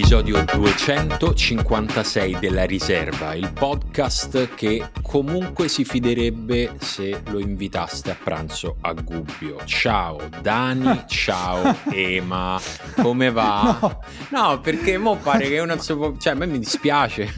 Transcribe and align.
L'episodio 0.00 0.42
256 0.54 2.38
della 2.40 2.64
riserva, 2.64 3.34
il 3.34 3.52
podcast 3.52 4.54
che 4.54 4.88
comunque 5.02 5.68
si 5.68 5.84
fiderebbe 5.84 6.72
se 6.78 7.20
lo 7.26 7.38
invitaste 7.38 8.10
a 8.10 8.16
pranzo 8.16 8.76
a 8.80 8.94
Gubbio. 8.94 9.58
Ciao 9.66 10.18
Dani, 10.40 11.04
ciao 11.06 11.76
Ema, 11.92 12.58
come 12.96 13.30
va? 13.30 13.78
No. 13.78 14.00
No, 14.30 14.60
perché 14.60 14.96
mo 14.96 15.18
pare 15.18 15.48
che 15.48 15.58
uno 15.58 15.78
cioè 15.78 16.32
a 16.32 16.34
me 16.34 16.46
mi 16.46 16.58
dispiace 16.58 17.30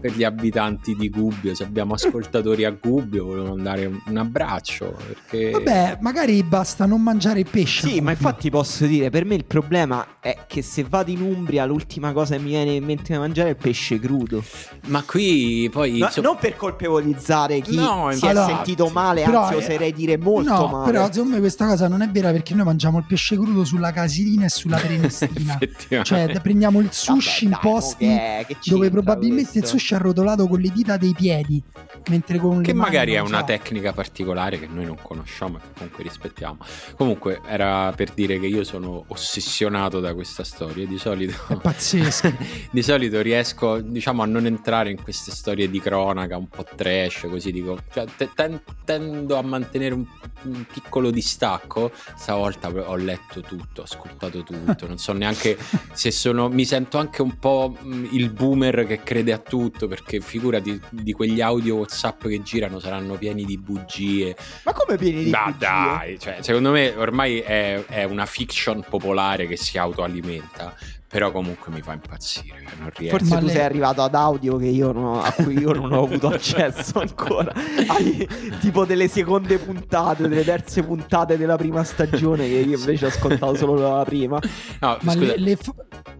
per 0.00 0.12
gli 0.12 0.24
abitanti 0.24 0.94
di 0.94 1.08
Gubbio, 1.08 1.54
se 1.54 1.64
abbiamo 1.64 1.94
ascoltatori 1.94 2.64
a 2.64 2.70
Gubbio 2.70 3.24
volevo 3.24 3.54
mandare 3.54 3.86
un, 3.86 4.16
abbraccio 4.16 4.96
perché 5.06 5.50
Vabbè, 5.50 5.98
magari 6.00 6.42
basta 6.42 6.86
non 6.86 7.02
mangiare 7.02 7.40
il 7.40 7.48
pesce. 7.50 7.88
Sì, 7.88 8.00
ma 8.00 8.10
infatti 8.10 8.50
posso 8.50 8.86
dire, 8.86 9.10
per 9.10 9.24
me 9.24 9.34
il 9.34 9.44
problema 9.44 10.18
è 10.20 10.44
che 10.46 10.62
se 10.62 10.84
vado 10.88 11.10
in 11.10 11.20
Umbria 11.20 11.64
l'ultima 11.64 12.12
cosa 12.12 12.36
che 12.36 12.42
mi 12.42 12.50
viene 12.50 12.72
in 12.72 12.84
mente 12.84 13.12
da 13.12 13.18
mangiare 13.18 13.48
è 13.48 13.52
il 13.52 13.58
pesce 13.58 13.98
crudo. 13.98 14.42
Ma 14.88 15.02
qui 15.02 15.68
poi 15.70 15.98
No, 15.98 16.06
insomma- 16.06 16.28
non 16.28 16.36
per 16.38 16.56
colpevolizzare 16.56 17.60
chi 17.60 17.76
No, 17.76 18.08
si 18.12 18.24
è 18.26 18.30
infatti. 18.30 18.52
sentito 18.52 18.88
male, 18.88 19.22
Però, 19.24 19.42
anzi 19.42 19.54
eh, 19.54 19.56
oserei 19.56 19.92
dire 19.92 20.16
molto 20.16 20.50
no, 20.52 20.66
male. 20.68 20.90
però 20.90 21.12
secondo 21.12 21.34
me 21.34 21.40
questa 21.40 21.66
cosa 21.66 21.88
non 21.88 22.02
è 22.02 22.08
vera 22.08 22.30
perché 22.32 22.54
noi 22.54 22.64
mangiamo 22.64 22.98
il 22.98 23.04
pesce 23.06 23.36
crudo 23.36 23.64
sulla 23.64 23.92
casilina 23.92 24.46
e 24.46 24.48
sulla 24.48 24.76
prenestina. 24.80 25.58
Effettivamente. 25.60 26.04
cioè, 26.04 26.40
prendiamo 26.40 26.80
il 26.80 26.88
sushi 26.90 27.48
Vabbè, 27.48 27.66
in 27.66 27.72
posti 27.72 28.06
mo 28.06 28.16
che- 28.16 28.46
che 28.48 28.56
dove 28.70 28.90
probabilmente 28.90 29.50
il 29.58 29.58
questo? 29.60 29.78
sushi 29.78 29.92
è 29.94 29.96
arrotolato 29.96 30.48
con 30.48 30.60
le 30.60 30.70
dita 30.72 30.96
dei 30.96 31.12
piedi, 31.14 31.62
mentre 32.08 32.38
con 32.38 32.62
Che 32.62 32.72
mani 32.72 32.90
magari 32.90 33.12
è 33.12 33.20
una 33.20 33.40
so. 33.40 33.44
tecnica 33.44 33.92
particolare 33.92 34.58
che 34.58 34.66
noi 34.66 34.84
non 34.86 34.96
conosciamo 35.00 35.58
e 35.58 35.60
che 35.60 35.66
comunque 35.76 36.02
rispettiamo. 36.02 36.56
Comunque 36.96 37.40
era 37.46 37.92
per 37.94 38.12
dire 38.14 38.38
che 38.40 38.46
io 38.46 38.64
sono 38.64 39.04
ossessionato 39.08 40.00
da 40.00 40.14
questa 40.14 40.44
storia. 40.44 40.86
Di 40.86 40.98
solito, 40.98 41.34
È 41.48 41.56
pazzesco. 41.56 42.32
di 42.70 42.82
solito 42.82 43.20
riesco 43.20 43.80
diciamo 43.80 44.22
a 44.22 44.26
non 44.26 44.46
entrare 44.46 44.76
in 44.86 45.02
queste 45.02 45.32
storie 45.32 45.68
di 45.68 45.80
cronaca 45.80 46.36
un 46.36 46.48
po' 46.48 46.64
trash, 46.76 47.26
così 47.28 47.50
dico. 47.52 47.78
Cioè, 47.92 48.04
te- 48.16 48.30
ten- 48.34 48.62
tendo 48.84 49.36
a 49.36 49.42
mantenere 49.42 49.94
un, 49.94 50.06
un 50.42 50.64
piccolo 50.72 51.10
distacco. 51.10 51.90
Stavolta 52.16 52.68
ho 52.68 52.96
letto 52.96 53.40
tutto, 53.40 53.80
ho 53.80 53.84
ascoltato 53.84 54.42
tutto. 54.42 54.86
Non 54.86 54.98
so 54.98 55.12
neanche 55.12 55.56
se 55.92 56.10
sono. 56.10 56.48
Mi 56.48 56.64
sento 56.64 56.98
anche 56.98 57.22
un 57.22 57.38
po' 57.38 57.76
mh, 57.80 58.08
il 58.12 58.30
boomer 58.30 58.86
che 58.86 59.02
crede 59.02 59.32
a 59.32 59.38
tutto 59.38 59.88
perché 59.88 60.20
figurati 60.20 60.80
di 60.90 61.12
quegli 61.12 61.40
audio 61.40 61.76
WhatsApp 61.76 62.26
che 62.26 62.42
girano 62.42 62.78
saranno 62.78 63.14
pieni 63.16 63.44
di 63.44 63.58
bugie. 63.58 64.36
Ma 64.64 64.72
come 64.72 64.96
pieni 64.96 65.24
di 65.24 65.30
Ma 65.30 65.44
bugie? 65.46 65.58
dai, 65.58 66.18
cioè, 66.18 66.38
secondo 66.40 66.70
me 66.70 66.94
ormai 66.96 67.38
è, 67.40 67.84
è 67.86 68.04
una 68.04 68.26
fiction 68.26 68.84
popolare 68.88 69.46
che 69.46 69.56
si 69.56 69.78
autoalimenta. 69.78 70.74
Però 71.10 71.30
comunque 71.32 71.72
mi 71.72 71.80
fa 71.80 71.94
impazzire. 71.94 72.62
cioè, 72.68 72.78
Non 72.78 72.90
riesco. 72.94 73.16
Forse 73.16 73.32
Ma 73.34 73.40
tu 73.40 73.46
lei- 73.46 73.54
sei 73.54 73.64
arrivato 73.64 74.02
ad 74.02 74.14
audio 74.14 74.56
che 74.58 74.66
io 74.66 74.92
non 74.92 75.04
ho- 75.04 75.22
a 75.22 75.32
cui 75.32 75.56
io 75.58 75.72
non 75.72 75.90
ho 75.92 76.04
avuto 76.04 76.28
accesso 76.28 77.00
ancora. 77.00 77.50
Hai 77.54 78.28
tipo 78.60 78.84
delle 78.84 79.08
seconde 79.08 79.56
puntate, 79.58 80.28
delle 80.28 80.44
terze 80.44 80.82
puntate 80.82 81.38
della 81.38 81.56
prima 81.56 81.82
stagione 81.82 82.46
che 82.46 82.56
io 82.56 82.76
invece 82.76 83.06
ho 83.06 83.08
ascoltato 83.08 83.54
solo 83.54 83.96
la 83.96 84.04
prima. 84.04 84.38
No, 84.80 84.98
Ma 85.00 85.12
scusa, 85.12 85.24
le, 85.32 85.38
le 85.38 85.56
fo- 85.56 85.74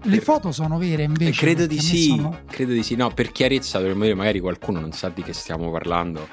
le 0.04 0.20
foto 0.20 0.52
sono 0.52 0.78
vere 0.78 1.02
eh, 1.02 1.06
invece? 1.06 1.38
credo 1.38 1.66
di 1.66 1.78
sì, 1.80 2.06
sono- 2.08 2.40
credo 2.48 2.72
di 2.72 2.82
sì. 2.82 2.94
No, 2.96 3.10
per 3.12 3.30
chiarezza 3.30 3.78
dovremmo 3.78 4.04
dire, 4.04 4.14
magari 4.14 4.40
qualcuno 4.40 4.80
non 4.80 4.92
sa 4.92 5.10
di 5.10 5.22
che 5.22 5.34
stiamo 5.34 5.70
parlando. 5.70 6.28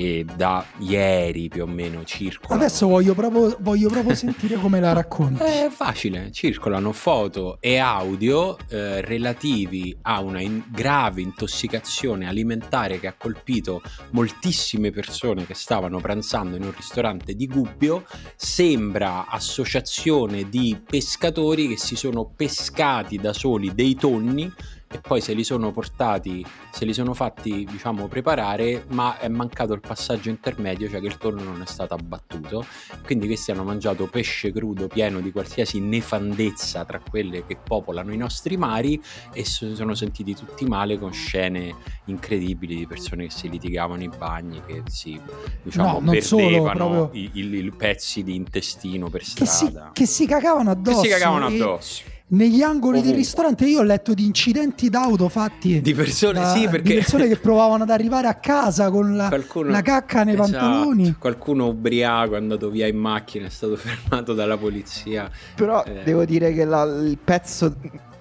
E 0.00 0.24
da 0.36 0.64
ieri 0.78 1.48
più 1.48 1.64
o 1.64 1.66
meno 1.66 2.04
circolano. 2.04 2.60
Adesso 2.60 2.86
voglio 2.86 3.14
proprio, 3.14 3.56
voglio 3.58 3.88
proprio 3.88 4.14
sentire 4.16 4.54
come 4.54 4.78
la 4.78 4.92
racconti. 4.92 5.42
È 5.42 5.68
facile, 5.70 6.30
circolano 6.30 6.92
foto 6.92 7.58
e 7.58 7.78
audio 7.78 8.56
eh, 8.68 9.00
relativi 9.00 9.96
a 10.02 10.20
una 10.20 10.40
in- 10.40 10.62
grave 10.68 11.20
intossicazione 11.20 12.28
alimentare 12.28 13.00
che 13.00 13.08
ha 13.08 13.14
colpito 13.18 13.82
moltissime 14.10 14.92
persone 14.92 15.44
che 15.46 15.54
stavano 15.54 15.98
pranzando 15.98 16.54
in 16.54 16.62
un 16.62 16.72
ristorante 16.76 17.34
di 17.34 17.48
Gubbio. 17.48 18.04
Sembra 18.36 19.26
associazione 19.26 20.48
di 20.48 20.80
pescatori 20.88 21.66
che 21.66 21.76
si 21.76 21.96
sono 21.96 22.30
pescati 22.36 23.16
da 23.16 23.32
soli 23.32 23.74
dei 23.74 23.96
tonni 23.96 24.52
e 24.90 25.00
poi 25.00 25.20
se 25.20 25.34
li 25.34 25.44
sono 25.44 25.70
portati, 25.72 26.44
se 26.70 26.84
li 26.84 26.94
sono 26.94 27.12
fatti 27.14 27.66
diciamo 27.70 28.08
preparare, 28.08 28.84
ma 28.88 29.18
è 29.18 29.28
mancato 29.28 29.72
il 29.74 29.80
passaggio 29.80 30.30
intermedio, 30.30 30.88
cioè 30.88 31.00
che 31.00 31.06
il 31.06 31.18
tonno 31.18 31.42
non 31.42 31.60
è 31.62 31.66
stato 31.66 31.94
abbattuto 31.94 32.64
quindi 33.04 33.26
questi 33.26 33.50
hanno 33.50 33.64
mangiato 33.64 34.06
pesce 34.06 34.52
crudo 34.52 34.86
pieno 34.86 35.20
di 35.20 35.30
qualsiasi 35.32 35.80
nefandezza 35.80 36.84
tra 36.84 37.00
quelle 37.00 37.44
che 37.46 37.56
popolano 37.56 38.12
i 38.12 38.16
nostri 38.16 38.56
mari 38.56 39.00
e 39.32 39.44
si 39.44 39.74
sono 39.74 39.94
sentiti 39.94 40.34
tutti 40.34 40.64
male 40.66 40.98
con 40.98 41.12
scene 41.12 41.74
incredibili 42.06 42.76
di 42.76 42.86
persone 42.86 43.24
che 43.26 43.30
si 43.30 43.48
litigavano 43.48 44.02
in 44.02 44.12
bagni, 44.16 44.62
che 44.66 44.82
si 44.86 45.20
diciamo 45.62 46.00
No, 46.00 46.20
solo, 46.20 46.42
perdevano 46.42 46.88
proprio- 46.88 47.20
i, 47.20 47.30
i- 47.34 47.64
i 47.64 47.70
pezzi 47.72 48.22
di 48.22 48.34
intestino 48.34 49.08
per 49.10 49.20
Che 49.20 49.26
si, 49.46 49.66
strada. 49.66 49.90
che 49.92 50.06
si 50.06 50.26
cagavano 50.26 50.72
Che 50.72 50.78
addosso. 50.78 51.02
si 51.02 51.08
cagavano 51.08 51.48
e 51.48 51.54
addosso. 51.54 52.02
Negli 52.30 52.60
angoli 52.60 52.96
del 52.98 53.04
Ovunque. 53.12 53.16
ristorante 53.22 53.64
io 53.64 53.78
ho 53.78 53.82
letto 53.82 54.12
di 54.12 54.26
incidenti 54.26 54.90
d'auto 54.90 55.30
fatti 55.30 55.80
Di 55.80 55.94
persone, 55.94 56.40
da- 56.40 56.52
sì, 56.52 56.60
di 56.60 56.68
perché 56.68 56.94
persone 56.96 57.26
che 57.26 57.36
provavano 57.38 57.84
ad 57.84 57.90
arrivare 57.90 58.26
a 58.26 58.34
casa 58.34 58.90
con 58.90 59.16
la, 59.16 59.28
qualcuno, 59.28 59.70
la 59.70 59.80
cacca 59.80 60.24
nei 60.24 60.34
Esatto, 60.34 60.50
pantaloni. 60.50 61.16
Qualcuno 61.18 61.68
ubriaco 61.68 62.34
è 62.34 62.36
andato 62.36 62.68
via 62.68 62.86
in 62.86 62.98
macchina, 62.98 63.46
è 63.46 63.50
stato 63.50 63.76
fermato 63.80 64.34
dalla 64.34 64.58
polizia. 64.58 65.30
Però 65.54 65.82
Eh. 65.84 66.02
devo 66.04 66.26
dire 66.26 66.52
che 66.52 66.66
la- 66.66 66.82
il 66.82 67.16
pezzo 67.22 67.74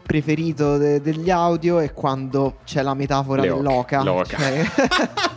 preferito 0.04 0.78
de- 0.78 1.02
degli 1.02 1.30
audio 1.30 1.80
è 1.80 1.92
quando 1.94 2.60
c'è 2.64 2.82
la 2.82 2.94
metafora 2.94 3.42
Le 3.42 3.50
oche, 3.50 3.62
dell'oca. 3.62 4.04
l'oca. 4.04 4.38
Cioè, 4.38 4.66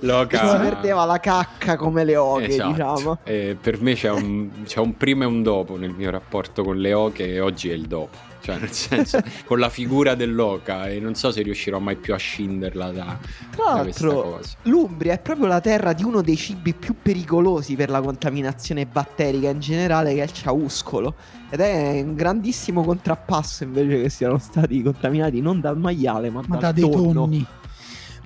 Loca. 0.00 0.38
che 0.40 0.48
si 0.48 0.56
perdeva 0.56 1.04
la 1.04 1.18
cacca 1.18 1.76
come 1.76 2.04
le 2.04 2.16
oche, 2.16 2.46
Esatto. 2.46 2.70
diciamo. 2.70 3.18
Eh, 3.24 3.56
per 3.60 3.80
me 3.80 3.94
c'è 3.94 4.10
un, 4.10 4.48
c'è 4.64 4.80
un 4.80 4.96
prima 4.96 5.24
e 5.24 5.26
un 5.26 5.42
dopo 5.42 5.76
nel 5.76 5.90
mio 5.92 6.10
rapporto 6.10 6.62
con 6.62 6.76
le 6.78 6.92
oche 6.92 7.26
e 7.34 7.40
oggi 7.40 7.70
è 7.70 7.74
il 7.74 7.86
dopo. 7.86 8.24
Cioè, 8.46 8.58
nel 8.58 8.70
senso, 8.70 9.18
con 9.44 9.58
la 9.58 9.68
figura 9.68 10.14
dell'oca 10.14 10.88
e 10.88 11.00
non 11.00 11.16
so 11.16 11.32
se 11.32 11.42
riuscirò 11.42 11.80
mai 11.80 11.96
più 11.96 12.14
a 12.14 12.16
scinderla 12.16 12.92
da, 12.92 13.18
Tra 13.50 13.72
da 13.74 13.82
questa 13.82 14.06
l'altro, 14.06 14.22
cosa. 14.30 14.50
l'Umbria 14.62 15.14
è 15.14 15.18
proprio 15.18 15.46
la 15.48 15.60
terra 15.60 15.92
di 15.92 16.04
uno 16.04 16.20
dei 16.22 16.36
cibi 16.36 16.72
più 16.72 16.94
pericolosi 17.02 17.74
per 17.74 17.90
la 17.90 18.00
contaminazione 18.00 18.86
batterica 18.86 19.48
in 19.48 19.58
generale, 19.58 20.14
che 20.14 20.20
è 20.20 20.24
il 20.24 20.32
ciauscolo. 20.32 21.14
Ed 21.50 21.58
è 21.58 22.00
un 22.02 22.14
grandissimo 22.14 22.84
contrappasso 22.84 23.64
invece 23.64 24.02
che 24.02 24.08
siano 24.10 24.38
stati 24.38 24.80
contaminati 24.80 25.40
non 25.40 25.60
dal 25.60 25.76
maiale, 25.76 26.30
ma, 26.30 26.40
ma 26.46 26.54
da 26.56 26.70
dal 26.70 26.74
dei 26.74 26.88
tonno. 26.90 27.12
tonni. 27.12 27.46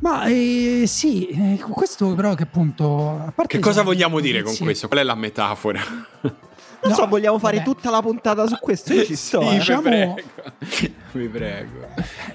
Ma 0.00 0.24
eh, 0.26 0.84
sì, 0.86 1.26
eh, 1.28 1.58
questo 1.58 2.14
però 2.14 2.34
che 2.34 2.44
appunto... 2.44 3.10
A 3.26 3.32
parte 3.34 3.56
Che 3.56 3.58
cosa 3.62 3.82
vogliamo 3.82 4.20
dire 4.20 4.42
con 4.42 4.56
questo? 4.56 4.88
Qual 4.88 5.00
è 5.00 5.02
la 5.02 5.14
metafora? 5.14 5.80
Non 6.82 6.92
No, 6.92 6.94
so, 6.94 7.06
vogliamo 7.08 7.38
fare 7.38 7.58
vabbè. 7.58 7.68
tutta 7.68 7.90
la 7.90 8.00
puntata 8.00 8.46
su 8.46 8.56
questo? 8.58 8.94
Io 8.94 9.04
ci 9.04 9.14
sto. 9.14 9.42
Sì, 9.42 9.48
eh. 9.48 9.58
diciamo- 9.58 9.82
prego. 9.82 10.14
Vi 11.12 11.28
prego. 11.28 11.86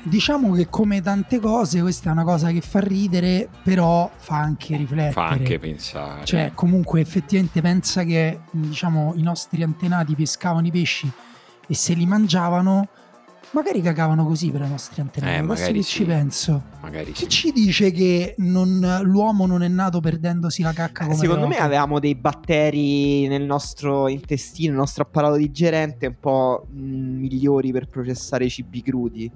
Diciamo 0.04 0.52
che 0.54 0.68
come 0.70 1.02
tante 1.02 1.40
cose 1.40 1.82
questa 1.82 2.10
è 2.10 2.12
una 2.12 2.24
cosa 2.24 2.52
che 2.52 2.62
fa 2.62 2.80
ridere, 2.80 3.50
però 3.64 4.08
fa 4.16 4.36
anche 4.38 4.78
riflettere. 4.78 5.12
Fa 5.14 5.26
anche 5.30 5.58
pensare. 5.58 6.26
Cioè, 6.26 6.52
comunque, 6.54 7.02
effettivamente 7.02 7.60
pensa 7.62 8.04
che 8.04 8.42
diciamo 8.52 9.14
i 9.16 9.24
nostri 9.24 9.64
antenati 9.64 10.14
pescavano 10.14 10.68
i 10.68 10.72
pesci 10.72 11.12
e 11.68 11.74
se 11.74 11.94
li 11.94 12.06
mangiavano, 12.06 12.88
magari 13.56 13.82
cagavano 13.82 14.26
così 14.26 14.52
per 14.52 14.62
i 14.62 14.70
nostri 14.70 15.02
antenati. 15.02 15.34
Eh, 15.34 15.38
Adesso 15.40 15.54
magari 15.54 15.74
che 15.80 15.84
sì. 15.84 15.92
ci 15.92 16.04
penso. 16.06 16.64
Magari 16.82 17.12
Chi 17.14 17.24
sì. 17.24 17.30
ci 17.30 17.52
dice 17.52 17.92
che 17.92 18.36
non- 18.38 19.00
l'uomo 19.04 19.46
non 19.46 19.64
è 19.64 19.68
nato 19.68 20.00
perdendosi 20.02 20.62
la 20.62 20.74
cacca 20.74 21.06
come 21.06 21.16
Secondo 21.16 21.48
me 21.48 21.58
avevamo 21.58 22.00
dei 22.00 22.16
batteri 22.16 23.28
nel 23.28 23.44
nostro 23.44 24.08
intestino, 24.08 24.70
nel 24.72 24.80
nostro 24.80 25.04
apparato 25.04 25.36
digerente 25.38 26.08
un 26.08 26.16
po' 26.20 26.68
mh, 26.70 26.80
migliori 26.80 27.72
per 27.72 27.88
processare 27.88 28.46
i 28.46 28.50
cibi 28.50 28.82
crudi. 28.82 29.32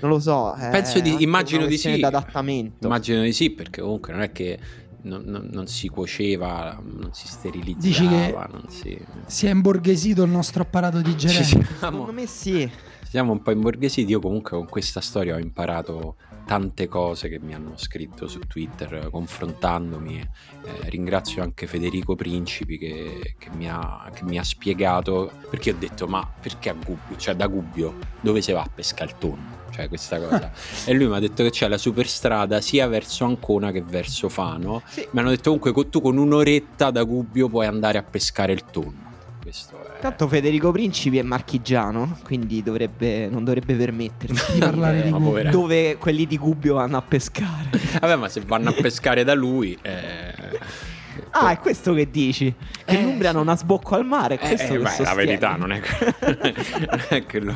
Non 0.00 0.10
lo 0.10 0.18
so. 0.20 0.52
è 0.54 0.70
Penso 0.70 1.00
di- 1.00 1.22
immagino 1.22 1.66
di 1.66 1.76
sì. 1.76 1.98
d'adattamento. 1.98 2.86
Immagino 2.86 3.22
di 3.22 3.32
sì, 3.32 3.50
perché 3.50 3.80
comunque 3.80 4.12
non 4.12 4.22
è 4.22 4.32
che 4.32 4.58
non, 5.02 5.22
non- 5.26 5.48
non 5.52 5.66
si 5.66 5.88
cuoceva, 5.88 6.80
non 6.82 7.10
si 7.12 7.26
sterilizzava. 7.28 7.86
Dici 7.86 8.08
che- 8.08 8.34
non 8.50 8.64
si... 8.68 8.98
Si 9.26 9.46
è 9.46 9.50
imborghesito 9.50 10.22
il 10.22 10.30
nostro 10.30 10.62
apparato 10.62 11.00
digerente. 11.02 11.44
siamo, 11.44 11.64
Secondo 11.78 12.12
me 12.12 12.26
sì. 12.26 12.70
Siamo 13.14 13.30
un 13.30 13.42
po' 13.42 13.52
imborghesiti. 13.52 14.10
Io 14.10 14.18
comunque 14.18 14.56
con 14.56 14.66
questa 14.66 15.00
storia 15.00 15.36
ho 15.36 15.38
imparato 15.38 16.16
tante 16.46 16.88
cose 16.88 17.28
che 17.28 17.38
mi 17.38 17.54
hanno 17.54 17.76
scritto 17.76 18.26
su 18.26 18.40
Twitter 18.40 19.08
confrontandomi. 19.08 20.18
Eh, 20.18 20.90
ringrazio 20.90 21.40
anche 21.40 21.68
Federico 21.68 22.16
Principi 22.16 22.76
che, 22.76 23.36
che 23.38 23.50
mi 23.52 23.70
ha, 23.70 24.10
che 24.12 24.24
mi 24.24 24.36
ha 24.36 24.42
spiegato 24.42 25.30
perché 25.48 25.70
ho 25.70 25.76
detto 25.78 26.08
ma 26.08 26.28
perché 26.40 26.70
a 26.70 26.72
Gubbio, 26.72 27.16
cioè 27.16 27.36
da 27.36 27.46
Gubbio 27.46 27.98
dove 28.20 28.42
si 28.42 28.50
va 28.50 28.62
a 28.62 28.70
pescare 28.74 29.12
il 29.12 29.18
tonno? 29.18 29.62
Cioè 29.70 29.86
questa 29.86 30.18
cosa. 30.18 30.50
e 30.84 30.92
lui 30.92 31.06
mi 31.06 31.14
ha 31.14 31.20
detto 31.20 31.44
che 31.44 31.50
c'è 31.50 31.68
la 31.68 31.78
superstrada 31.78 32.60
sia 32.60 32.88
verso 32.88 33.24
Ancona 33.24 33.70
che 33.70 33.80
verso 33.80 34.28
Fano. 34.28 34.82
Sì. 34.88 35.06
Mi 35.12 35.20
hanno 35.20 35.30
detto 35.30 35.56
comunque 35.56 35.88
tu 35.88 36.00
con 36.00 36.16
un'oretta 36.16 36.90
da 36.90 37.04
Gubbio 37.04 37.48
puoi 37.48 37.66
andare 37.66 37.96
a 37.96 38.02
pescare 38.02 38.52
il 38.52 38.64
tonno. 38.64 39.12
Questo 39.44 39.76
è... 39.96 40.00
Tanto 40.00 40.26
Federico 40.26 40.72
Principi 40.72 41.18
è 41.18 41.22
marchigiano, 41.22 42.18
quindi 42.24 42.62
dovrebbe, 42.62 43.28
non 43.28 43.44
dovrebbe 43.44 43.74
permettersi 43.74 44.54
Di 44.54 44.58
parlare 44.60 45.02
di 45.02 45.10
Gubbio. 45.10 45.26
povera. 45.28 45.50
dove 45.50 45.96
quelli 45.98 46.26
di 46.26 46.36
Gubbio 46.38 46.74
vanno 46.74 46.96
a 46.96 47.02
pescare. 47.02 47.68
Vabbè, 48.00 48.16
ma 48.16 48.28
se 48.28 48.40
vanno 48.44 48.70
a 48.70 48.72
pescare 48.80 49.22
da 49.22 49.34
lui... 49.34 49.78
eh, 49.82 50.32
Ah, 51.30 51.50
è 51.52 51.58
questo 51.58 51.94
che 51.94 52.10
dici? 52.10 52.52
Che 52.84 52.96
Eh, 52.98 53.02
l'Umbria 53.02 53.30
sì. 53.30 53.36
non 53.36 53.48
ha 53.48 53.56
sbocco 53.56 53.94
al 53.94 54.04
mare, 54.04 54.36
è 54.36 54.44
Eh, 54.44 54.48
questo 54.48 54.74
eh, 54.74 54.78
beh, 54.78 55.02
la 55.04 55.14
verità 55.14 55.54
non 55.56 55.70
è, 55.72 55.80
non 56.20 57.02
è 57.08 57.24
che, 57.26 57.38
lo, 57.40 57.54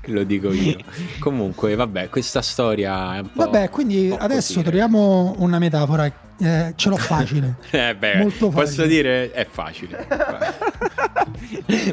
che 0.00 0.10
lo 0.10 0.24
dico 0.24 0.52
io. 0.52 0.76
Comunque, 1.20 1.74
vabbè, 1.76 2.08
questa 2.08 2.42
storia 2.42 3.14
è 3.16 3.20
un 3.20 3.30
po'. 3.32 3.44
Vabbè, 3.44 3.70
quindi 3.70 4.10
adesso 4.16 4.54
così, 4.54 4.62
troviamo 4.64 5.34
una 5.38 5.58
metafora. 5.60 6.04
Eh, 6.38 6.72
ce 6.76 6.88
l'ho 6.88 6.96
facile. 6.96 7.56
Eh 7.70 7.94
beh, 7.96 8.16
Molto 8.18 8.48
posso 8.48 8.66
facile. 8.82 8.86
dire 8.88 9.30
è 9.32 9.46
facile. 9.48 10.06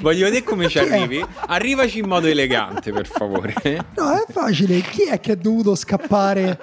Voglio 0.02 0.26
vedere 0.26 0.44
come 0.44 0.68
ci 0.68 0.80
Chi 0.80 0.86
è? 0.86 0.98
arrivi. 0.98 1.26
Arrivaci 1.48 2.00
in 2.00 2.08
modo 2.08 2.28
elegante, 2.28 2.92
per 2.92 3.08
favore. 3.08 3.54
No, 3.96 4.12
è 4.12 4.26
facile. 4.32 4.82
Chi 4.82 5.04
è 5.04 5.20
che 5.20 5.34
è 5.34 5.36
dovuto 5.38 5.76
scappare 5.76 6.60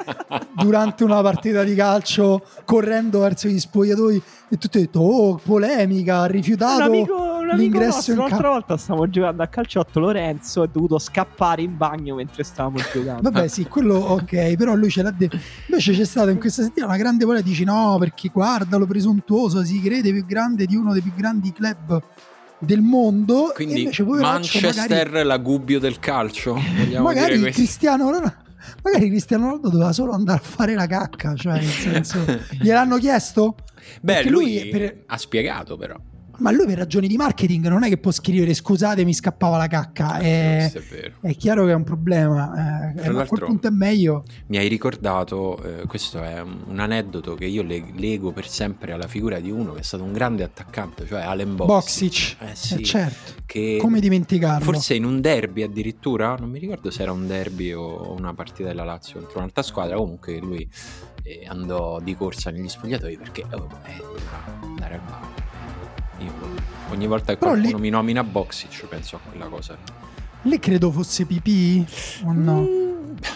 durante 0.55 1.05
una 1.05 1.21
partita 1.23 1.62
di 1.65 1.75
calcio 1.75 2.43
correndo 2.65 3.21
verso 3.21 3.49
gli 3.49 3.59
spogliatoi 3.59 4.23
e 4.53 4.59
tu 4.59 4.69
ti 4.69 4.79
hai 4.79 4.85
detto, 4.85 5.01
oh, 5.01 5.37
polemica, 5.37 6.19
ha 6.19 6.23
Un 6.23 6.29
rifiutato 6.29 6.83
amico, 6.83 7.15
un 7.15 7.51
amico 7.51 7.55
l'ingresso 7.55 7.95
nostro, 7.95 8.12
in 8.12 8.19
l'altra 8.19 8.37
campo. 8.39 8.53
volta 8.53 8.77
stavamo 8.77 9.09
giocando 9.09 9.43
a 9.43 9.47
calciotto, 9.47 10.01
Lorenzo 10.01 10.65
è 10.65 10.69
dovuto 10.71 10.99
scappare 10.99 11.62
in 11.62 11.77
bagno 11.77 12.17
mentre 12.17 12.43
stavamo 12.43 12.79
giocando. 12.93 13.23
Vabbè, 13.31 13.47
sì, 13.49 13.67
quello 13.67 13.95
ok, 13.95 14.57
però 14.57 14.75
lui 14.75 14.91
ce 14.91 15.03
l'ha 15.03 15.12
detto. 15.12 15.39
Invece 15.69 15.93
c'è 15.93 16.05
stata 16.05 16.31
in 16.31 16.39
questa 16.41 16.62
settimana 16.62 16.93
una 16.95 17.01
grande 17.01 17.25
voglia, 17.25 17.41
dici 17.43 17.62
no, 17.65 17.97
perché 18.01 18.29
guardalo 18.33 18.87
presuntuoso, 18.87 19.65
si 19.65 19.81
crede 19.81 20.11
più 20.12 20.27
grande 20.27 20.67
di 20.67 20.75
uno 20.75 20.93
dei 20.93 21.03
più 21.03 21.12
grandi 21.15 21.53
club 21.53 22.03
del 22.61 22.81
mondo. 22.81 23.53
Quindi 23.55 23.91
Manchester, 24.07 25.07
magari, 25.11 25.27
la 25.27 25.39
gubbio 25.39 25.79
del 25.79 25.99
calcio. 25.99 26.57
Magari 27.01 27.39
dire? 27.39 27.51
Cristiano 27.51 28.11
Ronaldo. 28.11 28.49
Magari 28.83 29.09
Cristiano 29.09 29.45
Ronaldo 29.45 29.69
doveva 29.71 29.93
solo 29.93 30.12
andare 30.12 30.39
a 30.39 30.43
fare 30.43 30.75
la 30.75 30.87
cacca, 30.87 31.35
cioè 31.35 31.55
nel 31.55 31.65
senso, 31.65 32.25
gliel'hanno 32.61 32.99
chiesto? 32.99 33.57
Beh, 34.01 34.15
perché 34.15 34.31
lui, 34.31 34.61
lui 34.61 34.69
per- 34.69 35.03
ha 35.07 35.17
spiegato, 35.17 35.77
però. 35.77 35.97
Ma 36.40 36.50
lui 36.50 36.64
per 36.66 36.78
ragioni 36.78 37.06
di 37.06 37.16
marketing 37.16 37.66
non 37.69 37.84
è 37.84 37.88
che 37.88 37.98
può 37.98 38.10
scrivere 38.10 38.54
scusate 38.54 39.04
mi 39.04 39.12
scappava 39.12 39.58
la 39.58 39.66
cacca, 39.66 40.19
è, 40.19 40.69
Questo 40.70 40.78
è 40.78 41.00
vero. 41.00 41.14
è 41.20 41.37
chiaro 41.37 41.66
che 41.66 41.72
è 41.72 41.75
un 41.75 41.84
problema, 41.84 42.92
eh, 42.94 43.10
ma 43.10 43.22
a 43.22 43.26
quel 43.26 43.44
punto 43.44 43.66
è 43.66 43.70
meglio. 43.70 44.25
Mi 44.46 44.56
hai 44.56 44.69
ricordato, 44.69 45.62
eh, 45.62 45.87
questo 45.87 46.22
è 46.22 46.40
un, 46.40 46.78
aneddoto 46.78 47.34
che 47.34 47.44
io 47.44 47.62
le- 47.62 47.92
lego 47.94 48.32
per 48.32 48.48
sempre 48.48 48.92
alla 48.92 49.06
figura 49.06 49.38
di 49.38 49.50
uno 49.50 49.75
che 49.75 49.81
è 49.81 49.82
stato 49.82 50.02
un 50.02 50.12
grande 50.12 50.42
attaccante, 50.42 51.06
cioè 51.06 51.20
Allen 51.20 51.56
Boxic. 51.56 51.69
Boxic, 51.69 52.37
Eh 52.40 52.50
eh, 52.50 52.54
sì, 52.54 52.84
certo, 52.84 53.32
che 53.44 53.76
come 53.78 54.00
dimenticarlo? 54.00 54.64
forse 54.64 54.94
in 54.94 55.04
un 55.04 55.20
derby 55.20 55.62
addirittura, 55.62 56.37
non 56.37 56.48
mi 56.48 56.58
ricordo 56.58 56.90
se 56.90 57.02
era 57.02 57.12
un 57.12 57.26
derby 57.26 57.72
o 57.72 58.14
una 58.16 58.32
partita 58.32 58.69
della 58.69 58.84
Lazio 58.84 59.20
contro 59.20 59.38
un'altra 59.38 59.62
squadra, 59.62 59.96
comunque 59.96 60.38
lui 60.38 60.66
eh, 61.22 61.44
andò 61.46 62.00
di 62.00 62.14
corsa 62.16 62.50
negli 62.50 62.69
spogliatoi 62.69 63.19
perché 63.19 63.44
oh, 63.50 63.69
eh, 63.84 64.02
andare 64.62 64.94
al 64.94 65.00
bar. 65.00 65.50
Io 66.20 66.32
ogni 66.90 67.06
volta 67.06 67.32
che 67.32 67.38
Però 67.38 67.50
qualcuno 67.52 67.76
lì- 67.76 67.82
mi 67.82 67.90
nomina 67.90 68.25
Boxic 68.25 68.87
penso 68.87 69.17
a 69.17 69.20
quella 69.28 69.46
cosa. 69.46 69.76
Lì 70.44 70.58
credo 70.58 70.90
fosse 70.90 71.26
pipì 71.26 71.84
o 72.25 72.32
no? 72.32 72.61
Mm, 72.61 72.88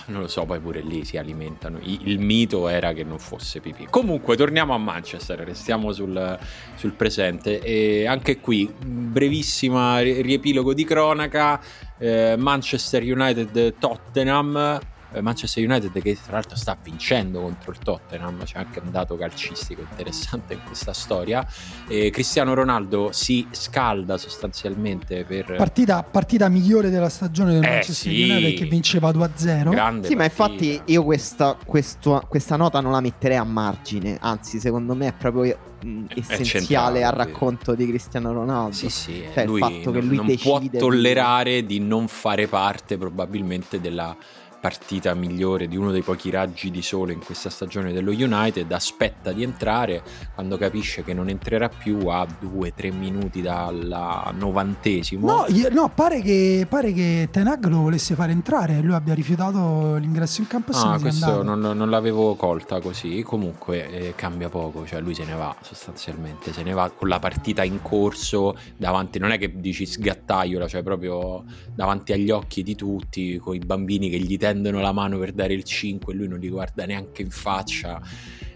Non 0.07 0.23
lo 0.23 0.29
so, 0.29 0.47
poi 0.47 0.59
pure 0.61 0.81
lì 0.81 1.05
si 1.05 1.19
alimentano. 1.19 1.79
I- 1.83 2.01
Il 2.05 2.19
mito 2.19 2.69
era 2.69 2.93
che 2.95 3.05
non 3.05 3.19
fosse 3.19 3.61
pipì. 3.61 3.87
Comunque, 3.91 4.35
torniamo 4.37 4.73
a 4.75 4.79
Manchester, 4.79 5.39
restiamo 5.41 5.93
sul, 5.93 6.39
sul 6.77 6.93
presente. 6.93 7.61
E 7.61 8.07
anche 8.07 8.41
qui, 8.41 8.73
brevissima 8.83 10.01
ri- 10.01 10.23
riepilogo 10.23 10.73
di 10.73 10.85
cronaca. 10.85 11.61
eh, 11.99 12.35
Manchester 12.39 13.03
United 13.03 13.75
Tottenham. 13.79 14.81
Eh, 15.15 15.21
Manchester 15.21 15.65
United 15.65 16.03
che 16.03 16.19
tra 16.23 16.35
l'altro 16.35 16.57
sta 16.57 16.77
vincendo 16.83 17.41
contro 17.41 17.71
il 17.71 17.79
Tottenham, 17.79 18.43
c'è 18.45 18.59
anche 18.59 18.81
un 18.85 18.91
dato 18.91 19.17
calcistico 19.17 19.81
interessante 19.89 20.55
in 20.55 20.61
questa 20.67 20.93
storia. 20.93 21.47
E 21.89 22.11
Cristiano 22.11 22.53
Ronaldo 22.55 23.11
si 23.13 23.47
scalda 23.51 24.19
sostanzialmente 24.19 25.25
per 25.25 25.55
Partita, 25.57 26.03
partita 26.03 26.49
migliore 26.49 26.91
della 26.91 27.09
stagione 27.09 27.53
del 27.55 27.63
Eh, 27.65 27.69
Manchester 27.69 28.13
sì. 28.13 28.23
United 28.31 28.55
che 28.59 28.65
vinceva 28.67 29.11
2-0. 29.11 29.71
grande 29.71 30.09
Sì, 30.09 30.15
ma 30.15 30.29
partita. 30.29 30.65
infatti 30.75 30.93
io 30.93 31.05
questa, 31.05 31.57
questo- 31.65 32.23
questa 32.29 32.57
nota 32.57 32.81
non 32.81 32.93
la 32.93 33.01
metterei 33.01 33.37
a 33.37 33.45
margine, 33.45 34.19
anzi 34.21 34.59
secondo 34.59 34.95
me 34.95 35.09
è 35.09 35.13
proprio 35.13 35.57
mh, 35.85 36.05
È 36.07 36.19
essenziale 36.19 37.05
al 37.05 37.13
racconto 37.13 37.75
di 37.75 37.87
Cristiano 37.87 38.33
Ronaldo. 38.33 38.75
Sì, 38.75 38.89
sì, 38.89 39.23
Cioè, 39.35 39.43
il 39.45 39.59
fatto 39.59 39.91
che 39.91 39.99
non- 39.99 40.07
lui 40.09 40.17
non 40.17 40.27
decide 40.27 40.49
può 40.49 40.59
di- 40.59 40.71
tollerare 40.71 41.67
di 41.67 41.79
non 41.79 42.09
fare 42.09 42.47
parte 42.49 42.97
probabilmente 42.97 43.79
della 43.81 44.17
partita 44.65 45.13
migliore 45.13 45.69
di 45.69 45.77
uno 45.77 45.91
dei 45.91 46.01
pochi 46.01 46.31
raggi 46.31 46.71
di 46.71 46.81
sole 46.81 47.13
in 47.13 47.23
questa 47.23 47.51
stagione 47.51 47.93
dello 47.93 48.13
United, 48.13 48.73
aspetta 48.73 49.31
di 49.31 49.43
entrare, 49.43 50.03
quando 50.33 50.57
capisce 50.57 51.05
che 51.05 51.13
non 51.13 51.29
entrerà 51.29 51.69
più 51.69 52.07
a 52.07 52.27
2-3 52.27 52.95
minuti 52.95 53.43
dal 53.43 54.33
novantesimo. 54.35 55.27
No, 55.27 55.45
io- 55.49 55.69
no, 55.71 55.91
pare 55.95 56.23
che, 56.23 56.67
pare 56.67 56.95
che 56.95 57.29
Ten 57.31 57.47
Hag 57.47 57.67
lo 57.67 57.81
volesse 57.81 58.15
fare 58.15 58.33
entrare 58.33 58.81
lui 58.81 58.95
abbia 58.95 59.13
rifiutato 59.13 59.97
l'ingresso 59.97 60.41
in 60.41 60.47
campo 60.47 60.73
Ah, 60.73 60.99
questo 60.99 61.43
non, 61.43 61.61
non 61.61 61.91
l'avevo 61.91 62.35
colta 62.35 62.81
così. 62.81 63.23
Comunque 63.23 63.91
eh, 63.91 64.15
cambia 64.15 64.49
poco, 64.49 64.87
cioè 64.87 65.01
lui 65.03 65.15
se 65.15 65.27
ne 65.27 65.35
va 65.35 65.55
sostanzialmente, 65.61 66.55
se 66.55 66.63
ne 66.63 66.73
va 66.73 66.89
con 66.89 67.09
la 67.09 67.19
partita 67.19 67.63
in 67.65 67.83
corso 67.83 68.57
davanti, 68.79 69.19
non 69.19 69.31
è 69.31 69.37
che 69.39 69.61
dici 69.61 69.85
sgattaiola, 69.85 70.67
cioè 70.69 70.83
proprio 70.83 71.45
davanti 71.75 72.15
agli 72.15 72.31
occhi 72.31 72.63
di 72.63 72.75
tutti, 72.75 73.37
con 73.37 73.55
i 73.55 73.59
bambini 73.59 74.09
che 74.09 74.17
gli 74.17 74.39
tendono 74.39 74.53
la 74.63 74.93
mano 74.93 75.19
per 75.19 75.33
dare 75.33 75.55
il 75.55 75.65
5 75.65 76.13
e 76.13 76.17
lui 76.17 76.29
non 76.29 76.39
li 76.39 76.49
guarda 76.49 76.85
neanche 76.87 77.23
in 77.23 77.31
faccia. 77.31 78.01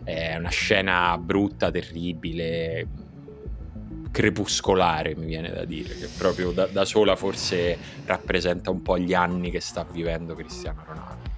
È 0.03 0.37
una 0.37 0.49
scena 0.49 1.19
brutta, 1.19 1.71
terribile, 1.71 2.87
crepuscolare 4.11 5.15
mi 5.15 5.27
viene 5.27 5.51
da 5.51 5.65
dire, 5.65 5.95
che 5.95 6.09
proprio 6.17 6.51
da, 6.51 6.67
da 6.67 6.85
sola 6.85 7.15
forse 7.15 7.77
rappresenta 8.05 8.71
un 8.71 8.83
po' 8.83 8.99
gli 8.99 9.15
anni 9.15 9.51
che 9.51 9.61
sta 9.61 9.87
vivendo 9.91 10.35
Cristiano 10.35 10.83
Ronaldo. 10.87 11.31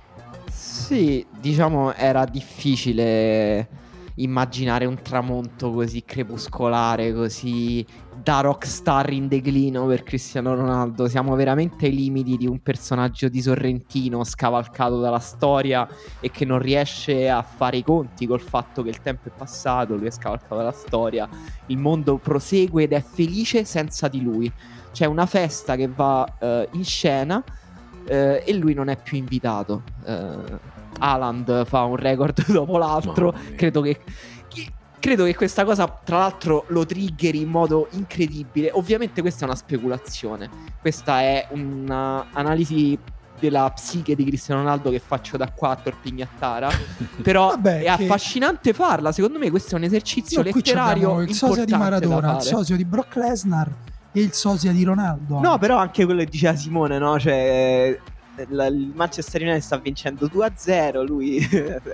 Sì, 0.50 1.24
diciamo 1.38 1.94
era 1.94 2.24
difficile 2.24 3.68
immaginare 4.16 4.84
un 4.84 5.00
tramonto 5.02 5.72
così 5.72 6.04
crepuscolare, 6.04 7.12
così 7.12 7.84
da 8.22 8.40
rockstar 8.40 9.10
in 9.12 9.28
declino 9.28 9.86
per 9.86 10.02
Cristiano 10.02 10.54
Ronaldo. 10.54 11.08
Siamo 11.08 11.34
veramente 11.34 11.86
ai 11.86 11.94
limiti 11.94 12.36
di 12.36 12.46
un 12.46 12.60
personaggio 12.60 13.28
di 13.28 13.40
Sorrentino 13.40 14.24
scavalcato 14.24 15.00
dalla 15.00 15.18
storia 15.18 15.88
e 16.20 16.30
che 16.30 16.44
non 16.44 16.58
riesce 16.58 17.30
a 17.30 17.42
fare 17.42 17.78
i 17.78 17.82
conti 17.82 18.26
col 18.26 18.40
fatto 18.40 18.82
che 18.82 18.90
il 18.90 19.00
tempo 19.00 19.28
è 19.28 19.32
passato, 19.36 19.96
lui 19.96 20.06
è 20.06 20.10
scavalcato 20.10 20.56
dalla 20.56 20.72
storia, 20.72 21.28
il 21.66 21.78
mondo 21.78 22.18
prosegue 22.18 22.82
ed 22.82 22.92
è 22.92 23.02
felice 23.02 23.64
senza 23.64 24.08
di 24.08 24.22
lui. 24.22 24.52
C'è 24.92 25.06
una 25.06 25.26
festa 25.26 25.76
che 25.76 25.88
va 25.88 26.36
eh, 26.38 26.68
in 26.72 26.84
scena 26.84 27.42
eh, 28.04 28.42
e 28.44 28.52
lui 28.54 28.74
non 28.74 28.88
è 28.88 28.96
più 28.96 29.16
invitato. 29.16 29.82
Eh, 30.04 30.78
Haaland 30.98 31.64
fa 31.64 31.84
un 31.84 31.96
record 31.96 32.44
dopo 32.52 32.76
l'altro. 32.76 33.34
Credo 33.56 33.80
che, 33.80 34.00
credo 35.00 35.24
che 35.24 35.34
questa 35.34 35.64
cosa, 35.64 35.88
tra 36.04 36.18
l'altro, 36.18 36.64
lo 36.68 36.86
triggeri 36.86 37.40
in 37.40 37.48
modo 37.48 37.88
incredibile. 37.92 38.70
Ovviamente, 38.72 39.20
questa 39.20 39.42
è 39.42 39.48
una 39.48 39.56
speculazione. 39.56 40.48
Questa 40.80 41.20
è 41.20 41.48
un'analisi 41.50 42.98
della 43.40 43.70
psiche 43.74 44.14
di 44.14 44.24
Cristiano 44.24 44.60
Ronaldo 44.60 44.90
che 44.90 45.00
faccio 45.00 45.36
da 45.36 45.50
qua 45.50 45.70
a 45.70 45.76
Torpignattara. 45.76 46.68
Però 47.22 47.48
Vabbè, 47.48 47.78
è 47.78 47.82
che- 47.82 47.88
affascinante 48.04 48.72
farla. 48.72 49.10
Secondo 49.10 49.38
me, 49.38 49.50
questo 49.50 49.74
è 49.74 49.78
un 49.78 49.84
esercizio 49.84 50.42
qui 50.42 50.52
letterario 50.54 51.20
il 51.22 51.32
sosia 51.34 51.64
di 51.64 51.72
Maradona, 51.72 52.36
il 52.36 52.42
sosia 52.42 52.76
di 52.76 52.84
Brock 52.84 53.16
Lesnar 53.16 53.70
e 54.12 54.20
il 54.20 54.32
sosia 54.32 54.72
di 54.72 54.84
Ronaldo. 54.84 55.40
No, 55.40 55.58
però 55.58 55.78
anche 55.78 56.04
quello 56.04 56.20
che 56.20 56.26
diceva 56.30 56.54
Simone, 56.54 56.98
no? 56.98 57.18
Cioè, 57.18 57.98
la- 58.48 58.66
il 58.66 58.92
Manchester 58.94 59.42
United 59.42 59.60
sta 59.60 59.76
vincendo 59.76 60.26
2-0, 60.26 61.04
lui 61.06 61.38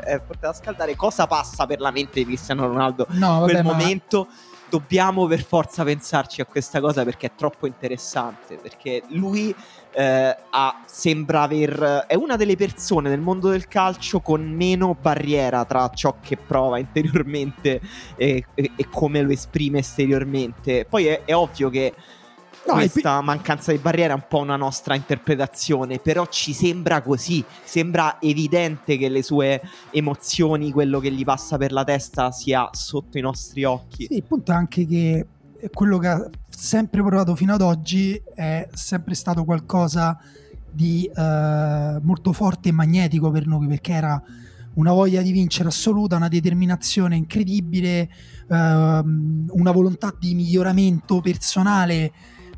è 0.05 0.21
portato 0.21 0.49
a 0.49 0.53
scaldare. 0.53 0.95
Cosa 0.97 1.27
passa 1.27 1.67
per 1.67 1.81
la 1.81 1.91
mente 1.91 2.21
di 2.21 2.25
Cristiano 2.27 2.67
Ronaldo 2.67 3.07
No, 3.11 3.15
in 3.15 3.21
vabbè, 3.41 3.53
quel 3.53 3.65
ma- 3.65 3.73
momento? 3.73 4.29
Dobbiamo 4.69 5.27
per 5.27 5.45
forza 5.45 5.85
pensarci 5.85 6.41
a 6.41 6.45
questa 6.45 6.81
cosa 6.81 7.05
perché 7.05 7.29
è 7.29 7.31
troppo 7.37 7.69
interessante. 7.69 8.57
Perché 8.57 9.03
lui 9.11 9.55
eh, 9.93 10.37
ha- 10.51 10.83
sembra 10.87 11.43
aver. 11.43 12.05
È 12.09 12.17
una 12.17 12.35
delle 12.35 12.57
persone 12.57 13.09
nel 13.09 13.21
mondo 13.21 13.49
del 13.49 13.69
calcio 13.69 14.19
con 14.19 14.43
meno 14.43 14.97
barriera 15.01 15.65
tra 15.65 15.89
ciò 15.95 16.17
che 16.21 16.37
prova 16.37 16.79
interiormente 16.79 17.81
e, 18.17 18.45
e- 18.55 18.71
e 18.75 18.89
come 18.91 19.23
lo 19.23 19.31
esprime 19.31 19.79
esteriormente. 19.79 20.85
Poi 20.85 21.07
è, 21.07 21.23
è 21.25 21.33
ovvio 21.35 21.71
che 21.71 21.95
No, 22.67 22.75
questa 22.75 23.21
mancanza 23.21 23.71
di 23.71 23.79
barriera 23.79 24.13
è 24.13 24.17
un 24.17 24.25
po' 24.29 24.39
una 24.39 24.57
nostra 24.57 24.97
interpretazione, 24.97 25.99
però 25.99 26.27
ci 26.27 26.53
sembra 26.53 27.01
così, 27.01 27.45
sembra 27.65 28.21
evidente 28.21 28.97
che 28.97 29.09
le 29.09 29.23
sue 29.23 29.63
emozioni, 29.91 30.73
quello 30.73 30.99
che 30.99 31.13
gli 31.13 31.25
passa 31.25 31.57
per 31.59 31.71
la 31.71 31.85
testa 31.85 32.33
sia 32.33 32.69
sotto 32.73 33.19
i 33.19 33.21
nostri 33.21 33.65
occhi. 33.65 34.07
Sì, 34.07 34.17
il 34.17 34.25
punto 34.25 34.51
è 34.51 34.55
anche 34.55 34.85
che 34.85 35.27
quello 35.73 35.99
che 35.99 36.09
ha 36.09 36.29
sempre 36.49 37.03
provato 37.03 37.35
fino 37.37 37.55
ad 37.55 37.61
oggi 37.61 38.21
è 38.35 38.69
sempre 38.73 39.15
stato 39.15 39.45
qualcosa 39.45 40.19
di 40.71 41.11
eh, 41.15 41.99
molto 42.03 42.33
forte 42.33 42.69
e 42.69 42.73
magnetico 42.73 43.31
per 43.31 43.47
noi 43.47 43.67
perché 43.67 43.93
era 43.93 44.23
una 44.75 44.93
voglia 44.93 45.23
di 45.23 45.33
vincere 45.33 45.69
assoluta, 45.69 46.17
una 46.17 46.29
determinazione 46.29 47.17
incredibile, 47.17 48.11
ehm, 48.49 49.47
una 49.53 49.71
volontà 49.71 50.15
di 50.19 50.35
miglioramento 50.35 51.21
personale 51.21 52.13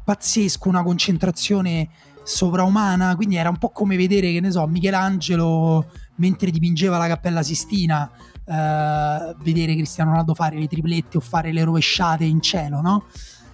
pazzesco, 0.08 0.70
una 0.70 0.82
concentrazione 0.82 1.90
sovraumana, 2.22 3.14
quindi 3.14 3.36
era 3.36 3.50
un 3.50 3.58
po' 3.58 3.68
come 3.68 3.94
vedere, 3.94 4.32
che 4.32 4.40
ne 4.40 4.50
so, 4.50 4.66
Michelangelo 4.66 5.84
mentre 6.14 6.50
dipingeva 6.50 6.96
la 6.96 7.06
Cappella 7.08 7.42
Sistina, 7.42 8.10
eh, 8.42 9.36
vedere 9.42 9.74
Cristiano 9.74 10.10
Ronaldo 10.12 10.32
fare 10.32 10.56
le 10.56 10.66
triplette 10.66 11.18
o 11.18 11.20
fare 11.20 11.52
le 11.52 11.62
rovesciate 11.62 12.24
in 12.24 12.40
cielo, 12.40 12.80
no? 12.80 13.04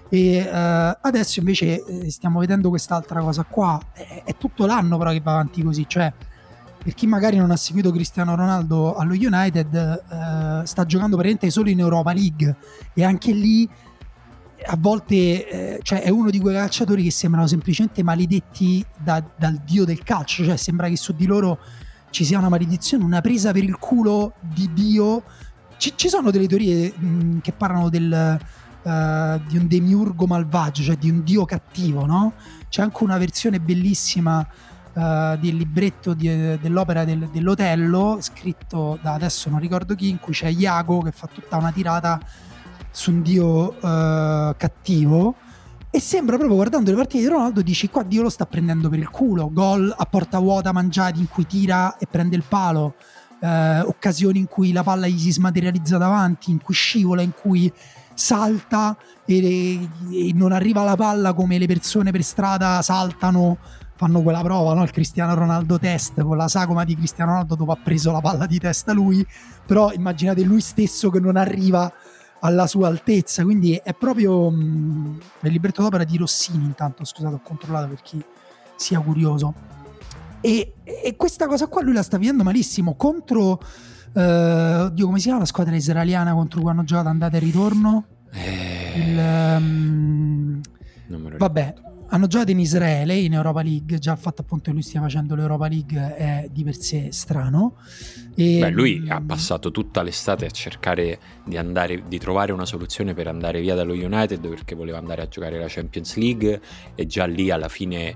E 0.08 0.36
eh, 0.36 0.48
adesso 1.00 1.40
invece 1.40 1.84
eh, 1.84 2.10
stiamo 2.12 2.38
vedendo 2.38 2.68
quest'altra 2.68 3.20
cosa 3.20 3.42
qua. 3.42 3.80
È, 3.92 4.22
è, 4.24 4.36
tutto 4.36 4.64
l'anno 4.64 4.96
però 4.96 5.10
che 5.10 5.20
va 5.20 5.32
avanti 5.32 5.60
così. 5.60 5.86
Cioè, 5.88 6.12
per 6.84 6.94
chi 6.94 7.08
magari 7.08 7.36
non 7.36 7.50
ha 7.50 7.56
seguito 7.56 7.90
Cristiano 7.90 8.36
Ronaldo 8.36 8.94
allo 8.94 9.14
United, 9.14 9.74
eh, 9.74 10.66
sta 10.66 10.86
giocando 10.86 11.16
praticamente 11.16 11.50
solo 11.50 11.68
in 11.68 11.80
Europa 11.80 12.12
League. 12.12 12.56
E 12.94 13.02
anche 13.02 13.32
lì 13.32 13.68
a 14.66 14.76
volte 14.78 15.14
eh, 15.14 15.80
cioè, 15.82 16.02
è 16.02 16.08
uno 16.08 16.30
di 16.30 16.40
quei 16.40 16.54
calciatori 16.54 17.02
che 17.02 17.10
sembrano 17.10 17.46
semplicemente 17.46 18.02
maledetti 18.02 18.84
da, 18.98 19.22
dal 19.36 19.60
dio 19.64 19.84
del 19.84 20.02
calcio. 20.02 20.44
Cioè, 20.44 20.56
sembra 20.56 20.88
che 20.88 20.96
su 20.96 21.12
di 21.14 21.26
loro 21.26 21.58
ci 22.10 22.24
sia 22.24 22.38
una 22.38 22.48
maledizione, 22.48 23.04
una 23.04 23.20
presa 23.20 23.52
per 23.52 23.64
il 23.64 23.76
culo 23.78 24.34
di 24.40 24.70
Dio. 24.72 25.22
Ci, 25.76 25.92
ci 25.96 26.08
sono 26.08 26.30
delle 26.30 26.46
teorie 26.46 26.92
mh, 26.96 27.40
che 27.40 27.52
parlano 27.52 27.88
del 27.88 28.38
uh, 28.84 29.40
di 29.46 29.56
un 29.56 29.66
demiurgo 29.66 30.26
malvagio, 30.26 30.82
cioè 30.82 30.96
di 30.96 31.10
un 31.10 31.22
dio 31.22 31.44
cattivo, 31.44 32.06
no? 32.06 32.34
C'è 32.68 32.82
anche 32.82 33.02
una 33.02 33.18
versione 33.18 33.60
bellissima 33.60 34.38
uh, 34.38 35.36
del 35.38 35.56
libretto 35.56 36.14
di, 36.14 36.28
dell'opera 36.58 37.04
del, 37.04 37.28
dell'Otello, 37.32 38.18
scritto 38.20 38.98
da 39.02 39.14
adesso 39.14 39.50
non 39.50 39.58
ricordo 39.58 39.94
chi, 39.94 40.08
in 40.08 40.20
cui 40.20 40.32
c'è 40.32 40.48
Iago 40.48 41.00
che 41.00 41.12
fa 41.12 41.28
tutta 41.32 41.56
una 41.56 41.72
tirata 41.72 42.20
su 42.94 43.10
un 43.10 43.22
dio 43.22 43.74
uh, 43.74 44.54
cattivo. 44.56 45.34
E 45.90 46.00
sembra 46.00 46.36
proprio 46.36 46.56
guardando 46.56 46.90
le 46.90 46.96
partite 46.96 47.22
di 47.22 47.28
Ronaldo, 47.28 47.62
dici 47.62 47.88
qua 47.88 48.02
Dio 48.02 48.22
lo 48.22 48.28
sta 48.28 48.46
prendendo 48.46 48.88
per 48.88 48.98
il 48.98 49.10
culo. 49.10 49.50
Gol 49.52 49.92
a 49.96 50.04
porta 50.06 50.38
vuota 50.38 50.72
mangiati 50.72 51.20
in 51.20 51.28
cui 51.28 51.46
tira 51.46 51.96
e 51.98 52.06
prende 52.10 52.36
il 52.36 52.44
palo. 52.48 52.94
Eh, 53.40 53.80
occasioni 53.80 54.38
in 54.38 54.46
cui 54.46 54.72
la 54.72 54.82
palla 54.82 55.06
gli 55.06 55.18
si 55.18 55.32
smaterializza 55.32 55.98
davanti, 55.98 56.50
in 56.50 56.60
cui 56.60 56.74
scivola, 56.74 57.22
in 57.22 57.32
cui 57.32 57.72
salta 58.14 58.96
e, 59.24 59.88
e, 60.10 60.32
non 60.34 60.52
arriva 60.52 60.82
la 60.84 60.96
palla 60.96 61.32
come 61.32 61.58
le 61.58 61.66
persone 61.66 62.10
per 62.10 62.22
strada 62.22 62.80
saltano, 62.82 63.58
fanno 63.96 64.22
quella 64.22 64.42
prova, 64.42 64.74
no? 64.74 64.82
il 64.82 64.90
Cristiano 64.90 65.34
Ronaldo 65.34 65.78
test 65.78 66.20
con 66.22 66.36
la 66.36 66.48
sagoma 66.48 66.84
di 66.84 66.96
Cristiano 66.96 67.32
Ronaldo 67.32 67.54
dopo 67.54 67.72
ha 67.72 67.78
preso 67.82 68.10
la 68.10 68.20
palla 68.20 68.46
di 68.46 68.58
testa 68.58 68.92
lui, 68.92 69.24
però 69.64 69.92
immaginate 69.92 70.42
lui 70.42 70.60
stesso 70.60 71.10
che 71.10 71.20
non 71.20 71.36
arriva 71.36 71.92
alla 72.44 72.66
sua 72.66 72.88
altezza, 72.88 73.42
quindi 73.42 73.74
è 73.82 73.94
proprio 73.94 74.50
mh, 74.50 74.56
mm, 74.56 75.18
nel 75.40 75.52
libretto 75.52 75.82
d'opera 75.82 76.04
di 76.04 76.16
Rossini 76.16 76.64
intanto, 76.64 77.04
scusate 77.04 77.34
ho 77.34 77.40
controllato 77.42 77.88
per 77.88 78.02
chi 78.02 78.22
sia 78.76 79.00
curioso. 79.00 79.54
E, 80.40 80.74
e 80.84 81.16
questa 81.16 81.46
cosa 81.46 81.68
qua 81.68 81.82
lui 81.82 81.94
la 81.94 82.02
sta 82.02 82.18
vivendo 82.18 82.42
malissimo 82.42 82.94
contro 82.94 83.60
Uh, 84.14 84.84
oddio, 84.84 85.06
come 85.06 85.18
si 85.18 85.24
chiama 85.24 85.40
la 85.40 85.44
squadra 85.44 85.74
israeliana 85.74 86.34
contro 86.34 86.60
cui 86.60 86.70
hanno 86.70 86.84
giocato 86.84 87.08
andata 87.08 87.36
e 87.36 87.40
ritorno? 87.40 88.04
Eh... 88.30 88.92
Il, 88.94 89.18
um... 89.58 90.60
Vabbè, 91.36 91.74
hanno 92.14 92.28
giocato 92.28 92.52
in 92.52 92.60
Israele 92.60 93.16
in 93.16 93.32
Europa 93.32 93.60
League. 93.62 93.98
Già 93.98 94.12
il 94.12 94.18
fatto 94.18 94.42
appunto 94.42 94.66
che 94.66 94.72
lui 94.72 94.82
stia 94.82 95.00
facendo 95.00 95.34
l'Europa 95.34 95.66
League 95.66 96.14
è 96.16 96.48
di 96.48 96.62
per 96.62 96.76
sé 96.76 97.08
strano. 97.10 97.76
E, 98.36 98.60
Beh, 98.60 98.70
lui 98.70 99.00
um... 99.00 99.10
ha 99.10 99.20
passato 99.20 99.72
tutta 99.72 100.02
l'estate 100.02 100.46
a 100.46 100.50
cercare 100.50 101.18
di, 101.44 101.56
andare, 101.56 102.04
di 102.06 102.18
trovare 102.18 102.52
una 102.52 102.66
soluzione 102.66 103.14
per 103.14 103.26
andare 103.26 103.60
via 103.60 103.74
dallo 103.74 103.94
United 103.94 104.46
perché 104.48 104.76
voleva 104.76 104.98
andare 104.98 105.22
a 105.22 105.28
giocare 105.28 105.58
la 105.58 105.66
Champions 105.68 106.14
League 106.14 106.60
e 106.94 107.06
già 107.06 107.26
lì 107.26 107.50
alla 107.50 107.68
fine 107.68 108.14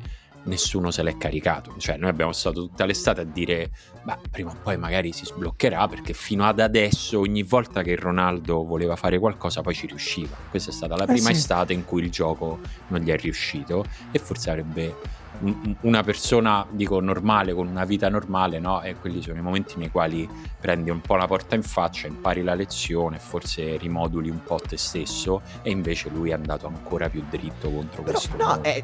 nessuno 0.49 0.91
se 0.91 1.03
l'è 1.03 1.17
caricato. 1.17 1.75
Cioè, 1.79 1.97
noi 1.97 2.11
abbiamo 2.11 2.33
stato 2.33 2.67
tutta 2.67 2.85
l'estate 2.85 3.21
a 3.21 3.25
dire, 3.25 3.71
ma 4.03 4.19
prima 4.31 4.51
o 4.51 4.57
poi 4.63 4.77
magari 4.77 5.13
si 5.13 5.25
sbloccherà, 5.25 5.87
perché 5.87 6.13
fino 6.13 6.45
ad 6.45 6.59
adesso, 6.59 7.21
ogni 7.21 7.43
volta 7.45 7.83
che 7.83 7.95
Ronaldo 7.95 8.65
voleva 8.65 8.97
fare 8.97 9.19
qualcosa, 9.19 9.61
poi 9.61 9.75
ci 9.75 9.87
riusciva. 9.87 10.37
Questa 10.51 10.71
è 10.71 10.73
stata 10.73 10.97
la 10.97 11.05
eh 11.05 11.07
prima 11.07 11.29
sì. 11.29 11.33
estate 11.33 11.73
in 11.73 11.85
cui 11.85 12.03
il 12.03 12.11
gioco 12.11 12.59
non 12.89 13.01
gli 13.01 13.11
è 13.11 13.17
riuscito 13.17 13.85
e 14.11 14.19
forse 14.19 14.51
avrebbe 14.51 14.97
una 15.81 16.03
persona, 16.03 16.67
dico 16.71 17.01
normale, 17.01 17.53
con 17.55 17.67
una 17.67 17.85
vita 17.85 18.09
normale, 18.09 18.59
no? 18.59 18.83
E 18.83 18.97
quelli 18.97 19.23
sono 19.23 19.39
i 19.39 19.43
momenti 19.43 19.77
nei 19.77 19.91
quali 19.91 20.29
prendi 20.61 20.91
un 20.91 21.01
po' 21.01 21.17
la 21.17 21.27
porta 21.27 21.55
in 21.55 21.63
faccia, 21.63 22.07
impari 22.07 22.43
la 22.43 22.55
lezione, 22.55 23.19
forse 23.19 23.77
rimoduli 23.77 24.31
un 24.31 24.43
po' 24.43 24.57
te 24.57 24.77
stesso, 24.77 25.43
e 25.63 25.71
invece 25.71 26.09
lui 26.09 26.31
è 26.31 26.35
andato 26.35 26.67
ancora 26.67 27.09
più 27.09 27.25
dritto 27.29 27.71
contro 27.71 28.03
Però, 28.03 28.19
questo. 28.19 28.37
No, 28.37 28.63
eh, 28.63 28.83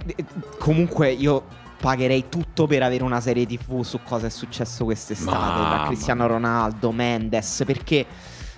comunque 0.59 1.11
io 1.11 1.63
pagherei 1.81 2.29
tutto 2.29 2.67
per 2.67 2.83
avere 2.83 3.03
una 3.03 3.21
serie 3.21 3.45
TV 3.47 3.83
su 3.83 4.01
cosa 4.03 4.27
è 4.27 4.31
successo 4.31 4.85
quest'estate 4.85 5.61
ma, 5.61 5.77
da 5.77 5.85
Cristiano 5.87 6.27
Ronaldo, 6.27 6.93
Mendes, 6.93 7.63
perché 7.67 8.07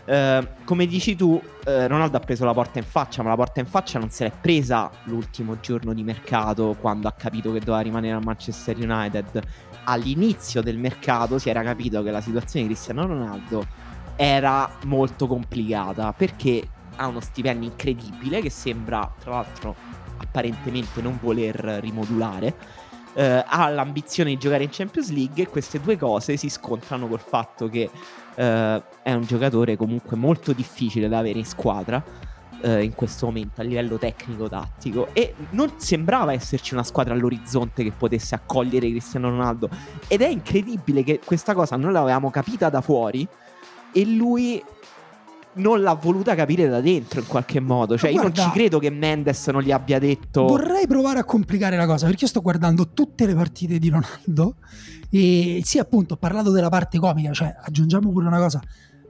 eh, 0.06 0.48
come 0.64 0.86
dici 0.86 1.16
tu, 1.16 1.40
eh, 1.64 1.88
Ronaldo 1.88 2.16
ha 2.16 2.20
preso 2.20 2.44
la 2.44 2.52
porta 2.52 2.78
in 2.78 2.84
faccia, 2.84 3.22
ma 3.22 3.30
la 3.30 3.34
porta 3.34 3.58
in 3.58 3.66
faccia 3.66 3.98
non 3.98 4.08
se 4.08 4.24
l'è 4.24 4.32
presa 4.40 4.90
l'ultimo 5.04 5.58
giorno 5.60 5.92
di 5.92 6.04
mercato 6.04 6.76
quando 6.80 7.08
ha 7.08 7.12
capito 7.12 7.52
che 7.52 7.58
doveva 7.58 7.80
rimanere 7.80 8.14
a 8.14 8.20
Manchester 8.20 8.76
United. 8.78 9.42
All'inizio 9.84 10.62
del 10.62 10.78
mercato 10.78 11.38
si 11.38 11.50
era 11.50 11.62
capito 11.62 12.02
che 12.02 12.10
la 12.10 12.20
situazione 12.20 12.66
di 12.66 12.72
Cristiano 12.72 13.06
Ronaldo 13.06 13.66
era 14.14 14.70
molto 14.84 15.26
complicata 15.26 16.12
perché 16.12 16.66
ha 16.96 17.06
uno 17.08 17.20
stipendio 17.20 17.68
incredibile 17.68 18.40
che 18.40 18.50
sembra, 18.50 19.12
tra 19.18 19.32
l'altro, 19.32 19.74
apparentemente 20.18 21.02
non 21.02 21.18
voler 21.20 21.56
rimodulare. 21.80 22.84
Eh, 23.14 23.44
ha 23.46 23.68
l'ambizione 23.70 24.30
di 24.30 24.38
giocare 24.38 24.62
in 24.62 24.68
Champions 24.70 25.10
League 25.10 25.42
e 25.42 25.48
queste 25.48 25.80
due 25.80 25.96
cose 25.96 26.36
si 26.36 26.50
scontrano 26.50 27.08
col 27.08 27.18
fatto 27.18 27.66
che 27.68 27.90
eh, 28.34 28.82
è 29.06 29.12
un 29.12 29.22
giocatore 29.22 29.76
comunque 29.76 30.16
molto 30.16 30.52
difficile 30.52 31.06
da 31.06 31.18
avere 31.18 31.38
in 31.38 31.44
squadra 31.44 32.02
eh, 32.60 32.82
in 32.82 32.92
questo 32.92 33.26
momento 33.26 33.60
a 33.60 33.64
livello 33.64 33.98
tecnico-tattico 33.98 35.10
e 35.12 35.32
non 35.50 35.74
sembrava 35.76 36.32
esserci 36.32 36.74
una 36.74 36.82
squadra 36.82 37.14
all'orizzonte 37.14 37.84
che 37.84 37.92
potesse 37.92 38.34
accogliere 38.34 38.90
Cristiano 38.90 39.28
Ronaldo 39.28 39.70
ed 40.08 40.22
è 40.22 40.26
incredibile 40.26 41.04
che 41.04 41.20
questa 41.24 41.54
cosa 41.54 41.76
noi 41.76 41.92
l'avevamo 41.92 42.30
capita 42.30 42.68
da 42.68 42.80
fuori 42.80 43.24
e 43.92 44.04
lui 44.06 44.60
non 45.52 45.82
l'ha 45.82 45.94
voluta 45.94 46.34
capire 46.34 46.66
da 46.66 46.80
dentro 46.80 47.20
in 47.20 47.26
qualche 47.28 47.60
modo. 47.60 47.96
Cioè, 47.96 48.10
Guarda, 48.10 48.28
io 48.28 48.34
non 48.34 48.44
ci 48.44 48.58
credo 48.58 48.80
che 48.80 48.90
Mendes 48.90 49.46
non 49.46 49.62
gli 49.62 49.70
abbia 49.70 50.00
detto. 50.00 50.46
Vorrei 50.46 50.88
provare 50.88 51.20
a 51.20 51.24
complicare 51.24 51.76
la 51.76 51.86
cosa 51.86 52.06
perché 52.06 52.24
io 52.24 52.28
sto 52.28 52.42
guardando 52.42 52.88
tutte 52.92 53.24
le 53.24 53.36
partite 53.36 53.78
di 53.78 53.88
Ronaldo 53.88 54.56
e 55.10 55.60
sì, 55.64 55.78
appunto, 55.78 56.14
ho 56.14 56.16
parlato 56.16 56.50
della 56.50 56.68
parte 56.68 56.98
comica, 56.98 57.32
cioè 57.32 57.54
aggiungiamo 57.62 58.10
pure 58.10 58.26
una 58.26 58.38
cosa. 58.38 58.60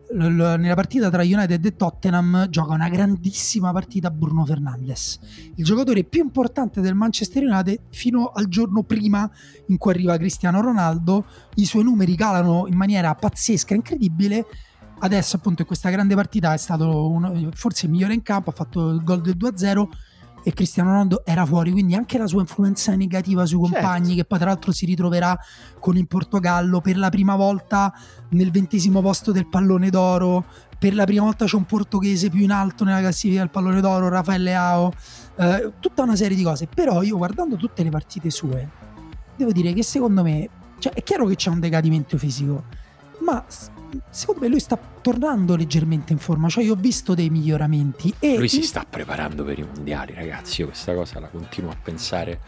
Nella 0.08 0.74
partita 0.74 1.10
tra 1.10 1.22
United 1.22 1.64
e 1.64 1.74
Tottenham 1.74 2.48
gioca 2.48 2.72
una 2.74 2.88
grandissima 2.88 3.72
partita 3.72 4.10
Bruno 4.10 4.46
Fernandes, 4.46 5.18
il 5.56 5.64
giocatore 5.64 6.04
più 6.04 6.22
importante 6.22 6.80
del 6.80 6.94
Manchester 6.94 7.42
United 7.42 7.80
fino 7.90 8.28
al 8.28 8.46
giorno 8.46 8.84
prima 8.84 9.28
in 9.66 9.76
cui 9.76 9.90
arriva 9.90 10.16
Cristiano 10.16 10.60
Ronaldo. 10.60 11.26
I 11.56 11.64
suoi 11.64 11.82
numeri 11.82 12.14
calano 12.14 12.66
in 12.68 12.76
maniera 12.76 13.14
pazzesca, 13.16 13.74
incredibile. 13.74 14.46
Adesso, 14.98 15.36
appunto, 15.36 15.62
in 15.62 15.66
questa 15.66 15.90
grande 15.90 16.14
partita 16.14 16.54
è 16.54 16.58
stato 16.58 17.10
uno, 17.10 17.50
forse 17.52 17.86
il 17.86 17.92
migliore 17.92 18.14
in 18.14 18.22
campo. 18.22 18.50
Ha 18.50 18.54
fatto 18.54 18.90
il 18.90 19.02
gol 19.02 19.20
del 19.20 19.36
2-0 19.36 19.88
e 20.46 20.52
Cristiano 20.52 20.90
Ronaldo 20.90 21.24
era 21.24 21.44
fuori, 21.44 21.72
quindi 21.72 21.96
anche 21.96 22.18
la 22.18 22.28
sua 22.28 22.40
influenza 22.40 22.94
negativa 22.94 23.44
sui 23.46 23.58
compagni, 23.58 24.10
certo. 24.10 24.14
che 24.14 24.24
poi 24.26 24.38
tra 24.38 24.46
l'altro 24.50 24.70
si 24.70 24.86
ritroverà 24.86 25.36
con 25.80 25.96
il 25.96 26.06
Portogallo 26.06 26.80
per 26.80 26.96
la 26.96 27.08
prima 27.08 27.34
volta 27.34 27.92
nel 28.28 28.52
ventesimo 28.52 29.02
posto 29.02 29.32
del 29.32 29.48
pallone 29.48 29.90
d'oro. 29.90 30.44
Per 30.78 30.94
la 30.94 31.04
prima 31.04 31.24
volta 31.24 31.46
c'è 31.46 31.56
un 31.56 31.64
portoghese 31.64 32.30
più 32.30 32.42
in 32.42 32.52
alto 32.52 32.84
nella 32.84 33.00
classifica 33.00 33.40
del 33.40 33.50
pallone 33.50 33.80
d'oro, 33.80 34.08
Raffaele 34.08 34.54
Ao, 34.54 34.92
eh, 35.34 35.72
tutta 35.80 36.04
una 36.04 36.14
serie 36.14 36.36
di 36.36 36.44
cose. 36.44 36.68
Però 36.72 37.02
io 37.02 37.16
guardando 37.16 37.56
tutte 37.56 37.82
le 37.82 37.90
partite 37.90 38.30
sue, 38.30 38.70
devo 39.34 39.50
dire 39.50 39.72
che 39.72 39.82
secondo 39.82 40.22
me, 40.22 40.48
cioè, 40.78 40.92
è 40.92 41.02
chiaro 41.02 41.26
che 41.26 41.34
c'è 41.34 41.50
un 41.50 41.58
decadimento 41.58 42.16
fisico, 42.18 42.66
ma 43.24 43.44
secondo 43.48 44.42
me 44.42 44.46
lui 44.46 44.60
sta 44.60 44.78
tornando 45.06 45.54
leggermente 45.54 46.12
in 46.12 46.18
forma, 46.18 46.48
cioè 46.48 46.64
io 46.64 46.72
ho 46.72 46.76
visto 46.76 47.14
dei 47.14 47.30
miglioramenti 47.30 48.12
e 48.18 48.38
lui 48.38 48.48
si 48.48 48.62
sta 48.62 48.84
preparando 48.90 49.44
per 49.44 49.56
i 49.56 49.62
mondiali, 49.62 50.12
ragazzi, 50.12 50.62
io 50.62 50.66
questa 50.66 50.94
cosa 50.94 51.20
la 51.20 51.28
continuo 51.28 51.70
a 51.70 51.76
pensare. 51.80 52.40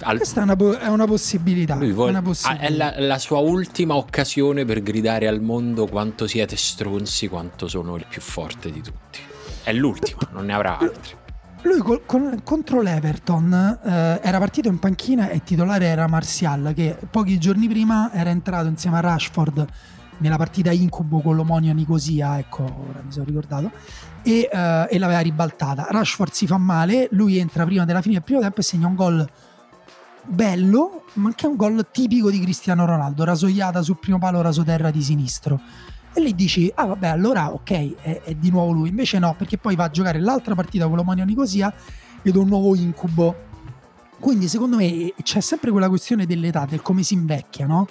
Al... 0.00 0.16
Questa 0.16 0.40
è 0.40 0.42
una, 0.42 0.56
po- 0.56 0.76
è 0.76 0.88
una 0.88 1.06
possibilità. 1.06 1.76
Vuole... 1.76 2.10
una 2.10 2.22
possibilità. 2.22 2.66
è 2.66 2.70
la, 2.70 2.94
la, 2.98 3.18
sua 3.18 3.38
ultima 3.38 3.94
occasione 3.94 4.64
per 4.64 4.82
gridare 4.82 5.28
al 5.28 5.42
mondo 5.42 5.86
quanto 5.86 6.26
siete 6.26 6.56
stronzi, 6.56 7.28
quanto 7.28 7.68
sono 7.68 7.94
il 7.94 8.06
più 8.08 8.20
forte 8.20 8.72
di 8.72 8.82
tutti. 8.82 9.20
È 9.62 9.72
l'ultima, 9.72 10.28
non 10.32 10.46
ne 10.46 10.54
avrà 10.54 10.78
altri. 10.78 11.14
Lui 11.62 11.78
col- 11.78 12.02
con- 12.04 12.40
contro 12.42 12.80
l'Everton 12.80 13.78
eh, 13.84 14.18
era 14.20 14.38
partito 14.38 14.66
in 14.66 14.80
panchina 14.80 15.28
e 15.28 15.44
titolare 15.44 15.86
era 15.86 16.08
Martial 16.08 16.72
che 16.74 16.96
pochi 17.08 17.38
giorni 17.38 17.68
prima 17.68 18.10
era 18.12 18.30
entrato 18.30 18.66
insieme 18.66 18.96
a 18.96 19.00
Rashford 19.00 19.66
nella 20.18 20.36
partita 20.36 20.70
incubo 20.70 21.20
con 21.20 21.36
l'Omonio 21.36 21.72
Nicosia, 21.72 22.38
ecco, 22.38 22.62
ora 22.62 23.02
mi 23.04 23.10
sono 23.10 23.24
ricordato, 23.24 23.70
e, 24.22 24.48
eh, 24.50 24.86
e, 24.90 24.98
l'aveva 24.98 25.20
ribaltata. 25.20 25.86
Rashford 25.90 26.32
si 26.32 26.46
fa 26.46 26.58
male, 26.58 27.08
lui 27.12 27.38
entra 27.38 27.64
prima 27.64 27.84
della 27.84 28.00
fine 28.00 28.14
del 28.14 28.22
primo 28.22 28.40
tempo 28.40 28.60
e 28.60 28.62
segna 28.62 28.86
un 28.86 28.94
gol 28.94 29.28
bello, 30.24 31.04
ma 31.14 31.28
anche 31.28 31.46
un 31.46 31.56
gol 31.56 31.86
tipico 31.90 32.30
di 32.30 32.40
Cristiano 32.40 32.84
Ronaldo, 32.84 33.24
rasoiata 33.24 33.82
sul 33.82 33.98
primo 33.98 34.18
palo 34.18 34.40
rasoterra 34.40 34.90
di 34.90 35.02
sinistro. 35.02 35.60
E 36.14 36.20
lì 36.20 36.34
dici, 36.34 36.70
ah 36.74 36.86
vabbè, 36.86 37.08
allora 37.08 37.52
ok, 37.52 37.70
è, 38.02 38.20
è, 38.22 38.34
di 38.34 38.50
nuovo 38.50 38.72
lui. 38.72 38.90
Invece 38.90 39.18
no, 39.18 39.34
perché 39.36 39.56
poi 39.56 39.74
va 39.76 39.84
a 39.84 39.90
giocare 39.90 40.20
l'altra 40.20 40.54
partita 40.54 40.86
con 40.86 40.96
l'Omonio 40.96 41.24
Nicosia 41.24 41.72
ed 42.22 42.36
un 42.36 42.48
nuovo 42.48 42.74
incubo. 42.76 43.50
Quindi 44.20 44.46
secondo 44.46 44.76
me 44.76 45.14
c'è 45.22 45.40
sempre 45.40 45.70
quella 45.70 45.88
questione 45.88 46.26
dell'età, 46.26 46.66
del 46.68 46.82
come 46.82 47.02
si 47.02 47.14
invecchia, 47.14 47.66
no? 47.66 47.88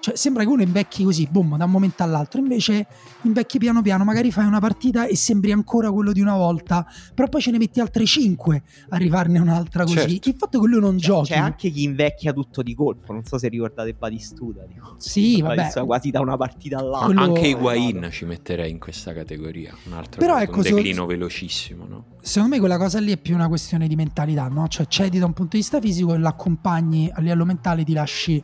Cioè, 0.00 0.16
sembra 0.16 0.44
che 0.44 0.48
uno 0.48 0.62
invecchi 0.62 1.04
così, 1.04 1.28
boom, 1.30 1.58
da 1.58 1.64
un 1.64 1.70
momento 1.70 2.02
all'altro. 2.02 2.40
Invece 2.40 2.86
invecchi 3.22 3.58
piano 3.58 3.82
piano, 3.82 4.02
magari 4.02 4.32
fai 4.32 4.46
una 4.46 4.58
partita 4.58 5.06
e 5.06 5.14
sembri 5.14 5.52
ancora 5.52 5.90
quello 5.90 6.12
di 6.12 6.22
una 6.22 6.36
volta, 6.36 6.86
però 7.14 7.28
poi 7.28 7.42
ce 7.42 7.50
ne 7.50 7.58
metti 7.58 7.80
altre 7.80 8.06
5 8.06 8.62
a 8.88 8.96
rifarne 8.96 9.38
un'altra 9.38 9.84
così. 9.84 9.96
Certo. 9.96 10.28
Il 10.30 10.34
fatto 10.38 10.60
che 10.60 10.66
lui 10.66 10.80
non 10.80 10.98
cioè, 10.98 11.06
giochi. 11.06 11.32
C'è 11.32 11.38
anche 11.38 11.70
chi 11.70 11.82
invecchia 11.82 12.32
tutto 12.32 12.62
di 12.62 12.74
colpo. 12.74 13.12
Non 13.12 13.24
so 13.24 13.36
se 13.36 13.48
ricordate 13.48 13.92
Batistuta. 13.92 14.64
Dico. 14.66 14.94
Sì, 14.96 15.42
vabbè. 15.42 15.84
Quasi 15.84 16.10
da 16.10 16.20
una 16.20 16.36
partita 16.36 16.78
all'altra. 16.78 17.06
Quello... 17.06 17.22
Anche 17.22 17.48
Higuain 17.48 18.08
ci 18.10 18.24
metterei 18.24 18.70
in 18.70 18.78
questa 18.78 19.12
categoria. 19.12 19.76
Un 19.84 19.92
altro 19.92 20.18
però 20.18 20.40
ecco, 20.40 20.56
un 20.56 20.62
declino 20.62 21.02
so... 21.02 21.06
velocissimo, 21.06 21.84
no? 21.86 22.04
Secondo 22.22 22.54
me 22.54 22.58
quella 22.60 22.78
cosa 22.78 22.98
lì 23.00 23.12
è 23.12 23.18
più 23.18 23.34
una 23.34 23.48
questione 23.48 23.86
di 23.86 23.96
mentalità, 23.96 24.48
no? 24.48 24.66
Cioè 24.66 24.86
cedi 24.86 25.18
da 25.18 25.26
un 25.26 25.34
punto 25.34 25.56
di 25.56 25.58
vista 25.58 25.78
fisico 25.78 26.14
e 26.14 26.18
l'accompagni 26.18 27.10
a 27.12 27.20
livello 27.20 27.44
mentale, 27.44 27.84
ti 27.84 27.92
lasci 27.92 28.42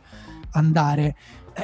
andare 0.51 1.15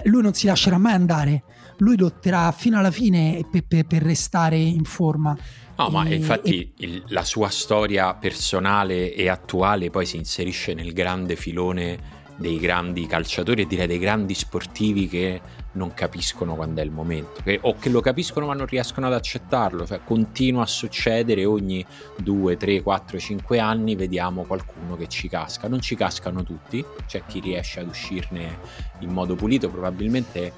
lui 0.06 0.22
non 0.22 0.34
si 0.34 0.48
lascerà 0.48 0.78
mai 0.78 0.94
andare, 0.94 1.44
lui 1.78 1.98
lotterà 1.98 2.52
fino 2.52 2.78
alla 2.78 2.92
fine 2.92 3.46
per, 3.50 3.64
per, 3.68 3.86
per 3.86 4.02
restare 4.02 4.58
in 4.58 4.84
forma. 4.84 5.38
No, 5.76 5.88
e, 5.88 5.92
ma 5.92 6.08
infatti 6.08 6.74
e... 6.78 6.86
il, 6.86 7.04
la 7.08 7.24
sua 7.24 7.50
storia 7.50 8.14
personale 8.14 9.14
e 9.14 9.30
attuale 9.30 9.90
poi 9.90 10.06
si 10.06 10.18
inserisce 10.18 10.74
nel 10.74 10.94
grande 10.94 11.36
filone 11.36 12.22
dei 12.36 12.60
grandi 12.60 13.06
calciatori 13.06 13.62
e 13.62 13.68
direi 13.68 13.88
dei 13.88 14.00
grandi 14.00 14.34
sportivi 14.34 15.08
che 15.08 15.42
non 15.74 15.94
capiscono 15.94 16.56
quando 16.56 16.82
è 16.82 16.84
il 16.84 16.92
momento 16.92 17.42
che, 17.44 17.60
o 17.62 17.76
che 17.76 17.90
lo 17.90 18.00
capiscono 18.00 18.46
ma 18.48 18.54
non 18.54 18.66
riescono 18.66 19.08
ad 19.08 19.14
accettarlo. 19.14 19.86
Cioè 19.86 20.02
continua 20.04 20.64
a 20.64 20.68
succedere 20.68 21.46
ogni 21.46 21.86
2, 22.18 22.58
3, 22.58 22.82
4, 22.82 23.20
5 23.20 23.60
anni 23.60 23.96
vediamo 23.96 24.44
qualcuno 24.44 24.96
che 24.96 25.08
ci 25.08 25.28
casca. 25.28 25.68
Non 25.68 25.82
ci 25.82 25.96
cascano 25.96 26.44
tutti 26.44 26.84
c'è 27.08 27.24
chi 27.26 27.40
riesce 27.40 27.80
ad 27.80 27.88
uscirne 27.88 28.60
in 29.00 29.10
modo 29.10 29.36
pulito 29.36 29.70
probabilmente 29.70 30.54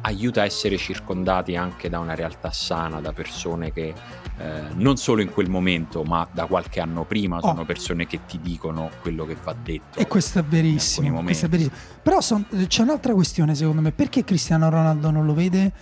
aiuta 0.00 0.42
a 0.42 0.44
essere 0.44 0.76
circondati 0.76 1.56
anche 1.56 1.88
da 1.88 1.98
una 1.98 2.14
realtà 2.14 2.50
sana, 2.50 3.00
da 3.00 3.12
persone 3.12 3.72
che 3.72 3.94
eh, 4.38 4.62
non 4.74 4.96
solo 4.96 5.20
in 5.22 5.30
quel 5.30 5.48
momento, 5.48 6.02
ma 6.02 6.26
da 6.30 6.46
qualche 6.46 6.80
anno 6.80 7.04
prima 7.04 7.38
oh. 7.38 7.40
sono 7.40 7.64
persone 7.64 8.06
che 8.06 8.20
ti 8.26 8.40
dicono 8.40 8.90
quello 9.00 9.26
che 9.26 9.36
va 9.42 9.54
detto. 9.60 9.98
E 9.98 10.06
questo 10.06 10.38
è 10.38 10.44
verissimo. 10.44 11.22
Questo 11.22 11.46
è 11.46 11.48
verissimo. 11.48 11.74
Però 12.02 12.20
son, 12.20 12.46
c'è 12.66 12.82
un'altra 12.82 13.12
questione 13.14 13.54
secondo 13.54 13.80
me, 13.80 13.92
perché 13.92 14.24
Cristiano 14.24 14.70
Ronaldo 14.70 15.10
non 15.10 15.26
lo 15.26 15.34
vede 15.34 15.72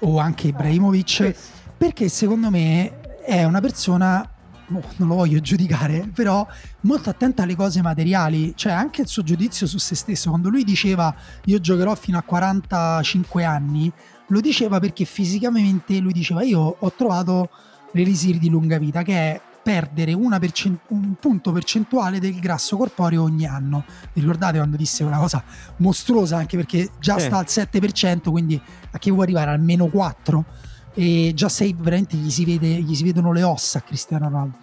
o 0.00 0.18
anche 0.18 0.48
Ibrahimovic? 0.48 1.34
Perché 1.76 2.08
secondo 2.08 2.50
me 2.50 3.20
è 3.20 3.44
una 3.44 3.60
persona 3.60 4.28
non 4.68 5.08
lo 5.08 5.14
voglio 5.14 5.40
giudicare, 5.40 6.08
però 6.12 6.46
molto 6.82 7.10
attenta 7.10 7.42
alle 7.42 7.56
cose 7.56 7.82
materiali, 7.82 8.52
cioè 8.56 8.72
anche 8.72 9.02
il 9.02 9.08
suo 9.08 9.22
giudizio 9.22 9.66
su 9.66 9.78
se 9.78 9.94
stesso, 9.94 10.30
quando 10.30 10.48
lui 10.48 10.64
diceva 10.64 11.14
io 11.44 11.58
giocherò 11.60 11.94
fino 11.94 12.18
a 12.18 12.22
45 12.22 13.44
anni, 13.44 13.90
lo 14.28 14.40
diceva 14.40 14.78
perché 14.78 15.04
fisicamente 15.04 15.98
lui 15.98 16.12
diceva 16.12 16.42
io 16.42 16.76
ho 16.78 16.92
trovato 16.92 17.48
l'elisir 17.92 18.38
di 18.38 18.50
lunga 18.50 18.78
vita, 18.78 19.02
che 19.02 19.14
è 19.14 19.40
perdere 19.68 20.16
percent- 20.38 20.80
un 20.88 21.14
punto 21.20 21.52
percentuale 21.52 22.18
del 22.20 22.38
grasso 22.38 22.76
corporeo 22.76 23.22
ogni 23.22 23.46
anno. 23.46 23.84
Vi 24.14 24.20
ricordate 24.20 24.56
quando 24.56 24.76
disse 24.76 25.04
una 25.04 25.18
cosa 25.18 25.42
mostruosa, 25.76 26.38
anche 26.38 26.56
perché 26.56 26.90
già 26.98 27.16
eh. 27.16 27.20
sta 27.20 27.36
al 27.36 27.46
7%, 27.46 28.30
quindi 28.30 28.60
a 28.90 28.98
che 28.98 29.10
vuoi 29.10 29.24
arrivare? 29.24 29.50
Al 29.50 29.60
meno 29.60 29.84
4%? 29.86 30.44
E 30.94 31.32
già 31.34 31.48
sei 31.48 31.74
veramente 31.76 32.16
gli 32.16 32.30
si, 32.30 32.44
vede, 32.44 32.66
gli 32.82 32.94
si 32.94 33.04
vedono 33.04 33.32
le 33.32 33.42
ossa 33.42 33.78
a 33.78 33.82
Cristiano 33.82 34.28
Ronaldo. 34.28 34.56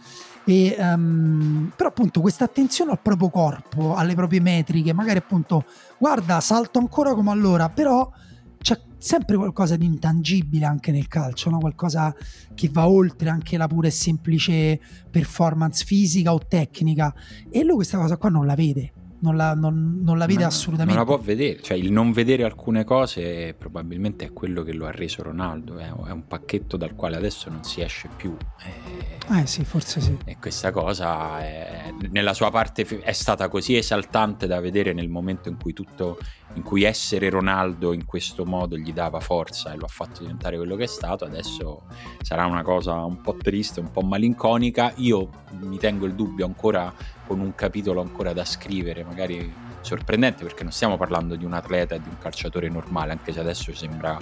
E, 0.47 0.75
um, 0.77 1.71
però 1.75 1.89
appunto 1.89 2.21
questa 2.21 2.43
attenzione 2.45 2.91
al 2.91 2.99
proprio 3.01 3.29
corpo, 3.29 3.95
alle 3.95 4.13
proprie 4.13 4.39
metriche, 4.39 4.93
magari 4.93 5.17
appunto 5.17 5.65
guarda 5.97 6.39
salto 6.39 6.77
ancora 6.77 7.15
come 7.15 7.31
allora, 7.31 7.69
però 7.69 8.11
c'è 8.59 8.79
sempre 8.97 9.38
qualcosa 9.38 9.75
di 9.75 9.85
intangibile 9.85 10.65
anche 10.65 10.91
nel 10.91 11.07
calcio, 11.07 11.49
no? 11.49 11.57
qualcosa 11.57 12.13
che 12.53 12.69
va 12.71 12.88
oltre 12.88 13.29
anche 13.29 13.57
la 13.57 13.67
pura 13.67 13.88
e 13.88 13.91
semplice 13.91 14.79
performance 15.09 15.83
fisica 15.83 16.33
o 16.33 16.39
tecnica 16.39 17.13
e 17.49 17.63
lui 17.63 17.75
questa 17.75 17.97
cosa 17.97 18.17
qua 18.17 18.29
non 18.29 18.45
la 18.45 18.55
vede 18.55 18.93
non 19.25 19.35
la, 19.35 19.55
non, 19.55 20.01
non 20.03 20.19
la 20.19 20.27
vede 20.27 20.41
no, 20.41 20.47
assolutamente. 20.47 20.95
Non 20.95 21.07
la 21.07 21.15
può 21.15 21.23
vedere, 21.23 21.59
cioè 21.61 21.75
il 21.75 21.91
non 21.91 22.11
vedere 22.11 22.43
alcune 22.43 22.83
cose 22.83 23.55
probabilmente 23.57 24.25
è 24.25 24.31
quello 24.31 24.61
che 24.61 24.71
lo 24.71 24.85
ha 24.85 24.91
reso 24.91 25.23
Ronaldo, 25.23 25.79
è, 25.79 25.88
è 25.88 26.11
un 26.11 26.27
pacchetto 26.27 26.77
dal 26.77 26.93
quale 26.93 27.15
adesso 27.15 27.49
non 27.49 27.63
si 27.63 27.81
esce 27.81 28.07
più. 28.15 28.38
Eh, 28.63 29.39
eh 29.39 29.47
sì, 29.47 29.65
forse 29.65 29.99
sì. 29.99 30.15
E 30.25 30.38
questa 30.39 30.71
cosa 30.71 31.39
è, 31.41 31.91
nella 32.11 32.35
sua 32.35 32.51
parte 32.51 32.85
è 33.01 33.11
stata 33.13 33.49
così 33.49 33.75
esaltante 33.75 34.45
da 34.45 34.59
vedere 34.59 34.93
nel 34.93 35.09
momento 35.09 35.49
in 35.49 35.57
cui 35.57 35.73
tutto, 35.73 36.19
in 36.53 36.61
cui 36.61 36.83
essere 36.83 37.29
Ronaldo 37.29 37.93
in 37.93 38.05
questo 38.05 38.45
modo 38.45 38.77
gli 38.77 38.93
dava 38.93 39.19
forza 39.19 39.73
e 39.73 39.77
lo 39.77 39.85
ha 39.85 39.89
fatto 39.89 40.21
diventare 40.21 40.57
quello 40.57 40.75
che 40.75 40.83
è 40.83 40.88
stato, 40.88 41.25
adesso 41.25 41.83
sarà 42.21 42.45
una 42.45 42.61
cosa 42.61 42.93
un 43.03 43.21
po' 43.21 43.35
triste, 43.35 43.79
un 43.79 43.89
po' 43.89 44.01
malinconica. 44.01 44.93
Io 44.97 45.29
mi 45.61 45.77
tengo 45.77 46.05
il 46.05 46.13
dubbio 46.13 46.45
ancora 46.45 46.93
con 47.25 47.39
un 47.39 47.55
capitolo 47.55 48.01
ancora 48.01 48.33
da 48.33 48.45
scrivere, 48.45 49.03
magari 49.03 49.53
sorprendente 49.81 50.43
perché 50.43 50.63
non 50.63 50.71
stiamo 50.71 50.97
parlando 50.97 51.35
di 51.35 51.45
un 51.45 51.53
atleta 51.53 51.95
e 51.95 52.01
di 52.01 52.09
un 52.09 52.17
calciatore 52.17 52.69
normale, 52.69 53.11
anche 53.11 53.31
se 53.31 53.39
adesso 53.39 53.73
sembra 53.73 54.17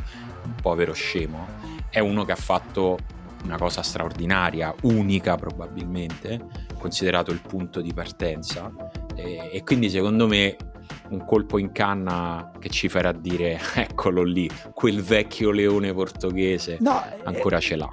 un 0.45 0.55
povero 0.61 0.93
scemo, 0.93 1.47
è 1.89 1.99
uno 1.99 2.25
che 2.25 2.33
ha 2.33 2.37
fatto 2.37 2.97
una 3.43 3.57
cosa 3.57 3.81
straordinaria, 3.81 4.73
unica 4.83 5.35
probabilmente, 5.35 6.45
considerato 6.77 7.31
il 7.31 7.41
punto 7.41 7.81
di 7.81 7.93
partenza 7.93 8.71
e, 9.15 9.49
e 9.53 9.63
quindi 9.63 9.89
secondo 9.89 10.27
me 10.27 10.55
un 11.09 11.25
colpo 11.25 11.57
in 11.57 11.71
canna 11.71 12.51
che 12.59 12.69
ci 12.69 12.89
farà 12.89 13.11
dire 13.11 13.59
eccolo 13.75 14.23
lì, 14.23 14.49
quel 14.73 15.01
vecchio 15.01 15.51
leone 15.51 15.93
portoghese 15.93 16.77
no, 16.81 17.01
ancora 17.23 17.57
eh, 17.57 17.61
ce 17.61 17.75
l'ha. 17.75 17.91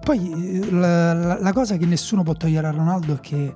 Poi 0.00 0.70
la, 0.70 1.12
la, 1.12 1.40
la 1.40 1.52
cosa 1.52 1.76
che 1.76 1.86
nessuno 1.86 2.22
può 2.22 2.32
togliere 2.32 2.66
a 2.66 2.70
Ronaldo 2.70 3.14
è 3.14 3.20
che 3.20 3.54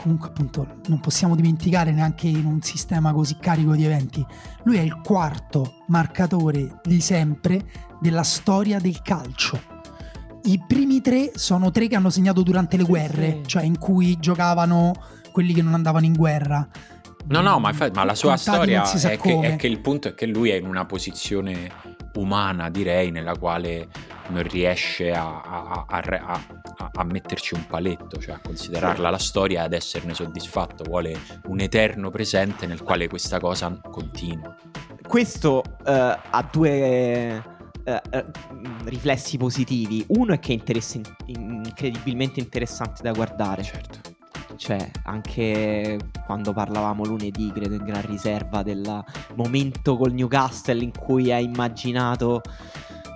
comunque 0.00 0.28
appunto 0.28 0.80
non 0.86 1.00
possiamo 1.00 1.34
dimenticare 1.34 1.92
neanche 1.92 2.28
in 2.28 2.46
un 2.46 2.62
sistema 2.62 3.12
così 3.12 3.36
carico 3.38 3.74
di 3.74 3.84
eventi, 3.84 4.24
lui 4.64 4.76
è 4.76 4.80
il 4.80 5.00
quarto 5.02 5.84
marcatore 5.88 6.80
di 6.82 7.00
sempre 7.00 7.64
della 8.00 8.22
storia 8.22 8.78
del 8.78 9.02
calcio. 9.02 9.76
I 10.44 10.62
primi 10.66 11.00
tre 11.00 11.32
sono 11.34 11.70
tre 11.70 11.88
che 11.88 11.96
hanno 11.96 12.10
segnato 12.10 12.42
durante 12.42 12.76
le 12.76 12.84
guerre, 12.84 13.42
cioè 13.44 13.64
in 13.64 13.78
cui 13.78 14.16
giocavano 14.18 14.94
quelli 15.32 15.52
che 15.52 15.62
non 15.62 15.74
andavano 15.74 16.06
in 16.06 16.14
guerra. 16.14 16.66
No, 17.28 17.42
no, 17.42 17.58
ma, 17.58 17.70
infatti, 17.70 17.92
ma 17.94 18.04
la 18.04 18.14
sua 18.14 18.36
storia 18.36 18.90
è 18.90 19.18
che, 19.18 19.40
è 19.40 19.56
che 19.56 19.66
il 19.66 19.80
punto 19.80 20.08
è 20.08 20.14
che 20.14 20.26
lui 20.26 20.50
è 20.50 20.54
in 20.54 20.66
una 20.66 20.86
posizione 20.86 21.70
umana, 22.14 22.70
direi, 22.70 23.10
nella 23.10 23.36
quale 23.36 23.88
non 24.28 24.42
riesce 24.42 25.12
a, 25.12 25.40
a, 25.40 25.84
a, 25.86 26.42
a, 26.92 27.04
metterci 27.04 27.54
un 27.54 27.66
paletto, 27.66 28.18
cioè 28.18 28.34
a 28.34 28.40
considerarla 28.42 29.10
la 29.10 29.18
storia 29.18 29.60
e 29.60 29.64
ad 29.64 29.72
esserne 29.72 30.14
soddisfatto. 30.14 30.84
Vuole 30.84 31.18
un 31.46 31.60
eterno 31.60 32.10
presente 32.10 32.66
nel 32.66 32.82
quale 32.82 33.08
questa 33.08 33.38
cosa 33.38 33.78
continua. 33.90 34.54
Questo 35.06 35.62
uh, 35.66 35.82
ha 35.84 36.48
due 36.50 37.42
uh, 37.84 37.90
uh, 37.90 38.24
riflessi 38.84 39.36
positivi. 39.36 40.04
Uno 40.08 40.32
è 40.32 40.38
che 40.38 40.52
è 40.52 40.54
interess- 40.54 41.00
incredibilmente 41.26 42.40
interessante 42.40 43.02
da 43.02 43.12
guardare. 43.12 43.62
Certo 43.62 44.16
cioè 44.58 44.90
anche 45.04 45.98
quando 46.26 46.52
parlavamo 46.52 47.04
lunedì, 47.04 47.50
credo 47.52 47.76
in 47.76 47.84
gran 47.84 48.04
riserva, 48.04 48.62
del 48.62 49.02
momento 49.36 49.96
col 49.96 50.12
Newcastle 50.12 50.82
in 50.82 50.90
cui 50.90 51.32
ha 51.32 51.38
immaginato 51.38 52.42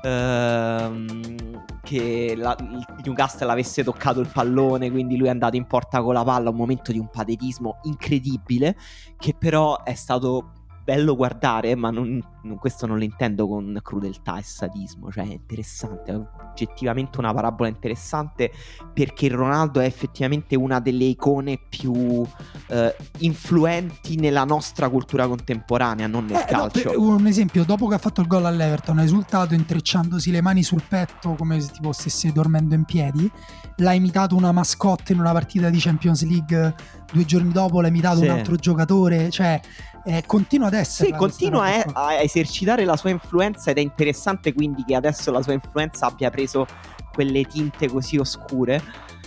ehm, 0.05 1.64
che 1.83 2.35
la, 2.37 2.57
il 2.59 2.87
Newcastle 3.05 3.50
avesse 3.50 3.83
toccato 3.83 4.20
il 4.20 4.28
pallone, 4.33 4.90
quindi 4.90 5.16
lui 5.16 5.26
è 5.26 5.31
andato 5.31 5.57
in 5.57 5.66
porta 5.66 6.00
con 6.00 6.14
la 6.14 6.22
palla, 6.22 6.50
un 6.50 6.57
momento 6.57 6.92
di 6.92 6.98
un 6.98 7.09
patetismo 7.11 7.81
incredibile, 7.83 8.76
che 9.18 9.35
però 9.37 9.83
è 9.83 9.94
stato 9.94 10.52
bello 10.85 11.14
guardare, 11.16 11.75
ma 11.77 11.90
non 11.90 12.21
questo 12.59 12.87
non 12.87 12.99
lo 12.99 13.05
intendo 13.05 13.47
con 13.47 13.79
crudeltà 13.83 14.37
e 14.38 14.42
sadismo, 14.42 15.11
cioè 15.12 15.25
è 15.29 15.33
interessante, 15.33 16.11
è 16.12 16.14
oggettivamente 16.51 17.18
una 17.21 17.33
parabola 17.33 17.68
interessante 17.68 18.51
perché 18.92 19.29
Ronaldo 19.29 19.79
è 19.81 19.85
effettivamente 19.85 20.57
una 20.57 20.81
delle 20.81 21.05
icone 21.05 21.59
più 21.68 22.25
eh, 22.68 22.97
influenti 23.18 24.16
nella 24.16 24.45
nostra 24.45 24.88
cultura 24.88 25.27
contemporanea, 25.29 26.07
non 26.07 26.25
nel 26.27 26.37
Eh, 26.37 26.53
no, 26.53 26.59
calcio. 26.59 26.88
per- 26.90 26.99
un 26.99 27.27
esempio, 27.27 27.64
dopo 27.64 27.87
che 27.87 27.95
ha 27.95 27.99
fatto 27.99 28.21
il 28.21 28.27
gol 28.27 28.45
all'Everton, 28.47 28.99
ha 28.99 29.03
esultato 29.05 29.55
intrecciandosi 29.55 30.31
le 30.31 30.40
mani 30.40 30.62
sul 30.62 30.83
petto 30.87 31.35
come 31.35 31.61
se 31.61 31.71
tipo 31.73 31.92
stesse 31.92 32.33
dormendo 32.33 32.75
in 32.75 32.85
piedi. 32.85 33.31
L'ha 33.77 33.92
imitato 33.92 34.37
una 34.37 34.53
mascotte 34.53 35.12
in 35.12 35.18
una 35.21 35.33
partita 35.33 35.71
di 35.71 35.79
Champions 35.79 36.25
League 36.25 36.75
due 37.12 37.25
giorni 37.25 37.53
dopo, 37.53 37.81
l'ha 37.81 37.88
imitato 37.88 38.18
Sì. 38.18 38.25
un 38.25 38.31
altro 38.31 38.57
giocatore. 38.57 39.31
Cioè, 39.31 39.61
eh, 40.05 40.25
continua 40.27 40.67
ad 40.69 40.75
essere. 40.75 41.11
Sì, 41.11 41.17
continua 41.17 41.65
a, 41.65 41.85
a 41.93 42.15
esercitare 42.15 42.85
la 42.85 42.97
sua 42.97 43.11
influenza 43.11 43.71
ed 43.71 43.79
è 43.79 43.81
interessante 43.81 44.53
quindi 44.53 44.85
che 44.85 44.95
adesso 44.95 45.31
la 45.31 45.43
sua 45.43 45.53
influenza 45.53 46.07
abbia 46.07 46.31
preso 46.31 46.67
quelle 47.12 47.45
tinte 47.45 47.88
così 47.88 48.19
oscure. 48.19 48.83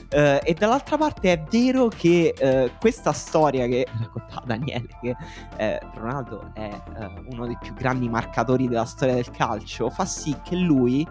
Eh, 0.10 0.40
e 0.44 0.54
dall'altra 0.54 0.98
parte 0.98 1.32
è 1.32 1.44
vero 1.50 1.88
che 1.88 2.34
eh, 2.38 2.72
questa 2.80 3.12
storia 3.12 3.68
che 3.68 3.88
raccontava 4.00 4.46
Daniele, 4.46 4.88
che 5.02 5.16
eh, 5.58 5.80
Ronaldo 5.96 6.52
è 6.54 6.70
eh, 7.00 7.12
uno 7.32 7.46
dei 7.46 7.58
più 7.60 7.74
grandi 7.74 8.08
marcatori 8.08 8.68
della 8.68 8.86
storia 8.86 9.16
del 9.16 9.32
calcio, 9.32 9.90
fa 9.90 10.06
sì 10.06 10.36
che 10.44 10.56
lui 10.56 11.08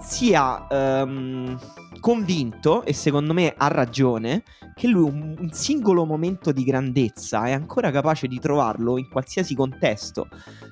sia 0.00 0.66
ehm, 0.68 1.58
convinto, 2.00 2.82
e 2.84 2.92
secondo 2.92 3.32
me 3.32 3.54
ha 3.56 3.68
ragione, 3.68 4.42
che 4.74 4.88
lui 4.88 5.08
un, 5.08 5.36
un 5.38 5.52
singolo 5.52 6.04
momento 6.04 6.52
di 6.52 6.64
grandezza 6.64 7.44
è 7.44 7.52
ancora 7.52 7.90
capace 7.90 8.26
di 8.26 8.38
trovarlo 8.38 8.98
in 8.98 9.08
qualsiasi 9.08 9.54
contesto. 9.54 10.28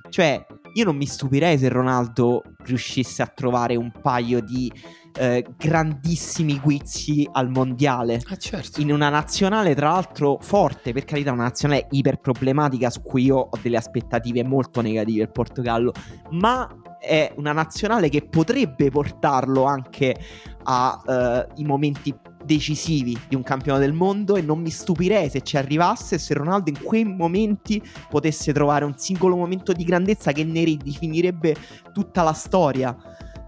Cioè, 0.09 0.47
io 0.73 0.85
non 0.85 0.97
mi 0.97 1.07
stupirei 1.07 1.59
se 1.59 1.69
Ronaldo 1.69 2.43
riuscisse 2.65 3.23
a 3.23 3.27
trovare 3.27 3.77
un 3.77 3.91
paio 4.01 4.41
di 4.41 4.73
eh, 5.19 5.45
grandissimi 5.57 6.59
guizzi 6.59 7.29
al 7.31 7.51
mondiale. 7.51 8.23
Ah, 8.29 8.37
certo. 8.37 8.81
In 8.81 8.93
una 8.93 9.09
nazionale, 9.09 9.75
tra 9.75 9.91
l'altro, 9.91 10.39
forte, 10.41 10.93
per 10.93 11.05
carità, 11.05 11.33
una 11.33 11.45
nazionale 11.45 11.87
iper 11.91 12.19
problematica 12.21 12.91
su 12.91 13.03
cui 13.03 13.25
io 13.25 13.37
ho 13.37 13.59
delle 13.61 13.77
aspettative 13.77 14.45
molto 14.45 14.81
negative 14.81 15.23
il 15.23 15.33
Portogallo, 15.33 15.93
ma 16.31 16.69
è 16.99 17.33
una 17.37 17.53
nazionale 17.53 18.09
che 18.09 18.23
potrebbe 18.23 18.91
portarlo 18.91 19.65
anche 19.65 20.17
ai 20.65 21.65
momenti 21.65 22.15
decisivi 22.45 23.19
di 23.29 23.35
un 23.35 23.43
campionato 23.43 23.85
del 23.85 23.93
mondo 23.93 24.37
e 24.37 24.43
non 24.43 24.61
mi 24.61 24.71
stupirei 24.71 25.29
se 25.29 25.43
ci 25.43 25.57
arrivasse 25.57 26.19
se 26.19 26.35
Ronaldo 26.35 26.71
in 26.71 26.81
quei 26.83 27.05
momenti 27.05 27.83
potesse 28.09 28.53
trovare 28.53 28.85
un 28.85 28.97
singolo 28.97 29.37
momento 29.37 29.73
di 29.73 29.85
grandezza 29.85 30.33
che 30.33 30.45
ne 30.45 30.65
ridefinirebbe 30.65 31.55
tutta 31.93 32.23
la 32.23 32.33
storia. 32.33 32.97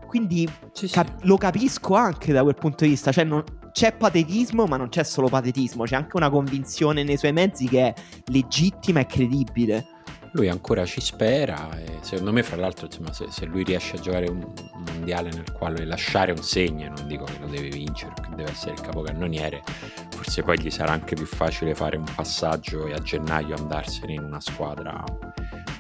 Quindi 0.07 0.49
Sì, 0.73 0.89
sì. 0.89 0.93
cap- 0.95 1.23
lo 1.23 1.37
capisco 1.37 1.95
anche 1.95 2.33
da 2.33 2.43
quel 2.43 2.57
punto 2.57 2.85
di 2.85 2.91
vista, 2.91 3.13
cioè 3.13 3.25
non- 3.25 3.45
c'è 3.73 3.95
patetismo, 3.97 4.65
ma 4.67 4.77
non 4.77 4.89
c'è 4.89 5.05
solo 5.05 5.29
patetismo, 5.29 5.85
c'è 5.85 5.95
anche 5.95 6.17
una 6.17 6.29
convinzione 6.29 7.05
nei 7.05 7.17
suoi 7.17 7.33
mezzi 7.33 7.69
che 7.69 7.81
è 7.87 7.95
legittima 8.27 9.01
e 9.01 9.07
credibile. 9.07 9.87
Lui 10.33 10.49
ancora 10.49 10.85
ci 10.85 11.01
spera 11.01 11.77
e 11.79 11.99
secondo 12.03 12.33
me, 12.33 12.43
fra 12.43 12.57
l'altro, 12.57 12.87
insomma, 12.87 13.13
se, 13.13 13.27
se 13.31 13.47
lui 13.47 13.65
riesce 13.65 13.97
a 13.97 14.01
giocare 14.01 14.29
un, 14.31 14.47
mondiale 14.93 15.31
nel 15.31 15.51
quale 15.53 15.85
lasciare 15.85 16.31
un 16.33 16.43
segno, 16.43 16.93
non 16.95 17.07
dico 17.07 17.25
che 17.25 17.39
lo 17.41 17.47
deve 17.47 17.69
vincere, 17.69 18.13
che 18.15 18.29
deve 18.37 18.51
essere 18.51 18.73
il 18.73 18.81
capocannoniere, 18.81 19.63
forse 20.11 20.43
poi 20.43 20.61
gli 20.61 20.71
sarà 20.71 20.93
anche 20.93 21.15
più 21.15 21.27
facile 21.27 21.75
fare 21.75 21.97
un 21.97 22.05
passaggio 22.15 22.87
e 22.87 22.93
a 22.93 22.99
gennaio 22.99 23.57
andarsene 23.57 24.13
in 24.15 24.23
una 24.23 24.41
squadra 24.41 25.03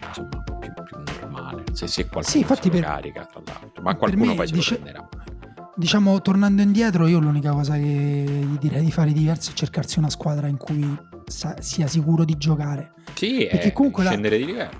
insomma, 0.06 0.42
più, 0.58 0.72
più 0.84 0.96
normale. 1.20 1.64
Se, 1.72 1.86
se 1.86 2.08
qualcuno 2.08 2.24
Sì, 2.24 2.44
se 2.62 2.70
per- 2.70 2.80
carica, 2.80 3.24
tra 3.26 3.40
l'altro, 3.44 3.82
ma 3.82 3.94
qualcuno 3.94 4.24
me, 4.24 4.34
poi 4.34 4.46
se 4.48 4.52
dice- 4.52 4.74
lo 4.74 4.80
prenderà. 4.80 5.08
Diciamo, 5.76 6.20
tornando 6.20 6.60
indietro, 6.60 7.06
io 7.06 7.20
l'unica 7.20 7.52
cosa 7.52 7.74
che 7.74 7.80
gli 7.80 8.58
direi 8.58 8.84
di 8.84 8.90
fare 8.90 9.12
diverso 9.12 9.52
è 9.52 9.54
cercarsi 9.54 9.98
una 9.98 10.10
squadra 10.10 10.46
in 10.46 10.58
cui 10.58 10.98
sa- 11.30 11.56
sia 11.60 11.86
sicuro 11.86 12.24
di 12.24 12.36
giocare. 12.36 12.92
Sì, 13.14 13.46
Perché 13.50 13.68
è 13.68 13.72
comunque 13.72 14.02
la- 14.04 14.10
scendere 14.10 14.36
di 14.38 14.44
livello. 14.46 14.70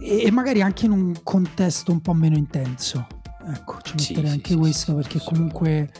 E, 0.00 0.24
e 0.24 0.30
magari 0.30 0.62
anche 0.62 0.86
in 0.86 0.92
un 0.92 1.14
contesto 1.22 1.92
un 1.92 2.00
po' 2.00 2.12
meno 2.14 2.36
intenso. 2.36 3.06
Ecco, 3.50 3.78
ci 3.82 3.94
Sì, 3.98 4.12
metterei 4.12 4.30
sì, 4.30 4.36
anche 4.36 4.50
sì, 4.52 4.56
questo 4.58 4.90
sì, 4.92 4.94
perché 4.94 5.20
comunque 5.24 5.90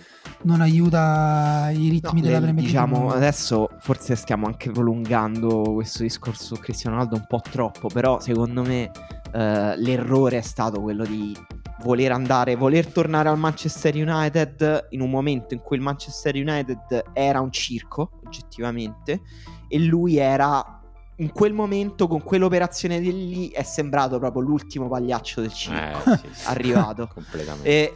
non 0.42 0.61
aiuta 0.61 1.70
i 1.72 1.88
ritmi 1.88 2.20
No, 2.20 2.27
della 2.27 2.40
Premier 2.40 2.64
diciamo, 2.64 3.11
adesso 3.11 3.68
forse 3.81 4.14
stiamo 4.16 4.46
anche 4.46 4.70
prolungando 4.70 5.62
questo 5.72 6.03
discorso 6.03 6.55
su 6.55 6.61
Cristiano 6.61 6.96
Ronaldo 6.96 7.16
un 7.16 7.24
po' 7.27 7.40
troppo, 7.40 7.88
però 7.88 8.20
secondo 8.20 8.62
me 8.62 8.90
eh, 9.33 9.74
l'errore 9.79 10.38
è 10.38 10.42
stato 10.42 10.81
quello 10.81 11.05
di 11.05 11.35
voler 11.82 12.12
andare, 12.12 12.56
voler 12.56 12.86
tornare 12.86 13.28
al 13.28 13.38
Manchester 13.38 13.94
United 13.94 14.88
in 14.90 15.00
un 15.00 15.10
momento 15.10 15.54
in 15.54 15.60
cui 15.60 15.76
il 15.76 15.82
Manchester 15.82 16.34
United 16.34 17.10
era 17.12 17.40
un 17.40 17.52
circo, 17.52 18.20
oggettivamente, 18.24 19.20
e 19.68 19.78
lui 19.78 20.16
era 20.16 20.78
in 21.16 21.32
quel 21.32 21.52
momento 21.52 22.06
con 22.06 22.22
quell'operazione 22.22 23.00
di 23.00 23.12
lì 23.12 23.48
è 23.50 23.62
sembrato 23.62 24.18
proprio 24.18 24.42
l'ultimo 24.42 24.88
pagliaccio 24.88 25.40
del 25.40 25.52
circo 25.52 26.10
Eh, 26.10 26.16
sì, 26.16 26.28
sì. 26.32 26.46
arrivato. 26.48 27.08
Completamente. 27.12 27.68
E, 27.68 27.94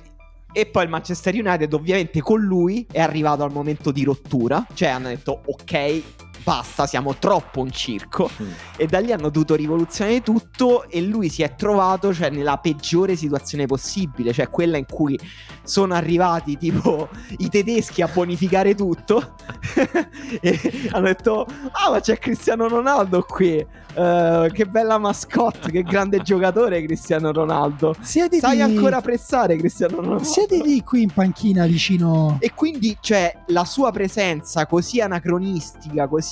e 0.52 0.66
poi 0.66 0.84
il 0.84 0.90
Manchester 0.90 1.34
United, 1.34 1.72
ovviamente, 1.72 2.20
con 2.20 2.40
lui 2.40 2.86
è 2.90 3.00
arrivato 3.00 3.42
al 3.42 3.52
momento 3.52 3.90
di 3.90 4.04
rottura. 4.04 4.66
Cioè, 4.74 4.88
hanno 4.88 5.08
detto: 5.08 5.42
Ok, 5.46 6.02
basta, 6.42 6.86
siamo 6.86 7.14
troppo 7.16 7.60
un 7.60 7.70
circo. 7.70 8.30
Mm. 8.42 8.50
E 8.76 8.86
da 8.86 8.98
lì 8.98 9.12
hanno 9.12 9.30
dovuto 9.30 9.54
rivoluzionare 9.54 10.22
tutto. 10.22 10.88
E 10.88 11.00
lui 11.02 11.28
si 11.28 11.42
è 11.42 11.54
trovato 11.54 12.12
cioè, 12.12 12.30
nella 12.30 12.58
peggiore 12.58 13.16
situazione 13.16 13.66
possibile, 13.66 14.32
cioè 14.32 14.48
quella 14.48 14.76
in 14.76 14.86
cui 14.86 15.18
sono 15.62 15.94
arrivati 15.94 16.56
tipo 16.56 17.08
i 17.38 17.48
tedeschi 17.48 18.02
a 18.02 18.10
bonificare 18.12 18.74
tutto. 18.74 19.34
e 20.40 20.88
hanno 20.90 21.06
detto: 21.06 21.46
Ah, 21.72 21.90
ma 21.90 22.00
c'è 22.00 22.18
Cristiano 22.18 22.68
Ronaldo 22.68 23.22
qui. 23.22 23.80
Eh, 23.94 24.50
che 24.54 24.64
bella 24.64 24.96
mascotte, 24.98 25.70
che 25.70 25.82
grande 25.82 26.22
giocatore 26.22 26.82
Cristiano 26.82 27.30
Ronaldo. 27.32 27.94
Siediti, 28.00 28.40
Sai 28.40 28.62
ancora 28.62 29.00
pressare 29.00 29.56
Cristiano 29.56 29.96
Ronaldo. 29.96 30.24
siediti 30.24 30.82
qui 30.82 31.02
in 31.02 31.10
panchina 31.10 31.66
vicino. 31.66 32.36
E 32.40 32.52
quindi 32.54 32.96
c'è 33.00 33.34
la 33.48 33.64
sua 33.64 33.90
presenza 33.92 34.66
così 34.66 35.00
anacronistica, 35.00 36.08
così 36.08 36.31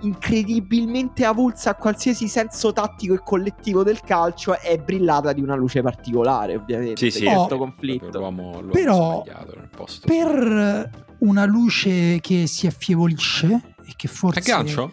incredibilmente 0.00 1.24
avulsa 1.24 1.70
a 1.70 1.74
qualsiasi 1.74 2.28
senso 2.28 2.72
tattico 2.72 3.14
e 3.14 3.20
collettivo 3.24 3.82
del 3.82 4.00
calcio 4.00 4.58
è 4.58 4.76
brillata 4.78 5.32
di 5.32 5.40
una 5.40 5.54
luce 5.54 5.80
particolare, 5.82 6.54
ovviamente, 6.56 6.96
Sì, 6.96 7.10
sì, 7.10 7.24
Oh. 7.26 7.30
questo 7.30 7.46
Proprio 7.56 7.58
conflitto. 7.58 8.18
L'uomo, 8.18 8.52
l'uomo 8.60 8.68
Però, 8.72 9.22
sbagliato 9.24 9.58
nel 9.58 9.68
posto. 9.74 10.06
Per 10.06 10.90
una 11.18 11.44
luce 11.46 12.20
che 12.20 12.46
si 12.46 12.66
affievolisce 12.66 13.74
e 13.86 13.92
che 13.96 14.08
forse 14.08 14.38
Aggancio? 14.40 14.92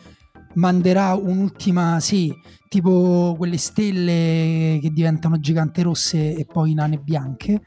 manderà 0.54 1.16
un'ultima, 1.16 2.00
sì, 2.00 2.34
tipo 2.70 3.36
quelle 3.38 3.58
stelle 3.58 4.80
che 4.82 4.90
diventano 4.92 5.38
giganti 5.40 5.82
rosse 5.82 6.34
e 6.36 6.46
poi 6.46 6.74
nane 6.74 6.98
bianche, 6.98 7.62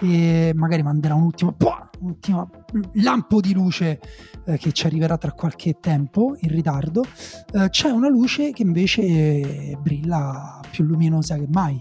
e 0.00 0.52
magari 0.54 0.82
manderà 0.82 1.14
un'ultima, 1.14 1.52
pua, 1.52 1.88
un'ultima 2.00 2.48
lampo 2.94 3.40
di 3.40 3.52
luce 3.54 4.00
eh, 4.44 4.58
che 4.58 4.72
ci 4.72 4.86
arriverà 4.86 5.16
tra 5.16 5.32
qualche 5.32 5.78
tempo 5.80 6.36
in 6.40 6.50
ritardo. 6.50 7.04
Eh, 7.52 7.68
c'è 7.70 7.90
una 7.90 8.08
luce 8.08 8.52
che 8.52 8.62
invece 8.62 9.76
brilla 9.80 10.60
più 10.70 10.84
luminosa 10.84 11.36
che 11.36 11.46
mai 11.50 11.80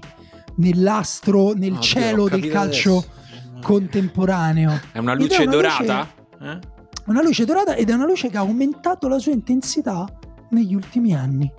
nell'astro, 0.58 1.54
nel 1.54 1.71
Oddio, 1.71 1.82
cielo 1.82 2.30
del 2.30 2.47
calcio 2.47 2.97
adesso. 2.97 3.62
contemporaneo. 3.62 4.80
È 4.91 4.99
una 4.99 5.13
Ed 5.13 5.19
è 5.19 5.21
luce 5.21 5.41
una 5.43 5.51
dorata? 5.51 6.08
Eh? 6.41 6.60
Una 7.08 7.21
luce 7.21 7.45
dorata 7.45 7.75
ed 7.75 7.89
è 7.89 7.93
una 7.93 8.06
luce 8.06 8.30
che 8.30 8.38
ha 8.38 8.41
aumentato 8.41 9.08
la 9.08 9.19
sua 9.19 9.32
intensità 9.32 10.08
negli 10.49 10.73
ultimi 10.73 11.13
anni. 11.13 11.51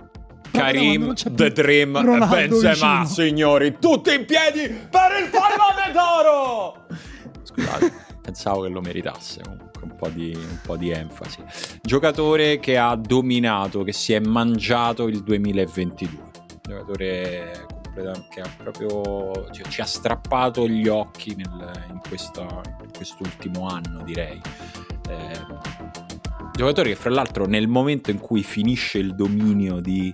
Karim, 0.51 1.13
The 1.13 1.51
Dream, 1.51 2.01
Ronaldo 2.01 2.35
Benzema, 2.35 3.01
vicino. 3.01 3.05
signori, 3.05 3.77
tutti 3.79 4.13
in 4.13 4.25
piedi 4.25 4.67
per 4.89 5.11
il 5.23 5.29
pallone 5.29 5.91
d'oro! 5.93 6.85
Scusate, 7.43 7.91
pensavo 8.21 8.61
che 8.63 8.69
lo 8.69 8.81
meritasse 8.81 9.41
comunque 9.43 9.65
un 9.83 9.95
po, 9.95 10.09
di, 10.09 10.33
un 10.35 10.59
po' 10.63 10.75
di 10.77 10.91
enfasi. 10.91 11.43
Giocatore 11.81 12.59
che 12.59 12.77
ha 12.77 12.95
dominato, 12.95 13.83
che 13.83 13.93
si 13.93 14.13
è 14.13 14.19
mangiato 14.19 15.07
il 15.07 15.23
2022. 15.23 16.25
Giocatore 16.61 17.65
che 18.29 18.41
ha 18.41 18.49
proprio 18.55 19.49
cioè, 19.51 19.65
ci 19.69 19.81
ha 19.81 19.85
strappato 19.85 20.67
gli 20.67 20.87
occhi 20.87 21.33
nel- 21.35 21.85
in, 21.89 21.99
questa- 22.07 22.41
in 22.43 22.91
quest'ultimo 22.95 23.65
anno, 23.67 24.03
direi. 24.03 24.39
Eh, 25.09 25.76
giocatore 26.57 26.89
che 26.89 26.95
fra 26.95 27.11
l'altro 27.11 27.45
nel 27.45 27.67
momento 27.67 28.09
in 28.09 28.17
cui 28.19 28.41
finisce 28.41 28.97
il 28.97 29.13
dominio 29.13 29.79
di, 29.79 30.11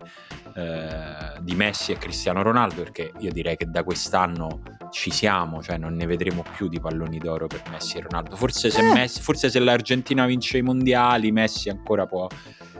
eh, 0.55 1.39
di 1.39 1.55
Messi 1.55 1.93
e 1.93 1.97
Cristiano 1.97 2.41
Ronaldo, 2.43 2.83
perché 2.83 3.13
io 3.19 3.31
direi 3.31 3.55
che 3.55 3.65
da 3.65 3.83
quest'anno 3.83 4.61
ci 4.91 5.09
siamo, 5.09 5.63
cioè 5.63 5.77
non 5.77 5.95
ne 5.95 6.05
vedremo 6.05 6.43
più 6.55 6.67
di 6.67 6.81
palloni 6.81 7.17
d'oro 7.17 7.47
per 7.47 7.63
Messi 7.71 7.97
e 7.97 8.01
Ronaldo. 8.01 8.35
Forse 8.35 8.69
se, 8.69 8.81
Eh. 8.81 8.93
Messi- 8.93 9.21
forse 9.21 9.49
se 9.49 9.59
l'Argentina 9.59 10.25
vince 10.25 10.57
i 10.57 10.61
mondiali, 10.61 11.31
Messi 11.31 11.69
ancora 11.69 12.05
può, 12.05 12.27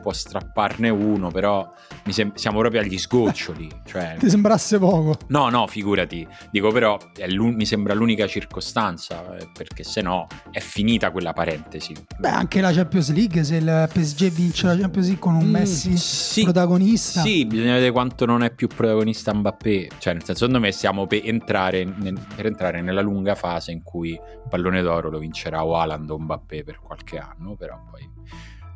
può 0.03 0.11
strapparne 0.13 0.89
uno, 0.89 1.31
però 1.31 1.71
sem- 2.09 2.35
siamo 2.35 2.59
proprio 2.59 2.81
agli 2.81 2.97
sgoccioli. 2.99 3.71
Cioè... 3.93 4.15
Ti 4.17 4.29
sembrasse 4.29 4.79
poco? 4.79 5.17
No, 5.27 5.49
no, 5.49 5.67
figurati. 5.67 6.27
Dico 6.51 6.71
però, 6.71 6.97
mi 7.37 7.65
sembra 7.65 7.93
l'unica 7.93 8.27
circostanza, 8.27 9.37
eh, 9.37 9.47
perché 9.53 9.83
se 9.83 10.01
no 10.01 10.27
è 10.51 10.59
finita 10.59 11.11
quella 11.11 11.31
parentesi. 11.33 11.93
Beh, 12.17 12.29
anche 12.29 12.59
la 12.59 12.71
Champions 12.71 13.13
League, 13.13 13.43
se 13.43 13.57
il 13.57 13.89
PSG 13.91 14.31
vince 14.31 14.65
la 14.65 14.75
Champions 14.75 15.07
League 15.07 15.21
con 15.21 15.35
un 15.35 15.45
mm, 15.45 15.51
Messi 15.51 15.97
sì, 15.97 16.43
protagonista. 16.43 17.21
Sì, 17.21 17.45
bisogna 17.45 17.73
vedere 17.73 17.91
quanto 17.91 18.25
non 18.25 18.43
è 18.43 18.51
più 18.51 18.67
protagonista 18.67 19.33
Mbappé. 19.33 19.89
Cioè, 19.99 20.13
nel 20.13 20.23
senso, 20.23 20.45
secondo 20.45 20.59
me 20.59 20.71
stiamo 20.71 21.07
per 21.07 21.21
entrare, 21.23 21.83
nel, 21.83 22.19
per 22.35 22.47
entrare 22.47 22.81
nella 22.81 23.01
lunga 23.01 23.35
fase 23.35 23.71
in 23.71 23.83
cui 23.83 24.09
il 24.09 24.19
pallone 24.49 24.81
d'oro 24.81 25.09
lo 25.09 25.19
vincerà 25.19 25.63
o 25.63 25.75
Haaland 25.75 26.09
o 26.09 26.19
Mbappé 26.19 26.63
per 26.63 26.79
qualche 26.79 27.17
anno, 27.17 27.55
però 27.55 27.79
poi, 27.89 28.09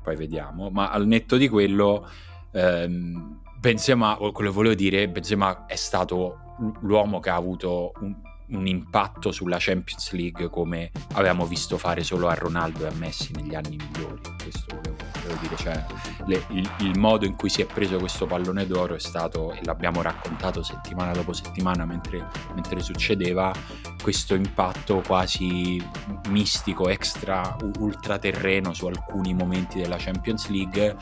poi 0.08 0.16
vediamo. 0.16 0.70
Ma 0.70 0.90
al 0.90 1.06
netto 1.06 1.36
di 1.36 1.50
quello... 1.50 2.08
Ehm, 2.54 3.42
Benzema, 3.60 4.16
quello 4.18 4.50
che 4.50 4.56
volevo 4.56 4.76
dire, 4.76 5.10
Benzema 5.10 5.66
è 5.66 5.76
stato 5.76 6.56
l'uomo 6.82 7.20
che 7.20 7.32
ha 7.32 7.36
avuto 7.36 7.92
un, 8.02 8.16
un, 8.50 8.68
impatto 8.68 9.32
sulla 9.32 9.58
Champions 9.60 10.12
League 10.12 10.50
come 10.50 10.92
avevamo 11.14 11.46
visto 11.46 11.78
fare 11.78 12.04
solo 12.04 12.28
a 12.28 12.34
Ronaldo 12.34 12.86
e 12.86 12.88
a 12.88 12.94
Messi 12.94 13.32
negli 13.36 13.56
anni 13.56 13.78
migliori. 13.78 14.22
Questo 14.42 14.76
volevo, 14.76 14.96
volevo 15.22 15.40
dire, 15.42 15.56
cioè, 15.58 15.86
le, 16.26 16.46
il, 16.50 16.70
il, 16.80 16.98
modo 16.98 17.26
in 17.26 17.36
cui 17.36 17.50
si 17.50 17.62
è 17.62 17.66
preso 17.66 17.98
questo 17.98 18.26
pallone 18.26 18.66
d'oro 18.66 18.96
è 18.96 19.00
stato, 19.00 19.54
e 19.54 19.60
l'abbiamo 19.64 20.02
raccontato 20.02 20.64
settimana 20.64 21.12
dopo 21.12 21.34
settimana 21.34 21.86
mentre, 21.86 22.26
mentre 22.54 22.82
succedeva, 22.82 23.54
questo 24.02 24.36
impatto 24.36 25.02
quasi 25.06 25.84
mistico, 26.30 26.88
extra, 26.88 27.56
ultraterreno 27.80 28.74
su 28.74 28.86
alcuni 28.86 29.34
momenti 29.34 29.80
della 29.80 29.98
Champions 29.98 30.48
League 30.48 30.96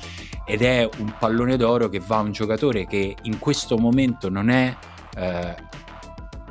ed 0.45 0.62
è 0.62 0.89
un 0.97 1.13
pallone 1.19 1.58
d'oro 1.58 1.89
che 1.89 1.99
va 1.99 2.17
a 2.17 2.21
un 2.21 2.31
giocatore 2.31 2.88
che 2.88 3.15
in 3.23 3.39
questo 3.39 3.77
momento 3.77 4.29
non 4.29 4.49
è... 4.49 4.75
Eh, 5.15 5.84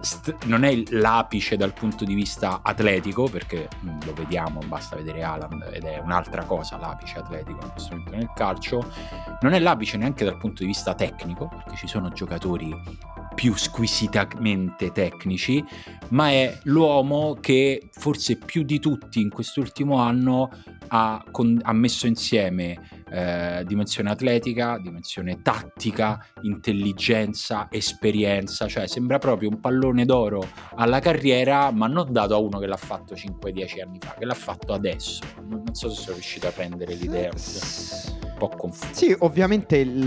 st- 0.04 0.44
non 0.44 0.64
è 0.64 0.82
l'apice 0.90 1.56
dal 1.56 1.72
punto 1.72 2.04
di 2.04 2.14
vista 2.14 2.60
atletico, 2.62 3.28
perché 3.28 3.68
mm, 3.84 4.00
lo 4.04 4.12
vediamo, 4.14 4.60
basta 4.66 4.96
vedere 4.96 5.22
Alan 5.22 5.64
ed 5.72 5.84
è 5.84 5.98
un'altra 5.98 6.44
cosa 6.44 6.76
l'apice 6.76 7.18
atletico 7.18 7.58
in 7.62 7.70
questo 7.70 7.96
momento 7.96 8.16
nel 8.16 8.30
calcio, 8.34 8.92
non 9.40 9.52
è 9.52 9.58
l'apice 9.58 9.96
neanche 9.96 10.24
dal 10.24 10.38
punto 10.38 10.62
di 10.62 10.66
vista 10.66 10.94
tecnico, 10.94 11.48
perché 11.48 11.76
ci 11.76 11.86
sono 11.86 12.10
giocatori 12.10 12.72
più 13.34 13.56
squisitamente 13.56 14.92
tecnici, 14.92 15.64
ma 16.10 16.30
è 16.30 16.58
l'uomo 16.64 17.36
che 17.40 17.88
forse 17.92 18.36
più 18.36 18.62
di 18.62 18.78
tutti 18.78 19.20
in 19.20 19.30
quest'ultimo 19.30 19.98
anno 19.98 20.50
ha, 20.88 21.24
con, 21.30 21.58
ha 21.62 21.72
messo 21.72 22.06
insieme 22.06 23.03
eh, 23.14 23.62
dimensione 23.64 24.10
atletica, 24.10 24.76
dimensione 24.78 25.40
tattica, 25.40 26.18
intelligenza, 26.42 27.68
esperienza, 27.70 28.66
cioè 28.66 28.88
sembra 28.88 29.18
proprio 29.18 29.50
un 29.50 29.60
pallone 29.60 30.04
d'oro 30.04 30.44
alla 30.74 30.98
carriera, 30.98 31.70
ma 31.70 31.86
non 31.86 32.10
dato 32.10 32.34
a 32.34 32.38
uno 32.38 32.58
che 32.58 32.66
l'ha 32.66 32.76
fatto 32.76 33.14
5-10 33.14 33.82
anni 33.86 33.98
fa, 34.00 34.16
che 34.18 34.24
l'ha 34.24 34.34
fatto 34.34 34.72
adesso. 34.72 35.22
Non, 35.46 35.62
non 35.64 35.74
so 35.74 35.88
se 35.90 36.02
sono 36.02 36.14
riuscito 36.14 36.48
a 36.48 36.50
prendere 36.50 36.94
l'idea, 36.94 37.30
un 37.30 38.34
po' 38.36 38.48
confuso. 38.48 38.92
Sì, 38.92 39.14
ovviamente 39.20 39.76
il, 39.76 40.04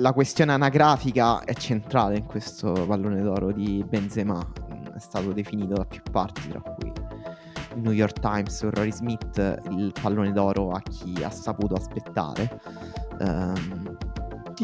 la 0.00 0.12
questione 0.12 0.52
anagrafica 0.52 1.44
è 1.44 1.54
centrale 1.54 2.18
in 2.18 2.26
questo 2.26 2.72
pallone 2.72 3.22
d'oro 3.22 3.52
di 3.52 3.82
Benzema, 3.88 4.46
è 4.94 5.00
stato 5.00 5.32
definito 5.32 5.74
da 5.74 5.86
più 5.86 6.02
parti, 6.10 6.46
tra 6.48 6.60
cui 6.60 6.87
New 7.78 7.92
York 7.92 8.20
Times 8.20 8.62
o 8.62 8.70
Rory 8.70 8.92
Smith 8.92 9.60
il 9.70 9.92
pallone 10.00 10.32
d'oro 10.32 10.70
a 10.70 10.80
chi 10.80 11.22
ha 11.22 11.30
saputo 11.30 11.74
aspettare. 11.74 12.60
Um, 13.20 13.96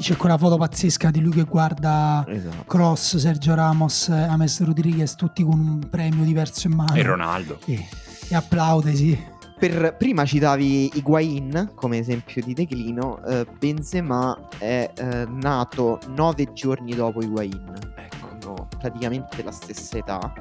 c'è 0.01 0.17
quella 0.17 0.37
foto 0.37 0.57
pazzesca 0.57 1.11
di 1.11 1.21
lui 1.21 1.33
che 1.33 1.45
guarda 1.45 2.25
esatto. 2.27 2.65
Cross, 2.67 3.17
Sergio 3.17 3.55
Ramos, 3.55 4.09
Ames 4.09 4.65
Rodriguez, 4.65 5.15
tutti 5.15 5.45
con 5.45 5.59
un 5.59 5.89
premio 5.89 6.25
diverso 6.25 6.67
in 6.67 6.75
mano. 6.75 6.95
E 6.95 7.03
Ronaldo. 7.03 7.59
E, 7.67 7.87
e 8.29 8.35
applaude, 8.35 8.95
sì. 8.95 9.33
Per, 9.57 9.95
prima 9.97 10.25
citavi 10.25 10.91
Higuain 10.97 11.71
come 11.75 11.99
esempio 11.99 12.43
di 12.43 12.55
declino, 12.55 13.25
eh, 13.25 13.47
Benzema 13.57 14.49
è 14.59 14.91
eh, 14.95 15.27
nato 15.27 16.01
nove 16.09 16.53
giorni 16.53 16.93
dopo 16.95 17.23
Higuain, 17.23 17.73
ecco, 17.95 18.47
no, 18.47 18.69
praticamente 18.79 19.43
la 19.45 19.53
stessa 19.53 19.97
età 19.97 20.33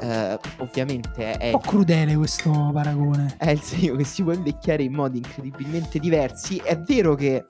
eh, 0.00 0.38
ovviamente 0.58 1.32
è... 1.32 1.52
Un 1.52 1.60
po' 1.60 1.68
crudele 1.68 2.16
questo 2.16 2.70
paragone. 2.72 3.34
È 3.38 3.50
il 3.50 3.60
segno 3.60 3.96
che 3.96 4.04
si 4.04 4.22
può 4.22 4.32
invecchiare 4.32 4.82
in 4.82 4.92
modi 4.92 5.18
incredibilmente 5.18 5.98
diversi. 5.98 6.56
È 6.58 6.78
vero 6.78 7.14
che 7.14 7.44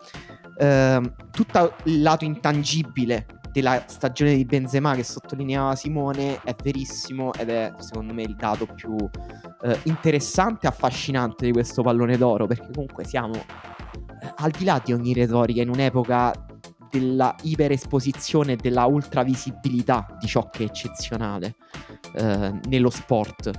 eh, 0.59 1.13
tutto 1.31 1.75
il 1.85 2.03
lato 2.03 2.25
intangibile 2.25 3.27
della 3.53 3.85
stagione 3.87 4.35
di 4.35 4.45
Benzema 4.45 4.95
che 4.95 5.03
sottolineava 5.03 5.75
Simone 5.75 6.43
è 6.43 6.55
verissimo 6.63 7.33
ed 7.33 7.49
è 7.49 7.73
secondo 7.79 8.13
me 8.13 8.23
il 8.23 8.37
dato 8.37 8.67
più 8.67 8.95
eh, 9.63 9.79
interessante 9.85 10.67
e 10.67 10.69
affascinante 10.69 11.47
di 11.47 11.53
questo 11.53 11.83
pallone 11.83 12.19
d'oro 12.19 12.47
perché 12.47 12.69
comunque 12.71 13.05
siamo 13.05 13.35
eh, 13.35 14.33
al 14.37 14.51
di 14.51 14.65
là 14.65 14.79
di 14.85 14.93
ogni 14.93 15.15
retorica 15.15 15.63
in 15.63 15.71
un'epoca 15.71 16.33
della 16.91 17.35
iperesposizione 17.45 18.53
e 18.53 18.57
della 18.57 18.85
ultravisibilità 18.85 20.07
di 20.21 20.27
ciò 20.27 20.51
che 20.51 20.65
è 20.65 20.67
eccezionale 20.67 21.57
eh, 22.15 22.53
nello 22.69 22.91
sport. 22.91 23.51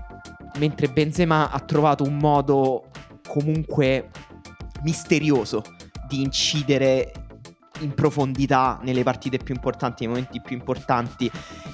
Mentre 0.57 0.87
Benzema 0.87 1.51
ha 1.51 1.59
trovato 1.59 2.03
un 2.03 2.17
modo 2.17 2.89
comunque 3.27 4.09
misterioso 4.81 5.63
di 6.07 6.21
incidere 6.21 7.11
in 7.81 7.93
profondità 7.93 8.79
nelle 8.81 9.03
partite 9.03 9.37
più 9.37 9.53
importanti, 9.53 10.05
nei 10.05 10.13
momenti 10.13 10.41
più 10.41 10.55
importanti, 10.55 11.29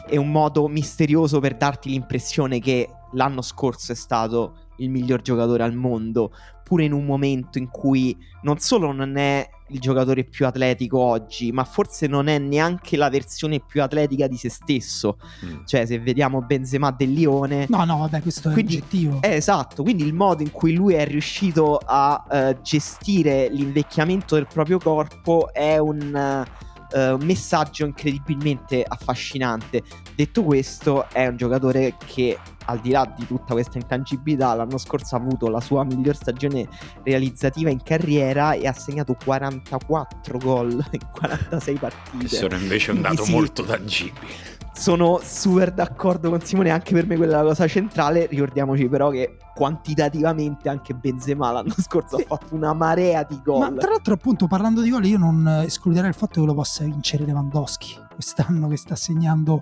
è 0.06 0.18
un 0.18 0.32
modo 0.32 0.68
misterioso 0.68 1.40
per 1.40 1.56
darti 1.56 1.90
l'impressione 1.90 2.60
che 2.60 2.90
l'anno 3.14 3.42
scorso 3.42 3.92
è 3.92 3.96
stato 3.96 4.58
il 4.78 4.90
miglior 4.90 5.22
giocatore 5.22 5.64
al 5.64 5.74
mondo, 5.74 6.34
pure 6.64 6.84
in 6.84 6.94
un 6.94 7.06
momento 7.06 7.58
in 7.58 7.70
cui 7.70 8.18
non 8.42 8.60
solo 8.60 8.92
non 8.92 9.16
è 9.18 9.48
il 9.74 9.80
giocatore 9.80 10.24
più 10.24 10.46
atletico 10.46 11.00
oggi, 11.00 11.52
ma 11.52 11.64
forse 11.64 12.08
non 12.08 12.28
è 12.28 12.38
neanche 12.38 12.98
la 12.98 13.10
versione 13.10 13.60
più 13.60 13.82
atletica 13.82 14.28
di 14.28 14.38
se 14.38 14.50
stesso. 14.50 15.18
Mm. 15.46 15.66
Cioè, 15.66 15.86
se 15.86 16.00
vediamo 16.00 16.42
Benzema 16.42 16.92
del 16.92 17.12
Lione. 17.12 17.66
No, 17.70 17.84
no, 17.86 17.98
vabbè, 17.98 18.22
questo 18.22 18.50
è 18.50 18.54
quindi, 18.54 18.76
oggettivo. 18.78 19.22
È 19.22 19.34
esatto, 19.34 19.84
quindi 19.84 20.06
il 20.06 20.14
modo 20.14 20.44
in 20.44 20.52
cui 20.52 20.74
lui 20.74 20.94
è 20.94 21.06
riuscito 21.06 21.80
a 21.84 22.24
uh, 22.30 22.62
gestire 22.62 23.50
l'invecchiamento 23.50 24.36
del 24.36 24.48
proprio 24.48 24.80
corpo 24.80 25.54
è 25.54 25.78
un. 25.78 26.46
Uh, 26.48 26.72
Uh, 26.94 27.16
un 27.16 27.26
messaggio 27.26 27.86
incredibilmente 27.86 28.84
affascinante. 28.88 29.82
Detto 30.16 30.44
questo, 30.44 31.10
è 31.10 31.26
un 31.26 31.38
giocatore 31.38 31.96
che 32.06 32.38
al 32.66 32.80
di 32.80 32.92
là 32.92 33.12
di 33.18 33.26
tutta 33.26 33.54
questa 33.54 33.78
intangibilità, 33.78 34.54
l'anno 34.54 34.78
scorso 34.78 35.16
ha 35.16 35.20
avuto 35.20 35.50
la 35.50 35.60
sua 35.60 35.84
miglior 35.84 36.16
stagione 36.16 36.68
realizzativa 37.04 37.70
in 37.70 37.82
carriera 37.82 38.54
e 38.54 38.68
ha 38.68 38.74
segnato 38.74 39.18
44 39.24 40.38
gol 40.38 40.72
in 40.92 41.00
46 41.12 41.78
partite. 41.78 42.28
Sono 42.28 42.56
invece 42.56 42.92
un 42.92 43.02
dato 43.02 43.24
sì, 43.24 43.32
molto 43.32 43.64
tangibile. 43.64 44.62
Sono 44.74 45.20
super 45.24 45.72
d'accordo 45.72 46.30
con 46.30 46.42
Simone, 46.42 46.72
anche 46.72 46.94
per 46.94 47.06
me 47.06 47.16
quella 47.16 47.40
è 47.40 47.42
la 47.42 47.48
cosa 47.48 47.68
centrale. 47.68 48.26
Ricordiamoci 48.26 48.88
però 48.88 49.10
che 49.10 49.38
quantitativamente 49.54 50.68
anche 50.68 50.94
Benzema 50.94 51.52
l'anno 51.52 51.74
scorso 51.78 52.18
sì. 52.18 52.24
ha 52.24 52.26
fatto 52.26 52.56
una 52.56 52.74
marea 52.74 53.24
di 53.24 53.40
gol. 53.44 53.60
Ma 53.60 53.80
tra 53.80 53.92
l'altro 53.92 54.16
appunto 54.16 54.48
parlando 54.48 54.82
di 54.82 54.90
gol 54.90 55.06
io 55.06 55.18
non 55.18 55.48
escluderei 55.64 56.10
il 56.10 56.16
fatto 56.16 56.42
che 56.42 56.48
lo 56.48 56.54
possa 56.54 56.84
vincere 56.84 57.26
Lewandowski 57.26 58.02
quest'anno 58.14 58.68
che 58.68 58.78
sta 58.78 58.96
segnando 58.96 59.62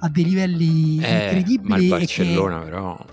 a 0.00 0.08
dei 0.08 0.24
livelli 0.24 0.98
eh, 0.98 1.24
incredibili. 1.24 1.68
Ma 1.68 1.76
il 1.78 1.88
Barcellona, 1.88 2.56
e 2.56 2.64
che, 2.64 2.70
però. 2.70 3.04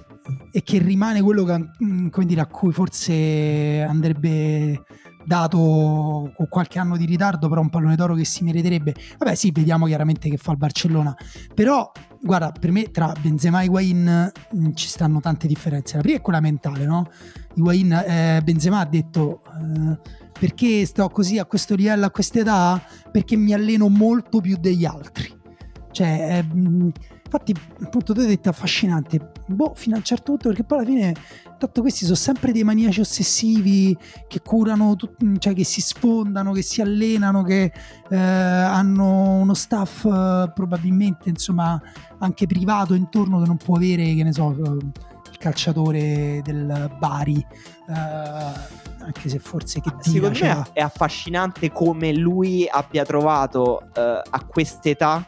E 0.52 0.64
che 0.64 0.78
rimane 0.80 1.22
quello 1.22 1.44
che, 1.44 1.70
mm, 1.84 2.08
come 2.10 2.26
dire, 2.26 2.42
a 2.42 2.48
cui 2.48 2.72
forse 2.72 3.86
andrebbe 3.88 4.84
dato 5.28 6.32
con 6.36 6.48
qualche 6.48 6.80
anno 6.80 6.96
di 6.96 7.06
ritardo, 7.06 7.50
però 7.50 7.60
un 7.60 7.70
pallone 7.70 7.98
d'oro 7.98 8.16
che 8.16 8.24
si 8.24 8.46
meriterebbe. 8.46 8.96
Vabbè, 9.18 9.36
sì, 9.36 9.52
vediamo 9.52 9.86
chiaramente 9.86 10.30
che 10.30 10.38
fa 10.38 10.52
il 10.52 10.58
Barcellona. 10.58 11.14
Però, 11.54 11.92
guarda, 12.22 12.54
per 12.58 12.72
me 12.72 12.92
tra 12.92 13.14
Benzema 13.20 13.60
e 13.60 13.66
Higuain 13.66 14.32
mm, 14.56 14.72
ci 14.74 14.88
stanno 14.88 15.20
tante 15.20 15.48
differenze. 15.48 15.98
La 15.98 16.02
prima 16.02 16.18
è 16.18 16.22
quella 16.22 16.40
mentale, 16.40 16.86
no? 16.86 17.10
Higuain, 17.56 17.92
eh, 17.92 18.42
Benzema 18.44 18.80
ha 18.80 18.86
detto... 18.86 19.42
Eh, 19.46 20.26
perché 20.40 20.86
sto 20.86 21.10
così 21.10 21.40
a 21.40 21.46
questo 21.46 21.74
livello, 21.74 22.06
a 22.06 22.12
questa 22.12 22.40
età? 22.40 22.80
Perché 23.12 23.36
mi 23.36 23.54
alleno 23.54 23.90
molto 23.90 24.40
più 24.40 24.56
degli 24.60 24.86
altri. 24.86 25.36
Cioè, 25.92 26.46
ehm, 26.52 26.92
infatti, 27.28 27.54
appunto, 27.84 28.14
tu 28.14 28.22
hai 28.22 28.28
detto 28.28 28.50
affascinante. 28.50 29.32
Boh, 29.46 29.74
fino 29.76 29.96
a 29.96 29.98
un 30.00 30.04
certo 30.04 30.32
punto, 30.32 30.48
perché 30.48 30.64
poi 30.64 30.80
alla 30.80 30.88
fine, 30.88 31.16
tanto 31.58 31.82
questi 31.82 32.06
sono 32.06 32.16
sempre 32.16 32.52
dei 32.52 32.64
maniaci 32.64 33.02
ossessivi 33.02 33.96
che 34.28 34.42
curano, 34.42 34.96
tut- 34.96 35.38
cioè 35.38 35.54
che 35.54 35.64
si 35.64 35.82
sfondano, 35.82 36.54
che 36.54 36.62
si 36.62 36.82
allenano, 36.82 37.44
che 37.44 37.72
eh, 38.10 38.18
hanno 38.18 39.34
uno 39.34 39.54
staff 39.54 40.06
eh, 40.06 40.52
probabilmente, 40.54 41.30
insomma, 41.30 41.80
anche 42.20 42.48
privato 42.48 42.94
intorno 42.94 43.42
che 43.42 43.48
non 43.48 43.58
può 43.58 43.76
avere, 43.76 44.16
che 44.16 44.24
ne 44.24 44.34
so, 44.34 44.50
il 44.50 45.38
calciatore 45.38 46.42
del 46.44 46.96
Bari. 46.98 47.46
Eh, 47.90 48.86
anche 49.08 49.30
se 49.30 49.40
forse 49.40 49.80
che 49.80 49.90
Secondo 50.00 50.36
cioè... 50.36 50.54
me 50.54 50.68
è 50.74 50.82
affascinante 50.82 51.72
come 51.72 52.14
lui 52.14 52.68
abbia 52.70 53.06
trovato 53.06 53.84
uh, 53.86 53.92
a 53.94 54.46
quest'età 54.46 55.26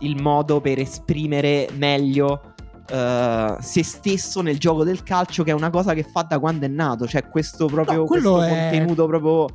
il 0.00 0.20
modo 0.20 0.60
per 0.60 0.78
esprimere 0.78 1.68
meglio 1.76 2.54
Uh, 2.90 3.54
se 3.60 3.84
stesso 3.84 4.42
nel 4.42 4.58
gioco 4.58 4.82
del 4.82 5.04
calcio, 5.04 5.44
che 5.44 5.52
è 5.52 5.54
una 5.54 5.70
cosa 5.70 5.94
che 5.94 6.02
fa 6.02 6.22
da 6.22 6.40
quando 6.40 6.64
è 6.64 6.68
nato. 6.68 7.06
Cioè, 7.06 7.28
questo 7.28 7.66
proprio 7.66 7.98
no, 7.98 8.04
questo 8.04 8.42
è... 8.42 8.48
contenuto 8.48 9.06
proprio 9.06 9.46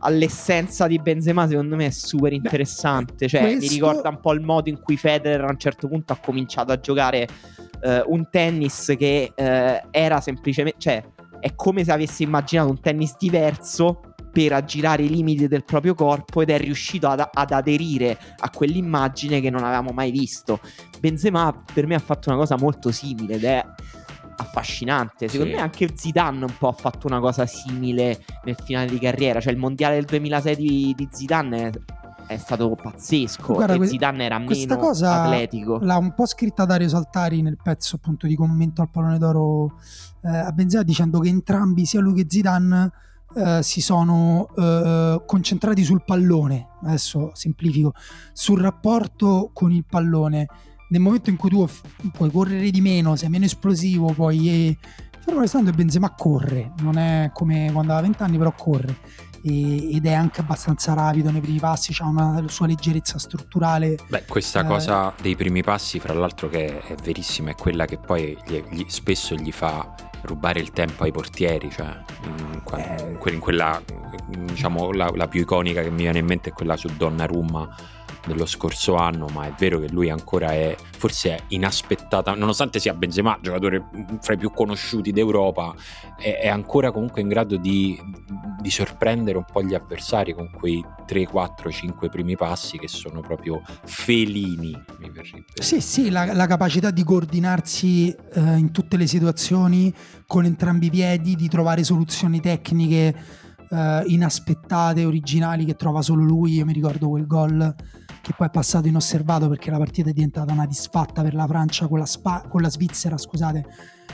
all'essenza 0.00 0.88
di 0.88 0.98
Benzema, 0.98 1.46
secondo 1.46 1.76
me 1.76 1.86
è 1.86 1.90
super 1.90 2.32
interessante. 2.32 3.28
Cioè, 3.28 3.42
questo... 3.42 3.60
mi 3.60 3.68
ricorda 3.68 4.08
un 4.08 4.18
po' 4.18 4.32
il 4.32 4.40
modo 4.40 4.70
in 4.70 4.80
cui 4.80 4.96
Federer 4.96 5.44
a 5.44 5.50
un 5.50 5.58
certo 5.58 5.86
punto 5.86 6.14
ha 6.14 6.18
cominciato 6.20 6.72
a 6.72 6.80
giocare 6.80 7.28
uh, 7.80 8.12
un 8.12 8.28
tennis 8.28 8.92
che 8.98 9.32
uh, 9.36 9.86
era 9.92 10.20
semplicemente. 10.20 10.80
Cioè, 10.80 11.04
è 11.38 11.54
come 11.54 11.84
se 11.84 11.92
avesse 11.92 12.24
immaginato 12.24 12.70
un 12.70 12.80
tennis 12.80 13.14
diverso 13.16 14.09
per 14.30 14.52
aggirare 14.52 15.02
i 15.02 15.08
limiti 15.08 15.48
del 15.48 15.64
proprio 15.64 15.94
corpo 15.94 16.40
ed 16.40 16.50
è 16.50 16.58
riuscito 16.58 17.08
ad, 17.08 17.28
ad, 17.32 17.50
aderire 17.50 18.18
a 18.38 18.50
quell'immagine 18.50 19.40
che 19.40 19.50
non 19.50 19.64
avevamo 19.64 19.90
mai 19.90 20.10
visto. 20.10 20.60
Benzema 20.98 21.64
per 21.72 21.86
me 21.86 21.94
ha 21.94 22.00
fatto 22.00 22.28
una 22.30 22.38
cosa 22.38 22.56
molto 22.56 22.90
simile 22.90 23.34
ed 23.34 23.44
è 23.44 23.64
affascinante. 24.40 25.28
Secondo 25.28 25.52
sì. 25.52 25.56
me 25.58 25.62
anche 25.62 25.90
Zidane 25.94 26.44
un 26.44 26.54
po' 26.58 26.68
ha 26.68 26.72
fatto 26.72 27.06
una 27.06 27.20
cosa 27.20 27.46
simile 27.46 28.22
nel 28.44 28.56
finale 28.62 28.86
di 28.86 28.98
carriera, 28.98 29.40
cioè 29.40 29.52
il 29.52 29.58
mondiale 29.58 29.96
del 29.96 30.04
2006 30.04 30.56
di, 30.56 30.94
di 30.96 31.08
Zidane 31.10 31.68
è, 31.68 32.34
è 32.34 32.36
stato 32.36 32.74
pazzesco 32.74 33.54
Guarda, 33.54 33.74
e 33.74 33.86
Zidane 33.86 34.24
era 34.24 34.38
meno 34.38 34.76
cosa 34.76 35.22
atletico. 35.22 35.78
L'ha 35.82 35.96
un 35.96 36.14
po' 36.14 36.26
scritta 36.26 36.64
Dario 36.64 36.88
Saltari 36.88 37.42
nel 37.42 37.58
pezzo 37.62 37.96
appunto 37.96 38.26
di 38.26 38.34
commento 38.34 38.82
al 38.82 38.90
pallone 38.90 39.18
d'oro 39.18 39.78
eh, 40.22 40.28
a 40.28 40.50
Benzema 40.52 40.82
dicendo 40.82 41.20
che 41.20 41.28
entrambi, 41.28 41.84
sia 41.84 42.00
lui 42.00 42.14
che 42.14 42.26
Zidane 42.28 42.90
Uh, 43.32 43.60
si 43.60 43.80
sono 43.80 44.48
uh, 44.54 45.24
concentrati 45.24 45.84
sul 45.84 46.02
pallone, 46.04 46.70
adesso 46.82 47.30
semplifico, 47.34 47.92
sul 48.32 48.60
rapporto 48.60 49.50
con 49.52 49.70
il 49.70 49.84
pallone. 49.88 50.48
Nel 50.88 51.00
momento 51.00 51.30
in 51.30 51.36
cui 51.36 51.50
tu 51.50 51.68
puoi 52.12 52.30
correre 52.30 52.70
di 52.70 52.80
meno, 52.80 53.14
sei 53.14 53.28
meno 53.28 53.44
esplosivo, 53.44 54.12
poi 54.12 54.48
eh, 54.48 54.78
fermo 55.20 55.40
restando 55.40 55.70
Benzema 55.70 56.12
corre, 56.14 56.72
non 56.80 56.98
è 56.98 57.30
come 57.32 57.70
quando 57.72 57.92
aveva 57.92 58.08
20 58.08 58.22
anni, 58.24 58.38
però 58.38 58.52
corre 58.52 58.96
e, 59.42 59.94
ed 59.94 60.06
è 60.06 60.12
anche 60.12 60.40
abbastanza 60.40 60.94
rapido 60.94 61.30
nei 61.30 61.40
primi 61.40 61.58
passi, 61.58 61.94
ha 61.98 62.06
una 62.06 62.42
sua 62.48 62.66
leggerezza 62.66 63.18
strutturale. 63.18 63.96
Beh, 64.08 64.24
questa 64.26 64.60
eh, 64.60 64.66
cosa 64.66 65.14
dei 65.20 65.36
primi 65.36 65.62
passi, 65.62 65.98
fra 65.98 66.12
l'altro, 66.12 66.48
che 66.48 66.80
è 66.80 66.94
verissima, 67.02 67.50
è 67.50 67.54
quella 67.54 67.84
che 67.84 67.98
poi 67.98 68.36
gli, 68.46 68.62
gli, 68.70 68.84
spesso 68.88 69.34
gli 69.34 69.52
fa 69.52 70.09
rubare 70.22 70.60
il 70.60 70.70
tempo 70.70 71.04
ai 71.04 71.12
portieri, 71.12 71.70
cioè 71.70 72.02
in, 72.24 72.62
in, 72.76 73.18
in 73.32 73.38
quella, 73.38 73.80
diciamo, 74.26 74.92
la, 74.92 75.10
la, 75.14 75.28
più 75.28 75.40
iconica 75.40 75.82
che 75.82 75.90
mi 75.90 76.02
viene 76.02 76.18
in 76.18 76.26
mente 76.26 76.50
è 76.50 76.52
quella 76.52 76.76
su 76.76 76.88
Donnarumma 76.96 77.98
dello 78.26 78.46
scorso 78.46 78.96
anno, 78.96 79.26
ma 79.32 79.46
è 79.46 79.52
vero 79.58 79.78
che 79.78 79.88
lui 79.90 80.10
ancora 80.10 80.52
è, 80.52 80.76
forse 80.96 81.36
è 81.36 81.42
inaspettata, 81.48 82.34
nonostante 82.34 82.78
sia 82.78 82.94
Benzema, 82.94 83.38
giocatore 83.40 83.88
fra 84.20 84.34
i 84.34 84.36
più 84.36 84.50
conosciuti 84.50 85.12
d'Europa, 85.12 85.74
è, 86.18 86.38
è 86.42 86.48
ancora 86.48 86.90
comunque 86.90 87.20
in 87.20 87.28
grado 87.28 87.56
di, 87.56 87.98
di, 88.60 88.70
sorprendere 88.70 89.38
un 89.38 89.44
po' 89.50 89.62
gli 89.62 89.74
avversari 89.74 90.34
con 90.34 90.50
quei 90.50 90.84
3, 91.06 91.26
4, 91.26 91.70
5 91.70 92.08
primi 92.08 92.36
passi 92.36 92.78
che 92.78 92.88
sono 92.88 93.20
proprio 93.20 93.62
felini, 93.84 94.70
mi 94.98 95.10
verrebbe. 95.10 95.44
Sì, 95.60 95.80
sì, 95.80 96.10
la, 96.10 96.32
la 96.32 96.46
capacità 96.46 96.90
di 96.90 97.02
coordinarsi 97.04 98.10
eh, 98.10 98.40
in 98.56 98.70
tutte 98.70 98.96
le 98.96 99.06
situazioni 99.06 99.92
con 100.26 100.44
entrambi 100.44 100.86
i 100.86 100.90
piedi, 100.90 101.34
di 101.34 101.48
trovare 101.48 101.82
soluzioni 101.84 102.40
tecniche 102.40 103.14
eh, 103.70 104.02
inaspettate, 104.06 105.04
originali 105.04 105.64
che 105.64 105.76
trova 105.76 106.02
solo 106.02 106.22
lui. 106.22 106.54
Io 106.54 106.64
mi 106.64 106.72
ricordo 106.72 107.08
quel 107.08 107.26
gol 107.26 107.74
che 108.20 108.32
poi 108.36 108.46
è 108.48 108.50
passato 108.50 108.86
inosservato 108.86 109.48
perché 109.48 109.70
la 109.70 109.78
partita 109.78 110.10
è 110.10 110.12
diventata 110.12 110.52
una 110.52 110.66
disfatta 110.66 111.22
per 111.22 111.34
la 111.34 111.46
Francia 111.46 111.88
con 111.88 111.98
la, 111.98 112.06
Spa- 112.06 112.44
con 112.48 112.60
la 112.60 112.70
Svizzera, 112.70 113.16
scusate, 113.16 113.64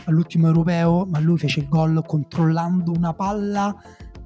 all'ultimo 0.05 0.47
europeo, 0.47 1.07
ma 1.07 1.19
lui 1.19 1.39
fece 1.39 1.61
il 1.61 1.69
gol 1.69 2.03
controllando 2.07 2.93
una 2.93 3.13
palla 3.13 3.75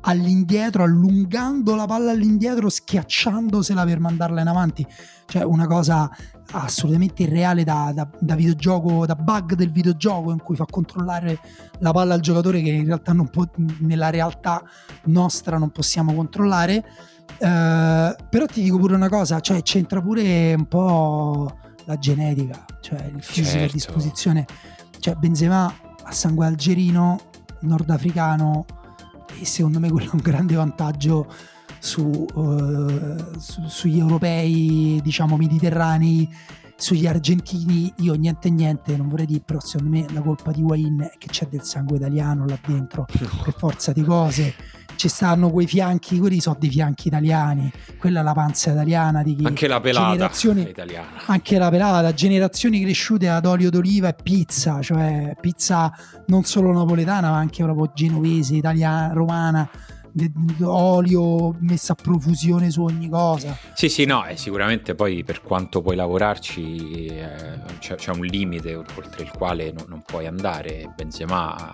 all'indietro, 0.02 0.82
allungando 0.82 1.74
la 1.74 1.86
palla 1.86 2.10
all'indietro, 2.12 2.68
schiacciandosela 2.68 3.84
per 3.84 4.00
mandarla 4.00 4.40
in 4.40 4.46
avanti. 4.46 4.86
Cioè 5.26 5.42
una 5.42 5.66
cosa 5.66 6.10
assolutamente 6.52 7.22
irreale 7.22 7.62
da, 7.64 7.92
da, 7.94 8.08
da, 8.18 8.34
videogioco, 8.34 9.06
da 9.06 9.14
bug 9.14 9.54
del 9.54 9.70
videogioco 9.70 10.32
in 10.32 10.40
cui 10.40 10.56
fa 10.56 10.64
controllare 10.68 11.38
la 11.78 11.92
palla 11.92 12.14
al 12.14 12.20
giocatore 12.20 12.60
che 12.62 12.70
in 12.70 12.86
realtà 12.86 13.12
non 13.12 13.28
può, 13.28 13.46
nella 13.78 14.10
realtà 14.10 14.62
nostra 15.04 15.58
non 15.58 15.70
possiamo 15.70 16.12
controllare. 16.14 16.84
Uh, 17.38 18.14
però 18.28 18.46
ti 18.46 18.62
dico 18.62 18.78
pure 18.78 18.94
una 18.94 19.08
cosa, 19.08 19.40
cioè 19.40 19.62
c'entra 19.62 20.00
pure 20.00 20.54
un 20.54 20.66
po' 20.66 21.58
la 21.84 21.96
genetica, 21.96 22.64
cioè 22.80 23.10
il 23.14 23.22
fisico 23.22 23.48
certo. 23.50 23.64
a 23.66 23.72
disposizione. 23.72 24.46
Cioè 24.98 25.14
Benzema 25.14 25.72
ha 26.02 26.12
sangue 26.12 26.46
algerino, 26.46 27.18
nordafricano 27.60 28.66
e 29.38 29.44
secondo 29.44 29.80
me 29.80 29.90
quello 29.90 30.10
è 30.10 30.14
un 30.14 30.20
grande 30.22 30.54
vantaggio 30.54 31.32
su, 31.78 32.26
uh, 32.34 33.38
su, 33.38 33.66
sugli 33.66 33.98
europei, 33.98 35.00
diciamo, 35.02 35.36
mediterranei, 35.36 36.28
sugli 36.76 37.06
argentini. 37.06 37.92
Io 37.98 38.14
niente 38.14 38.50
niente, 38.50 38.96
non 38.96 39.08
vorrei 39.08 39.26
dire, 39.26 39.42
però 39.44 39.60
secondo 39.60 39.96
me 39.96 40.06
la 40.12 40.20
colpa 40.20 40.50
di 40.50 40.62
Wayne 40.62 41.12
è 41.14 41.18
che 41.18 41.28
c'è 41.28 41.46
del 41.48 41.62
sangue 41.62 41.96
italiano 41.96 42.44
là 42.46 42.58
dentro, 42.64 43.06
per 43.10 43.54
forza 43.56 43.92
di 43.92 44.02
cose. 44.02 44.54
Ci 45.00 45.08
stanno 45.08 45.50
quei 45.50 45.66
fianchi, 45.66 46.18
quelli 46.18 46.42
sono 46.42 46.58
dei 46.60 46.68
fianchi 46.68 47.08
italiani, 47.08 47.72
quella 47.98 48.20
è 48.20 48.22
la 48.22 48.34
panza 48.34 48.72
italiana 48.72 49.22
di 49.22 49.34
chi 49.34 49.46
Anche 49.46 49.66
la 49.66 49.80
pelata 49.80 50.30
italiana. 50.34 51.22
Anche 51.24 51.56
la 51.56 51.70
pelata, 51.70 52.12
generazioni 52.12 52.82
cresciute 52.82 53.26
ad 53.30 53.46
olio 53.46 53.70
d'oliva 53.70 54.08
e 54.08 54.14
pizza, 54.22 54.82
cioè 54.82 55.34
pizza 55.40 55.90
non 56.26 56.44
solo 56.44 56.70
napoletana, 56.74 57.30
ma 57.30 57.38
anche 57.38 57.62
proprio 57.62 57.90
genovese, 57.94 58.56
italiana, 58.56 59.14
romana 59.14 59.70
olio 60.64 61.54
messo 61.60 61.92
a 61.92 61.94
profusione 61.94 62.70
su 62.70 62.82
ogni 62.82 63.08
cosa. 63.08 63.56
Sì, 63.72 63.88
sì, 63.88 64.04
no, 64.04 64.26
e 64.26 64.36
sicuramente 64.36 64.94
poi 64.94 65.24
per 65.24 65.40
quanto 65.40 65.80
puoi 65.80 65.96
lavorarci 65.96 67.06
eh, 67.06 67.58
c'è, 67.78 67.94
c'è, 67.94 68.10
un 68.10 68.26
limite 68.26 68.74
oltre 68.74 69.22
il 69.22 69.30
quale 69.30 69.72
no, 69.72 69.86
non 69.88 70.02
puoi 70.04 70.26
andare. 70.26 70.92
Benzema 70.94 71.70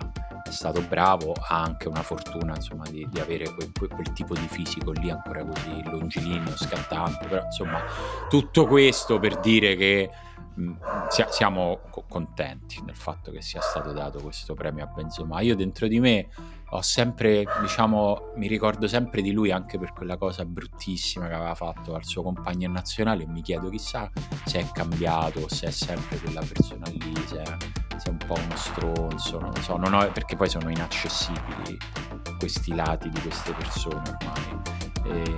è 0.47 0.51
stato 0.51 0.81
bravo, 0.81 1.33
ha 1.33 1.61
anche 1.61 1.87
una 1.87 2.01
fortuna 2.01 2.55
insomma 2.55 2.85
di, 2.89 3.07
di 3.09 3.19
avere 3.19 3.53
quel, 3.53 3.71
quel, 3.89 4.13
tipo 4.13 4.33
di 4.33 4.47
fisico 4.47 4.91
lì 4.91 5.09
ancora 5.09 5.43
così 5.43 5.83
longilineo, 5.83 6.55
scattante, 6.55 7.27
però 7.27 7.43
insomma 7.43 7.81
tutto 8.29 8.65
questo 8.65 9.19
per 9.19 9.39
dire 9.39 9.75
che 9.75 10.09
mh, 10.55 10.73
siamo 11.29 11.81
contenti 12.07 12.81
del 12.83 12.95
fatto 12.95 13.31
che 13.31 13.41
sia 13.41 13.61
stato 13.61 13.91
dato 13.91 14.21
questo 14.21 14.53
premio 14.53 14.83
a 14.83 14.87
Benzema. 14.87 15.41
Io 15.41 15.55
dentro 15.55 15.87
di 15.87 15.99
me 15.99 16.29
ho 16.71 16.81
sempre, 16.81 17.45
diciamo, 17.61 18.33
mi 18.35 18.47
ricordo 18.47 18.87
sempre 18.87 19.21
di 19.21 19.31
lui 19.31 19.51
anche 19.51 19.79
per 19.79 19.93
quella 19.93 20.17
cosa 20.17 20.43
bruttissima 20.45 21.27
che 21.27 21.33
aveva 21.33 21.55
fatto 21.55 21.95
al 21.95 22.03
suo 22.03 22.23
compagno 22.23 22.69
nazionale 22.69 23.23
e 23.23 23.27
mi 23.27 23.41
chiedo 23.41 23.69
chissà 23.69 24.09
se 24.45 24.59
è 24.59 24.71
cambiato, 24.73 25.47
se 25.47 25.67
è 25.67 25.71
sempre 25.71 26.17
quella 26.17 26.41
persona 26.41 26.87
lì, 26.89 27.13
se 27.25 27.41
è, 27.41 27.57
se 27.97 28.07
è 28.07 28.09
un 28.09 28.17
po' 28.17 28.33
uno 28.33 28.55
stronzo, 28.55 29.39
non 29.39 29.51
lo 29.53 29.61
so, 29.61 29.77
non 29.77 29.93
ho, 29.93 30.11
perché 30.11 30.35
poi 30.35 30.49
sono 30.49 30.69
inaccessibili 30.69 31.77
questi 32.37 32.75
lati 32.75 33.09
di 33.09 33.19
queste 33.21 33.53
persone 33.53 34.01
ormai. 34.01 34.75
E, 35.05 35.33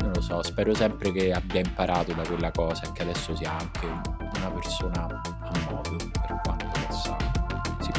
non 0.00 0.10
lo 0.14 0.20
so, 0.20 0.42
spero 0.42 0.74
sempre 0.74 1.12
che 1.12 1.32
abbia 1.32 1.60
imparato 1.60 2.12
da 2.12 2.22
quella 2.26 2.50
cosa 2.50 2.86
e 2.86 2.92
che 2.92 3.02
adesso 3.02 3.36
sia 3.36 3.56
anche 3.56 3.86
una 3.86 4.50
persona 4.50 5.20
a 5.22 5.70
modo 5.70 5.96
per 5.96 6.40
quanto 6.42 6.65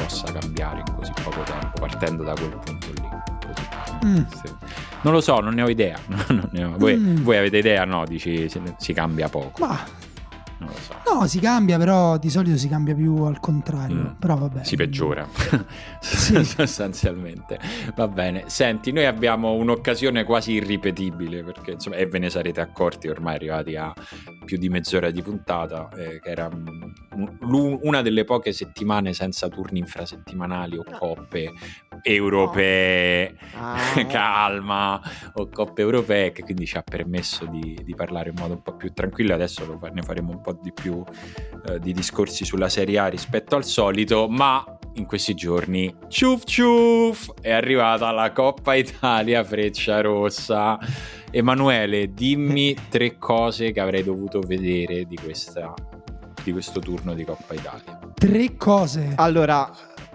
possa 0.00 0.32
cambiare 0.32 0.82
in 0.86 0.94
così 0.94 1.12
poco 1.22 1.42
tempo, 1.42 1.80
partendo 1.80 2.22
da 2.22 2.32
quel 2.32 2.58
punto 2.64 2.86
lì. 2.92 3.08
Mm. 4.06 4.24
Sì. 4.26 4.54
Non 5.02 5.12
lo 5.12 5.20
so, 5.20 5.40
non 5.40 5.54
ne 5.54 5.62
ho 5.62 5.68
idea. 5.68 5.98
ne 6.50 6.64
ho. 6.64 6.74
Voi, 6.76 6.96
mm. 6.96 7.22
voi, 7.22 7.36
avete 7.36 7.58
idea? 7.58 7.84
No, 7.84 8.04
dici 8.06 8.48
si, 8.48 8.60
si 8.76 8.92
cambia 8.92 9.28
poco. 9.28 9.64
Ma 9.64 9.84
non 10.58 10.68
lo 10.68 10.74
so. 10.74 10.94
No, 11.12 11.26
si 11.26 11.38
cambia, 11.40 11.78
però 11.78 12.18
di 12.18 12.30
solito 12.30 12.56
si 12.56 12.68
cambia 12.68 12.94
più 12.94 13.22
al 13.22 13.40
contrario. 13.40 13.96
Mm. 13.96 14.18
Però 14.18 14.36
vabbè. 14.36 14.64
Si 14.64 14.76
peggiora 14.76 15.26
sì. 16.00 16.42
sostanzialmente. 16.44 17.58
Va 17.94 18.08
bene. 18.08 18.44
Senti, 18.46 18.92
noi 18.92 19.06
abbiamo 19.06 19.52
un'occasione 19.54 20.24
quasi 20.24 20.52
irripetibile 20.52 21.42
perché 21.42 21.72
insomma, 21.72 21.96
e 21.96 22.06
ve 22.06 22.18
ne 22.18 22.30
sarete 22.30 22.60
accorti 22.60 23.08
ormai 23.08 23.36
arrivati 23.36 23.76
a 23.76 23.92
più 24.44 24.58
di 24.58 24.68
mezz'ora 24.68 25.10
di 25.10 25.22
puntata, 25.22 25.88
eh, 25.96 26.20
che 26.20 26.30
era 26.30 26.50
una 27.40 28.02
delle 28.02 28.24
poche 28.24 28.52
settimane 28.52 29.12
senza 29.12 29.48
turni 29.48 29.78
infrasettimanali 29.78 30.76
o 30.76 30.84
coppe 30.84 31.52
europee, 32.02 33.36
oh. 33.54 33.58
ah, 33.60 34.06
calma, 34.06 35.00
o 35.34 35.48
coppe 35.48 35.82
europee, 35.82 36.32
che 36.32 36.42
quindi 36.42 36.66
ci 36.66 36.76
ha 36.76 36.82
permesso 36.82 37.46
di, 37.46 37.78
di, 37.82 37.94
parlare 37.94 38.30
in 38.30 38.36
modo 38.38 38.54
un 38.54 38.62
po' 38.62 38.76
più 38.76 38.92
tranquillo. 38.92 39.34
Adesso 39.34 39.78
ne 39.92 40.02
faremo 40.02 40.30
un 40.30 40.40
po' 40.40 40.47
di 40.52 40.72
più 40.72 41.02
eh, 41.66 41.78
di 41.78 41.92
discorsi 41.92 42.44
sulla 42.44 42.68
Serie 42.68 42.98
A 42.98 43.06
rispetto 43.06 43.56
al 43.56 43.64
solito, 43.64 44.28
ma 44.28 44.64
in 44.94 45.06
questi 45.06 45.34
giorni, 45.34 45.94
ciuf 46.08 46.44
ciuf, 46.44 47.32
è 47.40 47.50
arrivata 47.50 48.10
la 48.10 48.32
Coppa 48.32 48.74
Italia 48.74 49.44
Freccia 49.44 50.00
Rossa. 50.00 50.78
Emanuele, 51.30 52.12
dimmi 52.12 52.76
tre 52.88 53.18
cose 53.18 53.72
che 53.72 53.80
avrei 53.80 54.02
dovuto 54.02 54.40
vedere 54.40 55.04
di, 55.04 55.16
questa, 55.16 55.72
di 56.42 56.52
questo 56.52 56.80
turno 56.80 57.14
di 57.14 57.24
Coppa 57.24 57.54
Italia. 57.54 57.98
Tre 58.14 58.56
cose. 58.56 59.12
Allora, 59.16 59.70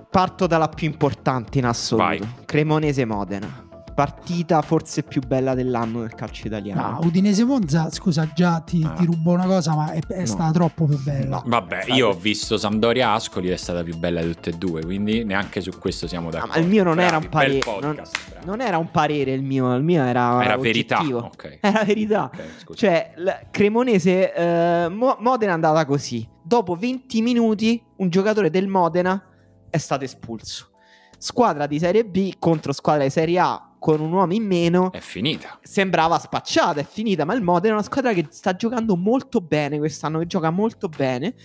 parto 0.10 0.48
dalla 0.48 0.70
più 0.70 0.88
importante 0.88 1.60
in 1.60 1.66
assoluto. 1.66 2.08
Vai. 2.08 2.36
Cremonese 2.46 3.06
Modena. 3.06 3.72
Partita 3.94 4.62
forse 4.62 5.04
più 5.04 5.22
bella 5.22 5.54
dell'anno 5.54 6.00
del 6.02 6.16
calcio 6.16 6.48
italiano. 6.48 7.00
No, 7.00 7.00
Udinese 7.06 7.44
Monza, 7.44 7.90
scusa, 7.92 8.28
già 8.34 8.60
ti, 8.66 8.84
Ah. 8.84 8.90
ti 8.94 9.06
rubo 9.06 9.32
una 9.32 9.46
cosa, 9.46 9.76
ma 9.76 9.92
è, 9.92 10.00
è 10.08 10.20
No. 10.22 10.26
stata 10.26 10.52
troppo 10.52 10.86
più 10.86 11.00
bella. 11.04 11.38
No. 11.38 11.44
Vabbè, 11.46 11.86
io 11.94 12.10
ho 12.10 12.14
visto 12.14 12.58
Sampdoria 12.58 13.12
Ascoli, 13.12 13.50
è 13.50 13.56
stata 13.56 13.84
più 13.84 13.96
bella 13.98 14.22
di 14.22 14.34
tutte 14.34 14.50
e 14.50 14.54
due, 14.54 14.84
quindi 14.84 15.24
neanche 15.24 15.62
su 15.62 15.72
questo 15.78 16.08
siamo 16.08 16.30
Ah, 16.30 16.32
d'accordo. 16.32 16.54
ma 16.56 16.60
il 16.62 16.68
mio 16.68 16.84
non 16.84 17.00
era 17.00 17.20
Bravi, 17.20 17.26
un 17.26 17.30
parere. 17.32 17.82
Non, 17.82 18.02
non 18.46 18.62
era 18.62 18.78
un 18.78 18.90
parere 18.92 19.32
il 19.34 19.44
mio, 19.44 19.76
il 19.76 19.84
mio 19.84 20.04
era. 20.04 20.44
Era 20.44 20.58
verità. 20.58 20.98
oggettivo. 20.98 21.20
Ok. 21.20 21.58
Era 21.62 21.84
verità. 21.84 22.24
Ok, 22.34 22.42
scusa. 22.60 22.80
Cioè, 22.80 23.14
Cremonese, 23.52 24.34
eh, 24.34 24.90
Mo- 24.90 25.18
Modena 25.20 25.52
è 25.52 25.56
andata 25.56 25.86
così. 25.86 26.28
Dopo 26.42 26.76
20 26.76 27.22
minuti, 27.22 27.82
un 27.98 28.10
giocatore 28.10 28.50
del 28.50 28.68
Modena 28.68 29.22
è 29.70 29.78
stato 29.78 30.04
espulso. 30.04 30.70
Squadra 31.18 31.68
di 31.68 31.80
Serie 31.80 32.04
B 32.04 32.34
contro 32.38 32.74
squadra 32.74 33.04
di 33.04 33.10
Serie 33.10 33.40
A 33.40 33.73
con 33.84 34.00
un 34.00 34.14
uomo 34.14 34.32
in 34.32 34.46
meno. 34.46 34.94
È 34.94 35.02
finita. 35.02 35.60
Sembrava 35.62 36.18
spacciata, 36.18 36.80
è 36.80 36.86
finita. 36.86 37.26
Ma 37.26 37.34
il 37.34 37.42
Modena 37.42 37.74
è 37.74 37.76
una 37.76 37.84
squadra 37.84 38.14
che 38.14 38.28
sta 38.30 38.56
giocando 38.56 38.96
molto 38.96 39.42
bene 39.42 39.78
quest'anno, 39.78 40.20
che 40.20 40.26
gioca 40.26 40.52
molto 40.52 40.88
bene. 40.88 41.36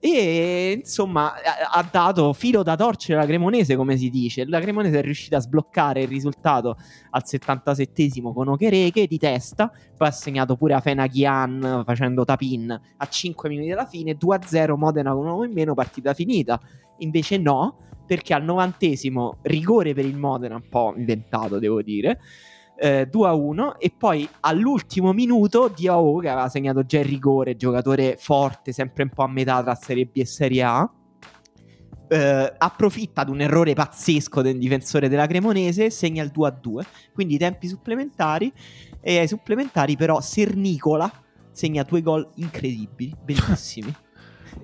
E 0.00 0.78
insomma, 0.78 1.34
ha, 1.70 1.86
dato 1.88 2.32
filo 2.32 2.62
da 2.62 2.76
torcere 2.76 3.18
alla 3.18 3.26
Cremonese, 3.26 3.76
come 3.76 3.98
si 3.98 4.08
dice. 4.08 4.46
La 4.46 4.58
Cremonese 4.60 5.00
è 5.00 5.02
riuscita 5.02 5.36
a 5.36 5.40
sbloccare 5.40 6.00
il 6.00 6.08
risultato 6.08 6.78
al 7.10 7.22
77esimo 7.26 8.32
con 8.32 8.48
Okereke 8.48 9.06
di 9.06 9.18
testa. 9.18 9.70
Poi 9.94 10.08
ha 10.08 10.12
segnato 10.12 10.56
pure 10.56 10.72
a 10.72 10.80
Fenagian 10.80 11.82
facendo 11.84 12.24
tapin 12.24 12.70
a 12.96 13.06
5 13.06 13.50
minuti 13.50 13.68
dalla 13.68 13.84
fine. 13.84 14.16
2-0 14.16 14.76
Modena 14.76 15.10
con 15.10 15.20
un 15.20 15.26
uomo 15.26 15.44
in 15.44 15.52
meno, 15.52 15.74
partita 15.74 16.14
finita. 16.14 16.58
Invece 17.00 17.36
no, 17.36 17.91
perché 18.12 18.34
al 18.34 18.44
novantesimo 18.44 19.38
rigore 19.40 19.94
per 19.94 20.04
il 20.04 20.18
Modena, 20.18 20.56
un 20.56 20.68
po' 20.68 20.92
inventato 20.94 21.58
devo 21.58 21.80
dire. 21.80 22.20
eh, 22.76 23.08
2-1 23.10 23.76
e 23.78 23.90
poi 23.96 24.28
all'ultimo 24.40 25.14
minuto 25.14 25.72
Diao 25.74 26.18
che 26.18 26.28
aveva 26.28 26.50
segnato 26.50 26.84
già 26.84 26.98
il 26.98 27.06
rigore, 27.06 27.56
giocatore 27.56 28.16
forte, 28.18 28.72
sempre 28.72 29.04
un 29.04 29.08
po' 29.08 29.22
a 29.22 29.28
metà 29.28 29.62
tra 29.62 29.74
Serie 29.76 30.04
B 30.04 30.18
e 30.18 30.26
Serie 30.26 30.62
A. 30.62 30.92
eh, 32.08 32.54
approfitta 32.58 33.24
di 33.24 33.30
un 33.30 33.40
errore 33.40 33.72
pazzesco 33.72 34.42
del 34.42 34.58
difensore 34.58 35.08
della 35.08 35.26
Cremonese, 35.26 35.88
segna 35.88 36.22
il 36.22 36.30
2-2, 36.34 36.84
quindi 37.14 37.38
tempi 37.38 37.66
supplementari 37.66 38.52
e 39.00 39.20
ai 39.20 39.28
supplementari 39.28 39.96
però 39.96 40.20
Sernicola 40.20 41.10
segna 41.50 41.82
due 41.82 42.02
gol 42.02 42.28
incredibili, 42.34 43.16
bellissimi. 43.24 43.94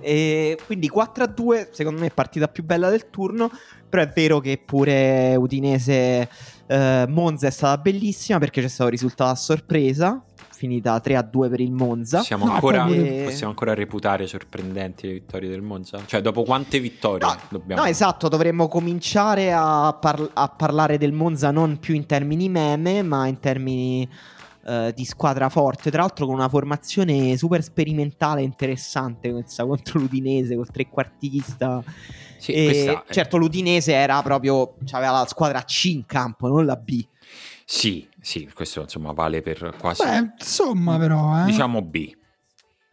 E 0.00 0.58
quindi 0.66 0.90
4-2, 0.94 1.68
secondo 1.70 2.00
me 2.00 2.06
è 2.06 2.12
partita 2.12 2.48
più 2.48 2.64
bella 2.64 2.90
del 2.90 3.10
turno, 3.10 3.50
però 3.88 4.02
è 4.02 4.12
vero 4.14 4.40
che 4.40 4.60
pure 4.64 5.34
Udinese 5.36 6.28
eh, 6.66 7.06
Monza 7.08 7.46
è 7.46 7.50
stata 7.50 7.80
bellissima 7.80 8.38
perché 8.38 8.60
c'è 8.60 8.68
stato 8.68 8.84
un 8.84 8.90
risultato 8.90 9.30
a 9.30 9.34
sorpresa, 9.34 10.22
finita 10.50 11.00
3-2 11.02 11.48
per 11.48 11.60
il 11.60 11.72
Monza. 11.72 12.18
Possiamo, 12.18 12.46
No, 12.46 12.54
ancora, 12.54 12.84
poi- 12.84 13.22
possiamo 13.24 13.50
ancora 13.50 13.74
reputare 13.74 14.26
sorprendenti 14.26 15.06
le 15.06 15.12
vittorie 15.14 15.48
del 15.48 15.62
Monza? 15.62 16.00
Cioè, 16.04 16.20
dopo 16.20 16.42
quante 16.42 16.80
vittorie 16.80 17.26
No, 17.26 17.36
dobbiamo... 17.48 17.82
No, 17.82 17.88
esatto, 17.88 18.28
dovremmo 18.28 18.68
cominciare 18.68 19.52
a, 19.52 19.96
par- 19.98 20.30
a 20.34 20.48
parlare 20.48 20.98
del 20.98 21.12
Monza 21.12 21.50
non 21.50 21.78
più 21.78 21.94
in 21.94 22.06
termini 22.06 22.48
meme, 22.48 23.02
ma 23.02 23.26
in 23.26 23.38
termini 23.38 24.08
eh, 24.68 24.92
di 24.94 25.04
squadra 25.04 25.48
forte. 25.48 25.90
Tra 25.90 26.02
l'altro 26.02 26.26
con 26.26 26.34
una 26.34 26.48
formazione 26.48 27.36
super 27.36 27.62
sperimentale 27.62 28.42
interessante 28.42 29.30
questa 29.30 29.64
contro 29.64 29.98
l'Udinese, 29.98 30.54
col 30.56 30.70
trequartista. 30.70 31.82
Sì, 32.36 32.52
E 32.52 33.02
è- 33.06 33.12
certo, 33.12 33.36
l'Udinese 33.36 33.92
era 33.92 34.20
proprio. 34.22 34.74
aveva 34.92 35.12
la 35.12 35.26
squadra 35.26 35.62
C 35.62 35.84
in 35.86 36.04
campo, 36.06 36.48
non 36.48 36.64
la 36.64 36.76
B. 36.76 37.04
Sì, 37.64 38.08
sì, 38.20 38.48
questo 38.54 38.80
insomma 38.80 39.12
vale 39.12 39.42
per 39.42 39.74
quasi... 39.78 40.02
Beh, 40.04 40.32
insomma, 40.38 40.96
però, 40.98 41.40
eh. 41.42 41.44
Diciamo 41.46 41.82
B. 41.82 42.16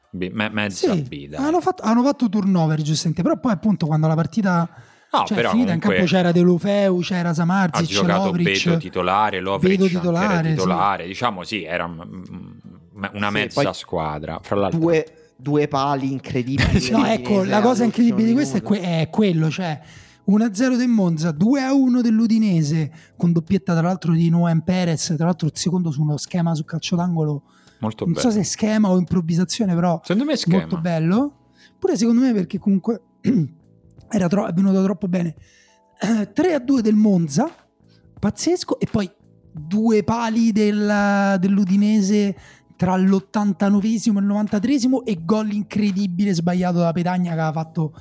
B, 0.09 0.29
me- 0.31 0.49
mezza 0.49 0.93
Sì, 0.93 1.01
B, 1.01 1.27
dai. 1.27 1.45
hanno 1.45 1.61
fatto, 1.61 1.83
hanno 1.83 2.03
fatto 2.03 2.29
turnover 2.29 2.81
giustamente, 2.81 3.21
però 3.21 3.37
poi 3.37 3.51
appunto 3.51 3.85
quando 3.85 4.07
la 4.07 4.15
partita 4.15 4.69
No, 5.11 5.23
cioè, 5.25 5.37
però 5.37 5.51
finita 5.51 5.71
in 5.73 5.79
comunque 5.79 5.95
campo 6.05 6.11
c'era 6.11 6.31
De 6.31 6.41
Lufeu, 6.41 6.99
c'era 6.99 7.29
ha 7.29 7.33
Samarzic, 7.33 7.85
giocato 7.87 8.25
Lovric, 8.25 8.63
Beto 8.65 8.77
titolare, 8.77 9.39
Lovric 9.39 9.71
Beto 9.79 9.85
era 9.85 9.99
titolare, 9.99 10.49
sì. 10.49 10.55
titolare, 10.55 11.07
diciamo 11.07 11.43
sì, 11.43 11.63
era 11.63 11.85
una 11.85 13.27
Sì, 13.27 13.33
mezza 13.33 13.61
poi 13.63 13.73
squadra. 13.73 14.39
Fra 14.41 14.55
l'altro, 14.55 14.79
Due, 14.79 15.05
due 15.37 15.67
pali 15.67 16.11
incredibili. 16.11 16.89
No, 16.91 17.05
ecco, 17.05 17.43
la 17.43 17.61
cosa 17.61 17.83
incredibile 17.83 18.27
di 18.27 18.33
questo 18.33 18.57
è, 18.57 18.61
que- 18.61 18.81
è 18.81 19.09
quello, 19.09 19.49
cioè 19.49 19.79
1-0 20.27 20.75
del 20.75 20.87
Monza, 20.87 21.29
2-1 21.29 22.01
dell'Udinese, 22.01 22.91
con 23.15 23.31
doppietta 23.31 23.73
tra 23.73 23.83
l'altro 23.83 24.11
di 24.13 24.27
Noem 24.29 24.61
Perez, 24.61 25.13
tra 25.15 25.25
l'altro 25.25 25.47
il 25.47 25.53
secondo 25.55 25.91
su 25.91 26.01
uno 26.01 26.17
schema 26.17 26.55
su 26.55 26.65
calcio 26.65 26.95
d'angolo, 26.95 27.43
molto 27.79 28.05
non 28.05 28.13
bello. 28.13 28.25
so 28.27 28.33
se 28.33 28.39
è 28.41 28.43
schema 28.43 28.89
o 28.89 28.97
improvvisazione, 28.97 29.75
però 29.75 29.99
Secondo 30.01 30.25
me 30.25 30.33
è 30.33 30.37
schema. 30.37 30.57
molto 30.57 30.77
bello. 30.79 31.33
Pure 31.77 31.95
secondo 31.97 32.21
me 32.21 32.33
perché 32.33 32.57
comunque 32.57 33.01
era 34.09 34.27
tro- 34.27 34.45
è 34.47 34.53
venuto 34.53 34.83
troppo 34.83 35.07
bene. 35.07 35.35
Eh, 35.99 36.31
3-2 36.33 36.79
del 36.81 36.95
Monza, 36.95 37.49
pazzesco, 38.19 38.79
e 38.79 38.87
poi 38.89 39.09
due 39.51 40.03
pali 40.03 40.51
del- 40.51 41.37
dell'Udinese 41.39 42.35
tra 42.75 42.97
l'89esimo 42.97 44.17
e 44.17 44.19
il 44.19 44.25
93esimo 44.25 45.03
e 45.05 45.19
gol 45.23 45.53
incredibile 45.53 46.33
sbagliato 46.33 46.79
da 46.79 46.91
Petagna 46.91 47.33
che 47.33 47.39
aveva 47.39 47.53
fatto 47.53 47.93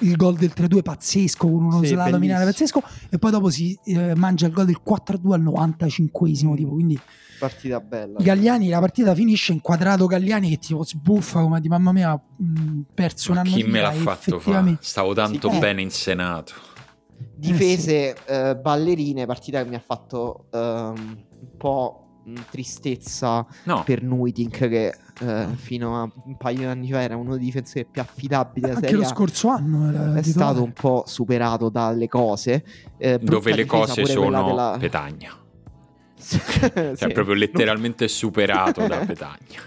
il 0.00 0.14
gol 0.16 0.36
del 0.36 0.52
3-2 0.54 0.82
pazzesco 0.82 1.46
con 1.48 1.62
uno 1.64 1.82
Sì, 1.82 1.94
bellissimo. 1.94 2.44
pazzesco 2.44 2.82
e 3.08 3.18
poi 3.18 3.30
dopo 3.30 3.48
si 3.48 3.78
eh, 3.84 4.14
mangia 4.14 4.46
il 4.46 4.52
gol 4.52 4.66
del 4.66 4.80
4-2 4.86 5.32
al 5.32 5.42
95esimo 5.42 6.54
tipo 6.54 6.70
quindi 6.72 6.98
Partita 7.46 7.80
bella. 7.80 8.18
Galliani 8.20 8.68
la 8.68 8.80
partita 8.80 9.14
finisce 9.14 9.52
inquadrato 9.52 10.06
Galliani 10.06 10.48
che 10.50 10.58
tipo 10.58 10.84
sbuffa 10.84 11.40
come 11.40 11.60
di 11.60 11.68
mamma 11.68 11.92
mia 11.92 12.12
mh, 12.36 12.80
perso 12.94 13.32
un 13.32 13.38
anno 13.38 13.50
chi 13.50 13.62
me 13.64 13.80
l'ha 13.80 13.90
vita", 13.90 14.00
e 14.00 14.04
fatto 14.04 14.20
fare? 14.22 14.36
effettivamente- 14.36 14.84
Stavo 14.84 15.14
tanto 15.14 15.50
Sì, 15.50 15.56
eh. 15.56 15.58
bene 15.58 15.82
in 15.82 15.90
Senato. 15.90 16.52
Difese 17.36 18.16
eh, 18.26 18.56
ballerine, 18.56 19.26
partita 19.26 19.62
che 19.62 19.68
mi 19.68 19.74
ha 19.74 19.82
fatto 19.84 20.46
ehm, 20.52 21.24
un 21.40 21.56
po' 21.56 21.98
tristezza 22.50 23.44
No, 23.64 23.82
per 23.84 24.02
Nuitink 24.02 24.56
che 24.68 24.94
eh, 25.20 25.46
fino 25.56 26.00
a 26.00 26.10
un 26.24 26.36
paio 26.38 26.58
di 26.60 26.64
anni 26.64 26.90
fa 26.90 27.02
era 27.02 27.16
uno 27.16 27.36
dei 27.36 27.44
difensori 27.44 27.84
più 27.90 28.00
affidabili 28.00 28.66
della 28.66 28.78
anche 28.78 28.92
lo 28.92 29.04
scorso 29.04 29.48
anno 29.48 29.88
era 29.90 30.14
È 30.18 30.22
stato 30.22 30.62
un 30.62 30.72
po' 30.72 31.04
superato 31.06 31.68
dalle 31.68 32.08
cose. 32.08 32.64
Eh, 32.96 33.18
dove 33.18 33.54
le 33.54 33.66
cose 33.66 34.06
sono 34.06 34.42
della- 34.46 34.76
Petagna. 34.78 35.36
Cioè, 36.26 36.92
Cioè, 36.96 37.12
proprio 37.12 37.34
letteralmente 37.34 38.08
superato 38.08 38.86
da 38.86 38.98
Petagna. 39.04 39.60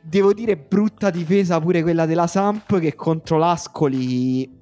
Devo 0.00 0.32
dire 0.32 0.56
brutta 0.56 1.10
difesa 1.10 1.60
pure 1.60 1.82
quella 1.82 2.06
della 2.06 2.26
Samp 2.26 2.78
che 2.78 2.94
contro 2.94 3.38
l'Ascoli 3.38 4.60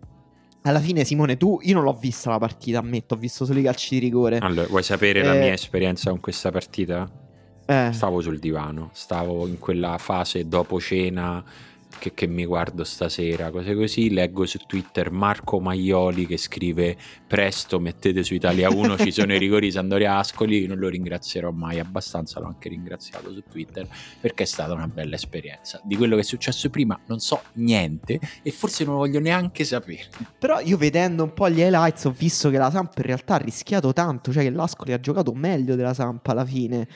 alla 0.62 0.80
fine 0.80 1.04
Simone 1.04 1.38
tu 1.38 1.58
io 1.62 1.72
non 1.74 1.84
l'ho 1.84 1.94
vista 1.94 2.28
la 2.30 2.38
partita, 2.38 2.78
ammetto, 2.80 3.14
ho 3.14 3.16
visto 3.16 3.46
solo 3.46 3.58
i 3.58 3.62
calci 3.62 3.94
di 3.94 4.00
rigore. 4.00 4.38
Allora, 4.38 4.66
vuoi 4.68 4.82
sapere 4.82 5.22
la 5.22 5.34
Eh. 5.34 5.38
mia 5.40 5.52
esperienza 5.52 6.10
con 6.10 6.20
questa 6.20 6.50
partita? 6.50 7.10
Eh, 7.66 7.90
Stavo 7.92 8.20
sul 8.20 8.38
divano, 8.38 8.90
stavo 8.92 9.46
in 9.46 9.58
quella 9.58 9.96
fase 9.98 10.46
dopo 10.48 10.78
cena 10.80 11.42
che, 12.00 12.14
che 12.14 12.26
mi 12.26 12.44
guardo 12.46 12.82
stasera, 12.82 13.50
cose 13.50 13.74
così. 13.76 14.10
Leggo 14.10 14.46
su 14.46 14.58
Twitter 14.66 15.12
Marco 15.12 15.60
Maioli 15.60 16.26
che 16.26 16.38
scrive: 16.38 16.96
Presto 17.26 17.78
mettete 17.78 18.24
su 18.24 18.34
Italia 18.34 18.70
1, 18.70 18.96
ci 18.96 19.12
sono 19.12 19.34
i 19.34 19.38
rigori 19.38 19.70
Sandoria 19.70 20.16
Ascoli. 20.16 20.66
Non 20.66 20.78
lo 20.78 20.88
ringrazierò 20.88 21.50
mai 21.52 21.78
abbastanza, 21.78 22.40
l'ho 22.40 22.46
anche 22.46 22.70
ringraziato 22.70 23.32
su 23.32 23.42
Twitter 23.48 23.86
perché 24.20 24.42
è 24.42 24.46
stata 24.46 24.72
una 24.72 24.88
bella 24.88 25.14
esperienza. 25.14 25.80
Di 25.84 25.96
quello 25.96 26.16
che 26.16 26.22
è 26.22 26.24
successo 26.24 26.70
prima 26.70 26.98
non 27.06 27.20
so 27.20 27.42
niente 27.54 28.18
e 28.42 28.50
forse 28.50 28.84
non 28.84 28.94
lo 28.94 29.00
voglio 29.00 29.20
neanche 29.20 29.64
sapere. 29.64 30.08
Però 30.38 30.58
io 30.60 30.76
vedendo 30.78 31.22
un 31.22 31.34
po' 31.34 31.50
gli 31.50 31.60
highlights 31.60 32.06
ho 32.06 32.14
visto 32.16 32.48
che 32.48 32.56
la 32.56 32.70
Samp 32.70 32.96
in 32.96 33.04
realtà 33.04 33.34
ha 33.34 33.38
rischiato 33.38 33.92
tanto, 33.92 34.32
cioè 34.32 34.42
che 34.42 34.50
l'Ascoli 34.50 34.92
ha 34.92 35.00
giocato 35.00 35.34
meglio 35.34 35.76
della 35.76 35.94
Samp 35.94 36.26
alla 36.26 36.46
fine. 36.46 36.88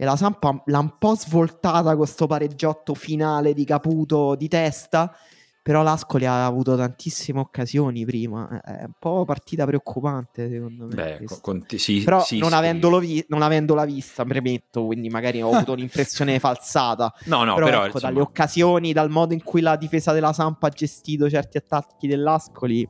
E 0.00 0.04
la 0.04 0.14
Samp 0.14 0.42
ha- 0.44 0.62
l'ha 0.66 0.78
un 0.78 0.96
po' 0.96 1.16
svoltata 1.16 1.96
con 1.96 2.06
sto 2.06 2.26
pareggiotto 2.28 2.94
finale 2.94 3.52
di 3.52 3.64
Caputo 3.64 4.36
di 4.36 4.46
testa. 4.46 5.12
Però 5.60 5.82
l'Ascoli 5.82 6.24
ha 6.24 6.46
avuto 6.46 6.76
tantissime 6.76 7.40
occasioni 7.40 8.06
prima. 8.06 8.62
È 8.62 8.84
un 8.84 8.92
po' 8.98 9.26
partita 9.26 9.66
preoccupante, 9.66 10.48
secondo 10.48 10.86
me. 10.86 10.94
Beh, 10.94 11.24
con- 11.42 11.62
sì, 11.76 12.04
Però 12.04 12.22
sì, 12.22 12.38
non, 12.38 12.54
avendolo 12.54 12.98
vi- 13.00 13.22
non 13.28 13.42
avendola 13.42 13.84
vista, 13.84 14.24
premetto, 14.24 14.86
quindi 14.86 15.10
magari 15.10 15.42
ho 15.42 15.50
avuto 15.52 15.72
un'impressione 15.72 16.38
falsata. 16.40 17.12
No, 17.24 17.44
no, 17.44 17.52
però, 17.52 17.66
però, 17.66 17.78
ecco, 17.84 17.96
insomma, 17.96 18.12
dalle 18.12 18.22
occasioni, 18.24 18.92
dal 18.94 19.10
modo 19.10 19.34
in 19.34 19.42
cui 19.42 19.60
la 19.60 19.76
difesa 19.76 20.12
della 20.12 20.32
Sampa 20.32 20.68
ha 20.68 20.70
gestito 20.70 21.28
certi 21.28 21.58
attacchi 21.58 22.06
dell'Ascoli, 22.06 22.88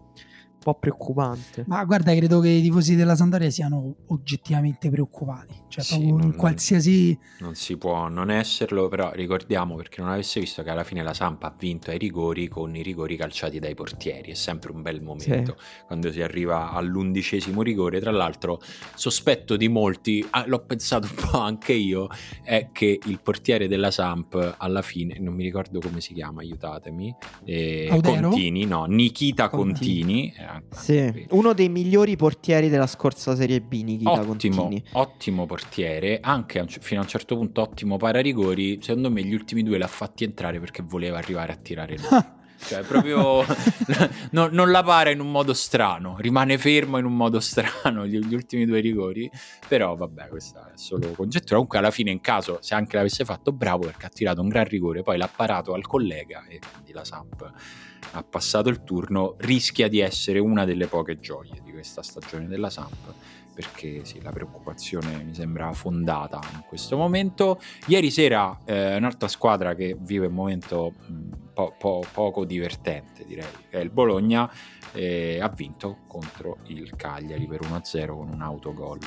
po' 0.58 0.74
preoccupante. 0.74 1.64
Ma 1.66 1.84
guarda, 1.84 2.14
credo 2.14 2.40
che 2.40 2.48
i 2.48 2.62
tifosi 2.62 2.94
della 2.96 3.16
Sandoria 3.16 3.50
siano 3.50 3.94
oggettivamente 4.08 4.90
preoccupati. 4.90 5.54
Cioè, 5.68 5.84
Sì, 5.84 5.94
proprio 5.94 6.14
in 6.14 6.20
non- 6.20 6.36
qualsiasi. 6.36 7.18
Non 7.40 7.54
si 7.54 7.76
può 7.76 8.08
non 8.08 8.30
esserlo, 8.30 8.88
però 8.88 9.10
ricordiamo 9.12 9.76
perché 9.76 10.00
non 10.00 10.10
avesse 10.10 10.40
visto 10.40 10.62
che 10.62 10.70
alla 10.70 10.84
fine 10.84 11.02
la 11.02 11.14
Samp 11.14 11.42
ha 11.44 11.54
vinto 11.58 11.90
ai 11.90 11.98
rigori 11.98 12.48
con 12.48 12.74
i 12.76 12.82
rigori 12.82 13.16
calciati 13.16 13.58
dai 13.58 13.74
portieri. 13.74 14.30
È 14.32 14.34
sempre 14.34 14.72
un 14.72 14.82
bel 14.82 15.00
momento 15.02 15.56
quando 15.86 16.10
si 16.12 16.20
arriva 16.22 16.72
all'undicesimo 16.72 17.62
rigore. 17.62 18.00
Tra 18.00 18.10
l'altro, 18.10 18.60
sospetto 18.94 19.56
di 19.56 19.68
molti, 19.68 20.26
ah, 20.30 20.44
l'ho 20.46 20.64
pensato 20.64 21.06
un 21.10 21.28
po' 21.30 21.38
anche 21.38 21.72
io, 21.72 22.08
è 22.42 22.70
che 22.72 22.98
il 23.04 23.20
portiere 23.22 23.68
della 23.68 23.90
Samp 23.90 24.56
alla 24.58 24.82
fine, 24.82 25.18
non 25.18 25.34
mi 25.34 25.42
ricordo 25.44 25.80
come 25.80 26.00
si 26.00 26.14
chiama, 26.14 26.40
aiutatemi, 26.40 27.14
eh? 27.44 27.86
Contini, 27.90 28.64
no, 28.64 28.84
Nikita 28.84 29.48
Contini. 29.48 29.76
Contini. 29.78 30.34
Anche 30.48 30.76
Sì, 30.76 31.26
uno 31.30 31.52
dei 31.52 31.68
migliori 31.68 32.16
portieri 32.16 32.68
della 32.68 32.86
scorsa 32.86 33.36
Serie 33.36 33.60
B, 33.60 33.82
Nikita 33.82 34.10
Ottimo, 34.12 34.62
Contini. 34.62 34.82
ottimo 34.92 35.46
portiere, 35.46 36.18
anche 36.20 36.64
fino 36.80 37.00
a 37.00 37.02
un 37.04 37.08
certo 37.08 37.36
punto 37.36 37.60
ottimo 37.62 37.96
pararigori. 37.96 38.78
Secondo 38.82 39.10
me 39.10 39.22
gli 39.22 39.34
ultimi 39.34 39.62
due 39.62 39.78
l'ha 39.78 39.86
fatti 39.86 40.24
entrare 40.24 40.58
perché 40.60 40.82
voleva 40.82 41.18
arrivare 41.18 41.52
a 41.52 41.56
tirare 41.56 41.96
lui. 41.96 42.06
Cioè, 42.60 42.82
proprio 42.82 43.44
no- 44.32 44.48
non 44.50 44.72
la 44.72 44.82
para 44.82 45.10
in 45.10 45.20
un 45.20 45.30
modo 45.30 45.54
strano, 45.54 46.16
rimane 46.18 46.58
fermo 46.58 46.98
in 46.98 47.04
un 47.04 47.14
modo 47.14 47.38
strano 47.38 48.04
gli, 48.04 48.18
gli 48.18 48.34
ultimi 48.34 48.66
due 48.66 48.80
rigori. 48.80 49.30
Però, 49.68 49.94
vabbè, 49.94 50.26
questa 50.26 50.66
è 50.66 50.76
solo 50.76 51.12
congettura. 51.12 51.52
Comunque, 51.54 51.78
alla 51.78 51.92
fine, 51.92 52.10
in 52.10 52.20
caso 52.20 52.58
se 52.60 52.74
anche 52.74 52.96
l'avesse 52.96 53.24
fatto, 53.24 53.52
bravo 53.52 53.84
perché 53.86 54.06
ha 54.06 54.08
tirato 54.08 54.40
un 54.40 54.48
gran 54.48 54.64
rigore, 54.64 55.02
poi 55.04 55.18
l'ha 55.18 55.30
parato 55.34 55.72
al 55.72 55.86
collega 55.86 56.44
e 56.48 56.58
quindi 56.72 56.92
la 56.92 57.04
Samp 57.04 57.48
ha 58.12 58.22
passato 58.22 58.68
il 58.68 58.84
turno. 58.84 59.34
Rischia 59.38 59.88
di 59.88 60.00
essere 60.00 60.38
una 60.38 60.64
delle 60.64 60.86
poche 60.86 61.18
gioie 61.18 61.60
di 61.62 61.72
questa 61.72 62.02
stagione 62.02 62.46
della 62.46 62.70
Samp 62.70 63.14
perché 63.58 64.04
sì, 64.04 64.22
la 64.22 64.30
preoccupazione 64.30 65.20
mi 65.24 65.34
sembra 65.34 65.72
fondata 65.72 66.38
in 66.54 66.62
questo 66.68 66.96
momento. 66.96 67.60
Ieri 67.86 68.08
sera 68.08 68.60
eh, 68.64 68.94
un'altra 68.94 69.26
squadra 69.26 69.74
che 69.74 69.96
vive 69.98 70.26
un 70.26 70.32
momento 70.32 70.92
po- 71.52 71.74
po- 71.76 72.04
poco 72.12 72.44
divertente, 72.44 73.24
direi, 73.26 73.48
è 73.68 73.78
il 73.78 73.90
Bologna, 73.90 74.48
eh, 74.92 75.40
ha 75.40 75.48
vinto 75.48 76.02
contro 76.06 76.58
il 76.66 76.94
Cagliari 76.94 77.48
per 77.48 77.62
1-0 77.62 78.06
con 78.06 78.28
un 78.28 78.42
autogol. 78.42 79.00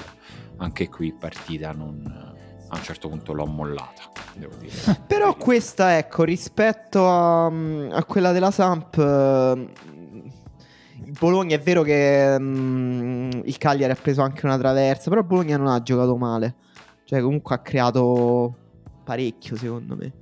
Anche 0.58 0.90
qui 0.90 1.14
partita 1.14 1.72
non... 1.72 2.41
A 2.74 2.78
un 2.78 2.84
certo 2.84 3.10
punto 3.10 3.34
l'ho 3.34 3.46
mollata, 3.46 4.04
devo 4.34 4.56
dire. 4.56 4.74
Però 5.06 5.36
questa, 5.36 5.98
ecco, 5.98 6.24
rispetto 6.24 7.06
a, 7.06 7.48
a 7.48 8.04
quella 8.06 8.32
della 8.32 8.50
Samp, 8.50 8.96
il 8.96 11.12
Bologna 11.20 11.56
è 11.56 11.60
vero 11.60 11.82
che 11.82 12.38
mm, 12.40 13.32
il 13.44 13.58
Cagliari 13.58 13.92
ha 13.92 13.98
preso 14.02 14.22
anche 14.22 14.46
una 14.46 14.58
traversa, 14.58 15.10
però 15.10 15.22
Bologna 15.22 15.58
non 15.58 15.68
ha 15.68 15.82
giocato 15.82 16.16
male. 16.16 16.56
Cioè, 17.04 17.22
comunque 17.22 17.56
ha 17.56 17.60
creato 17.60 18.56
parecchio, 19.04 19.58
secondo 19.58 19.98
me. 19.98 20.14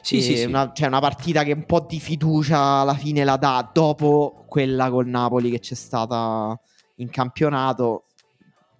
Sì, 0.00 0.16
E 0.16 0.20
sì, 0.22 0.36
sì. 0.38 0.44
Una, 0.44 0.72
cioè 0.72 0.88
una 0.88 0.98
partita 0.98 1.44
che 1.44 1.52
un 1.52 1.66
po' 1.66 1.86
di 1.88 2.00
fiducia 2.00 2.58
alla 2.58 2.94
fine 2.94 3.22
la 3.22 3.36
dà 3.36 3.70
dopo 3.72 4.44
quella 4.48 4.90
col 4.90 5.06
Napoli 5.06 5.50
che 5.50 5.60
c'è 5.60 5.74
stata 5.74 6.58
in 6.96 7.10
campionato, 7.10 8.06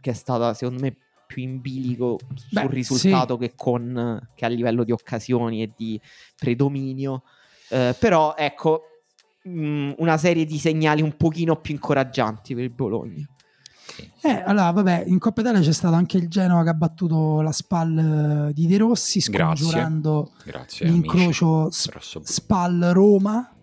che 0.01 0.11
è 0.11 0.15
stata 0.15 0.55
secondo 0.55 0.83
me 0.83 0.97
più 1.35 1.43
in 1.43 1.61
bilico 1.61 2.19
Beh, 2.51 2.61
sul 2.61 2.71
risultato 2.71 3.37
che, 3.37 3.55
con, 3.57 4.21
che 4.37 4.45
a 4.45 4.49
livello 4.49 4.85
di 4.85 4.93
occasioni 4.93 5.63
e 5.63 5.73
di 5.77 6.01
predominio. 6.37 7.25
Eh, 7.71 7.97
però 7.99 8.35
ecco 8.37 8.83
mh, 9.43 9.95
una 9.99 10.17
serie 10.17 10.45
di 10.45 10.59
segnali 10.59 11.03
un 11.03 11.17
pochino 11.17 11.57
più 11.57 11.75
incoraggianti 11.75 12.55
per 12.55 12.63
il 12.63 12.71
Bologna. 12.71 13.29
Eh, 14.23 14.43
allora, 14.47 14.71
vabbè, 14.71 15.05
in 15.09 15.19
Coppa 15.19 15.41
Italia 15.43 15.61
c'è 15.61 15.73
stato 15.73 15.95
anche 15.95 16.17
il 16.19 16.29
Genova 16.29 16.63
che 16.63 16.71
ha 16.71 16.75
battuto 16.75 17.41
la 17.43 17.53
SPAL 17.53 18.49
eh, 18.49 18.53
di 18.53 18.67
De 18.67 18.79
Rossi, 18.79 19.19
Grazie. 19.19 19.57
scongiurando 19.65 20.33
Grazie. 20.45 20.87
amici. 20.87 21.03
l'incrocio 21.03 21.71
s- 21.71 21.89
Grosso- 21.89 22.21
SPAL 22.23 22.91
Roma 22.93 23.55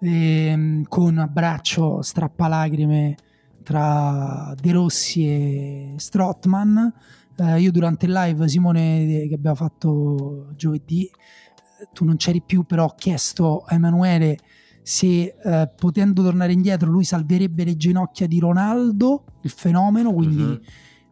ehm, 0.00 0.84
con 0.88 1.18
abbraccio 1.18 2.00
strappalacrime 2.02 3.16
tra 3.62 4.54
De 4.60 4.72
Rossi 4.72 5.26
e 5.26 5.94
Strottman. 5.96 6.92
Eh, 7.36 7.60
io 7.60 7.70
durante 7.70 8.06
il 8.06 8.12
live, 8.12 8.48
Simone, 8.48 9.22
eh, 9.22 9.28
che 9.28 9.34
abbiamo 9.34 9.56
fatto 9.56 10.52
giovedì, 10.56 11.04
eh, 11.04 11.88
tu 11.92 12.04
non 12.04 12.16
c'eri 12.16 12.42
più, 12.42 12.64
però 12.64 12.84
ho 12.84 12.94
chiesto 12.96 13.64
a 13.66 13.74
Emanuele 13.74 14.38
se 14.82 15.34
eh, 15.42 15.70
potendo 15.76 16.22
tornare 16.22 16.52
indietro 16.52 16.90
lui 16.90 17.04
salverebbe 17.04 17.64
le 17.64 17.76
ginocchia 17.76 18.26
di 18.26 18.38
Ronaldo, 18.40 19.24
il 19.42 19.50
fenomeno, 19.50 20.12
quindi 20.12 20.42
Mhm. 20.42 20.60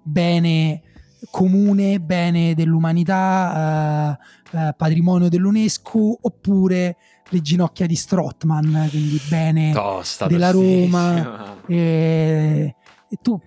bene 0.02 0.82
comune, 1.30 2.00
bene 2.00 2.54
dell'umanità, 2.54 4.18
eh, 4.52 4.58
eh, 4.58 4.74
patrimonio 4.76 5.28
dell'UNESCO, 5.28 6.18
oppure 6.22 6.96
le 7.30 7.40
ginocchia 7.40 7.86
di 7.86 7.94
Strottman, 7.96 8.88
quindi 8.90 9.20
bene 9.28 9.72
Tosta, 9.72 10.26
della 10.26 10.50
Roma. 10.50 11.56
e, 11.66 12.74
e 13.08 13.16
tu, 13.22 13.40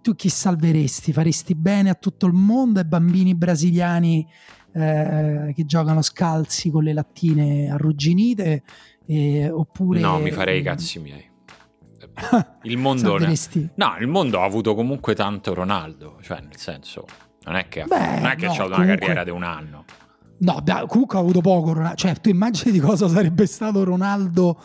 tu 0.00 0.14
chi 0.14 0.28
salveresti? 0.28 1.12
Faresti 1.12 1.54
bene 1.54 1.90
a 1.90 1.94
tutto 1.94 2.26
il 2.26 2.32
mondo 2.32 2.78
ai 2.78 2.86
bambini 2.86 3.34
brasiliani 3.34 4.26
eh, 4.74 5.52
che 5.54 5.64
giocano 5.66 6.00
scalzi 6.02 6.70
con 6.70 6.82
le 6.84 6.92
lattine 6.92 7.70
arrugginite? 7.70 8.62
eh, 9.06 9.50
oppure 9.50 9.98
No, 10.00 10.18
mi 10.18 10.30
farei 10.30 10.60
i 10.60 10.62
cazzi 10.62 10.98
miei. 11.00 11.28
Il 12.62 12.76
mondo... 12.76 13.18
No, 13.18 13.96
il 13.98 14.06
mondo 14.06 14.40
ha 14.40 14.44
avuto 14.44 14.74
comunque 14.74 15.14
tanto 15.14 15.54
Ronaldo, 15.54 16.18
cioè 16.20 16.40
nel 16.40 16.56
senso, 16.58 17.06
non 17.44 17.56
è 17.56 17.68
che, 17.68 17.80
ha- 17.82 17.86
Beh, 17.86 18.20
non 18.20 18.26
è 18.30 18.36
che 18.36 18.46
no, 18.46 18.52
avuto 18.52 18.68
comunque- 18.68 18.84
una 18.84 18.94
carriera 18.96 19.24
di 19.24 19.30
un 19.30 19.42
anno. 19.42 19.84
No, 20.42 20.60
beh, 20.62 20.86
comunque 20.88 21.18
ha 21.18 21.20
avuto 21.20 21.40
poco 21.40 21.72
Ronaldo. 21.72 21.96
Cioè, 21.96 22.16
tu 22.20 22.28
immagini 22.28 22.72
di 22.72 22.80
cosa 22.80 23.08
sarebbe 23.08 23.46
stato 23.46 23.84
Ronaldo. 23.84 24.58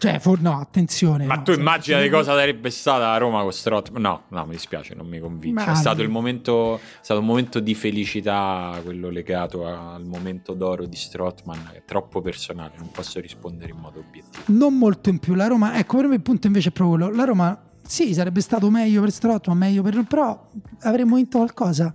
Cioè, 0.00 0.20
for- 0.20 0.40
no, 0.40 0.60
attenzione. 0.60 1.26
Ma 1.26 1.34
no, 1.34 1.42
tu 1.42 1.52
se- 1.52 1.58
immagina 1.58 2.00
di 2.00 2.08
cosa 2.08 2.32
sarebbe 2.32 2.70
stata 2.70 3.08
la 3.10 3.16
Roma 3.18 3.42
con 3.42 3.52
Strott? 3.52 3.90
No, 3.98 4.22
no, 4.28 4.44
mi 4.46 4.52
dispiace, 4.52 4.94
non 4.94 5.06
mi 5.08 5.18
convince. 5.18 5.70
È 5.70 5.74
stato 5.74 6.02
il 6.02 6.08
momento, 6.08 6.76
è 6.76 6.80
stato 7.02 7.18
un 7.20 7.26
momento 7.26 7.58
di 7.58 7.74
felicità, 7.74 8.80
quello 8.84 9.10
legato 9.10 9.66
al 9.66 10.04
momento 10.04 10.54
d'oro 10.54 10.86
di 10.86 10.94
Strottman, 10.96 11.72
è 11.74 11.82
troppo 11.84 12.20
personale, 12.20 12.74
non 12.78 12.90
posso 12.92 13.18
rispondere 13.20 13.72
in 13.72 13.78
modo 13.78 13.98
obiettivo. 14.06 14.44
Non 14.56 14.78
molto 14.78 15.10
in 15.10 15.18
più. 15.18 15.34
La 15.34 15.48
Roma, 15.48 15.76
ecco, 15.76 15.96
per 15.96 16.06
me 16.06 16.14
il 16.14 16.22
punto 16.22 16.46
invece 16.46 16.68
è 16.68 16.72
proprio 16.72 16.96
quello. 16.96 17.16
La 17.16 17.24
Roma, 17.24 17.60
sì, 17.82 18.14
sarebbe 18.14 18.40
stato 18.40 18.70
meglio 18.70 19.00
per 19.00 19.10
Strottman, 19.10 19.58
meglio 19.58 19.82
per. 19.82 20.04
Però 20.08 20.48
avremmo 20.82 21.16
vinto 21.16 21.38
qualcosa? 21.38 21.92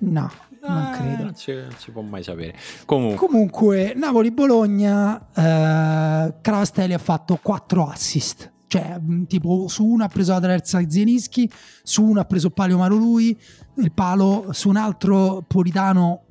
No, 0.00 0.28
non 0.66 0.92
Eh, 0.92 0.96
credo. 0.96 1.22
Non 1.24 1.34
si, 1.34 1.52
non 1.52 1.74
si 1.78 1.90
può 1.90 2.02
mai 2.02 2.22
sapere. 2.22 2.54
Comunque, 2.86 3.26
Comunque, 3.26 3.92
Napoli-Bologna, 3.96 5.26
eh, 5.34 6.34
Cravastelli 6.40 6.94
ha 6.94 6.98
fatto 6.98 7.38
4 7.42 7.86
assist. 7.88 8.52
Cioè, 8.66 9.00
tipo, 9.28 9.68
su 9.68 9.84
uno 9.84 10.02
ha 10.04 10.08
preso 10.08 10.32
la 10.32 10.40
terza 10.40 10.80
Zienischi, 10.88 11.48
su 11.82 12.02
uno 12.04 12.20
ha 12.20 12.24
preso 12.24 12.50
Palio 12.50 12.76
Maro 12.78 12.96
lui, 12.96 13.38
il 13.76 13.92
palo, 13.92 14.48
su 14.50 14.68
un 14.68 14.76
altro 14.76 15.44
Politano, 15.46 16.22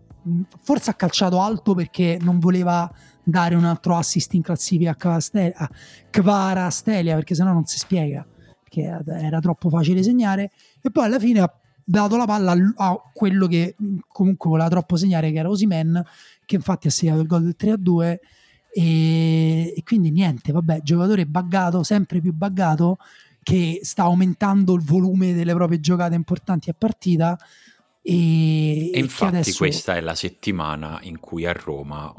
forse 0.62 0.90
ha 0.90 0.94
calciato 0.94 1.40
alto 1.40 1.74
perché 1.74 2.18
non 2.22 2.40
voleva 2.40 2.92
dare 3.24 3.56
un 3.56 3.64
altro 3.64 3.96
assist 3.96 4.34
in 4.34 4.42
classifica 4.42 4.92
a 4.92 4.96
Cavaste- 4.96 5.54
a 5.56 5.70
Kvarastelia, 6.10 7.16
perché 7.16 7.36
sennò 7.36 7.54
non 7.54 7.66
si 7.66 7.78
spiega, 7.78 8.26
perché 8.62 9.00
era 9.08 9.40
troppo 9.40 9.70
facile 9.70 10.04
segnare. 10.04 10.52
E 10.82 10.92
poi 10.92 11.06
alla 11.06 11.20
fine 11.20 11.40
ha 11.40 11.54
dato 11.84 12.18
la 12.18 12.26
palla 12.26 12.52
al- 12.52 12.74
a 12.78 13.02
quello 13.14 13.48
che 13.48 13.76
mh, 13.78 13.96
comunque 14.08 14.50
voleva 14.50 14.70
troppo 14.70 14.96
segnare, 14.96 15.32
che 15.32 15.40
era 15.40 15.50
Osimen, 15.50 16.04
che 16.46 16.56
infatti 16.56 16.88
ha 16.88 16.92
segnato 16.92 17.22
il 17.22 17.28
gol 17.28 17.44
del 17.44 17.56
3-2. 17.58 18.20
E, 18.76 19.74
e 19.76 19.84
quindi 19.84 20.10
niente, 20.12 20.52
vabbè, 20.52 20.82
giocatore 20.82 21.26
buggato, 21.26 21.84
sempre 21.84 22.20
più 22.22 22.34
buggato, 22.34 22.98
che 23.44 23.80
sta 23.84 24.04
aumentando 24.04 24.74
il 24.74 24.82
volume 24.84 25.34
delle 25.34 25.54
proprie 25.54 25.80
giocate 25.80 26.16
importanti 26.16 26.70
a 26.70 26.76
partita. 26.78 27.38
E, 28.02 28.90
E 28.92 29.00
infatti 29.00 29.36
adesso- 29.36 29.58
questa 29.58 29.96
è 29.96 30.02
la 30.02 30.16
settimana 30.16 31.00
in 31.04 31.20
cui 31.20 31.46
a 31.46 31.54
Roma 31.54 32.14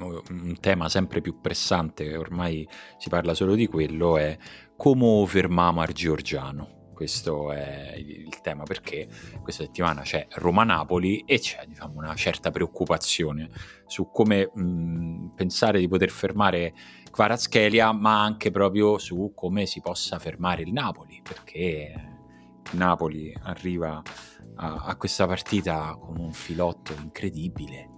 un 0.00 0.56
tema 0.60 0.88
sempre 0.88 1.20
più 1.20 1.40
pressante, 1.40 2.16
ormai 2.16 2.66
si 2.98 3.08
parla 3.08 3.34
solo 3.34 3.54
di 3.56 3.66
quello, 3.66 4.16
è 4.16 4.38
come 4.76 5.26
fermiamo 5.26 5.80
Argiorgiano. 5.80 6.76
Questo 6.98 7.52
è 7.52 7.94
il 7.96 8.40
tema 8.40 8.64
perché 8.64 9.06
questa 9.40 9.62
settimana 9.62 10.00
c'è 10.00 10.26
Roma-Napoli 10.32 11.20
e 11.26 11.38
c'è 11.38 11.64
diciamo, 11.64 11.92
una 11.96 12.12
certa 12.16 12.50
preoccupazione 12.50 13.50
su 13.86 14.10
come 14.10 14.50
mh, 14.52 15.34
pensare 15.36 15.78
di 15.78 15.86
poter 15.86 16.10
fermare 16.10 16.74
Kvaratskhelia, 17.08 17.92
ma 17.92 18.24
anche 18.24 18.50
proprio 18.50 18.98
su 18.98 19.30
come 19.32 19.64
si 19.64 19.80
possa 19.80 20.18
fermare 20.18 20.62
il 20.62 20.72
Napoli, 20.72 21.22
perché 21.22 22.16
Napoli 22.72 23.32
arriva 23.44 24.02
a, 24.56 24.82
a 24.86 24.96
questa 24.96 25.24
partita 25.28 25.96
con 26.00 26.18
un 26.18 26.32
filotto 26.32 26.94
incredibile. 27.00 27.90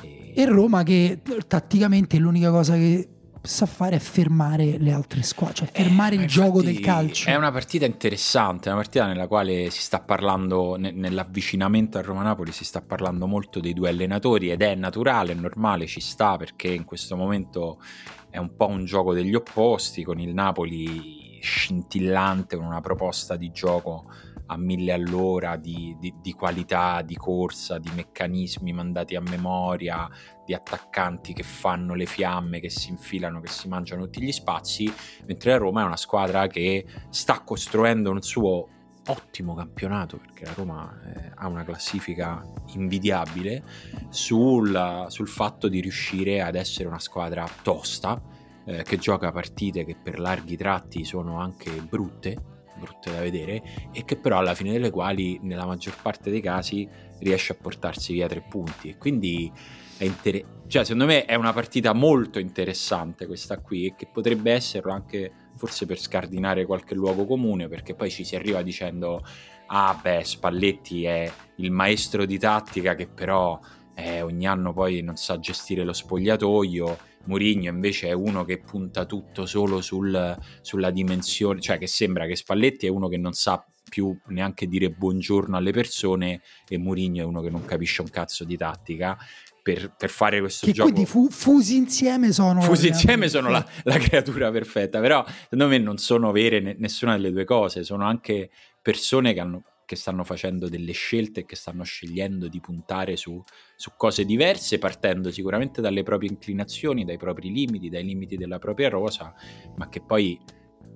E, 0.00 0.32
E 0.34 0.46
Roma 0.46 0.82
che 0.82 1.22
tatticamente 1.46 2.18
l'unica 2.18 2.50
cosa 2.50 2.74
che 2.74 3.17
sa 3.48 3.64
fare 3.64 3.96
è 3.96 3.98
fermare 3.98 4.76
le 4.78 4.92
altre 4.92 5.22
squadre, 5.22 5.54
cioè 5.54 5.68
fermare 5.72 6.16
eh, 6.16 6.20
il 6.20 6.26
gioco 6.26 6.62
del 6.62 6.80
calcio. 6.80 7.30
È 7.30 7.34
una 7.34 7.50
partita 7.50 7.86
interessante, 7.86 8.68
una 8.68 8.78
partita 8.78 9.06
nella 9.06 9.26
quale 9.26 9.70
si 9.70 9.80
sta 9.80 10.00
parlando, 10.00 10.76
ne, 10.76 10.90
nell'avvicinamento 10.90 11.96
a 11.96 12.02
Roma-Napoli 12.02 12.52
si 12.52 12.64
sta 12.64 12.82
parlando 12.82 13.26
molto 13.26 13.58
dei 13.58 13.72
due 13.72 13.88
allenatori 13.88 14.50
ed 14.50 14.60
è 14.60 14.74
naturale, 14.74 15.32
è 15.32 15.34
normale, 15.34 15.86
ci 15.86 16.00
sta 16.00 16.36
perché 16.36 16.68
in 16.68 16.84
questo 16.84 17.16
momento 17.16 17.80
è 18.28 18.36
un 18.36 18.54
po' 18.54 18.66
un 18.66 18.84
gioco 18.84 19.14
degli 19.14 19.34
opposti 19.34 20.04
con 20.04 20.20
il 20.20 20.34
Napoli 20.34 21.38
scintillante, 21.40 22.56
con 22.56 22.66
una 22.66 22.82
proposta 22.82 23.36
di 23.36 23.50
gioco 23.50 24.04
a 24.50 24.56
mille 24.56 24.92
all'ora 24.92 25.56
di, 25.56 25.96
di, 25.98 26.14
di, 26.20 26.32
qualità, 26.32 27.02
di 27.02 27.16
corsa, 27.16 27.78
di 27.78 27.90
meccanismi 27.94 28.72
mandati 28.72 29.14
a 29.14 29.20
memoria, 29.20 30.08
di 30.44 30.54
attaccanti 30.54 31.32
che 31.32 31.42
fanno 31.42 31.94
le 31.94 32.06
fiamme, 32.06 32.60
che 32.60 32.70
si 32.70 32.90
infilano, 32.90 33.40
che 33.40 33.48
si 33.48 33.68
mangiano 33.68 34.04
tutti 34.04 34.22
gli 34.22 34.32
spazi, 34.32 34.90
mentre 35.26 35.50
la 35.50 35.58
Roma 35.58 35.82
è 35.82 35.84
una 35.84 35.96
squadra 35.96 36.46
che 36.46 36.86
sta 37.10 37.40
costruendo 37.40 38.10
un 38.10 38.22
suo 38.22 38.68
ottimo 39.08 39.54
campionato 39.54 40.18
perché 40.18 40.44
la 40.44 40.52
Roma 40.54 41.00
eh, 41.02 41.32
ha 41.34 41.46
una 41.46 41.64
classifica 41.64 42.42
invidiabile 42.74 43.62
sul, 44.10 45.06
sul, 45.08 45.28
fatto 45.28 45.68
di 45.68 45.80
riuscire 45.80 46.42
ad 46.42 46.54
essere 46.54 46.88
una 46.88 46.98
squadra 46.98 47.48
tosta 47.62 48.20
eh, 48.66 48.82
che 48.82 48.98
gioca 48.98 49.32
partite 49.32 49.86
che 49.86 49.96
per 49.96 50.18
larghi 50.18 50.58
tratti 50.58 51.04
sono 51.04 51.40
anche 51.40 51.70
brutte 51.70 52.57
brutte 52.78 53.10
da 53.10 53.20
vedere 53.20 53.62
e 53.92 54.04
che 54.04 54.16
però 54.16 54.38
alla 54.38 54.54
fine 54.54 54.72
delle 54.72 54.90
quali 54.90 55.38
nella 55.42 55.66
maggior 55.66 56.00
parte 56.00 56.30
dei 56.30 56.40
casi 56.40 56.88
riesce 57.18 57.52
a 57.52 57.56
portarsi 57.60 58.12
via 58.12 58.28
tre 58.28 58.42
punti. 58.48 58.90
E 58.90 58.96
quindi 58.96 59.52
è 59.98 60.04
inter- 60.04 60.44
cioè 60.68 60.84
secondo 60.84 61.06
me 61.06 61.24
è 61.24 61.34
una 61.34 61.52
partita 61.52 61.92
molto 61.92 62.38
interessante 62.38 63.26
questa 63.26 63.58
qui 63.58 63.86
e 63.86 63.94
che 63.96 64.06
potrebbe 64.06 64.52
esserlo 64.52 64.92
anche 64.92 65.32
forse 65.56 65.86
per 65.86 65.98
scardinare 65.98 66.66
qualche 66.66 66.94
luogo 66.94 67.26
comune 67.26 67.68
perché 67.68 67.94
poi 67.94 68.10
ci 68.10 68.22
si 68.22 68.36
arriva 68.36 68.62
dicendo 68.62 69.24
ah 69.66 69.98
beh 70.00 70.22
Spalletti 70.22 71.04
è 71.04 71.30
il 71.56 71.72
maestro 71.72 72.24
di 72.26 72.38
tattica 72.38 72.94
che 72.94 73.08
però 73.08 73.58
eh, 73.94 74.22
ogni 74.22 74.46
anno 74.46 74.72
poi 74.72 75.02
non 75.02 75.16
sa 75.16 75.40
gestire 75.40 75.82
lo 75.82 75.92
spogliatoio 75.92 76.98
Mourinho 77.24 77.68
invece 77.68 78.08
è 78.08 78.12
uno 78.12 78.44
che 78.44 78.58
punta 78.58 79.04
tutto 79.04 79.46
solo 79.46 79.80
sul, 79.80 80.36
sulla 80.60 80.90
dimensione, 80.90 81.60
cioè 81.60 81.78
che 81.78 81.86
sembra 81.86 82.26
che 82.26 82.36
Spalletti 82.36 82.86
è 82.86 82.90
uno 82.90 83.08
che 83.08 83.16
non 83.16 83.32
sa 83.32 83.64
più 83.88 84.16
neanche 84.26 84.66
dire 84.66 84.90
buongiorno 84.90 85.56
alle 85.56 85.72
persone 85.72 86.42
e 86.68 86.78
Mourinho 86.78 87.22
è 87.22 87.24
uno 87.24 87.40
che 87.40 87.50
non 87.50 87.64
capisce 87.64 88.02
un 88.02 88.10
cazzo 88.10 88.44
di 88.44 88.56
tattica. 88.56 89.16
Per, 89.60 89.92
per 89.98 90.08
fare 90.08 90.40
questo 90.40 90.64
che 90.64 90.72
gioco. 90.72 90.90
Quindi 90.90 91.06
fu, 91.06 91.28
fusi 91.28 91.76
insieme 91.76 92.32
sono. 92.32 92.62
Fusi 92.62 92.88
insieme 92.88 93.28
sono 93.28 93.50
la, 93.50 93.62
la, 93.82 93.98
creatura 93.98 94.50
perfetta, 94.50 94.98
però 94.98 95.22
secondo 95.42 95.68
me 95.68 95.76
non 95.76 95.98
sono 95.98 96.32
vere 96.32 96.58
ne, 96.60 96.74
nessuna 96.78 97.12
delle 97.16 97.30
due 97.30 97.44
cose, 97.44 97.84
sono 97.84 98.06
anche 98.06 98.48
persone 98.80 99.34
che 99.34 99.40
hanno 99.40 99.62
che 99.88 99.96
stanno 99.96 100.22
facendo 100.22 100.68
delle 100.68 100.92
scelte 100.92 101.40
e 101.40 101.44
che 101.46 101.56
stanno 101.56 101.82
scegliendo 101.82 102.46
di 102.46 102.60
puntare 102.60 103.16
su, 103.16 103.42
su, 103.74 103.92
cose 103.96 104.26
diverse, 104.26 104.76
partendo 104.76 105.30
sicuramente 105.30 105.80
dalle 105.80 106.02
proprie 106.02 106.28
inclinazioni, 106.28 107.06
dai 107.06 107.16
propri 107.16 107.50
limiti, 107.50 107.88
dai 107.88 108.04
limiti 108.04 108.36
della 108.36 108.58
propria 108.58 108.90
rosa, 108.90 109.32
ma 109.76 109.88
che 109.88 110.02
poi 110.02 110.38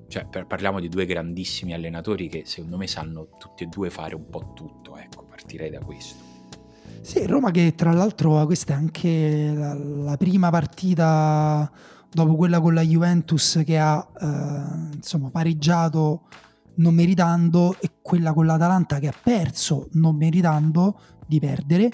cioè, 0.09 0.27
parliamo 0.27 0.79
di 0.79 0.91
due 0.91 1.07
grandissimi 1.07 1.73
allenatori 1.73 2.29
che 2.29 2.43
secondo 2.45 2.77
me 2.77 2.87
sanno 2.87 3.31
tutti 3.39 3.65
e 3.65 3.67
due 3.69 3.89
fare 3.89 4.15
un 4.15 4.29
po' 4.29 4.53
tutto, 4.55 4.99
ecco, 4.99 5.25
partirei 5.25 5.71
da 5.71 5.79
questo. 5.79 6.23
Sì, 7.01 7.25
Roma 7.25 7.51
che 7.51 7.75
tra 7.75 7.93
l'altro 7.93 8.45
questa 8.45 8.75
è 8.75 8.77
anche 8.77 9.53
la, 9.55 9.73
la 9.73 10.17
prima 10.19 10.51
partita 10.51 11.73
dopo 12.11 12.37
quella 12.37 12.61
con 12.61 12.75
la 12.75 12.83
Juventus 12.83 13.63
che 13.65 13.79
ha 13.79 14.07
eh, 14.21 14.97
insomma 14.97 15.31
pareggiato 15.31 16.25
non 16.77 16.95
meritando 16.95 17.77
e 17.81 17.91
quella 18.01 18.33
con 18.33 18.47
l'Atalanta 18.47 18.99
che 18.99 19.09
ha 19.09 19.15
perso 19.21 19.89
non 19.93 20.17
meritando 20.17 20.99
di 21.27 21.39
perdere 21.39 21.91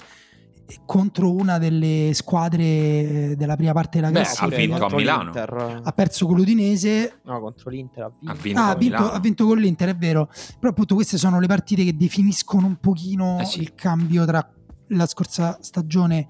contro 0.85 1.33
una 1.33 1.57
delle 1.57 2.11
squadre 2.13 2.63
eh, 2.63 3.35
della 3.35 3.55
prima 3.55 3.73
parte 3.73 3.99
della 3.99 4.11
classifica. 4.11 4.45
Ha 4.45 4.57
vinto 4.57 4.85
a 4.85 4.95
Milano. 4.95 5.81
Ha 5.83 5.91
perso 5.91 6.27
con 6.27 6.35
l'Udinese. 6.35 7.19
No, 7.23 7.39
contro 7.39 7.69
l'Inter 7.69 8.03
ha 8.03 8.11
vinto. 8.11 8.31
Ha 8.31 8.35
vinto, 8.35 8.59
ah, 8.59 8.69
ha, 8.69 8.75
vinto 8.75 9.11
ha 9.11 9.19
vinto, 9.19 9.45
con 9.45 9.57
l'Inter, 9.57 9.89
è 9.89 9.95
vero. 9.95 10.29
Però 10.59 10.71
appunto 10.71 10.95
queste 10.95 11.17
sono 11.17 11.39
le 11.39 11.47
partite 11.47 11.83
che 11.83 11.95
definiscono 11.95 12.67
un 12.67 12.77
pochino 12.77 13.39
eh 13.39 13.45
sì. 13.45 13.61
il 13.61 13.73
cambio 13.75 14.25
tra 14.25 14.47
la 14.89 15.05
scorsa 15.05 15.57
stagione 15.61 16.27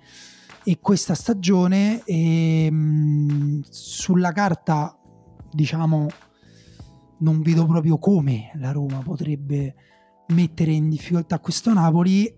e 0.63 0.79
questa 0.81 1.15
stagione. 1.15 2.03
E, 2.05 2.69
mh, 2.71 3.61
sulla 3.69 4.31
carta, 4.31 4.97
diciamo, 5.51 6.07
non 7.20 7.41
vedo 7.41 7.65
proprio 7.65 7.97
come 7.97 8.51
la 8.55 8.72
Roma 8.72 8.99
potrebbe 8.99 9.76
mettere 10.30 10.72
in 10.72 10.89
difficoltà 10.89 11.39
questo 11.39 11.74
Napoli, 11.74 12.26
eh, 12.26 12.38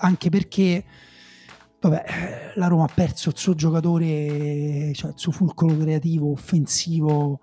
anche 0.00 0.30
perché 0.30 0.84
vabbè, 1.80 2.52
la 2.54 2.66
Roma 2.66 2.84
ha 2.84 2.90
perso 2.92 3.30
il 3.30 3.36
suo 3.36 3.54
giocatore, 3.54 4.92
cioè 4.94 5.10
il 5.10 5.18
suo 5.18 5.32
fulcro 5.32 5.76
creativo, 5.76 6.30
offensivo 6.30 7.40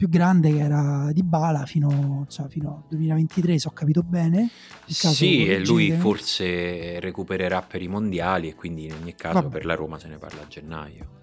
più 0.00 0.08
grande 0.08 0.50
che 0.50 0.60
era 0.60 1.10
Di 1.12 1.22
Bala 1.22 1.66
fino, 1.66 2.24
cioè, 2.30 2.48
fino 2.48 2.76
al 2.76 2.88
2023, 2.88 3.58
se 3.58 3.68
ho 3.68 3.72
capito 3.72 4.02
bene. 4.02 4.48
Sì, 4.86 5.46
e 5.46 5.62
lui 5.64 5.92
forse 5.92 6.98
recupererà 7.00 7.60
per 7.60 7.82
i 7.82 7.88
mondiali 7.88 8.48
e 8.48 8.54
quindi 8.54 8.86
in 8.86 8.94
ogni 8.94 9.14
caso 9.14 9.42
vabbè. 9.42 9.48
per 9.50 9.66
la 9.66 9.74
Roma 9.74 9.98
se 9.98 10.08
ne 10.08 10.16
parla 10.16 10.40
a 10.40 10.46
gennaio. 10.46 11.18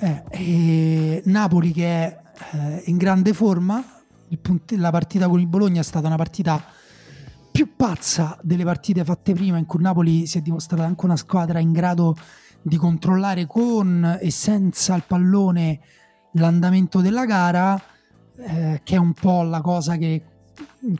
Eh, 0.00 1.22
Napoli 1.26 1.70
che 1.70 1.86
è 1.86 2.20
eh, 2.54 2.82
in 2.86 2.96
grande 2.96 3.32
forma, 3.32 3.95
punt- 4.40 4.72
la 4.72 4.90
partita 4.90 5.28
con 5.28 5.40
il 5.40 5.46
Bologna 5.46 5.80
è 5.80 5.84
stata 5.84 6.06
una 6.06 6.16
partita 6.16 6.62
più 7.50 7.74
pazza 7.74 8.38
delle 8.42 8.64
partite 8.64 9.04
fatte 9.04 9.32
prima, 9.32 9.56
in 9.56 9.66
cui 9.66 9.80
Napoli 9.80 10.26
si 10.26 10.38
è 10.38 10.40
dimostrata 10.42 10.84
anche 10.84 11.04
una 11.04 11.16
squadra 11.16 11.58
in 11.58 11.72
grado 11.72 12.14
di 12.60 12.76
controllare 12.76 13.46
con 13.46 14.18
e 14.20 14.30
senza 14.30 14.94
il 14.94 15.04
pallone 15.06 15.80
l'andamento 16.32 17.00
della 17.00 17.24
gara, 17.24 17.80
eh, 18.36 18.80
che 18.82 18.96
è 18.96 18.98
un 18.98 19.12
po' 19.14 19.42
la 19.42 19.60
cosa 19.60 19.96
che, 19.96 20.22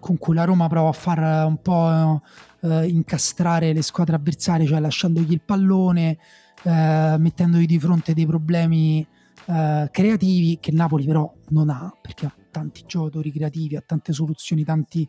con 0.01 0.17
cui 0.17 0.35
la 0.35 0.45
Roma 0.45 0.69
prova 0.69 0.89
a 0.89 0.93
far 0.93 1.47
un 1.47 1.61
po' 1.61 2.23
eh, 2.61 2.87
incastrare 2.87 3.73
le 3.73 3.83
squadre 3.83 4.17
avversarie, 4.17 4.67
cioè 4.67 4.81
lasciandogli 4.81 5.33
il 5.33 5.43
pallone, 5.45 6.19
eh, 6.63 7.17
mettendogli 7.19 7.67
di 7.67 7.79
fronte 7.79 8.15
dei 8.15 8.27
problemi 8.27 9.07
eh, 9.47 9.89
creativi 9.91 10.59
che 10.61 10.73
Napoli 10.73 11.05
però 11.05 11.31
non 11.49 11.69
ha, 11.69 11.93
perché 12.01 12.31
tanti 12.57 12.85
giocatori 12.87 13.31
creativi, 13.31 13.77
ha 13.77 13.83
tante 13.85 14.15
soluzioni, 14.15 14.65
tanti 14.65 15.07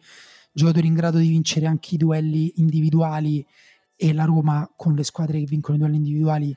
giocatori 0.52 0.88
in 0.88 0.94
grado 0.94 1.18
di 1.18 1.30
vincere 1.30 1.66
anche 1.66 1.96
i 1.96 1.98
duelli 1.98 2.52
individuali 2.56 3.46
e 3.96 4.14
la 4.14 4.26
Roma 4.26 4.70
con 4.76 4.94
le 4.94 5.04
squadre 5.04 5.40
che 5.40 5.46
vincono 5.46 5.78
i 5.78 5.80
duelli 5.80 5.96
individuali 5.96 6.56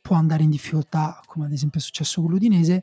può 0.00 0.16
andare 0.16 0.42
in 0.42 0.50
difficoltà, 0.50 1.20
come 1.26 1.44
ad 1.44 1.52
esempio 1.52 1.78
è 1.78 1.82
successo 1.82 2.20
con 2.20 2.32
l'Udinese. 2.32 2.82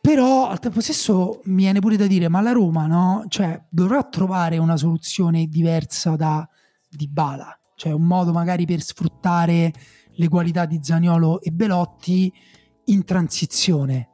Però 0.00 0.48
al 0.48 0.58
tempo 0.58 0.80
stesso 0.80 1.42
mi 1.44 1.62
viene 1.62 1.80
pure 1.80 1.96
da 1.96 2.06
dire, 2.06 2.28
ma 2.28 2.40
la 2.40 2.52
Roma 2.52 2.86
no? 2.86 3.24
Cioè, 3.28 3.62
dovrà 3.68 4.02
trovare 4.04 4.56
una 4.56 4.78
soluzione 4.78 5.46
diversa 5.46 6.16
da 6.16 6.48
Di 6.88 7.08
Bala, 7.08 7.56
cioè 7.76 7.92
un 7.92 8.04
modo 8.04 8.32
magari 8.32 8.64
per 8.64 8.80
sfruttare 8.80 9.70
le 10.14 10.28
qualità 10.28 10.64
di 10.64 10.80
Zaniolo 10.82 11.42
e 11.42 11.50
Belotti 11.50 12.32
in 12.86 13.04
transizione 13.04 14.11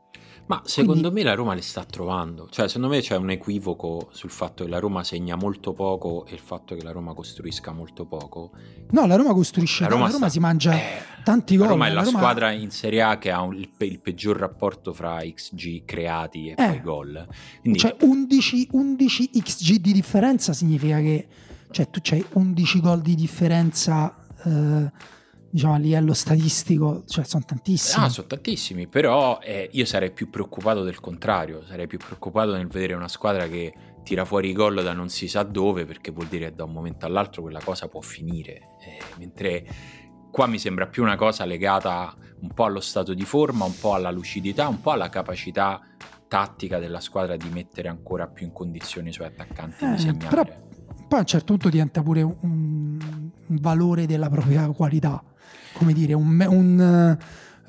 ma 0.49 0.63
secondo 0.65 1.11
Quindi... 1.11 1.21
me 1.21 1.23
la 1.25 1.35
Roma 1.35 1.53
le 1.53 1.61
sta 1.61 1.85
trovando, 1.85 2.49
cioè 2.51 2.69
secondo 2.69 2.89
me 2.89 3.01
c'è 3.01 3.17
un 3.17 3.31
equivoco 3.31 4.09
sul 4.13 4.31
fatto 4.31 4.65
che 4.65 4.71
la 4.71 4.79
Roma 4.79 5.05
segna 5.05 5.37
molto 5.37 5.75
poco 5.75 6.25
e 6.27 6.33
il 6.33 6.41
fatto 6.41 6.75
che 6.75 6.83
la 6.83 6.91
Roma 6.91 7.13
costruisca 7.13 7.73
molto 7.73 8.07
poco. 8.07 8.53
No, 8.91 9.07
la 9.07 9.17
Roma 9.17 9.35
costruisce, 9.35 9.83
la 9.83 9.91
Roma, 9.91 10.07
la 10.07 10.13
Roma 10.13 10.19
sta... 10.25 10.33
si 10.33 10.41
mangia 10.41 10.73
eh, 10.73 11.03
tanti 11.23 11.57
gol. 11.57 11.67
La 11.67 11.73
Roma 11.73 11.87
è 11.87 11.89
la, 11.91 11.95
la 11.97 12.03
Roma... 12.05 12.19
squadra 12.19 12.51
in 12.51 12.71
Serie 12.71 13.03
A 13.03 13.19
che 13.19 13.31
ha 13.31 13.43
un, 13.43 13.57
il, 13.57 13.69
pe- 13.69 13.85
il, 13.85 14.01
peggior 14.01 14.39
rapporto 14.39 14.95
fra 14.95 15.19
XG 15.21 15.85
creati 15.85 16.49
e 16.49 16.53
eh. 16.53 16.55
poi 16.55 16.81
gol. 16.81 17.27
Quindi... 17.61 17.79
Cioè 17.79 17.97
11, 18.01 18.69
11 18.73 19.31
XG 19.31 19.75
di 19.77 19.93
differenza 19.93 20.55
significa 20.55 20.99
che 20.99 21.29
cioè, 21.71 21.91
tu 21.91 22.01
c'hai 22.03 22.25
11 22.33 22.81
gol 22.81 23.01
di 23.03 23.15
differenza... 23.15 24.17
Eh 24.45 25.17
diciamo 25.51 25.75
a 25.75 25.79
livello 25.79 26.13
statistico, 26.13 27.05
cioè 27.07 27.25
sono 27.25 27.45
tantissimi. 27.47 28.05
Ah, 28.05 28.09
sono 28.09 28.27
tantissimi, 28.27 28.87
però 28.87 29.39
eh, 29.43 29.69
io 29.73 29.85
sarei 29.85 30.13
più 30.13 30.29
preoccupato 30.31 30.83
del 30.83 31.01
contrario, 31.01 31.65
sarei 31.67 31.87
più 31.87 31.99
preoccupato 31.99 32.55
nel 32.55 32.67
vedere 32.67 32.95
una 32.95 33.09
squadra 33.09 33.49
che 33.49 33.73
tira 34.03 34.25
fuori 34.25 34.51
i 34.51 34.53
gol 34.53 34.83
da 34.83 34.93
non 34.93 35.09
si 35.09 35.29
sa 35.29 35.43
dove, 35.43 35.85
perché 35.85 36.11
vuol 36.11 36.27
dire 36.27 36.51
che 36.51 36.55
da 36.55 36.65
un 36.65 36.73
momento 36.73 37.07
all'altro 37.07 37.43
quella 37.43 37.61
cosa 37.63 37.89
può 37.89 38.01
finire, 38.01 38.77
eh, 38.81 38.99
mentre 39.19 39.67
qua 40.31 40.47
mi 40.47 40.59
sembra 40.59 40.87
più 40.87 41.03
una 41.03 41.17
cosa 41.17 41.45
legata 41.45 42.15
un 42.41 42.53
po' 42.53 42.65
allo 42.65 42.81
stato 42.81 43.15
di 43.15 43.25
forma, 43.25 43.65
un 43.65 43.79
po' 43.79 43.95
alla 43.95 44.11
lucidità, 44.11 44.69
un 44.69 44.81
po' 44.81 44.93
alla 44.93 45.09
capacità 45.09 45.81
tattica 46.29 46.79
della 46.79 47.01
squadra 47.01 47.37
di 47.37 47.49
mettere 47.49 47.89
ancora 47.89 48.27
più 48.27 48.47
in 48.47 48.53
condizione 48.53 49.09
i 49.09 49.13
suoi 49.13 49.29
attaccanti 49.29 49.85
eh, 49.85 49.91
di 49.93 49.99
segnare. 49.99 50.29
Però 50.29 50.45
poi 51.09 51.19
a 51.19 51.23
un 51.23 51.27
certo 51.27 51.53
punto 51.55 51.71
diventa 51.71 52.03
pure 52.03 52.21
un, 52.23 52.99
un 53.47 53.57
valore 53.61 54.05
della 54.05 54.29
propria 54.29 54.69
qualità 54.69 55.23
come 55.79 55.93
dire, 55.93 56.13
un, 56.13 56.45
un 56.49 57.17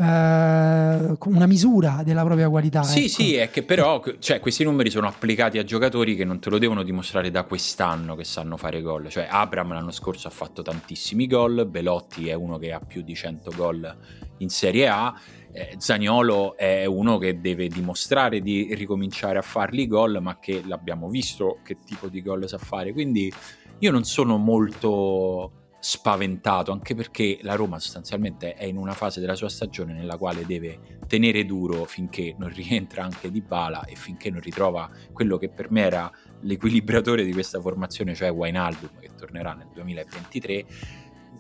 una 0.02 1.46
misura 1.46 2.04
della 2.06 2.24
propria 2.24 2.48
qualità. 2.48 2.84
Sì, 2.84 3.00
ecco. 3.00 3.10
sì, 3.10 3.36
è 3.36 3.50
che 3.50 3.64
però 3.64 4.02
cioè, 4.20 4.40
questi 4.40 4.64
numeri 4.64 4.90
sono 4.90 5.08
applicati 5.08 5.58
a 5.58 5.64
giocatori 5.64 6.16
che 6.16 6.24
non 6.24 6.40
te 6.40 6.50
lo 6.50 6.58
devono 6.58 6.84
dimostrare 6.84 7.30
da 7.32 7.44
quest'anno 7.44 8.16
che 8.16 8.24
sanno 8.24 8.56
fare 8.56 8.82
gol. 8.82 9.10
Cioè, 9.10 9.28
Abram 9.30 9.74
l'anno 9.74 9.92
scorso 9.92 10.30
ha 10.30 10.32
fatto 10.32 10.62
tantissimi 10.62 11.28
gol, 11.28 11.68
Belotti 11.68 12.30
è 12.30 12.34
uno 12.34 12.58
che 12.58 12.72
ha 12.72 12.80
più 12.80 13.02
di 13.02 13.14
100 13.14 13.52
gol 13.56 13.98
in 14.38 14.50
Serie 14.50 14.88
A. 14.88 15.14
Eh, 15.52 15.76
Zagnolo 15.78 16.56
è 16.56 16.86
uno 16.86 17.18
che 17.18 17.42
deve 17.42 17.68
dimostrare 17.68 18.40
di 18.40 18.74
ricominciare 18.76 19.38
a 19.38 19.42
farli 19.42 19.86
gol, 19.86 20.20
ma 20.22 20.40
che 20.40 20.64
l'abbiamo 20.66 21.10
visto 21.10 21.60
che 21.62 21.78
tipo 21.86 22.08
di 22.08 22.22
gol 22.22 22.48
sa 22.48 22.58
fare. 22.58 22.94
Quindi 22.94 23.34
io 23.80 23.92
non 23.92 24.06
sono 24.06 24.38
molto 24.38 25.59
spaventato, 25.80 26.72
anche 26.72 26.94
perché 26.94 27.40
la 27.42 27.56
Roma 27.56 27.80
sostanzialmente 27.80 28.54
è 28.54 28.66
in 28.66 28.78
una 28.78 28.94
fase 28.94 29.20
della 29.20 29.36
sua 29.36 29.50
stagione 29.50 29.94
nella 29.94 30.18
quale 30.18 30.46
deve 30.46 30.98
tenere 31.08 31.46
duro 31.46 31.86
finché 31.86 32.36
non 32.38 32.50
rientra 32.54 33.04
anche 33.04 33.32
Di 33.32 33.42
Bala 33.42 33.86
e 33.86 33.96
finché 33.96 34.30
non 34.30 34.42
ritrova 34.42 34.90
quello 35.14 35.38
che 35.38 35.50
per 35.50 35.72
me 35.72 35.82
era 35.82 36.12
l'equilibratore 36.42 37.24
di 37.24 37.32
questa 37.32 37.60
formazione, 37.62 38.16
cioè 38.16 38.30
Wijnaldum 38.30 39.00
che 39.00 39.10
tornerà 39.16 39.54
nel 39.54 39.70
2023. 39.74 40.66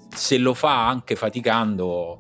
Se 0.09 0.37
lo 0.37 0.53
fa 0.53 0.87
anche 0.87 1.15
faticando, 1.15 2.19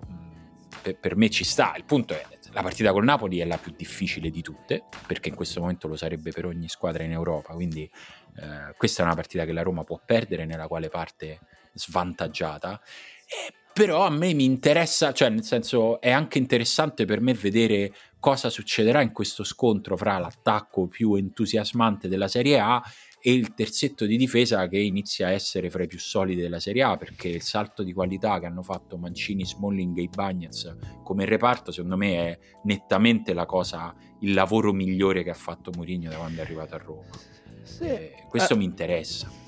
per, 0.81 0.97
per 0.99 1.15
me 1.15 1.29
ci 1.29 1.43
sta. 1.43 1.73
Il 1.75 1.85
punto 1.85 2.13
è 2.13 2.23
la 2.51 2.61
partita 2.61 2.91
col 2.91 3.03
Napoli 3.03 3.39
è 3.39 3.45
la 3.45 3.57
più 3.57 3.73
difficile 3.75 4.29
di 4.29 4.41
tutte, 4.41 4.83
perché 5.05 5.29
in 5.29 5.35
questo 5.35 5.59
momento 5.59 5.87
lo 5.87 5.95
sarebbe 5.95 6.31
per 6.31 6.45
ogni 6.45 6.67
squadra 6.67 7.03
in 7.03 7.11
Europa, 7.11 7.53
quindi 7.53 7.83
eh, 7.83 8.73
questa 8.75 9.03
è 9.03 9.05
una 9.05 9.15
partita 9.15 9.45
che 9.45 9.51
la 9.51 9.61
Roma 9.61 9.83
può 9.83 10.01
perdere, 10.03 10.45
nella 10.45 10.67
quale 10.67 10.89
parte 10.89 11.39
svantaggiata. 11.73 12.81
Eh, 13.25 13.53
però 13.79 14.05
a 14.05 14.09
me 14.09 14.33
mi 14.33 14.43
interessa, 14.43 15.13
cioè 15.13 15.29
nel 15.29 15.43
senso 15.43 16.01
è 16.01 16.09
anche 16.09 16.37
interessante 16.37 17.05
per 17.05 17.21
me 17.21 17.33
vedere 17.33 17.93
cosa 18.19 18.49
succederà 18.49 19.01
in 19.01 19.13
questo 19.13 19.45
scontro 19.45 19.95
fra 19.95 20.17
l'attacco 20.17 20.87
più 20.87 21.13
entusiasmante 21.13 22.09
della 22.09 22.27
Serie 22.27 22.59
A 22.59 22.83
e 23.21 23.33
il 23.33 23.53
terzetto 23.53 24.05
di 24.05 24.17
difesa 24.17 24.67
che 24.67 24.79
inizia 24.79 25.27
a 25.27 25.31
essere 25.31 25.69
fra 25.69 25.83
i 25.83 25.87
più 25.87 25.99
solidi 25.99 26.41
della 26.41 26.59
Serie 26.59 26.83
A 26.83 26.97
perché 26.97 27.29
il 27.29 27.41
salto 27.41 27.83
di 27.83 27.93
qualità 27.93 28.39
che 28.39 28.47
hanno 28.47 28.63
fatto 28.63 28.97
Mancini, 28.97 29.45
Smalling 29.45 29.97
e 29.99 30.09
Bagnets 30.13 30.75
come 31.03 31.25
reparto 31.25 31.71
secondo 31.71 31.95
me 31.95 32.15
è 32.15 32.39
nettamente 32.63 33.33
la 33.33 33.45
cosa, 33.45 33.93
il 34.21 34.33
lavoro 34.33 34.73
migliore 34.73 35.23
che 35.23 35.29
ha 35.29 35.35
fatto 35.35 35.71
Mourinho 35.73 36.09
da 36.09 36.17
quando 36.17 36.39
è 36.39 36.43
arrivato 36.43 36.75
a 36.75 36.79
Roma. 36.79 37.09
Sì. 37.63 37.83
Eh, 37.83 38.25
questo 38.27 38.55
eh. 38.55 38.57
mi 38.57 38.63
interessa 38.65 39.47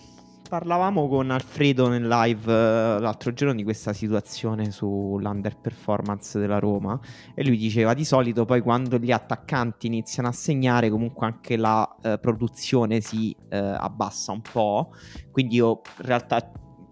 parlavamo 0.51 1.07
con 1.07 1.31
Alfredo 1.31 1.87
nel 1.87 2.05
live 2.05 2.43
uh, 2.43 2.99
l'altro 2.99 3.31
giorno 3.31 3.53
di 3.53 3.63
questa 3.63 3.93
situazione 3.93 4.69
sull'underperformance 4.69 6.37
della 6.39 6.59
Roma 6.59 6.99
e 7.33 7.45
lui 7.45 7.55
diceva 7.55 7.93
di 7.93 8.03
solito 8.03 8.43
poi 8.43 8.59
quando 8.59 8.97
gli 8.97 9.13
attaccanti 9.13 9.87
iniziano 9.87 10.27
a 10.27 10.33
segnare 10.33 10.89
comunque 10.89 11.25
anche 11.25 11.55
la 11.55 11.89
uh, 12.03 12.19
produzione 12.19 12.99
si 12.99 13.33
uh, 13.33 13.55
abbassa 13.55 14.33
un 14.33 14.41
po', 14.41 14.93
quindi 15.31 15.55
io 15.55 15.79
in 15.99 16.05
realtà 16.05 16.51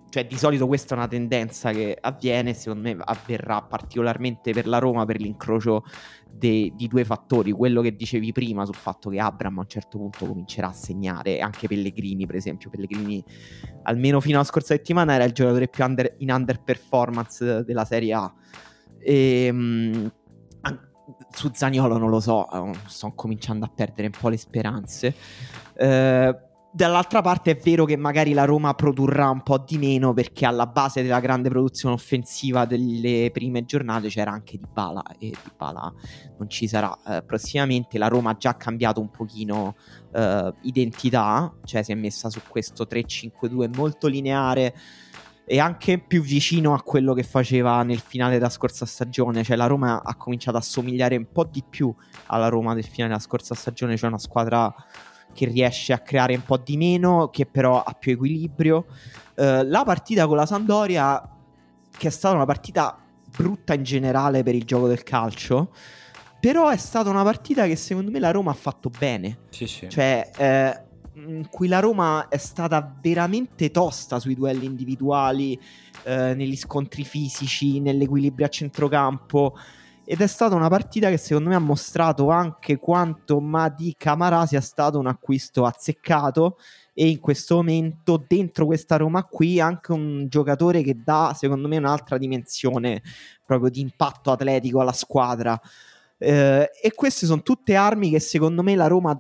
cioè 0.09 0.25
di 0.25 0.37
solito 0.37 0.67
questa 0.67 0.95
è 0.95 0.97
una 0.97 1.07
tendenza 1.07 1.71
che 1.71 1.97
avviene, 1.99 2.53
secondo 2.53 2.89
me 2.89 2.97
avverrà 3.03 3.61
particolarmente 3.61 4.51
per 4.51 4.67
la 4.67 4.79
Roma 4.79 5.05
per 5.05 5.19
l'incrocio 5.19 5.83
de, 6.29 6.71
di 6.75 6.87
due 6.87 7.05
fattori, 7.05 7.51
quello 7.51 7.81
che 7.81 7.95
dicevi 7.95 8.31
prima 8.31 8.65
sul 8.65 8.75
fatto 8.75 9.09
che 9.09 9.19
Abram 9.19 9.57
a 9.57 9.61
un 9.61 9.67
certo 9.67 9.97
punto 9.97 10.25
comincerà 10.25 10.67
a 10.67 10.73
segnare, 10.73 11.39
anche 11.39 11.67
Pellegrini 11.67 12.25
per 12.25 12.35
esempio, 12.35 12.69
Pellegrini 12.69 13.23
almeno 13.83 14.19
fino 14.19 14.35
alla 14.37 14.45
scorsa 14.45 14.73
settimana 14.75 15.13
era 15.13 15.23
il 15.23 15.31
giocatore 15.31 15.67
più 15.67 15.83
under, 15.83 16.15
in 16.17 16.31
underperformance 16.31 17.63
della 17.63 17.85
Serie 17.85 18.13
A. 18.13 18.33
E, 18.99 19.45
ehm, 19.45 19.57
mh, 19.57 20.11
su 21.31 21.49
Zagnolo 21.53 21.97
non 21.97 22.09
lo 22.09 22.19
so, 22.19 22.49
eh, 22.51 22.71
sto 22.87 23.11
cominciando 23.13 23.65
a 23.65 23.71
perdere 23.73 24.07
un 24.07 24.19
po' 24.19 24.29
le 24.29 24.37
speranze. 24.37 25.15
Eh, 25.75 26.48
Dall'altra 26.71 27.21
parte 27.21 27.51
è 27.51 27.55
vero 27.57 27.83
che 27.85 27.97
magari 27.97 28.31
la 28.31 28.45
Roma 28.45 28.75
produrrà 28.75 29.27
un 29.29 29.41
po' 29.41 29.57
di 29.57 29.79
meno 29.79 30.13
perché 30.13 30.45
alla 30.45 30.67
base 30.67 31.01
della 31.01 31.19
grande 31.19 31.49
produzione 31.49 31.95
offensiva 31.95 32.65
delle 32.65 33.31
prime 33.33 33.65
giornate 33.65 34.07
c'era 34.09 34.31
anche 34.31 34.57
Di 34.57 34.67
Bala 34.71 35.01
e 35.17 35.29
Di 35.29 35.51
Bala 35.57 35.91
non 36.37 36.47
ci 36.47 36.67
sarà 36.67 36.95
eh, 37.07 37.23
prossimamente. 37.23 37.97
La 37.97 38.07
Roma 38.07 38.31
ha 38.31 38.37
già 38.37 38.55
cambiato 38.55 39.01
un 39.01 39.09
pochino 39.09 39.75
eh, 40.13 40.53
identità, 40.61 41.51
cioè 41.63 41.81
si 41.81 41.91
è 41.91 41.95
messa 41.95 42.29
su 42.29 42.41
questo 42.47 42.85
3-5-2 42.87 43.75
molto 43.75 44.05
lineare 44.07 44.75
e 45.51 45.59
anche 45.59 45.97
più 45.97 46.21
vicino 46.21 46.75
a 46.75 46.83
quello 46.83 47.15
che 47.15 47.23
faceva 47.23 47.81
nel 47.81 47.97
finale 47.97 48.33
della 48.33 48.49
scorsa 48.49 48.85
stagione, 48.85 49.43
cioè 49.43 49.57
la 49.57 49.65
Roma 49.65 50.03
ha 50.03 50.15
cominciato 50.15 50.57
a 50.57 50.61
somigliare 50.61 51.15
un 51.15 51.31
po' 51.31 51.45
di 51.45 51.63
più 51.67 51.91
alla 52.27 52.49
Roma 52.49 52.75
del 52.75 52.83
finale 52.83 53.13
della 53.13 53.23
scorsa 53.23 53.55
stagione, 53.55 53.97
cioè 53.97 54.09
una 54.09 54.19
squadra 54.19 54.71
che 55.33 55.45
riesce 55.45 55.93
a 55.93 55.99
creare 55.99 56.35
un 56.35 56.43
po' 56.43 56.57
di 56.57 56.77
meno, 56.77 57.29
che 57.29 57.45
però 57.45 57.81
ha 57.83 57.93
più 57.93 58.13
equilibrio. 58.13 58.85
Uh, 59.35 59.63
la 59.63 59.83
partita 59.85 60.27
con 60.27 60.37
la 60.37 60.45
Sampdoria, 60.45 61.29
che 61.97 62.07
è 62.07 62.11
stata 62.11 62.35
una 62.35 62.45
partita 62.45 62.97
brutta 63.35 63.73
in 63.73 63.83
generale 63.83 64.43
per 64.43 64.55
il 64.55 64.63
gioco 64.63 64.87
del 64.87 65.03
calcio, 65.03 65.71
però 66.39 66.69
è 66.69 66.77
stata 66.77 67.09
una 67.09 67.23
partita 67.23 67.65
che 67.67 67.75
secondo 67.75 68.11
me 68.11 68.19
la 68.19 68.31
Roma 68.31 68.51
ha 68.51 68.55
fatto 68.55 68.89
bene. 68.97 69.39
Sì, 69.49 69.67
sì. 69.67 69.89
Cioè, 69.89 70.29
eh, 70.37 70.83
in 71.13 71.47
cui 71.49 71.67
la 71.67 71.79
Roma 71.79 72.27
è 72.29 72.37
stata 72.37 72.97
veramente 73.01 73.71
tosta 73.71 74.19
sui 74.19 74.35
duelli 74.35 74.65
individuali, 74.65 75.59
eh, 76.03 76.33
negli 76.33 76.55
scontri 76.55 77.03
fisici, 77.03 77.79
nell'equilibrio 77.79 78.45
a 78.45 78.49
centrocampo 78.49 79.57
ed 80.11 80.21
è 80.21 80.27
stata 80.27 80.55
una 80.55 80.69
partita 80.69 81.07
che 81.11 81.17
secondo 81.17 81.49
me 81.49 81.55
ha 81.55 81.59
mostrato 81.59 82.31
anche 82.31 82.77
quanto 82.77 83.39
Madi 83.39 83.93
Camara 83.95 84.47
sia 84.47 84.59
stato 84.59 84.97
un 84.97 85.05
acquisto 85.05 85.67
azzeccato. 85.67 86.57
E 86.95 87.09
in 87.09 87.19
questo 87.19 87.57
momento 87.57 88.19
dentro 88.27 88.65
questa 88.65 88.97
Roma 88.97 89.23
qui 89.23 89.59
anche 89.59 89.91
un 89.91 90.25
giocatore 90.27 90.81
che 90.81 91.03
dà 91.03 91.35
secondo 91.37 91.67
me 91.67 91.77
un'altra 91.77 92.17
dimensione 92.17 93.03
proprio 93.45 93.69
di 93.69 93.81
impatto 93.81 94.31
atletico 94.31 94.79
alla 94.79 94.93
squadra. 94.93 95.61
Eh, 96.17 96.71
e 96.81 96.93
queste 96.95 97.27
sono 97.27 97.43
tutte 97.43 97.75
armi 97.75 98.09
che 98.09 98.19
secondo 98.19 98.63
me 98.63 98.75
la 98.75 98.87
Roma 98.87 99.15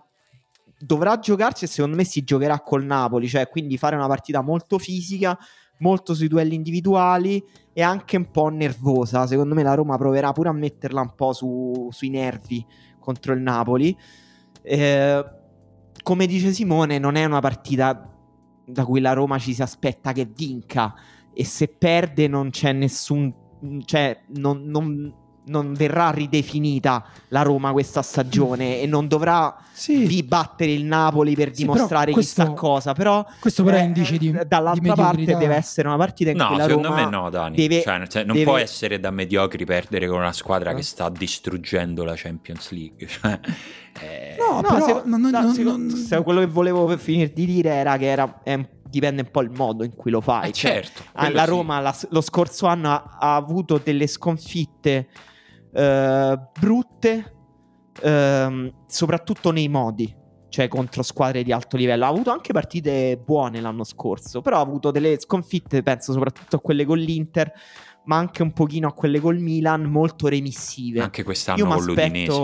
dovrà 0.79 1.19
giocarci 1.19 1.65
e 1.65 1.67
secondo 1.67 1.97
me 1.97 2.03
si 2.03 2.23
giocherà 2.23 2.61
col 2.61 2.83
Napoli. 2.83 3.27
Cioè 3.27 3.47
quindi 3.47 3.77
fare 3.77 3.95
una 3.95 4.07
partita 4.07 4.41
molto 4.41 4.79
fisica 4.79 5.37
molto 5.79 6.13
sui 6.13 6.27
duelli 6.27 6.55
individuali 6.55 7.43
e 7.73 7.81
anche 7.81 8.17
un 8.17 8.31
po' 8.31 8.47
nervosa. 8.47 9.27
Secondo 9.27 9.55
me 9.55 9.63
la 9.63 9.73
Roma 9.73 9.97
proverà 9.97 10.31
pure 10.31 10.49
a 10.49 10.53
metterla 10.53 11.01
un 11.01 11.13
po' 11.15 11.33
su, 11.33 11.89
sui 11.91 12.09
nervi 12.09 12.65
contro 12.99 13.33
il 13.33 13.41
Napoli. 13.41 13.95
Eh, 14.61 15.25
come 16.01 16.25
dice 16.25 16.51
Simone, 16.51 16.97
non 16.99 17.15
è 17.15 17.25
una 17.25 17.39
partita 17.39 18.09
da 18.65 18.85
cui 18.85 18.99
la 18.99 19.13
Roma 19.13 19.37
ci 19.37 19.53
si 19.53 19.61
aspetta 19.61 20.11
che 20.11 20.25
vinca 20.25 20.93
e 21.33 21.43
se 21.43 21.67
perde 21.67 22.27
non 22.27 22.49
c'è 22.49 22.71
nessun... 22.71 23.33
cioè 23.85 24.21
non, 24.35 24.63
non 24.63 25.13
non 25.49 25.73
verrà 25.73 26.11
ridefinita 26.11 27.03
la 27.29 27.41
Roma 27.41 27.71
questa 27.71 28.01
stagione 28.01 28.79
e 28.79 28.87
non 28.87 29.07
dovrà 29.07 29.55
sì. 29.71 30.05
ribattere 30.05 30.71
il 30.71 30.85
Napoli 30.85 31.35
per 31.35 31.53
sì, 31.53 31.63
dimostrare 31.63 32.11
questo, 32.11 32.43
chissà 32.43 32.53
cosa. 32.53 32.93
Però 32.93 33.25
questo 33.39 33.63
però 33.63 33.77
è 33.77 33.81
indice 33.81 34.17
di 34.17 34.31
dall'altra 34.47 34.93
di 34.93 35.01
parte 35.01 35.37
deve 35.37 35.55
essere 35.55 35.87
una 35.87 35.97
partita 35.97 36.31
in 36.31 36.37
no, 36.37 36.47
cui 36.47 36.57
la 36.57 36.63
secondo 36.65 36.87
Roma 36.89 37.03
me 37.03 37.09
no, 37.09 37.29
Dani. 37.29 37.55
Deve, 37.55 37.81
cioè, 37.81 38.07
cioè, 38.07 38.23
non 38.23 38.35
deve... 38.35 38.45
può 38.45 38.57
essere 38.57 38.99
da 38.99 39.11
mediocri 39.11 39.65
perdere 39.65 40.07
con 40.07 40.19
una 40.19 40.33
squadra 40.33 40.71
eh. 40.71 40.75
che 40.75 40.83
sta 40.83 41.09
distruggendo 41.09 42.03
la 42.03 42.13
Champions 42.15 42.71
League. 42.71 43.07
Cioè, 43.19 43.39
eh... 44.01 44.35
No, 44.37 44.61
no, 44.61 44.61
però, 44.61 44.85
se, 44.85 45.01
non, 45.05 45.21
no, 45.21 45.29
non, 45.29 45.53
se, 45.53 45.63
non... 45.63 45.89
Se 45.89 46.21
quello 46.21 46.39
che 46.39 46.45
volevo 46.45 46.95
finire 46.97 47.33
di 47.33 47.45
dire 47.45 47.71
era 47.71 47.97
che 47.97 48.05
era 48.05 48.39
è 48.43 48.57
dipende 48.89 49.21
un 49.21 49.31
po' 49.31 49.41
il 49.41 49.51
modo 49.51 49.83
in 49.83 49.95
cui 49.95 50.11
lo 50.11 50.21
fai. 50.21 50.49
Eh 50.49 50.53
cioè, 50.53 50.81
certo. 50.83 51.03
La 51.31 51.45
Roma 51.45 51.79
la, 51.79 51.95
lo 52.09 52.21
scorso 52.21 52.65
anno 52.65 52.89
ha, 52.89 53.17
ha 53.19 53.35
avuto 53.35 53.79
delle 53.83 54.07
sconfitte 54.07 55.07
eh, 55.71 56.39
brutte, 56.59 57.33
ehm, 58.01 58.73
soprattutto 58.87 59.51
nei 59.51 59.67
modi, 59.67 60.15
cioè 60.49 60.67
contro 60.67 61.03
squadre 61.03 61.43
di 61.43 61.51
alto 61.51 61.77
livello. 61.77 62.05
Ha 62.05 62.09
avuto 62.09 62.31
anche 62.31 62.53
partite 62.53 63.17
buone 63.17 63.61
l'anno 63.61 63.83
scorso, 63.83 64.41
però 64.41 64.57
ha 64.57 64.61
avuto 64.61 64.91
delle 64.91 65.19
sconfitte, 65.19 65.83
penso 65.83 66.11
soprattutto 66.11 66.57
a 66.57 66.59
quelle 66.59 66.85
con 66.85 66.97
l'Inter, 66.97 67.51
ma 68.05 68.17
anche 68.17 68.41
un 68.41 68.51
pochino 68.53 68.87
a 68.87 68.93
quelle 68.93 69.19
col 69.19 69.37
Milan, 69.37 69.83
molto 69.83 70.27
remissive. 70.27 71.01
Anche 71.01 71.23
quest'anno 71.23 71.59
Io 71.59 71.67
con 71.67 71.83
l'Udinese. 71.83 72.41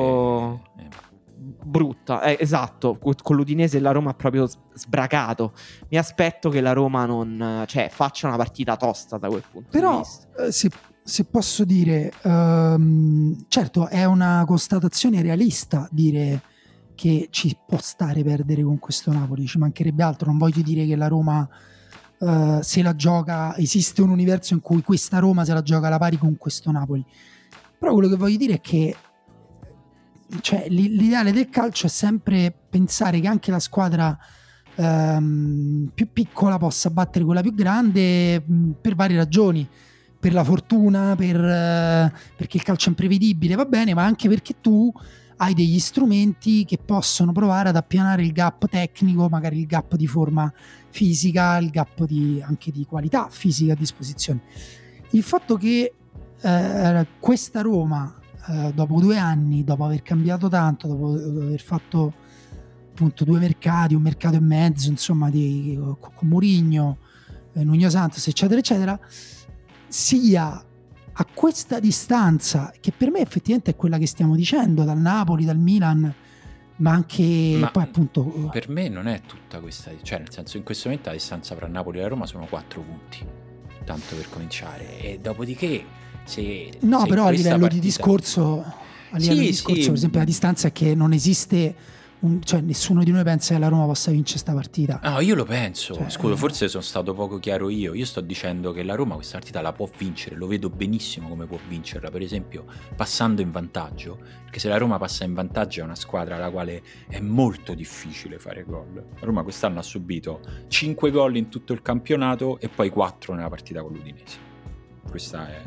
Eh. 0.78 1.14
Brutta, 1.38 2.22
eh, 2.22 2.38
esatto, 2.40 2.98
con 2.98 3.36
l'Udinese 3.36 3.80
la 3.80 3.92
Roma 3.92 4.12
ha 4.12 4.14
proprio 4.14 4.48
sbracato. 4.74 5.54
Mi 5.90 5.98
aspetto 5.98 6.50
che 6.50 6.62
la 6.62 6.74
Roma 6.74 7.06
non, 7.06 7.64
cioè, 7.68 7.90
faccia 7.90 8.28
una 8.28 8.38
partita 8.38 8.78
tosta 8.78 9.18
da 9.18 9.28
quel 9.28 9.44
punto 9.52 9.70
Però, 9.72 9.92
di 9.92 9.98
vista. 9.98 10.44
Eh, 10.44 10.52
se 10.52 10.70
se 11.08 11.26
posso 11.26 11.66
dire, 11.66 12.12
um, 12.24 13.46
certo 13.48 13.88
è 13.88 14.06
una 14.06 14.44
constatazione 14.48 15.22
realista 15.22 15.88
dire 15.92 16.42
che 16.96 17.28
ci 17.30 17.56
può 17.68 17.78
stare 17.80 18.24
perdere 18.24 18.64
con 18.64 18.80
questo 18.80 19.14
Napoli, 19.14 19.46
ci 19.46 19.60
mancherebbe 19.60 20.02
altro, 20.02 20.30
non 20.30 20.40
voglio 20.40 20.64
dire 20.64 20.88
che 20.88 20.96
la 20.96 21.08
Roma 21.08 21.48
uh, 22.18 22.60
se 22.60 22.82
la 22.82 22.96
gioca, 22.96 23.56
esiste 23.56 24.02
un 24.02 24.10
universo 24.10 24.56
in 24.56 24.62
cui 24.62 24.82
questa 24.82 25.20
Roma 25.20 25.46
se 25.46 25.54
la 25.54 25.62
gioca 25.62 25.86
alla 25.86 26.00
pari 26.00 26.18
con 26.18 26.38
questo 26.38 26.72
Napoli, 26.72 27.06
Però 27.78 27.94
quello 27.94 28.10
che 28.10 28.16
voglio 28.16 28.38
dire 28.38 28.56
è 28.56 28.62
che 28.62 28.96
cioè, 30.42 30.66
l'ideale 30.70 31.32
del 31.32 31.50
calcio 31.50 31.86
è 31.86 31.90
sempre 31.90 32.52
pensare 32.68 33.20
che 33.20 33.28
anche 33.28 33.52
la 33.52 33.60
squadra 33.60 34.18
ehm, 34.74 35.92
più 35.94 36.12
piccola 36.12 36.58
possa 36.58 36.90
battere 36.90 37.24
quella 37.24 37.42
più 37.42 37.54
grande 37.54 38.42
mh, 38.42 38.72
per 38.82 38.96
varie 38.96 39.18
ragioni. 39.18 39.70
Per 40.20 40.34
la 40.34 40.44
fortuna, 40.44 41.16
per, 41.16 41.36
eh, 41.36 42.14
perché 42.36 42.58
il 42.58 42.64
calcio 42.64 42.88
è 42.88 42.90
imprevedibile, 42.90 43.56
va 43.56 43.66
bene, 43.66 43.94
ma 43.94 44.04
anche 44.04 44.28
perché 44.28 44.56
tu 44.60 44.92
hai 45.38 45.54
degli 45.54 45.80
strumenti 45.80 46.66
che 46.66 46.78
possono 46.78 47.32
provare 47.32 47.70
ad 47.70 47.76
appianare 47.76 48.24
il 48.24 48.32
gap 48.32 48.68
tecnico, 48.68 49.28
magari 49.30 49.60
il 49.60 49.66
gap 49.66 49.96
di 49.96 50.08
forma 50.08 50.52
fisica, 50.90 51.58
il 51.58 51.70
gap 51.70 52.06
di, 52.06 52.42
anche 52.44 52.72
di 52.72 52.86
qualità 52.86 53.28
fisica 53.30 53.74
a 53.74 53.76
disposizione. 53.76 54.42
Il 55.12 55.24
fatto 55.24 55.58
che 55.58 55.94
eh, 56.42 57.08
questa 57.20 57.62
Roma, 57.62 58.14
eh, 58.48 58.72
dopo 58.74 59.00
due 59.00 59.18
anni, 59.18 59.64
dopo 59.64 59.86
aver 59.86 60.02
cambiato 60.02 60.48
tanto, 60.48 60.88
dopo 60.88 61.14
aver 61.14 61.62
fatto 61.62 62.14
appunto 62.92 63.26
due 63.26 63.40
mercati, 63.40 63.94
un 63.94 64.02
mercato 64.02 64.38
e 64.38 64.42
mezzo, 64.42 64.90
insomma, 64.90 65.30
di, 65.30 65.78
con, 66.00 66.28
Murigno, 66.28 66.98
eh, 67.54 67.64
Nuno 67.64 67.90
Santos, 67.90 68.26
eccetera, 68.28 68.60
eccetera, 68.60 68.98
sia 69.88 70.64
a 71.18 71.26
questa 71.34 71.80
distanza, 71.80 72.74
che 72.80 72.92
per 72.92 73.10
me 73.10 73.20
effettivamente 73.20 73.72
è 73.72 73.76
quella 73.76 73.98
che 73.98 74.08
stiamo 74.08 74.36
dicendo, 74.36 74.84
dal 74.84 75.00
Napoli, 75.00 75.46
dal 75.46 75.58
Milan, 75.58 76.14
ma 76.78 76.92
anche 76.92 77.58
ma 77.58 77.72
poi 77.72 77.84
appunto... 77.84 78.24
Per 78.52 78.70
me 78.70 78.90
non 78.90 79.08
è 79.08 79.22
tutta 79.26 79.60
questa, 79.60 79.92
cioè 80.02 80.20
nel 80.20 80.32
senso 80.32 80.58
in 80.58 80.64
questo 80.64 80.90
momento 80.90 81.10
la 81.10 81.16
distanza 81.16 81.56
tra 81.56 81.68
Napoli 81.68 82.00
e 82.00 82.08
Roma 82.08 82.26
sono 82.26 82.46
quattro 82.48 82.82
punti, 82.82 83.26
tanto 83.86 84.16
per 84.16 84.30
cominciare, 84.30 85.00
e 85.00 85.20
dopodiché 85.20 85.86
se... 86.26 86.72
No, 86.82 87.02
se 87.02 87.08
però 87.08 87.28
a 87.28 87.30
livello 87.30 87.60
partita... 87.60 87.74
di 87.76 87.80
discorso, 87.80 88.62
a 89.12 89.18
livello 89.18 89.36
sì, 89.36 89.42
di 89.42 89.48
discorso 89.48 89.82
sì. 89.82 89.88
per 89.88 89.96
esempio 89.96 90.20
la 90.20 90.26
distanza 90.26 90.68
è 90.68 90.72
che 90.74 90.96
non 90.96 91.14
esiste 91.14 91.76
un, 92.20 92.42
cioè 92.44 92.62
nessuno 92.62 93.04
di 93.04 93.12
noi 93.12 93.24
pensa 93.24 93.54
che 93.54 93.60
la 93.60 93.68
Roma 93.68 93.86
possa 93.86 94.12
vincere 94.12 94.42
questa 94.42 94.54
partita. 94.54 95.00
No, 95.04 95.20
io 95.20 95.36
lo 95.36 95.44
penso. 95.44 95.94
Cioè, 95.94 96.10
Scusa, 96.10 96.34
eh... 96.34 96.38
forse 96.38 96.68
sono 96.68 96.84
stato 96.84 97.14
poco 97.14 97.40
chiaro 97.40 97.70
io. 97.70 97.94
Io 97.94 98.06
sto 98.06 98.22
dicendo 98.22 98.72
che 98.72 98.84
la 98.84 98.96
Roma 98.96 99.16
questa 99.16 99.38
partita 99.38 99.62
la 99.62 99.74
può 99.74 99.90
vincere, 99.98 100.36
lo 100.36 100.48
vedo 100.48 100.70
benissimo 100.70 101.30
come 101.30 101.46
può 101.46 101.60
vincerla, 101.68 102.10
per 102.10 102.22
esempio 102.22 102.66
passando 102.96 103.42
in 103.42 103.52
vantaggio, 103.52 104.18
perché 104.44 104.60
se 104.60 104.70
la 104.70 104.78
Roma 104.78 104.98
passa 104.98 105.24
in 105.24 105.34
vantaggio 105.34 105.82
è 105.82 105.84
una 105.84 105.96
squadra 105.96 106.36
alla 106.36 106.50
quale 106.50 106.82
è 107.08 107.20
molto 107.20 107.74
difficile 107.74 108.40
fare 108.40 108.64
gol. 108.64 108.94
La 108.94 109.26
Roma 109.26 109.44
quest'anno 109.44 109.80
ha 109.80 109.84
subito 109.84 110.42
5 110.68 111.12
gol 111.12 111.36
in 111.36 111.50
tutto 111.50 111.74
il 111.74 111.82
campionato 111.82 112.60
e 112.60 112.70
poi 112.70 112.90
4 112.90 113.34
nella 113.34 113.50
partita 113.50 113.82
con 113.82 113.94
l'Udinese. 113.94 114.38
Questa 115.10 115.48
è 115.48 115.62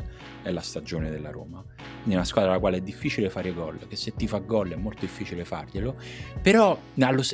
è 0.49 0.51
la 0.51 0.61
stagione 0.61 1.09
della 1.09 1.31
Roma. 1.31 1.63
Quindi 1.77 2.11
è 2.11 2.15
una 2.15 2.25
squadra 2.25 2.51
alla 2.51 2.59
quale 2.59 2.77
è 2.77 2.81
difficile 2.81 3.29
fare 3.29 3.53
gol, 3.53 3.87
che 3.87 3.95
se 3.95 4.13
ti 4.15 4.27
fa 4.27 4.39
gol 4.39 4.71
è 4.71 4.75
molto 4.75 5.01
difficile 5.01 5.45
farglielo. 5.45 5.95
Però, 6.41 6.77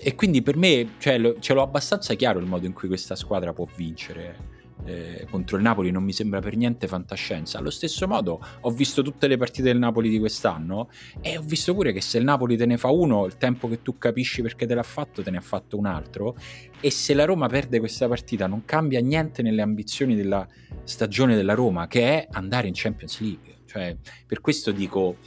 e 0.02 0.16
quindi 0.16 0.42
per 0.42 0.58
me 0.58 0.94
cioè, 1.00 1.36
ce 1.40 1.54
l'ho 1.54 1.62
abbastanza 1.62 2.14
chiaro 2.14 2.40
il 2.40 2.46
modo 2.46 2.66
in 2.66 2.74
cui 2.74 2.88
questa 2.88 3.16
squadra 3.16 3.54
può 3.54 3.68
vincere. 3.76 4.55
Eh, 4.84 5.26
contro 5.30 5.58
il 5.58 5.64
Napoli 5.64 5.90
non 5.90 6.04
mi 6.04 6.12
sembra 6.12 6.40
per 6.40 6.56
niente 6.56 6.88
fantascienza. 6.88 7.58
Allo 7.58 7.70
stesso 7.70 8.08
modo, 8.08 8.40
ho 8.62 8.70
visto 8.72 9.02
tutte 9.02 9.28
le 9.28 9.38
partite 9.38 9.64
del 9.64 9.78
Napoli 9.78 10.10
di 10.10 10.20
quest'anno 10.20 10.90
e 11.22 11.38
ho 11.38 11.42
visto 11.42 11.74
pure 11.74 11.94
che 11.94 12.02
se 12.02 12.18
il 12.18 12.24
Napoli 12.24 12.58
te 12.58 12.66
ne 12.66 12.78
fa 12.78 12.92
uno, 12.92 13.26
il 13.26 13.38
tempo 13.38 13.68
che 13.68 13.82
tu 13.82 13.98
capisci 13.98 14.42
perché 14.42 14.66
te 14.66 14.76
l'ha 14.76 14.84
fatto, 14.84 15.24
te 15.24 15.32
ne 15.32 15.38
ha 15.38 15.42
fatto 15.42 15.78
un 15.78 15.86
altro. 15.86 16.36
E 16.80 16.92
se 16.92 17.14
la 17.14 17.26
Roma 17.26 17.48
perde 17.48 17.80
questa 17.80 18.08
partita, 18.08 18.48
non 18.48 18.66
cambia 18.66 19.00
niente 19.00 19.42
nelle 19.42 19.62
ambizioni 19.62 20.16
della, 20.16 20.48
stagione 20.84 21.36
della 21.36 21.54
Roma, 21.54 21.88
che 21.88 22.02
è 22.04 22.28
andare 22.32 22.68
in 22.68 22.74
Champions 22.76 23.20
League. 23.20 23.54
Cioè, 23.66 23.98
per 24.26 24.40
questo 24.40 24.72
dico, 24.72 25.18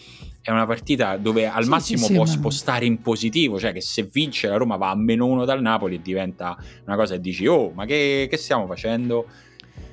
è 0.48 0.50
una 0.50 0.64
partita 0.64 1.18
dove 1.18 1.46
al 1.46 1.64
sì, 1.64 1.68
massimo 1.68 2.06
sì, 2.06 2.14
può 2.14 2.24
sì, 2.24 2.32
spostare 2.38 2.86
in 2.86 3.02
positivo, 3.02 3.58
cioè 3.58 3.74
che 3.74 3.82
se 3.82 4.08
vince 4.10 4.48
la 4.48 4.56
Roma 4.56 4.76
va 4.76 4.88
a 4.88 4.94
meno 4.94 5.26
uno 5.26 5.44
dal 5.44 5.60
Napoli 5.60 5.96
e 5.96 6.00
diventa 6.00 6.56
una 6.86 6.96
cosa 6.96 7.16
e 7.16 7.20
dici, 7.20 7.46
oh, 7.46 7.70
ma 7.72 7.84
che, 7.84 8.28
che 8.30 8.36
stiamo 8.38 8.66
facendo? 8.66 9.26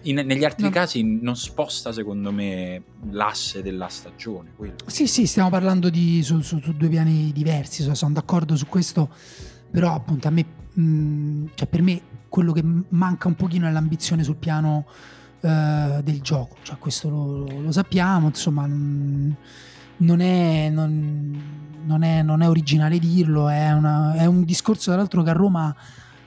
In, 0.04 0.24
negli 0.26 0.46
altri 0.46 0.64
no. 0.64 0.70
casi 0.70 1.04
non 1.04 1.36
sposta 1.36 1.92
secondo 1.92 2.32
me 2.32 2.84
l'asse 3.10 3.62
della 3.62 3.90
stagione. 3.90 4.54
Quello. 4.56 4.76
Sì, 4.86 5.08
sì, 5.08 5.28
stiamo 5.28 5.50
parlando 5.50 5.90
di, 5.90 6.24
su, 6.24 6.40
su, 6.40 6.62
su, 6.62 6.72
due 6.72 6.88
piani 6.88 7.34
diversi, 7.34 7.84
sono 7.94 8.14
d'accordo 8.14 8.56
su 8.56 8.68
questo, 8.68 9.10
però 9.70 9.94
appunto 9.94 10.30
a 10.30 10.32
me, 10.32 10.46
mh, 10.72 11.48
cioè 11.56 11.68
per 11.68 11.82
me 11.82 12.02
quello 12.30 12.54
che 12.54 12.64
manca 12.64 13.28
un 13.28 13.36
pochino 13.36 13.68
è 13.68 13.72
l'ambizione 13.72 14.24
sul 14.24 14.38
piano 14.38 14.86
eh, 15.42 16.00
del 16.02 16.22
gioco, 16.22 16.56
cioè, 16.62 16.78
questo 16.78 17.10
lo, 17.10 17.46
lo, 17.60 17.72
sappiamo, 17.74 18.28
insomma 18.28 18.66
non, 18.66 19.36
non, 19.98 20.20
è, 20.20 20.70
non, 20.70 21.42
non, 21.86 22.04
è, 22.04 22.22
non, 22.22 22.42
è, 22.42 22.50
originale 22.50 23.00
dirlo, 23.00 23.48
è, 23.50 23.72
una, 23.72 24.14
è, 24.16 24.26
un 24.26 24.44
discorso 24.44 24.92
tra 24.92 25.00
l'altro 25.00 25.24
che 25.24 25.30
a 25.30 25.34
Roma 25.34 25.76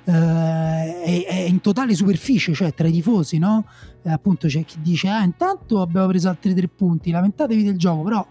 eh, 0.04 1.02
è, 1.02 1.24
è, 1.26 1.34
in 1.40 1.60
totale 1.60 1.94
superficie, 1.94 2.54
cioè 2.54 2.72
tra 2.72 2.88
i 2.88 2.92
tifosi, 2.92 3.38
no? 3.38 3.66
Eh, 4.02 4.10
appunto 4.10 4.46
c'è 4.46 4.64
chi 4.64 4.80
dice, 4.80 5.08
ah 5.08 5.22
intanto 5.22 5.80
abbiamo 5.80 6.06
preso 6.06 6.28
altri 6.28 6.54
tre 6.54 6.68
punti, 6.68 7.10
lamentatevi 7.10 7.62
del 7.62 7.76
gioco, 7.76 8.02
però 8.02 8.26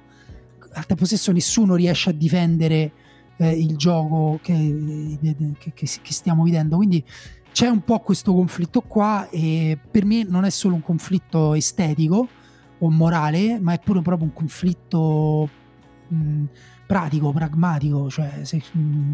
al 0.74 0.86
tempo 0.86 1.06
stesso 1.06 1.32
nessuno 1.32 1.76
riesce 1.76 2.10
a 2.10 2.14
difendere 2.14 2.92
eh, 3.38 3.52
il 3.52 3.76
gioco 3.78 4.40
che, 4.42 5.18
che, 5.60 5.72
che, 5.74 6.14
stiamo 6.14 6.44
vivendo, 6.44 6.78
quindi 6.78 7.04
c'è 7.52 7.68
un 7.68 7.84
po' 7.84 8.00
questo 8.00 8.34
conflitto 8.34 8.82
qua 8.82 9.30
e 9.30 9.78
per 9.90 10.06
me 10.06 10.24
non 10.24 10.46
è 10.46 10.50
solo 10.50 10.76
un 10.76 10.82
conflitto 10.82 11.54
estetico 11.54 12.28
o 12.80 12.90
morale, 12.90 13.60
ma 13.60 13.74
è 13.74 13.80
pure 13.80 14.02
proprio 14.02 14.28
un 14.28 14.34
conflitto 14.34 15.50
mh, 16.08 16.44
pratico, 16.86 17.32
pragmatico, 17.32 18.10
cioè 18.10 18.40
se, 18.44 18.62
mh, 18.72 19.14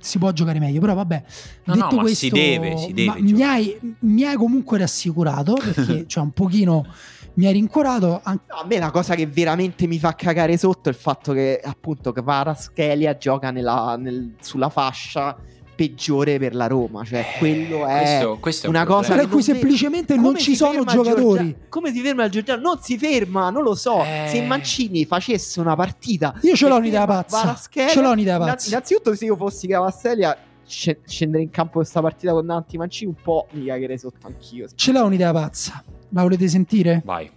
si 0.00 0.18
può 0.18 0.32
giocare 0.32 0.58
meglio, 0.58 0.80
però 0.80 0.94
vabbè, 0.94 1.22
no, 1.64 1.74
detto 1.74 1.94
no, 1.96 2.02
questo, 2.02 2.26
si 2.26 2.30
deve, 2.30 2.76
si 2.76 2.92
deve 2.92 3.20
mi, 3.20 3.42
hai, 3.42 3.96
mi, 4.00 4.24
hai, 4.24 4.36
comunque 4.36 4.78
rassicurato 4.78 5.54
perché 5.54 6.04
cioè, 6.08 6.22
un 6.22 6.32
pochino 6.32 6.86
mi 7.34 7.46
hai 7.46 7.52
rincuorato. 7.52 8.20
Anche... 8.22 8.44
No, 8.48 8.56
a 8.56 8.66
me 8.66 8.78
la 8.78 8.90
cosa 8.90 9.14
che 9.14 9.26
veramente 9.26 9.86
mi 9.86 9.98
fa 9.98 10.14
cagare 10.14 10.56
sotto 10.56 10.88
è 10.88 10.92
il 10.92 10.98
fatto 10.98 11.32
che 11.32 11.60
appunto 11.62 12.12
Kvaratskhelia 12.12 13.16
gioca 13.16 13.50
nella, 13.50 13.96
nel, 13.96 14.34
sulla 14.40 14.68
fascia 14.68 15.36
peggiore 15.74 16.38
per 16.38 16.54
la 16.54 16.66
Roma. 16.66 17.04
Cioè, 17.04 17.20
eh, 17.20 17.38
quello 17.38 17.86
è 17.86 17.98
questo, 17.98 18.38
questo 18.40 18.68
una 18.68 18.82
è 18.82 18.86
cosa 18.86 19.14
per 19.14 19.28
cui 19.28 19.42
semplicemente 19.42 20.16
non 20.16 20.36
ci 20.36 20.54
sono 20.54 20.84
giocatori. 20.84 21.44
Giorgia... 21.44 21.66
come 21.68 21.92
si 21.92 22.00
ferma 22.00 22.24
il 22.24 22.30
Giorgiano? 22.30 22.60
Non 22.60 22.78
si 22.80 22.98
ferma, 22.98 23.50
non 23.50 23.62
lo 23.62 23.74
so. 23.74 24.02
Eh... 24.02 24.26
Se 24.28 24.42
Mancini 24.42 25.04
facesse 25.04 25.60
una 25.60 25.74
partita, 25.74 26.38
io 26.42 26.54
ce 26.54 26.68
l'ho 26.68 26.76
un'idea 26.76 27.06
pazza. 27.06 27.58
Ce 27.70 28.00
l'ho 28.00 28.10
un'idea 28.10 28.38
pazza. 28.38 28.68
Innanzitutto, 28.68 29.14
se 29.14 29.24
io 29.24 29.36
fossi 29.36 29.66
Cavastellia, 29.66 30.36
scendere 30.66 31.42
in 31.42 31.50
campo 31.50 31.74
questa 31.74 32.00
partita 32.00 32.32
con 32.32 32.46
Danti 32.46 32.76
Mancini 32.76 33.12
un 33.14 33.22
po' 33.22 33.46
mi 33.50 33.66
cagherei 33.66 33.98
sotto 33.98 34.26
anch'io. 34.26 34.66
Ce 34.74 34.92
l'ho 34.92 35.04
un'idea 35.04 35.32
pazza. 35.32 35.82
La 36.10 36.22
volete 36.22 36.48
sentire? 36.48 37.02
Vai. 37.04 37.30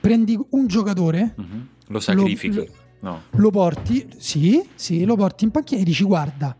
Prendi 0.00 0.38
un 0.50 0.66
giocatore, 0.66 1.34
mm-hmm. 1.40 1.60
lo 1.88 2.00
sacrifichi. 2.00 2.56
Lo, 2.56 2.66
no. 3.00 3.22
lo 3.30 3.50
porti, 3.50 4.06
sì, 4.18 4.62
sì, 4.74 5.04
lo 5.04 5.16
porti 5.16 5.44
in 5.44 5.50
panchina 5.50 5.80
e 5.80 5.84
dici 5.84 6.04
guarda, 6.04 6.56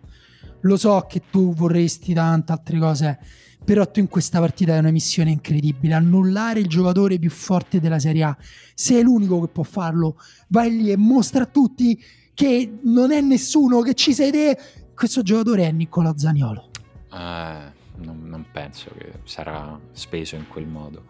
lo 0.64 0.76
so 0.76 1.04
che 1.08 1.22
tu 1.30 1.54
vorresti 1.54 2.14
tante 2.14 2.52
altre 2.52 2.78
cose, 2.78 3.18
però 3.64 3.90
tu 3.90 4.00
in 4.00 4.08
questa 4.08 4.40
partita 4.40 4.72
hai 4.72 4.78
una 4.78 4.90
missione 4.90 5.30
incredibile, 5.30 5.94
annullare 5.94 6.60
il 6.60 6.66
giocatore 6.66 7.18
più 7.18 7.30
forte 7.30 7.80
della 7.80 7.98
Serie 7.98 8.24
A. 8.24 8.36
Sei 8.74 9.02
l'unico 9.02 9.40
che 9.40 9.48
può 9.48 9.62
farlo. 9.62 10.16
Vai 10.48 10.76
lì 10.76 10.90
e 10.90 10.96
mostra 10.96 11.44
a 11.44 11.46
tutti 11.46 12.02
che 12.34 12.78
non 12.82 13.12
è 13.12 13.20
nessuno, 13.20 13.80
che 13.80 13.94
ci 13.94 14.12
sei 14.12 14.30
te. 14.30 14.58
Questo 14.94 15.22
giocatore 15.22 15.66
è 15.66 15.72
Nicola 15.72 16.16
Zaniolo. 16.16 16.70
Eh, 17.12 17.72
non, 17.96 18.22
non, 18.24 18.46
penso 18.50 18.90
che 18.96 19.20
sarà 19.24 19.78
speso 19.92 20.36
in 20.36 20.48
quel 20.48 20.66
modo. 20.66 21.04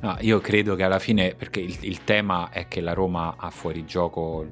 No, 0.00 0.16
io 0.20 0.40
credo 0.40 0.74
che 0.74 0.82
alla 0.82 0.98
fine, 0.98 1.34
perché 1.34 1.60
il, 1.60 1.76
il 1.80 2.04
tema 2.04 2.50
è 2.50 2.68
che 2.68 2.80
la 2.80 2.92
Roma 2.92 3.36
ha 3.36 3.50
fuori 3.50 3.84
gioco 3.84 4.46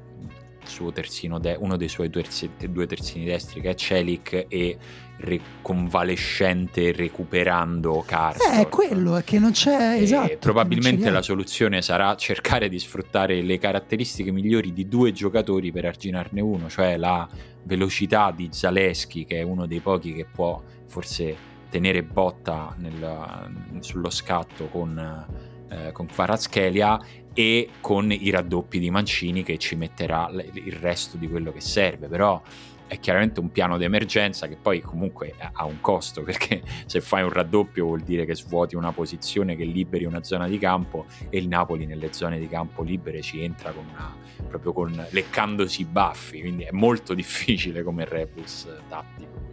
de- 1.39 1.57
uno 1.59 1.77
dei 1.77 1.87
suoi 1.87 2.09
terzi- 2.09 2.49
due 2.69 2.87
terzini 2.87 3.25
destri 3.25 3.61
che 3.61 3.69
è 3.71 3.75
Celic 3.75 4.45
e 4.47 4.77
re- 5.17 5.39
convalescente 5.61 6.91
recuperando 6.91 8.03
Carson. 8.05 8.53
Eh, 8.53 8.61
è 8.61 8.69
quello, 8.69 9.15
è 9.15 9.23
che 9.23 9.39
non 9.39 9.51
c'è, 9.51 9.97
esatto. 10.01 10.37
Probabilmente 10.39 11.09
la 11.09 11.21
soluzione 11.21 11.81
sarà 11.81 12.15
cercare 12.17 12.69
di 12.69 12.79
sfruttare 12.79 13.41
le 13.41 13.57
caratteristiche 13.57 14.31
migliori 14.31 14.73
di 14.73 14.87
due 14.87 15.11
giocatori 15.11 15.71
per 15.71 15.85
arginarne 15.85 16.41
uno, 16.41 16.69
cioè 16.69 16.97
la 16.97 17.27
velocità 17.63 18.31
di 18.35 18.49
Zaleschi 18.51 19.25
che 19.25 19.39
è 19.39 19.41
uno 19.41 19.65
dei 19.65 19.79
pochi 19.79 20.13
che 20.13 20.25
può 20.25 20.61
forse 20.87 21.53
tenere 21.69 22.03
botta 22.03 22.75
nel, 22.77 23.79
sullo 23.79 24.09
scatto 24.09 24.67
con, 24.67 25.25
eh, 25.69 25.91
con 25.91 26.05
Kvaratskhelia 26.05 26.99
e 27.35 27.69
con 27.81 28.11
i 28.11 28.29
raddoppi 28.31 28.79
di 28.79 28.89
Mancini 28.89 29.43
che 29.43 29.57
ci 29.57 29.75
metterà 29.75 30.31
il 30.31 30.71
resto 30.71 31.17
di 31.17 31.27
quello 31.27 31.51
che 31.51 31.59
serve. 31.59 32.07
Però 32.07 32.41
è 32.87 32.99
chiaramente 32.99 33.39
un 33.39 33.51
piano 33.51 33.77
d'emergenza 33.77 34.47
che 34.47 34.57
poi 34.61 34.79
comunque 34.79 35.33
ha 35.37 35.65
un 35.65 35.81
costo 35.81 36.21
perché 36.23 36.61
se 36.85 37.01
fai 37.01 37.23
un 37.23 37.31
raddoppio 37.31 37.85
vuol 37.85 38.01
dire 38.01 38.25
che 38.25 38.35
svuoti 38.35 38.75
una 38.75 38.91
posizione 38.91 39.55
che 39.55 39.65
liberi 39.65 40.05
una 40.05 40.23
zona 40.23 40.47
di 40.47 40.57
campo 40.57 41.05
e 41.29 41.37
il 41.37 41.47
Napoli 41.47 41.85
nelle 41.85 42.13
zone 42.13 42.39
di 42.39 42.47
campo 42.47 42.83
libere 42.83 43.21
ci 43.21 43.43
entra 43.43 43.71
con 43.71 43.85
una, 43.89 44.15
proprio 44.47 44.71
con 44.71 45.07
leccandosi 45.09 45.81
i 45.81 45.85
baffi 45.85 46.41
quindi 46.41 46.63
è 46.63 46.71
molto 46.71 47.13
difficile 47.15 47.81
come 47.83 48.05
rebus 48.05 48.67
tattico 48.87 49.43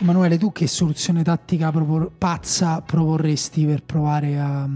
Emanuele 0.00 0.38
tu 0.38 0.52
che 0.52 0.68
soluzione 0.68 1.24
tattica 1.24 1.72
propor- 1.72 2.12
pazza 2.16 2.80
proporresti 2.80 3.66
per 3.66 3.82
provare 3.82 4.38
a, 4.38 4.68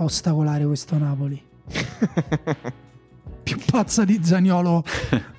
a 0.00 0.04
ostacolare 0.04 0.64
questo 0.64 0.98
Napoli? 0.98 1.42
più 3.42 3.58
pazza 3.64 4.04
di 4.04 4.20
Zagnolo 4.22 4.84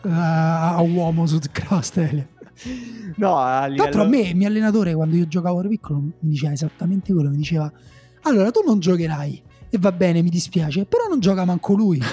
uh, 0.04 0.08
a 0.10 0.82
uomo 0.82 1.26
su 1.26 1.40
Castelli. 1.52 2.26
No, 3.16 3.38
a 3.38 3.66
livello... 3.66 3.76
Tra 3.76 3.84
l'altro 3.84 4.02
a 4.04 4.08
me, 4.08 4.30
il 4.30 4.36
mio 4.36 4.48
allenatore, 4.48 4.94
quando 4.94 5.16
io 5.16 5.28
giocavo 5.28 5.60
ero 5.60 5.70
piccolo, 5.70 6.00
mi 6.00 6.12
diceva 6.20 6.54
esattamente 6.54 7.14
quello, 7.14 7.30
mi 7.30 7.38
diceva, 7.38 7.72
allora 8.24 8.52
tu 8.52 8.62
non 8.66 8.80
giocherai, 8.80 9.42
e 9.70 9.78
va 9.80 9.92
bene, 9.92 10.22
mi 10.22 10.30
dispiace, 10.30 10.86
però 10.86 11.08
non 11.08 11.20
gioca 11.20 11.46
manco 11.46 11.74
lui. 11.74 12.00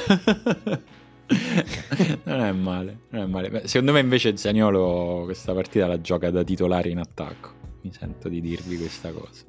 non 2.25 2.41
è 2.41 2.53
male, 2.53 3.01
non 3.11 3.23
è 3.23 3.27
male. 3.27 3.51
Beh, 3.51 3.67
secondo 3.67 3.93
me 3.93 4.01
invece 4.01 4.37
Zagnolo 4.37 5.23
questa 5.25 5.53
partita 5.53 5.87
la 5.87 6.01
gioca 6.01 6.31
da 6.31 6.43
titolare 6.45 6.89
in 6.89 6.99
attacco. 6.99 7.57
Mi 7.83 7.93
sento 7.93 8.29
di 8.29 8.41
dirvi 8.41 8.77
questa 8.79 9.11
cosa. 9.13 9.43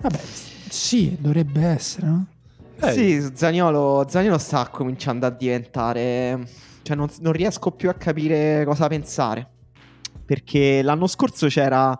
Vabbè, 0.00 0.20
sì, 0.68 1.16
dovrebbe 1.18 1.64
essere, 1.64 2.06
no? 2.06 2.26
Eh. 2.80 2.92
Sì, 2.92 3.30
Zagnolo, 3.34 4.04
Zagnolo 4.08 4.38
sta 4.38 4.68
cominciando 4.68 5.26
a 5.26 5.30
diventare... 5.30 6.46
Cioè 6.82 6.94
non, 6.94 7.08
non 7.20 7.32
riesco 7.32 7.72
più 7.72 7.88
a 7.88 7.94
capire 7.94 8.64
cosa 8.64 8.86
pensare. 8.86 9.48
Perché 10.24 10.82
l'anno 10.82 11.06
scorso 11.06 11.48
c'era 11.48 11.96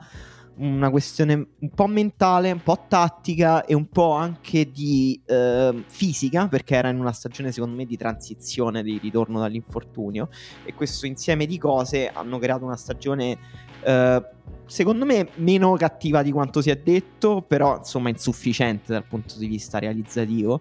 una 0.56 0.90
questione 0.90 1.34
un 1.58 1.70
po' 1.70 1.86
mentale, 1.86 2.50
un 2.50 2.62
po' 2.62 2.84
tattica 2.88 3.64
e 3.64 3.74
un 3.74 3.88
po' 3.88 4.12
anche 4.12 4.70
di 4.70 5.20
eh, 5.26 5.84
fisica, 5.86 6.48
perché 6.48 6.76
era 6.76 6.88
in 6.88 6.98
una 6.98 7.12
stagione 7.12 7.52
secondo 7.52 7.76
me 7.76 7.84
di 7.84 7.96
transizione, 7.96 8.82
di 8.82 8.98
ritorno 8.98 9.40
dall'infortunio 9.40 10.28
e 10.64 10.72
questo 10.74 11.06
insieme 11.06 11.46
di 11.46 11.58
cose 11.58 12.08
hanno 12.08 12.38
creato 12.38 12.64
una 12.64 12.76
stagione 12.76 13.38
eh, 13.82 14.24
secondo 14.66 15.04
me 15.04 15.28
meno 15.36 15.74
cattiva 15.74 16.22
di 16.22 16.32
quanto 16.32 16.60
si 16.60 16.70
è 16.70 16.76
detto, 16.76 17.42
però 17.46 17.78
insomma 17.78 18.08
insufficiente 18.08 18.92
dal 18.92 19.04
punto 19.04 19.38
di 19.38 19.46
vista 19.46 19.78
realizzativo. 19.78 20.60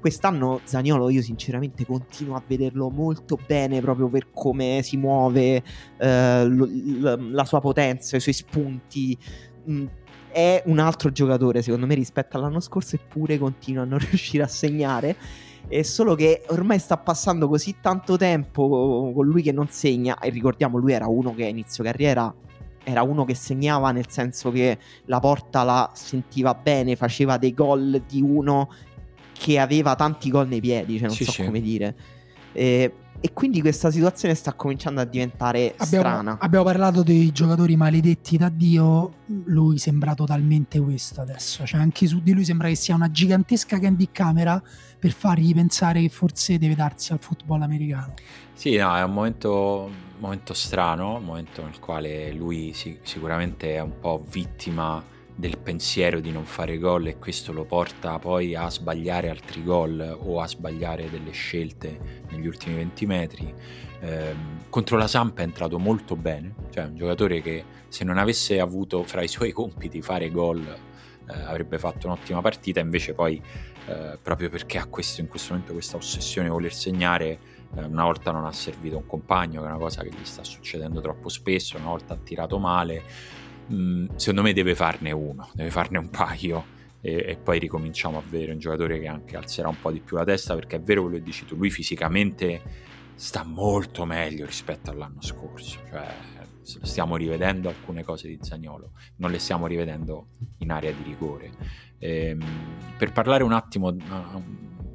Quest'anno 0.00 0.60
Zaniolo 0.64 1.08
io 1.08 1.22
sinceramente 1.22 1.86
continuo 1.86 2.34
a 2.36 2.42
vederlo 2.46 2.90
molto 2.90 3.38
bene 3.46 3.80
proprio 3.80 4.08
per 4.08 4.30
come 4.32 4.80
si 4.82 4.96
muove, 4.96 5.62
eh, 5.98 6.44
lo, 6.46 6.68
la, 6.98 7.16
la 7.18 7.44
sua 7.44 7.60
potenza, 7.60 8.16
i 8.16 8.20
suoi 8.20 8.34
spunti. 8.34 9.16
Mm, 9.70 9.86
è 10.30 10.62
un 10.66 10.80
altro 10.80 11.12
giocatore 11.12 11.62
secondo 11.62 11.86
me 11.86 11.94
rispetto 11.94 12.36
all'anno 12.36 12.58
scorso 12.58 12.96
eppure 12.96 13.38
continua 13.38 13.84
a 13.84 13.86
non 13.86 13.98
riuscire 14.10 14.42
a 14.42 14.48
segnare. 14.48 15.16
È 15.66 15.80
solo 15.82 16.14
che 16.14 16.42
ormai 16.48 16.78
sta 16.78 16.98
passando 16.98 17.48
così 17.48 17.76
tanto 17.80 18.18
tempo 18.18 19.12
con 19.14 19.24
lui 19.24 19.40
che 19.40 19.52
non 19.52 19.68
segna. 19.68 20.18
E 20.18 20.28
ricordiamo, 20.28 20.76
lui 20.76 20.92
era 20.92 21.06
uno 21.06 21.34
che 21.34 21.44
a 21.44 21.48
inizio 21.48 21.82
carriera 21.82 22.34
era 22.84 23.02
uno 23.02 23.24
che 23.24 23.34
segnava 23.34 23.90
nel 23.90 24.08
senso 24.08 24.50
che 24.52 24.78
la 25.06 25.18
porta 25.18 25.62
la 25.64 25.90
sentiva 25.94 26.54
bene, 26.54 26.96
faceva 26.96 27.36
dei 27.38 27.52
gol 27.52 28.02
di 28.06 28.22
uno 28.22 28.70
che 29.32 29.58
aveva 29.58 29.96
tanti 29.96 30.30
gol 30.30 30.46
nei 30.48 30.60
piedi, 30.60 30.98
cioè 30.98 31.08
non 31.08 31.16
sì, 31.16 31.24
so 31.24 31.32
sì. 31.32 31.44
come 31.44 31.60
dire. 31.60 31.94
E, 32.52 32.92
e, 33.20 33.32
quindi 33.32 33.60
questa 33.60 33.90
situazione 33.90 34.34
sta 34.34 34.52
cominciando 34.52 35.00
a 35.00 35.04
diventare 35.04 35.74
abbiamo, 35.76 36.04
strana. 36.04 36.36
Abbiamo 36.38 36.64
parlato 36.64 37.02
dei 37.02 37.32
giocatori 37.32 37.74
maledetti 37.74 38.36
da 38.36 38.48
Dio, 38.48 39.12
lui 39.46 39.78
sembra 39.78 40.14
totalmente 40.14 40.78
questo 40.78 41.20
adesso, 41.20 41.66
cioè 41.66 41.80
anche 41.80 42.06
su 42.06 42.22
di 42.22 42.32
lui 42.32 42.44
sembra 42.44 42.68
che 42.68 42.76
sia 42.76 42.94
una 42.94 43.10
gigantesca 43.10 43.78
candy 43.78 44.08
camera 44.12 44.62
per 44.98 45.12
fargli 45.12 45.52
pensare 45.52 46.00
che 46.00 46.08
forse 46.08 46.58
deve 46.58 46.74
darsi 46.74 47.12
al 47.12 47.18
football 47.18 47.62
americano. 47.62 48.14
Sì, 48.52 48.76
no, 48.76 48.94
è 48.94 49.02
un 49.02 49.12
momento, 49.12 49.90
momento 50.24 50.54
strano, 50.54 51.16
un 51.16 51.24
momento 51.24 51.62
nel 51.62 51.78
quale 51.78 52.32
lui 52.32 52.72
si, 52.72 52.98
sicuramente 53.02 53.74
è 53.74 53.80
un 53.80 53.98
po' 53.98 54.24
vittima 54.28 55.02
del 55.36 55.58
pensiero 55.58 56.20
di 56.20 56.30
non 56.30 56.44
fare 56.44 56.78
gol 56.78 57.08
e 57.08 57.18
questo 57.18 57.52
lo 57.52 57.64
porta 57.64 58.18
poi 58.18 58.54
a 58.54 58.70
sbagliare 58.70 59.28
altri 59.28 59.64
gol 59.64 60.16
o 60.20 60.40
a 60.40 60.46
sbagliare 60.46 61.10
delle 61.10 61.32
scelte 61.32 62.22
negli 62.30 62.46
ultimi 62.46 62.76
20 62.76 63.06
metri. 63.06 63.54
Eh, 64.00 64.34
contro 64.68 64.96
la 64.96 65.08
Samp 65.08 65.38
è 65.38 65.42
entrato 65.42 65.78
molto 65.78 66.14
bene, 66.14 66.54
cioè 66.70 66.84
un 66.84 66.94
giocatore 66.94 67.40
che 67.40 67.64
se 67.88 68.04
non 68.04 68.18
avesse 68.18 68.60
avuto 68.60 69.02
fra 69.02 69.22
i 69.22 69.28
suoi 69.28 69.50
compiti 69.50 70.02
fare 70.02 70.30
gol 70.30 70.64
eh, 70.64 71.32
avrebbe 71.32 71.78
fatto 71.78 72.06
un'ottima 72.06 72.40
partita, 72.40 72.80
invece 72.80 73.14
poi 73.14 73.42
eh, 73.86 74.18
proprio 74.22 74.48
perché 74.50 74.78
ha 74.78 74.86
questo, 74.86 75.20
in 75.20 75.28
questo 75.28 75.52
momento 75.52 75.72
questa 75.72 75.96
ossessione 75.96 76.46
di 76.46 76.52
voler 76.52 76.72
segnare 76.72 77.38
una 77.82 78.04
volta 78.04 78.30
non 78.30 78.44
ha 78.44 78.52
servito 78.52 78.98
un 78.98 79.06
compagno, 79.06 79.60
che 79.60 79.66
è 79.66 79.70
una 79.70 79.78
cosa 79.78 80.02
che 80.02 80.10
gli 80.10 80.24
sta 80.24 80.44
succedendo 80.44 81.00
troppo 81.00 81.28
spesso, 81.28 81.76
una 81.76 81.88
volta 81.88 82.14
ha 82.14 82.16
tirato 82.16 82.58
male, 82.58 83.02
mm, 83.72 84.06
secondo 84.16 84.42
me 84.42 84.52
deve 84.52 84.74
farne 84.74 85.10
uno, 85.12 85.48
deve 85.54 85.70
farne 85.70 85.98
un 85.98 86.10
paio 86.10 86.72
e, 87.00 87.24
e, 87.26 87.36
poi 87.36 87.58
ricominciamo 87.58 88.18
a 88.18 88.22
vedere 88.28 88.52
un 88.52 88.58
giocatore 88.58 88.98
che 88.98 89.08
anche 89.08 89.36
alzerà 89.36 89.68
un 89.68 89.80
po' 89.80 89.90
di 89.90 90.00
più 90.00 90.16
la 90.16 90.24
testa 90.24 90.54
perché 90.54 90.76
è 90.76 90.80
vero 90.80 91.02
quello 91.02 91.16
che 91.16 91.22
dici 91.22 91.44
tu, 91.44 91.56
lui 91.56 91.70
fisicamente 91.70 92.62
sta 93.14 93.44
molto 93.44 94.04
meglio 94.04 94.46
rispetto 94.46 94.90
all'anno 94.90 95.20
scorso, 95.20 95.78
cioè 95.88 96.14
stiamo 96.64 97.16
rivedendo 97.16 97.68
alcune 97.68 98.02
cose 98.02 98.26
di 98.26 98.38
Zagnolo, 98.40 98.92
non 99.16 99.30
le 99.30 99.38
stiamo 99.38 99.66
rivedendo 99.66 100.28
in 100.58 100.70
area 100.70 100.92
di 100.92 101.02
rigore. 101.02 101.52
Ehm, 101.98 102.42
per 102.96 103.12
parlare 103.12 103.44
un 103.44 103.52
attimo, 103.52 103.94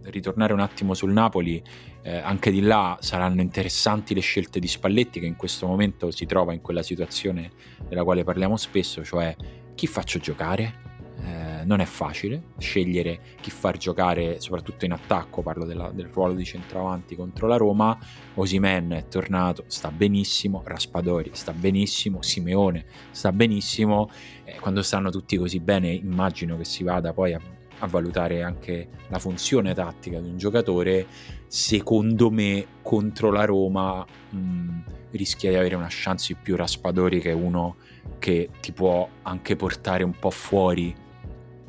ritornare 0.04 0.54
un 0.54 0.60
attimo 0.60 0.93
sul 0.93 1.12
Napoli, 1.12 1.62
eh, 2.02 2.18
anche 2.18 2.52
di 2.52 2.62
là 2.62 2.97
saranno 3.02 3.41
interessanti 3.41 4.14
le 4.14 4.22
scelte 4.22 4.60
di 4.60 4.68
Spalletti 4.68 5.20
che 5.20 5.26
in 5.26 5.36
questo 5.36 5.68
momento 5.68 6.12
si 6.12 6.26
trova 6.26 6.54
in 6.54 6.62
quella 6.62 6.84
situazione 6.84 7.52
della 7.88 8.04
quale 8.04 8.24
parliamo 8.24 8.58
spesso, 8.58 9.04
cioè 9.04 9.36
chi 9.76 9.88
faccio 9.88 10.20
giocare? 10.20 10.88
Eh, 11.22 11.66
non 11.66 11.82
è 11.82 11.86
facile 11.86 12.43
scegliere 12.60 13.20
chi 13.41 13.52
far 13.52 13.78
giocare, 13.78 14.39
soprattutto 14.39 14.86
in 14.86 14.93
attacco, 14.93 15.41
parlo 15.41 15.66
della, 15.66 15.91
del 15.91 16.08
ruolo 16.08 16.34
di 16.34 16.45
centravanti 16.45 17.16
contro 17.16 17.45
la 17.47 17.58
Roma. 17.58 17.97
Osimen 18.36 18.91
è 18.91 19.08
tornato, 19.10 19.66
sta 19.68 19.91
benissimo, 19.91 20.62
Raspadori 20.66 21.32
sta 21.34 21.52
benissimo, 21.52 22.22
Simeone 22.22 22.86
sta 23.12 23.34
benissimo. 23.34 24.10
Eh, 24.45 24.60
quando 24.62 24.82
stanno 24.82 25.10
tutti 25.10 25.36
così 25.36 25.60
bene, 25.60 25.91
immagino 25.91 26.56
che 26.56 26.64
si 26.64 26.84
vada 26.84 27.12
poi 27.12 27.34
a 27.34 27.41
a 27.80 27.88
valutare 27.88 28.41
anche 28.41 28.88
la 29.07 29.19
funzione 29.19 29.73
tattica 29.73 30.19
di 30.19 30.30
un 30.30 30.38
giocatore, 30.38 31.05
secondo 31.47 32.30
me 32.30 32.65
contro 32.82 33.32
la 33.32 33.45
Roma 33.45 34.05
mh, 34.30 34.84
rischia 35.11 35.49
di 35.49 35.55
avere 35.57 35.75
una 35.75 35.88
chance 35.89 36.36
più 36.36 36.55
Raspadori 36.55 37.19
che 37.19 37.32
è 37.32 37.34
uno 37.34 37.77
che 38.19 38.49
ti 38.59 38.71
può 38.71 39.07
anche 39.23 39.55
portare 39.55 40.03
un 40.03 40.13
po' 40.17 40.30
fuori 40.30 40.95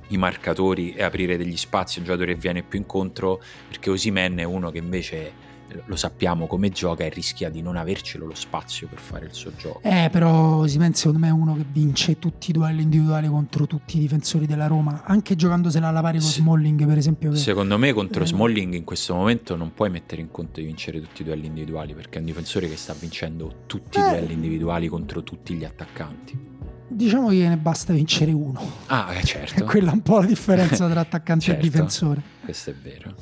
i 0.08 0.16
marcatori 0.16 0.92
e 0.92 1.02
aprire 1.02 1.36
degli 1.36 1.56
spazi. 1.56 1.98
A 1.98 2.00
un 2.00 2.06
giocatore 2.06 2.34
che 2.34 2.40
viene 2.40 2.62
più 2.62 2.78
incontro 2.78 3.40
perché 3.68 3.90
Osimen 3.90 4.36
è 4.38 4.44
uno 4.44 4.70
che 4.70 4.78
invece 4.78 5.48
lo 5.84 5.96
sappiamo 5.96 6.46
come 6.46 6.70
gioca 6.70 7.04
e 7.04 7.08
rischia 7.08 7.50
di 7.50 7.62
non 7.62 7.76
avercelo 7.76 8.26
lo 8.26 8.34
spazio 8.34 8.88
per 8.88 8.98
fare 8.98 9.26
il 9.26 9.34
suo 9.34 9.52
gioco. 9.56 9.80
Eh, 9.82 10.08
però 10.10 10.66
Simen 10.66 10.94
secondo 10.94 11.18
me 11.18 11.28
è 11.28 11.32
uno 11.32 11.54
che 11.54 11.64
vince 11.70 12.18
tutti 12.18 12.50
i 12.50 12.52
duelli 12.52 12.82
individuali 12.82 13.28
contro 13.28 13.66
tutti 13.66 13.96
i 13.96 14.00
difensori 14.00 14.46
della 14.46 14.66
Roma, 14.66 15.02
anche 15.04 15.36
giocandosela 15.36 15.88
alla 15.88 16.00
pari 16.00 16.18
con 16.18 16.28
sì. 16.28 16.40
Smalling 16.40 16.86
per 16.86 16.98
esempio. 16.98 17.30
Che... 17.30 17.36
Secondo 17.36 17.78
me 17.78 17.92
contro 17.92 18.24
eh. 18.24 18.26
Smalling 18.26 18.74
in 18.74 18.84
questo 18.84 19.14
momento 19.14 19.56
non 19.56 19.72
puoi 19.74 19.90
mettere 19.90 20.20
in 20.20 20.30
conto 20.30 20.60
di 20.60 20.66
vincere 20.66 21.00
tutti 21.00 21.22
i 21.22 21.24
duelli 21.24 21.46
individuali 21.46 21.94
perché 21.94 22.16
è 22.16 22.20
un 22.20 22.26
difensore 22.26 22.68
che 22.68 22.76
sta 22.76 22.94
vincendo 22.94 23.62
tutti 23.66 23.98
eh. 23.98 24.00
i 24.00 24.08
duelli 24.10 24.32
individuali 24.32 24.88
contro 24.88 25.22
tutti 25.22 25.54
gli 25.54 25.64
attaccanti. 25.64 26.48
Diciamo 26.92 27.28
che 27.28 27.46
ne 27.46 27.56
basta 27.56 27.92
vincere 27.92 28.32
uno. 28.32 28.60
Ah, 28.86 29.14
eh, 29.14 29.22
certo. 29.22 29.62
È 29.62 29.66
quella 29.66 29.92
un 29.92 30.02
po' 30.02 30.18
la 30.18 30.26
differenza 30.26 30.88
tra 30.90 31.00
attaccante 31.00 31.44
certo. 31.44 31.60
e 31.60 31.62
difensore. 31.62 32.22
Questo 32.42 32.70
è 32.70 32.74
vero. 32.74 33.14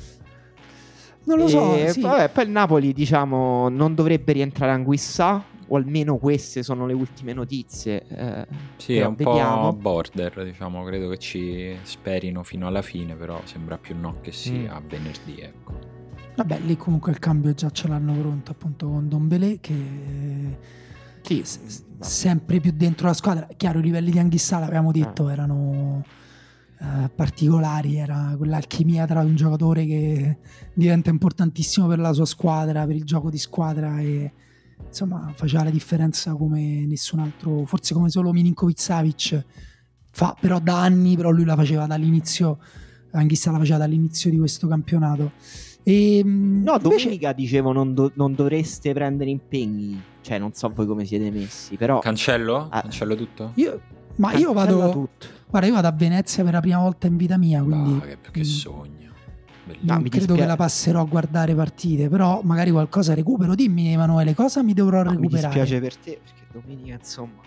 Non 1.29 1.37
lo 1.37 1.47
so. 1.47 1.75
E, 1.75 1.89
sì. 1.89 2.01
vabbè, 2.01 2.29
poi 2.29 2.45
il 2.45 2.49
Napoli, 2.49 2.91
diciamo, 2.91 3.69
non 3.69 3.93
dovrebbe 3.93 4.33
rientrare 4.33 4.71
Anguissà, 4.71 5.43
o 5.67 5.75
almeno 5.75 6.17
queste 6.17 6.63
sono 6.63 6.87
le 6.87 6.93
ultime 6.93 7.33
notizie. 7.33 8.03
Eh, 8.07 8.47
sì, 8.77 8.97
è 8.97 9.05
un 9.05 9.13
vediamo. 9.13 9.69
po' 9.69 9.77
border, 9.77 10.43
diciamo, 10.43 10.83
credo 10.83 11.07
che 11.09 11.19
ci 11.19 11.75
sperino 11.83 12.41
fino 12.41 12.65
alla 12.65 12.81
fine, 12.81 13.13
però 13.13 13.39
sembra 13.43 13.77
più 13.77 13.95
no 13.95 14.15
che 14.21 14.31
sia 14.31 14.79
mm. 14.79 14.87
venerdì, 14.87 15.39
ecco. 15.39 15.97
Vabbè, 16.35 16.59
lì 16.61 16.75
comunque 16.75 17.11
il 17.11 17.19
cambio 17.19 17.53
già 17.53 17.69
ce 17.69 17.87
l'hanno 17.87 18.13
pronto 18.13 18.51
appunto 18.51 18.87
con 18.87 19.07
Don 19.09 19.27
Belé 19.27 19.59
che 19.59 20.57
sì, 21.21 21.43
sempre 21.99 22.59
più 22.59 22.71
dentro 22.73 23.05
la 23.05 23.13
squadra. 23.13 23.47
Chiaro, 23.55 23.77
i 23.79 23.83
livelli 23.83 24.09
di 24.09 24.17
Anghissà, 24.17 24.57
l'avevamo 24.57 24.91
detto, 24.91 25.27
ah. 25.27 25.31
erano 25.31 26.03
eh, 26.81 27.09
particolari, 27.13 27.97
era 27.97 28.35
quell'alchimia 28.37 29.05
tra 29.05 29.19
un 29.21 29.35
giocatore 29.35 29.85
che 29.85 30.37
diventa 30.73 31.09
importantissimo 31.09 31.87
per 31.87 31.99
la 31.99 32.13
sua 32.13 32.25
squadra, 32.25 32.85
per 32.85 32.95
il 32.95 33.03
gioco 33.03 33.29
di 33.29 33.37
squadra 33.37 33.99
e, 33.99 34.31
insomma 34.87 35.31
faceva 35.35 35.65
la 35.65 35.69
differenza 35.71 36.33
come 36.35 36.85
nessun 36.85 37.19
altro, 37.19 37.65
forse 37.65 37.93
come 37.93 38.09
solo 38.09 38.31
Milinkovic 38.31 38.79
Savic 38.79 39.45
fa 40.11 40.35
però 40.39 40.59
da 40.59 40.81
anni, 40.81 41.15
però 41.15 41.31
lui 41.31 41.45
la 41.45 41.55
faceva 41.55 41.85
dall'inizio, 41.85 42.59
Anghissa 43.11 43.51
la 43.51 43.57
faceva 43.57 43.79
dall'inizio 43.79 44.29
di 44.29 44.37
questo 44.37 44.67
campionato. 44.67 45.33
E, 45.83 46.19
ehm, 46.19 46.61
no, 46.63 46.77
domenica 46.77 47.33
dicevo 47.33 47.71
non, 47.71 47.93
do- 47.93 48.11
non, 48.15 48.35
dovreste 48.35 48.93
prendere 48.93 49.29
impegni, 49.29 50.01
cioè 50.21 50.37
non 50.37 50.53
so 50.53 50.69
voi 50.69 50.85
come 50.85 51.05
siete 51.05 51.29
messi, 51.29 51.75
però... 51.75 51.99
Cancello? 51.99 52.67
Ah, 52.69 52.81
Cancello 52.81 53.15
tutto? 53.15 53.51
Io, 53.55 53.81
ma 54.15 54.33
io 54.33 54.53
vado... 54.53 54.89
Tutto. 54.91 55.37
Guarda, 55.49 55.67
io 55.67 55.73
vado 55.73 55.87
a 55.87 55.91
Venezia 55.91 56.43
per 56.43 56.53
la 56.53 56.59
prima 56.59 56.77
volta 56.77 57.07
in 57.07 57.17
vita 57.17 57.37
mia, 57.37 57.63
quindi... 57.63 57.97
Ah, 57.97 58.05
che, 58.05 58.17
che 58.31 58.43
sogno. 58.43 58.97
No, 59.65 59.93
non 59.93 60.01
credo 60.03 60.17
dispia- 60.17 60.35
che 60.35 60.45
la 60.45 60.55
passerò 60.55 61.01
a 61.01 61.05
guardare 61.05 61.55
partite, 61.55 62.07
però 62.09 62.41
magari 62.43 62.71
qualcosa 62.71 63.13
recupero. 63.13 63.55
Dimmi 63.55 63.91
Emanuele, 63.91 64.33
cosa 64.33 64.61
mi 64.61 64.73
dovrò 64.73 65.03
no, 65.03 65.11
recuperare? 65.11 65.55
Mi 65.55 65.61
dispiace 65.61 65.79
per 65.79 65.95
te, 65.95 66.19
perché 66.23 66.45
domenica 66.51 66.95
insomma 66.95 67.41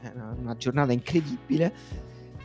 è 0.00 0.10
una, 0.14 0.34
una 0.38 0.56
giornata 0.56 0.92
incredibile. 0.92 1.72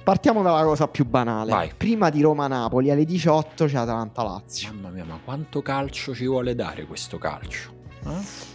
Partiamo 0.04 0.42
dalla 0.42 0.64
cosa 0.64 0.88
più 0.88 1.06
banale. 1.06 1.52
Vai. 1.52 1.72
Prima 1.76 2.10
di 2.10 2.22
Roma-Napoli 2.22 2.92
alle 2.92 3.06
18 3.06 3.66
c'è 3.66 3.78
Atalanta-Lazio. 3.78 4.74
Mamma 4.74 4.90
mia, 4.90 5.06
ma 5.06 5.20
quanto 5.24 5.62
calcio 5.62 6.14
ci 6.14 6.26
vuole 6.26 6.56
dare 6.56 6.86
questo 6.86 7.18
calcio? 7.18 7.72
Eh? 8.06 8.52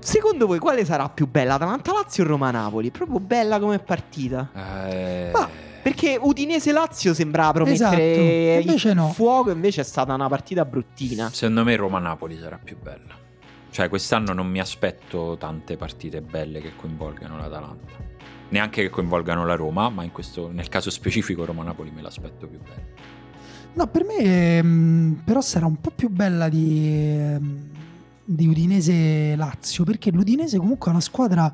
Secondo 0.00 0.46
voi 0.46 0.58
quale 0.58 0.84
sarà 0.84 1.08
più 1.08 1.28
bella, 1.28 1.54
Atalanta-Lazio 1.54 2.24
o 2.24 2.26
Roma-Napoli? 2.26 2.90
Proprio 2.90 3.20
bella 3.20 3.60
come 3.60 3.78
partita. 3.78 4.50
Eh... 4.88 5.30
Ma 5.32 5.48
perché 5.82 6.18
Udinese-Lazio 6.20 7.14
sembrava 7.14 7.52
promettere 7.52 8.52
esatto. 8.52 8.68
invece 8.68 8.94
no. 8.94 9.08
fuoco, 9.08 9.50
invece 9.50 9.80
è 9.80 9.84
stata 9.84 10.14
una 10.14 10.28
partita 10.28 10.64
bruttina. 10.64 11.30
Secondo 11.32 11.64
me 11.64 11.76
Roma-Napoli 11.76 12.38
sarà 12.38 12.58
più 12.62 12.76
bella. 12.80 13.18
Cioè, 13.70 13.88
quest'anno 13.88 14.32
non 14.32 14.48
mi 14.48 14.60
aspetto 14.60 15.36
tante 15.38 15.76
partite 15.76 16.20
belle 16.20 16.60
che 16.60 16.72
coinvolgano 16.74 17.36
l'Atalanta 17.36 18.10
neanche 18.50 18.82
che 18.82 18.90
coinvolgano 18.90 19.44
la 19.44 19.54
Roma, 19.54 19.88
ma 19.88 20.08
questo, 20.10 20.50
nel 20.50 20.68
caso 20.68 20.90
specifico 20.90 21.44
Roma-Napoli 21.44 21.90
me 21.90 22.02
l'aspetto 22.02 22.46
più 22.46 22.58
bello. 22.58 23.18
No, 23.72 23.86
per 23.86 24.04
me 24.04 24.62
mh, 24.62 24.66
mm, 24.66 25.12
però 25.24 25.40
sarà 25.40 25.66
un 25.66 25.80
po' 25.80 25.90
più 25.94 26.10
bella 26.10 26.48
di, 26.48 27.16
mm, 27.16 27.60
di 28.24 28.46
Udinese-Lazio, 28.46 29.84
perché 29.84 30.10
l'Udinese 30.10 30.58
comunque 30.58 30.88
è 30.88 30.90
una 30.90 31.00
squadra 31.00 31.52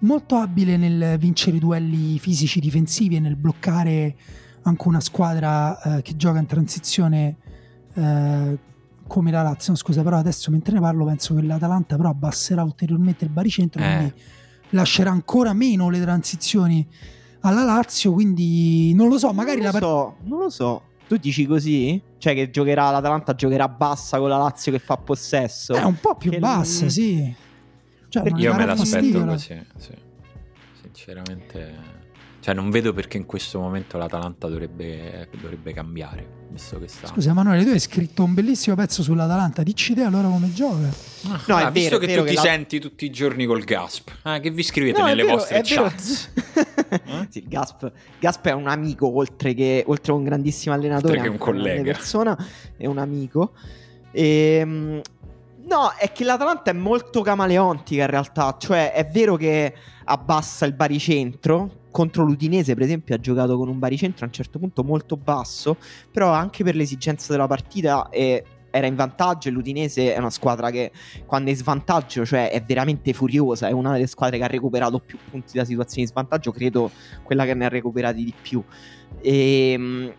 molto 0.00 0.36
abile 0.36 0.76
nel 0.76 1.18
vincere 1.18 1.56
i 1.56 1.60
duelli 1.60 2.18
fisici 2.18 2.60
difensivi 2.60 3.16
e 3.16 3.20
nel 3.20 3.36
bloccare 3.36 4.16
anche 4.62 4.88
una 4.88 5.00
squadra 5.00 5.80
eh, 5.80 6.02
che 6.02 6.16
gioca 6.16 6.38
in 6.38 6.46
transizione 6.46 7.36
eh, 7.94 8.58
come 9.06 9.30
la 9.30 9.42
Lazio. 9.42 9.72
No, 9.72 9.78
scusa, 9.78 10.02
però 10.02 10.16
adesso 10.16 10.50
mentre 10.50 10.74
ne 10.74 10.80
parlo 10.80 11.04
penso 11.04 11.34
che 11.34 11.42
l'Atalanta 11.42 11.96
però 11.96 12.10
abbasserà 12.10 12.62
ulteriormente 12.62 13.24
il 13.24 13.30
baricentro, 13.30 13.82
eh. 13.82 13.86
quindi 13.86 14.12
lascerà 14.70 15.10
ancora 15.10 15.52
meno 15.52 15.88
le 15.88 16.00
transizioni 16.00 16.86
alla 17.40 17.64
Lazio, 17.64 18.12
quindi 18.12 18.92
non 18.94 19.08
lo 19.08 19.18
so, 19.18 19.32
magari 19.32 19.60
non 19.60 19.72
lo 19.72 19.72
la 19.72 19.78
so, 19.78 20.16
non 20.24 20.38
lo 20.38 20.50
so. 20.50 20.82
Tu 21.08 21.16
dici 21.16 21.46
così? 21.46 22.00
Cioè 22.18 22.34
che 22.34 22.50
giocherà 22.50 22.90
l'Atalanta 22.90 23.34
giocherà 23.34 23.66
bassa 23.66 24.18
con 24.18 24.28
la 24.28 24.36
Lazio 24.36 24.70
che 24.70 24.78
fa 24.78 24.98
possesso? 24.98 25.72
È 25.74 25.82
un 25.82 25.96
po' 25.98 26.16
più 26.16 26.30
che 26.30 26.38
bassa, 26.38 26.84
l... 26.84 26.90
sì. 26.90 27.34
Cioè, 28.08 28.32
io 28.36 28.54
me 28.54 28.64
l'aspetto 28.64 29.24
così, 29.24 29.66
sì. 29.76 29.94
Sinceramente 30.80 31.98
cioè, 32.40 32.54
non 32.54 32.70
vedo 32.70 32.92
perché 32.92 33.16
in 33.16 33.26
questo 33.26 33.58
momento 33.58 33.98
l'Atalanta 33.98 34.48
dovrebbe, 34.48 35.28
dovrebbe 35.38 35.72
cambiare. 35.72 36.36
Visto 36.48 36.78
che 36.78 36.88
sta. 36.88 37.08
Scusa, 37.08 37.30
Emanuele, 37.30 37.64
tu 37.64 37.70
hai 37.70 37.80
scritto 37.80 38.22
un 38.22 38.32
bellissimo 38.32 38.76
pezzo 38.76 39.02
sull'Atalanta. 39.02 39.62
Dici 39.62 39.92
te 39.92 40.02
allora 40.02 40.28
come 40.28 40.50
gioca? 40.52 40.88
Ah, 41.24 41.42
no, 41.46 41.58
è 41.58 41.70
visto 41.72 41.98
vero, 41.98 42.12
che 42.12 42.18
tu 42.18 42.24
ti 42.24 42.34
la... 42.36 42.40
senti 42.40 42.78
tutti 42.78 43.04
i 43.04 43.10
giorni 43.10 43.44
col 43.44 43.64
Gasp, 43.64 44.10
eh, 44.24 44.40
che 44.40 44.50
vi 44.50 44.62
scrivete 44.62 45.00
no, 45.00 45.06
nelle 45.06 45.24
vero, 45.24 45.36
vostre 45.36 45.60
chat? 45.62 46.30
eh? 46.88 47.26
sì, 47.28 47.44
Gasp, 47.46 47.92
Gasp, 48.18 48.46
è 48.46 48.52
un 48.52 48.68
amico 48.68 49.14
oltre 49.14 49.52
che 49.52 49.84
oltre 49.86 50.12
un 50.12 50.22
grandissimo 50.24 50.74
allenatore, 50.74 51.18
oltre 51.18 51.24
che 51.24 51.28
un 51.28 51.38
collega. 51.38 51.82
Una 51.82 51.92
persona, 51.92 52.46
è 52.78 52.86
un 52.86 52.96
amico. 52.96 53.52
E, 54.10 54.58
ehm, 54.60 55.00
no, 55.68 55.92
è 55.96 56.10
che 56.10 56.24
l'Atalanta 56.24 56.70
è 56.70 56.74
molto 56.74 57.22
camaleontica 57.22 58.02
in 58.02 58.10
realtà. 58.10 58.56
Cioè, 58.58 58.92
è 58.92 59.06
vero 59.06 59.36
che 59.36 59.74
abbassa 60.04 60.66
il 60.66 60.72
baricentro. 60.72 61.76
Contro 61.90 62.24
l'Udinese, 62.24 62.74
per 62.74 62.84
esempio, 62.84 63.14
ha 63.14 63.18
giocato 63.18 63.56
con 63.56 63.68
un 63.68 63.78
baricentro 63.78 64.24
a 64.24 64.28
un 64.28 64.32
certo 64.32 64.58
punto 64.58 64.84
molto 64.84 65.16
basso, 65.16 65.76
però 66.10 66.30
anche 66.30 66.64
per 66.64 66.74
l'esigenza 66.74 67.32
della 67.32 67.46
partita 67.46 68.08
eh, 68.10 68.44
era 68.70 68.86
in 68.86 68.94
vantaggio. 68.94 69.48
E 69.48 69.52
l'Udinese 69.52 70.14
è 70.14 70.18
una 70.18 70.30
squadra 70.30 70.70
che 70.70 70.90
quando 71.26 71.48
è 71.48 71.52
in 71.52 71.58
svantaggio, 71.58 72.24
cioè 72.24 72.50
è 72.50 72.62
veramente 72.62 73.12
furiosa, 73.12 73.68
è 73.68 73.72
una 73.72 73.92
delle 73.92 74.06
squadre 74.06 74.38
che 74.38 74.44
ha 74.44 74.48
recuperato 74.48 74.98
più 74.98 75.18
punti 75.30 75.56
da 75.56 75.64
situazioni 75.64 76.04
di 76.04 76.10
svantaggio, 76.10 76.50
credo 76.52 76.90
quella 77.22 77.44
che 77.44 77.54
ne 77.54 77.64
ha 77.66 77.68
recuperati 77.68 78.24
di 78.24 78.34
più. 78.40 78.62
E, 79.20 79.72
ehm, 79.72 80.12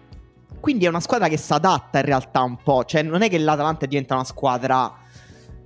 quindi 0.59 0.85
è 0.85 0.89
una 0.89 0.99
squadra 0.99 1.27
che 1.29 1.37
si 1.37 1.53
adatta 1.53 1.99
in 1.99 2.05
realtà 2.05 2.41
un 2.41 2.57
po', 2.57 2.83
cioè 2.83 3.01
non 3.03 3.21
è 3.21 3.29
che 3.29 3.37
l'Atalanta 3.37 3.85
diventa 3.85 4.15
una 4.15 4.25
squadra 4.25 5.07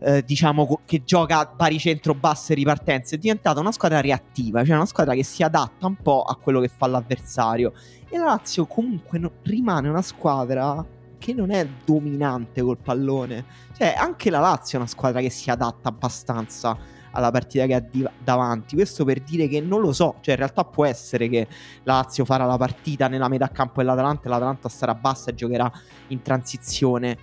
eh, 0.04 0.24
diciamo 0.24 0.82
che 0.86 1.04
gioca 1.06 1.47
pari 1.47 1.80
centro 1.80 2.14
basso 2.14 2.51
e 2.51 2.56
ripartenze, 2.56 3.16
è 3.16 3.18
diventata 3.18 3.62
una 3.62 3.72
squadra 3.72 4.01
reattiva, 4.01 4.64
cioè 4.66 4.76
una 4.76 4.86
squadra 4.86 5.14
che 5.14 5.24
si 5.24 5.43
adatta 5.43 5.88
un 5.88 5.95
po' 5.95 6.24
a 6.24 6.36
quello 6.36 6.60
che 6.60 6.68
fa 6.68 6.88
l'avversario. 6.88 7.72
E 8.10 8.18
la 8.18 8.26
Lazio 8.26 8.66
comunque 8.66 9.18
no, 9.18 9.32
rimane 9.43 9.88
una 9.88 10.01
squadra 10.01 10.86
che 11.18 11.34
non 11.34 11.51
è 11.51 11.66
dominante 11.86 12.62
col 12.62 12.78
pallone. 12.78 13.45
Cioè, 13.78 13.95
anche 13.97 14.30
la 14.30 14.39
Lazio 14.39 14.78
è 14.78 14.82
una 14.82 14.89
squadra 14.89 15.22
che 15.22 15.30
si 15.30 15.49
adatta 15.49 15.88
abbastanza 15.88 16.78
alla 17.12 17.32
partita 17.32 17.66
che 17.66 17.74
ha 17.74 17.80
di- 17.80 18.06
davanti. 18.22 18.76
Questo 18.76 19.06
per 19.06 19.22
dire 19.22 19.47
che 19.47 19.62
non 19.62 19.80
lo 19.80 19.93
so, 19.93 20.16
cioè 20.20 20.34
in 20.34 20.39
realtà 20.39 20.66
può 20.66 20.84
essere 20.86 21.30
che 21.30 21.47
la 21.84 21.93
Lazio 21.93 22.26
farà 22.26 22.43
la 22.43 22.58
partita 22.58 23.08
nella 23.08 23.30
metà 23.30 23.47
campo 23.47 23.82
dell'Atalanta 23.82 24.26
e 24.26 24.30
l'Atalanta 24.30 24.68
starà 24.68 24.95
bassa 24.95 25.30
e 25.30 25.36
giocherà 25.36 25.72
in 26.08 26.22
transizione 26.22 27.18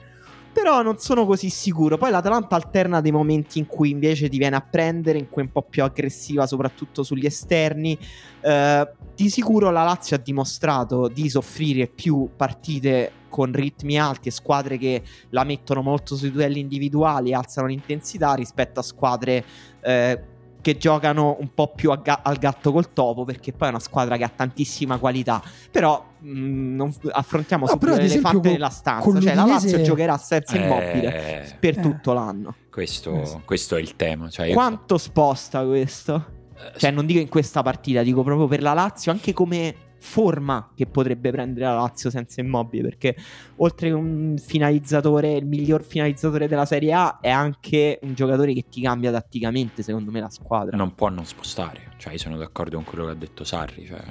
però 0.52 0.82
non 0.82 0.98
sono 0.98 1.26
così 1.26 1.48
sicuro. 1.48 1.96
Poi 1.96 2.10
l'Atalanta 2.10 2.56
alterna 2.56 3.00
dei 3.00 3.12
momenti 3.12 3.58
in 3.58 3.66
cui 3.66 3.90
invece 3.90 4.28
ti 4.28 4.38
viene 4.38 4.56
a 4.56 4.60
prendere, 4.60 5.18
in 5.18 5.28
cui 5.28 5.42
è 5.42 5.44
un 5.44 5.52
po' 5.52 5.62
più 5.62 5.82
aggressiva, 5.82 6.46
soprattutto 6.46 7.02
sugli 7.02 7.26
esterni. 7.26 7.98
Eh, 8.40 8.88
di 9.14 9.30
sicuro 9.30 9.70
la 9.70 9.84
Lazio 9.84 10.16
ha 10.16 10.20
dimostrato 10.20 11.08
di 11.08 11.28
soffrire 11.28 11.86
più 11.86 12.30
partite 12.36 13.12
con 13.28 13.52
ritmi 13.52 13.98
alti 13.98 14.28
e 14.28 14.32
squadre 14.32 14.76
che 14.76 15.02
la 15.30 15.44
mettono 15.44 15.82
molto 15.82 16.16
sui 16.16 16.32
duelli 16.32 16.58
individuali, 16.58 17.32
alzano 17.32 17.68
l'intensità 17.68 18.34
rispetto 18.34 18.80
a 18.80 18.82
squadre 18.82 19.44
eh, 19.80 20.24
che 20.60 20.76
giocano 20.76 21.36
un 21.40 21.54
po' 21.54 21.72
più 21.74 21.96
ga- 22.02 22.20
al 22.22 22.36
gatto 22.36 22.72
col 22.72 22.92
topo 22.92 23.24
perché 23.24 23.52
poi 23.52 23.68
è 23.68 23.70
una 23.70 23.80
squadra 23.80 24.16
che 24.16 24.24
ha 24.24 24.28
tantissima 24.28 24.98
qualità 24.98 25.42
però 25.70 26.09
non, 26.22 26.94
affrontiamo 27.10 27.66
no, 27.66 27.72
subito 27.72 27.94
l'elefante 27.96 28.40
con, 28.40 28.50
nella 28.52 28.68
stanza 28.68 29.20
cioè 29.20 29.34
la 29.34 29.44
Lazio 29.44 29.80
giocherà 29.82 30.16
senza 30.18 30.54
eh, 30.54 30.62
immobile 30.62 31.56
per 31.58 31.78
eh, 31.78 31.80
tutto 31.80 32.12
l'anno 32.12 32.54
questo, 32.70 33.22
eh. 33.22 33.40
questo, 33.44 33.76
è 33.76 33.80
il 33.80 33.96
tema 33.96 34.28
cioè 34.28 34.52
quanto 34.52 34.98
so... 34.98 35.04
sposta 35.04 35.64
questo? 35.64 36.24
Eh, 36.56 36.78
cioè 36.78 36.90
non 36.90 37.06
dico 37.06 37.20
in 37.20 37.28
questa 37.28 37.62
partita 37.62 38.02
dico 38.02 38.22
proprio 38.22 38.46
per 38.46 38.62
la 38.62 38.74
Lazio 38.74 39.12
anche 39.12 39.32
come 39.32 39.74
forma 40.00 40.72
che 40.74 40.86
potrebbe 40.86 41.30
prendere 41.30 41.66
la 41.66 41.74
Lazio 41.74 42.10
senza 42.10 42.40
immobile 42.40 42.82
perché 42.82 43.16
oltre 43.56 43.88
che 43.88 43.94
un 43.94 44.36
finalizzatore 44.38 45.34
il 45.34 45.46
miglior 45.46 45.84
finalizzatore 45.84 46.48
della 46.48 46.64
Serie 46.64 46.92
A 46.92 47.20
è 47.20 47.28
anche 47.28 47.98
un 48.02 48.14
giocatore 48.14 48.54
che 48.54 48.64
ti 48.68 48.80
cambia 48.80 49.12
tatticamente 49.12 49.82
secondo 49.82 50.10
me 50.10 50.20
la 50.20 50.30
squadra. 50.30 50.76
Non 50.76 50.94
può 50.94 51.08
non 51.08 51.26
spostare. 51.26 51.92
Cioè 51.98 52.12
io 52.12 52.18
sono 52.18 52.38
d'accordo 52.38 52.76
con 52.76 52.84
quello 52.84 53.04
che 53.04 53.10
ha 53.10 53.14
detto 53.14 53.44
Sarri 53.44 53.84
cioè, 53.86 54.02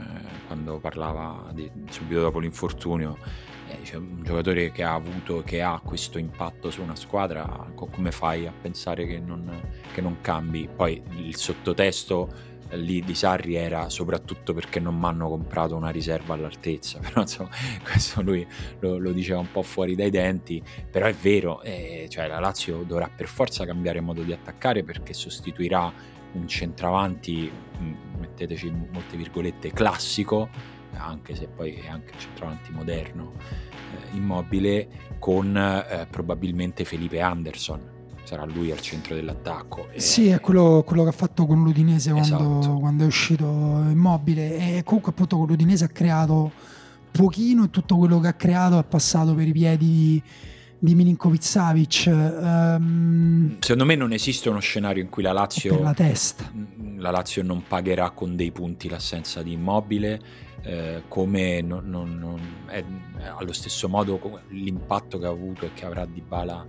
quando 0.46 0.80
parlava 0.80 1.50
di, 1.54 1.70
subito 1.90 2.22
dopo 2.22 2.40
l'infortunio 2.40 3.18
cioè, 3.84 3.98
un 3.98 4.24
giocatore 4.24 4.72
che 4.72 4.84
ha 4.84 4.94
avuto 4.94 5.42
che 5.44 5.62
ha 5.62 5.80
questo 5.84 6.18
impatto 6.18 6.70
su 6.72 6.82
una 6.82 6.96
squadra 6.96 7.72
come 7.76 8.12
fai 8.12 8.48
a 8.48 8.54
pensare 8.54 9.06
che 9.06 9.20
non, 9.20 9.50
che 9.94 10.02
non 10.02 10.18
cambi? 10.22 10.70
Poi 10.74 11.02
il 11.18 11.36
sottotesto 11.36 12.49
lì 12.72 13.02
di 13.02 13.16
Sarri 13.16 13.56
era 13.56 13.90
soprattutto 13.90 14.54
perché 14.54 14.80
non 14.80 14.98
mi 14.98 15.06
hanno 15.06 15.30
comprato 15.30 15.76
una 15.76 15.90
riserva 15.90 16.34
all'altezza, 16.34 17.00
però 17.04 17.22
insomma 17.22 17.50
questo 17.84 18.22
lui 18.22 18.46
lo, 18.80 18.98
lo, 18.98 19.12
diceva 19.12 19.40
un 19.40 19.52
po' 19.52 19.62
fuori 19.62 19.96
dai 19.96 20.10
denti, 20.10 20.62
però 20.90 21.08
è 21.08 21.14
vero, 21.14 21.62
eh, 21.62 22.08
cioè 22.10 22.28
la 22.28 22.40
Lazio 22.40 22.84
dovrà 22.84 23.10
per 23.14 23.28
forza 23.28 23.66
cambiare 23.66 24.02
modo 24.02 24.22
di 24.22 24.34
attaccare 24.34 24.84
perché 24.84 25.14
sostituirà 25.14 25.92
un 26.32 26.48
centravanti, 26.48 27.52
mm, 27.82 27.94
metteteci 28.20 28.72
molte 28.92 29.18
virgolette, 29.18 29.72
classico, 29.72 30.50
anche 30.94 31.36
se 31.36 31.48
poi 31.48 31.74
è 31.74 31.88
anche 31.88 32.14
un 32.14 32.20
centravanti 32.20 32.72
moderno, 32.72 33.34
eh, 33.40 34.16
immobile, 34.16 34.88
con 35.20 35.56
eh, 35.56 36.08
probabilmente 36.10 36.86
Felipe 36.86 37.20
Anderson 37.20 37.98
sarà 38.30 38.46
lui 38.46 38.70
al 38.70 38.80
centro 38.80 39.16
dell'attacco. 39.16 39.90
E... 39.90 40.00
Sì, 40.00 40.28
è 40.28 40.40
quello, 40.40 40.84
quello, 40.86 41.02
che 41.02 41.10
ha 41.10 41.14
fatto 41.14 41.48
con 41.48 41.64
l'Udinese 41.64 42.12
quando, 42.12 42.60
esatto. 42.60 42.78
quando, 42.78 43.04
è 43.04 43.08
uscito 43.08 43.44
immobile 43.44 44.78
e 44.78 44.84
comunque 44.84 45.12
appunto 45.14 45.38
con 45.38 45.48
l'Udinese 45.48 45.86
ha 45.86 45.88
creato 45.88 46.52
pochino 47.10 47.64
e 47.64 47.70
tutto 47.72 47.98
quello 47.98 48.20
che 48.20 48.28
ha 48.28 48.34
creato 48.34 48.78
è 48.78 48.84
passato 48.84 49.34
per 49.34 49.48
i 49.48 49.52
piedi 49.52 49.88
di, 49.88 50.22
di 50.78 50.94
Milinkovic 50.94 51.44
Savic. 51.44 52.04
Um, 52.06 53.58
Secondo 53.62 53.86
me 53.86 53.96
non 53.96 54.14
esiste 54.14 54.48
uno 54.50 54.60
scenario 54.60 55.02
in 55.02 55.10
cui 55.10 55.24
la 55.24 55.32
Lazio, 55.32 55.82
la, 55.82 55.96
testa. 55.96 56.52
la 56.98 57.10
Lazio 57.10 57.42
non 57.42 57.64
pagherà 57.68 58.12
con 58.12 58.36
dei 58.36 58.52
punti 58.52 58.90
l'assenza 58.90 59.42
di 59.42 59.54
immobile. 59.54 60.22
Eh, 60.62 61.04
come 61.08 61.62
non, 61.62 61.90
non, 61.90 62.20
non 62.20 62.40
è, 62.68 62.84
allo 63.38 63.54
stesso 63.54 63.88
modo 63.88 64.42
l'impatto 64.50 65.18
che 65.18 65.26
ha 65.26 65.30
avuto 65.30 65.66
e 65.66 65.74
che 65.74 65.86
avrà 65.86 66.06
Di 66.06 66.22
Bala 66.22 66.68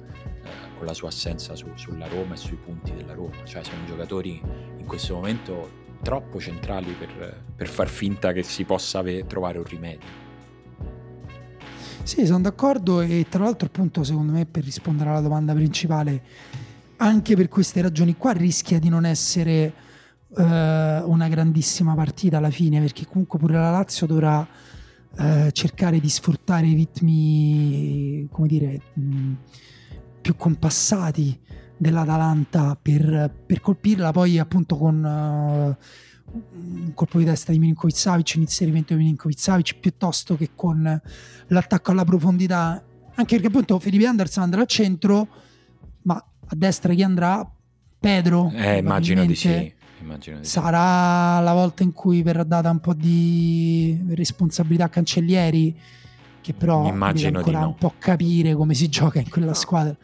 con 0.81 0.89
la 0.89 0.95
sua 0.95 1.09
assenza 1.09 1.55
su, 1.55 1.67
sulla 1.75 2.09
Roma 2.09 2.33
e 2.33 2.37
sui 2.39 2.57
punti 2.57 2.95
della 2.95 3.13
Roma. 3.13 3.45
Cioè 3.45 3.63
sono 3.63 3.85
giocatori 3.87 4.41
in 4.79 4.87
questo 4.87 5.15
momento 5.15 5.79
troppo 6.03 6.41
centrali 6.41 6.93
per, 6.93 7.45
per 7.55 7.69
far 7.69 7.87
finta 7.87 8.33
che 8.33 8.43
si 8.43 8.65
possa 8.65 9.01
ave- 9.01 9.27
trovare 9.27 9.59
un 9.59 9.65
rimedio. 9.65 10.09
Sì, 12.03 12.25
sono 12.25 12.41
d'accordo 12.41 13.03
e 13.03 13.27
tra 13.29 13.45
l'altro 13.45 13.67
appunto 13.67 14.03
secondo 14.05 14.33
me 14.33 14.47
per 14.47 14.65
rispondere 14.65 15.11
alla 15.11 15.21
domanda 15.21 15.53
principale, 15.53 16.23
anche 16.97 17.37
per 17.37 17.49
queste 17.49 17.83
ragioni 17.83 18.17
qua 18.17 18.33
rischia 18.33 18.79
di 18.79 18.89
non 18.89 19.05
essere 19.05 19.73
uh, 20.29 20.43
una 20.43 21.29
grandissima 21.29 21.95
partita 21.95 22.39
alla 22.39 22.51
fine, 22.51 22.81
perché 22.81 23.07
comunque 23.07 23.39
pure 23.39 23.53
la 23.53 23.71
Lazio 23.71 24.07
dovrà 24.07 24.41
uh, 24.41 25.51
cercare 25.51 26.01
di 26.01 26.09
sfruttare 26.09 26.67
i 26.69 26.75
ritmi, 26.75 28.27
come 28.33 28.49
dire, 28.49 28.81
mh, 28.95 29.33
più 30.21 30.37
compassati 30.37 31.39
dell'Atalanta 31.77 32.79
per, 32.81 33.33
per 33.47 33.61
colpirla. 33.61 34.11
Poi 34.13 34.39
appunto 34.39 34.77
con... 34.77 35.77
Uh, 35.77 35.85
un 36.33 36.93
colpo 36.95 37.19
di 37.19 37.25
testa 37.25 37.51
di 37.51 37.59
Milinkovic 37.59 37.97
Savic, 37.97 38.35
un 38.37 38.43
inserimento 38.43 38.95
di 38.95 39.01
Milinkovic 39.01 39.39
Savic 39.39 39.79
piuttosto 39.81 40.37
che 40.37 40.51
con 40.55 41.01
l'attacco 41.49 41.91
alla 41.91 42.05
profondità. 42.05 42.81
Anche 43.15 43.35
perché 43.35 43.49
appunto 43.49 43.81
Felipe 43.81 44.07
Anderson 44.07 44.45
andrà 44.45 44.61
al 44.61 44.69
centro 44.69 45.27
ma 46.03 46.15
a 46.15 46.55
destra 46.55 46.95
chi 46.95 47.03
andrà? 47.03 47.49
Pedro 47.99 48.51
eh, 48.55 48.79
immagino 48.79 49.27
di 49.27 49.35
sì 49.35 49.75
Immagino 50.01 50.39
di 50.39 50.47
sarà 50.47 51.39
la 51.41 51.53
volta 51.53 51.83
in 51.83 51.93
cui 51.93 52.23
verrà 52.23 52.45
data 52.45 52.71
un 52.71 52.81
po' 52.81 52.95
di 52.95 54.03
responsabilità 54.15 54.85
a 54.85 54.89
Cancellieri 54.89 55.79
che 56.41 56.53
però 56.55 56.87
immagino 56.87 57.31
deve 57.31 57.39
ancora 57.39 57.61
no. 57.61 57.67
un 57.69 57.75
po' 57.75 57.95
capire 57.99 58.55
come 58.55 58.75
si 58.75 58.89
gioca 58.89 59.19
in 59.19 59.29
quella 59.29 59.55
squadra 59.55 59.97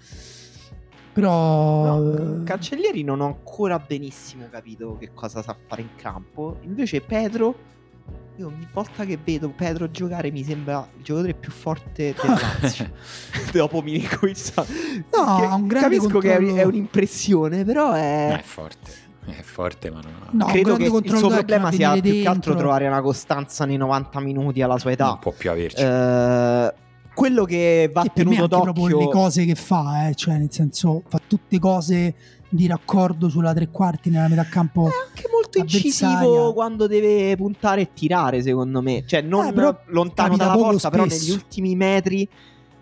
però 1.17 1.99
no, 1.99 2.43
Cancellieri 2.45 3.03
non 3.03 3.23
ho 3.23 3.25
ancora 3.25 3.79
benissimo 3.79 4.49
capito 4.51 4.99
che 5.01 5.13
cosa 5.15 5.41
sa 5.41 5.57
fare 5.67 5.81
in 5.81 5.89
campo. 5.97 6.59
Invece 6.65 7.01
Pedro, 7.01 7.55
io 8.37 8.49
ogni 8.49 8.69
volta 8.71 9.07
che 9.07 9.19
vedo 9.25 9.49
Pedro 9.49 9.91
giocare 9.91 10.31
mi 10.31 10.45
sembra 10.45 10.87
il 10.95 11.03
giocatore 11.03 11.33
più 11.33 11.51
forte 11.51 12.15
del 12.21 12.31
Lazio. 12.61 12.91
Dopo 13.51 13.81
Milinkovic. 13.81 14.53
No, 15.11 15.55
un 15.55 15.67
grande 15.67 15.97
Capisco 15.97 16.21
controllo... 16.21 16.55
che 16.55 16.61
è 16.61 16.65
un'impressione, 16.65 17.65
però 17.65 17.93
è... 17.93 18.27
No, 18.33 18.37
è 18.37 18.43
forte. 18.43 18.91
È 19.27 19.43
forte, 19.43 19.91
ma 19.91 20.01
non 20.01 20.13
ha... 20.23 20.29
no, 20.31 20.45
credo 20.47 20.77
che 20.77 20.85
il 20.85 21.17
suo 21.17 21.29
problema 21.29 21.73
sia 21.73 21.93
più 21.93 22.01
dentro. 22.01 22.23
che 22.23 22.29
altro 22.29 22.55
trovare 22.55 22.87
una 22.87 23.01
costanza 23.01 23.65
nei 23.65 23.77
90 23.77 24.21
minuti 24.21 24.63
alla 24.63 24.79
sua 24.79 24.93
età. 24.93 25.07
Non 25.07 25.19
può 25.19 25.33
più 25.37 25.51
averci. 25.51 25.83
Eh, 25.83 26.75
quello 27.15 27.45
che 27.45 27.91
va 27.93 28.03
che 28.03 28.11
per 28.13 28.25
tenuto 28.25 28.47
d'occhio 28.47 28.73
proprio 28.73 28.99
le 28.99 29.09
cose 29.09 29.45
che 29.45 29.55
fa, 29.55 30.09
eh, 30.09 30.15
cioè 30.15 30.37
nel 30.37 30.53
senso 30.53 31.03
fa 31.09 31.21
tutte 31.27 31.59
cose 31.59 32.15
di 32.49 32.67
raccordo 32.67 33.29
sulla 33.29 33.53
tre 33.53 33.69
quarti 33.71 34.11
nella 34.11 34.29
metà 34.29 34.45
campo. 34.45 34.87
È 34.87 35.07
anche 35.09 35.29
molto 35.31 35.59
incisivo 35.59 36.53
quando 36.53 36.87
deve 36.87 37.35
puntare 37.37 37.83
e 37.83 37.89
tirare, 37.93 38.43
secondo 38.43 38.83
me. 38.83 39.05
Cioè, 39.07 39.23
non 39.23 39.47
eh, 39.47 39.77
lontano 39.87 40.37
dalla 40.37 40.53
porta, 40.53 40.79
spesso. 40.79 40.91
però 40.91 41.05
negli 41.05 41.31
ultimi 41.31 41.75
metri 41.75 42.29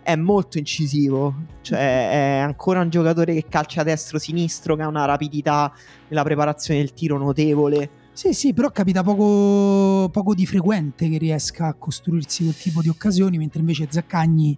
è 0.05 0.15
molto 0.15 0.59
incisivo. 0.59 1.33
Cioè, 1.61 2.37
è 2.37 2.37
ancora 2.37 2.81
un 2.81 2.89
giocatore 2.89 3.33
che 3.33 3.45
calcia 3.49 3.81
destro-sinistro, 3.81 4.75
che 4.75 4.83
ha 4.83 4.87
una 4.87 5.05
rapidità 5.05 5.73
nella 6.07 6.21
preparazione 6.21 6.79
del 6.79 6.93
tiro 6.93 7.17
notevole. 7.17 7.89
Sì, 8.13 8.31
sì, 8.33 8.53
però 8.53 8.69
capita 8.69 9.01
poco, 9.01 10.07
poco 10.09 10.35
di 10.35 10.45
frequente 10.45 11.09
che 11.09 11.17
riesca 11.17 11.67
a 11.67 11.73
costruirsi 11.73 12.43
quel 12.43 12.55
tipo 12.55 12.81
di 12.81 12.89
occasioni, 12.89 13.39
mentre 13.39 13.59
invece 13.59 13.87
Zaccagni, 13.89 14.57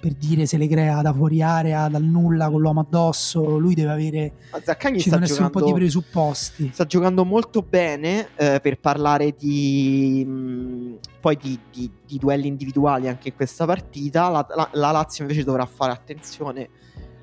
per 0.00 0.12
dire, 0.12 0.46
se 0.46 0.56
le 0.56 0.68
crea 0.68 1.02
da 1.02 1.12
fuori 1.12 1.42
area, 1.42 1.88
dal 1.88 2.04
nulla, 2.04 2.48
con 2.48 2.60
l'uomo 2.60 2.80
addosso, 2.80 3.58
lui 3.58 3.74
deve 3.74 3.90
avere... 3.90 4.32
Ma 4.52 4.60
Zaccagni 4.62 5.00
ci 5.00 5.08
sta 5.08 5.20
essere 5.22 5.44
un 5.44 5.50
po' 5.50 5.64
di 5.64 5.72
presupposti. 5.72 6.70
Sta 6.72 6.84
giocando 6.84 7.24
molto 7.24 7.62
bene 7.62 8.28
eh, 8.36 8.60
per 8.60 8.78
parlare 8.78 9.34
di... 9.36 10.24
Mh, 10.24 10.98
poi 11.20 11.36
di, 11.36 11.58
di, 11.72 11.90
di, 12.06 12.18
duelli 12.18 12.46
individuali 12.46 13.08
anche 13.08 13.28
in 13.28 13.34
questa 13.34 13.66
partita. 13.66 14.28
La, 14.28 14.46
la, 14.54 14.68
la 14.72 14.90
Lazio 14.92 15.24
invece 15.24 15.42
dovrà 15.42 15.66
fare 15.66 15.92
attenzione 15.92 16.68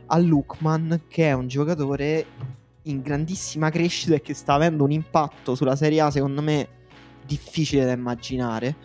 a 0.08 0.18
Lukman, 0.18 1.04
che 1.08 1.30
è 1.30 1.32
un 1.32 1.48
giocatore 1.48 2.26
in 2.84 3.02
grandissima 3.02 3.70
crescita 3.70 4.16
e 4.16 4.22
che 4.22 4.34
sta 4.34 4.54
avendo 4.54 4.84
un 4.84 4.92
impatto 4.92 5.56
sulla 5.56 5.76
Serie 5.76 6.02
A, 6.02 6.12
secondo 6.12 6.42
me, 6.42 6.68
difficile 7.26 7.86
da 7.86 7.94
immaginare. 7.94 8.76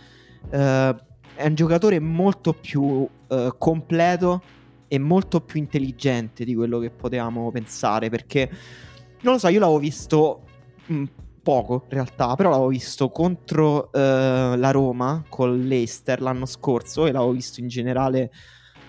Uh, 0.48 1.08
è 1.40 1.46
un 1.46 1.54
giocatore 1.54 1.98
molto 1.98 2.52
più 2.52 2.82
uh, 2.82 3.08
completo 3.56 4.42
e 4.86 4.98
molto 4.98 5.40
più 5.40 5.58
intelligente 5.58 6.44
di 6.44 6.54
quello 6.54 6.78
che 6.78 6.90
potevamo 6.90 7.50
pensare. 7.50 8.10
Perché 8.10 8.50
non 9.22 9.34
lo 9.34 9.38
so, 9.38 9.48
io 9.48 9.58
l'avevo 9.58 9.78
visto 9.78 10.42
mh, 10.86 10.94
mm, 10.94 11.04
poco 11.42 11.84
in 11.84 11.94
realtà, 11.94 12.34
però 12.34 12.50
l'avevo 12.50 12.68
visto 12.68 13.08
contro 13.10 13.88
uh, 13.92 13.98
la 14.56 14.70
Roma 14.70 15.24
con 15.28 15.66
l'Eister 15.66 16.20
l'anno 16.20 16.46
scorso 16.46 17.06
e 17.06 17.12
l'avevo 17.12 17.32
visto 17.32 17.60
in 17.60 17.68
generale 17.68 18.30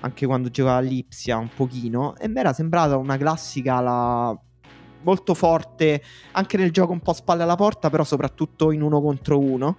anche 0.01 0.25
quando 0.25 0.49
giocava 0.49 0.77
all'Ipsia 0.77 1.37
un 1.37 1.49
pochino 1.55 2.17
e 2.17 2.27
mi 2.27 2.39
era 2.39 2.53
sembrata 2.53 2.97
una 2.97 3.17
classica 3.17 3.79
la 3.81 4.39
molto 5.03 5.33
forte 5.33 6.01
anche 6.31 6.57
nel 6.57 6.71
gioco 6.71 6.91
un 6.91 6.99
po' 6.99 7.13
spalle 7.13 7.43
alla 7.43 7.55
porta, 7.55 7.89
però 7.89 8.03
soprattutto 8.03 8.71
in 8.71 8.81
uno 8.81 9.01
contro 9.01 9.39
uno. 9.39 9.77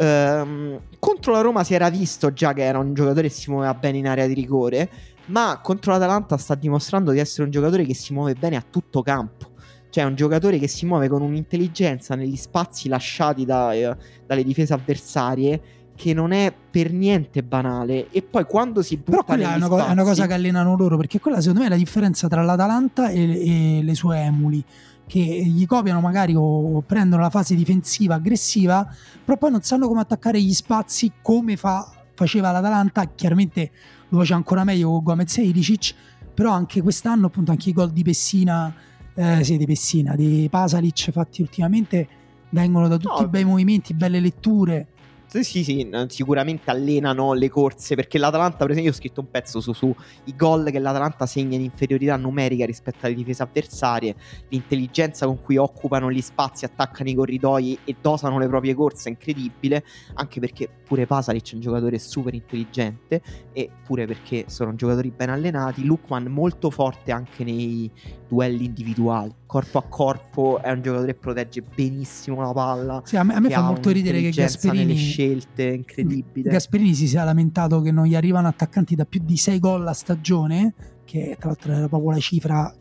Ehm, 0.00 0.80
contro 0.98 1.32
la 1.32 1.42
Roma 1.42 1.62
si 1.62 1.74
era 1.74 1.90
visto 1.90 2.32
già 2.32 2.54
che 2.54 2.62
era 2.62 2.78
un 2.78 2.94
giocatore 2.94 3.28
che 3.28 3.34
si 3.34 3.50
muoveva 3.50 3.74
bene 3.74 3.98
in 3.98 4.08
area 4.08 4.26
di 4.26 4.32
rigore, 4.32 4.88
ma 5.26 5.60
contro 5.62 5.92
l'Atalanta 5.92 6.38
sta 6.38 6.54
dimostrando 6.54 7.10
di 7.10 7.18
essere 7.18 7.44
un 7.44 7.50
giocatore 7.50 7.84
che 7.84 7.94
si 7.94 8.14
muove 8.14 8.34
bene 8.34 8.56
a 8.56 8.64
tutto 8.68 9.02
campo. 9.02 9.48
Cioè, 9.90 10.04
un 10.04 10.14
giocatore 10.14 10.58
che 10.58 10.68
si 10.68 10.86
muove 10.86 11.08
con 11.08 11.20
un'intelligenza 11.20 12.14
negli 12.14 12.36
spazi 12.36 12.88
lasciati 12.88 13.44
da, 13.44 13.72
eh, 13.74 13.94
dalle 14.24 14.44
difese 14.44 14.72
avversarie 14.72 15.60
che 15.96 16.14
non 16.14 16.32
è 16.32 16.50
per 16.70 16.92
niente 16.92 17.42
banale. 17.42 18.08
E 18.10 18.22
poi 18.22 18.44
quando 18.44 18.80
si 18.80 18.96
butta 18.96 19.10
Però 19.10 19.24
quella 19.24 19.52
è 19.52 19.56
una, 19.56 19.66
spazi... 19.66 19.88
è 19.88 19.92
una, 19.92 20.02
cosa 20.02 20.26
che 20.26 20.32
allenano 20.32 20.76
loro, 20.76 20.96
perché 20.96 21.20
quella 21.20 21.40
secondo 21.40 21.60
me 21.60 21.66
è 21.66 21.68
la 21.68 21.76
differenza 21.76 22.26
tra 22.26 22.42
l'Atalanta 22.42 23.10
e, 23.10 23.78
e 23.78 23.82
le 23.82 23.94
sue 23.94 24.18
emuli. 24.18 24.64
Che 25.10 25.18
gli 25.18 25.66
copiano 25.66 26.00
magari 26.00 26.34
o 26.36 26.82
prendono 26.82 27.22
la 27.22 27.30
fase 27.30 27.56
difensiva 27.56 28.14
aggressiva, 28.14 28.88
però 29.24 29.36
poi 29.36 29.50
non 29.50 29.62
sanno 29.62 29.88
come 29.88 30.02
attaccare 30.02 30.40
gli 30.40 30.52
spazi 30.52 31.14
come 31.20 31.56
fa, 31.56 31.90
faceva 32.14 32.52
l'Atalanta. 32.52 33.10
Chiaramente 33.12 33.72
lo 34.10 34.18
faceva 34.18 34.36
ancora 34.36 34.62
meglio 34.62 34.88
con 34.90 35.02
Gomez 35.02 35.38
e 35.38 35.46
Ilicic, 35.46 35.94
però 36.32 36.52
anche 36.52 36.80
quest'anno, 36.80 37.26
appunto, 37.26 37.50
anche 37.50 37.70
i 37.70 37.72
gol 37.72 37.90
di 37.90 38.04
Pessina, 38.04 38.72
eh, 39.14 39.42
sì, 39.42 39.56
di 39.56 39.66
Pessina, 39.66 40.14
di 40.14 40.46
Pasalic 40.48 41.10
fatti 41.10 41.42
ultimamente 41.42 42.08
vengono 42.50 42.86
da 42.86 42.96
tutti 42.96 43.20
no. 43.20 43.26
i 43.26 43.28
bei 43.28 43.44
movimenti, 43.44 43.94
belle 43.94 44.20
letture. 44.20 44.89
Sì, 45.32 45.44
sì, 45.44 45.88
sicuramente 46.08 46.72
allenano 46.72 47.34
le 47.34 47.48
corse 47.48 47.94
perché 47.94 48.18
l'Atalanta, 48.18 48.56
per 48.64 48.70
esempio, 48.72 48.90
io 48.90 48.90
ho 48.90 48.98
scritto 48.98 49.20
un 49.20 49.30
pezzo 49.30 49.60
su, 49.60 49.72
su 49.72 49.94
i 50.24 50.34
gol 50.34 50.68
che 50.72 50.80
l'Atalanta 50.80 51.24
segna 51.24 51.54
in 51.54 51.62
inferiorità 51.62 52.16
numerica 52.16 52.66
rispetto 52.66 53.06
alle 53.06 53.14
difese 53.14 53.44
avversarie, 53.44 54.16
l'intelligenza 54.48 55.26
con 55.26 55.40
cui 55.40 55.56
occupano 55.56 56.10
gli 56.10 56.20
spazi, 56.20 56.64
attaccano 56.64 57.10
i 57.10 57.14
corridoi 57.14 57.78
e 57.84 57.94
dosano 58.00 58.40
le 58.40 58.48
proprie 58.48 58.74
corse 58.74 59.08
è 59.08 59.12
incredibile, 59.12 59.84
anche 60.14 60.40
perché 60.40 60.68
pure 60.84 61.06
Pasalic 61.06 61.52
è 61.52 61.54
un 61.54 61.60
giocatore 61.60 62.00
super 62.00 62.34
intelligente 62.34 63.22
e 63.52 63.70
pure 63.84 64.06
perché 64.06 64.46
sono 64.48 64.74
giocatori 64.74 65.12
ben 65.12 65.30
allenati. 65.30 65.84
Lukman 65.84 66.24
molto 66.24 66.70
forte 66.70 67.12
anche 67.12 67.44
nei 67.44 67.88
duelli 68.26 68.64
individuali, 68.64 69.32
corpo 69.50 69.78
a 69.78 69.82
corpo, 69.82 70.62
è 70.62 70.70
un 70.70 70.80
giocatore 70.80 71.12
che 71.12 71.18
protegge 71.18 71.62
benissimo 71.62 72.40
la 72.40 72.52
palla. 72.52 73.02
Sì, 73.04 73.16
a 73.16 73.24
me, 73.24 73.34
a 73.34 73.40
me 73.40 73.50
fa 73.50 73.62
molto 73.62 73.90
ridere 73.90 74.20
che 74.20 74.30
Gasperini 74.30 74.94
scelte 74.94 75.64
incredibili. 75.64 76.48
Gasperini 76.48 76.94
si 76.94 77.08
sia 77.08 77.24
lamentato 77.24 77.80
che 77.80 77.90
non 77.90 78.06
gli 78.06 78.14
arrivano 78.14 78.46
attaccanti 78.46 78.94
da 78.94 79.04
più 79.04 79.20
di 79.24 79.36
6 79.36 79.58
gol 79.58 79.88
a 79.88 79.92
stagione, 79.92 80.72
che 81.04 81.34
tra 81.36 81.48
l'altro 81.48 81.72
era 81.72 81.88
proprio 81.88 82.12
la 82.12 82.20
cifra 82.20 82.72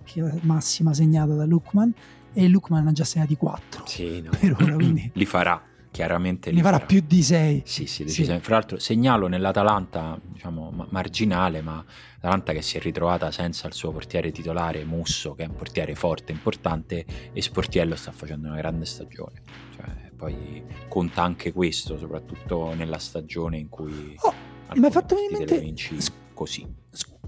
massima 0.42 0.94
segnata 0.94 1.34
da 1.34 1.46
Lukman, 1.46 1.92
e 2.34 2.48
Lukman 2.48 2.86
ha 2.86 2.92
già 2.92 3.04
segnati 3.04 3.36
4. 3.36 3.88
Sì, 3.88 4.22
no. 4.22 4.30
per 4.40 4.56
ora, 4.62 4.76
quindi... 4.76 5.10
li 5.12 5.26
farà. 5.26 5.64
Chiaramente 5.90 6.52
li, 6.52 6.58
li 6.58 6.62
farà, 6.62 6.76
farà, 6.76 6.86
più 6.86 7.02
di 7.04 7.24
6. 7.24 7.64
Sì, 7.66 7.88
sì, 7.88 8.08
sì. 8.08 8.26
Fra 8.26 8.58
l'altro 8.58 8.78
segnalo 8.78 9.26
nell'Atalanta, 9.26 10.20
diciamo, 10.24 10.70
ma- 10.70 10.86
marginale, 10.92 11.64
ma 11.64 11.84
l'Atalanta 12.20 12.52
che 12.52 12.62
si 12.62 12.76
è 12.76 12.82
ritrovata 12.82 13.32
senza 13.32 13.68
il 13.68 13.74
suo 13.74 13.92
portiere 13.92 14.32
titolare 14.32 14.84
Musso, 14.84 15.36
che 15.36 15.44
è 15.44 15.48
un 15.48 15.56
portiere 15.56 15.96
forte, 15.96 16.34
importante, 16.34 17.06
e 17.32 17.42
Sportiello 17.42 17.96
sta 17.96 18.12
facendo 18.12 18.48
una 18.48 18.58
grande 18.58 18.84
stagione. 18.86 19.42
Cioè, 19.76 20.12
poi 20.18 20.62
conta 20.90 21.24
anche 21.24 21.54
questo, 21.54 21.98
soprattutto 21.98 22.74
nella 22.74 22.98
stagione 22.98 23.58
in 23.58 23.70
cui 23.70 24.16
oh, 24.20 24.34
mi 24.76 24.86
hai 24.86 24.92
fatto 24.92 25.16
venire 25.16 25.34
in 25.34 25.40
mente 25.40 25.60
vinci 25.60 25.98
così. 26.34 26.68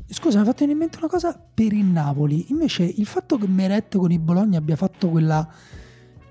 Scusa, 0.07 0.39
mi 0.39 0.43
ha 0.43 0.47
fatto 0.47 0.63
in 0.63 0.77
mente 0.77 0.97
una 0.97 1.07
cosa 1.07 1.41
per 1.53 1.71
il 1.71 1.85
Napoli. 1.85 2.51
Invece 2.51 2.83
il 2.83 3.05
fatto 3.05 3.37
che 3.37 3.47
Meret 3.47 3.95
con 3.95 4.11
il 4.11 4.19
Bologna 4.19 4.57
abbia 4.57 4.75
fatto 4.75 5.07
quella 5.07 5.49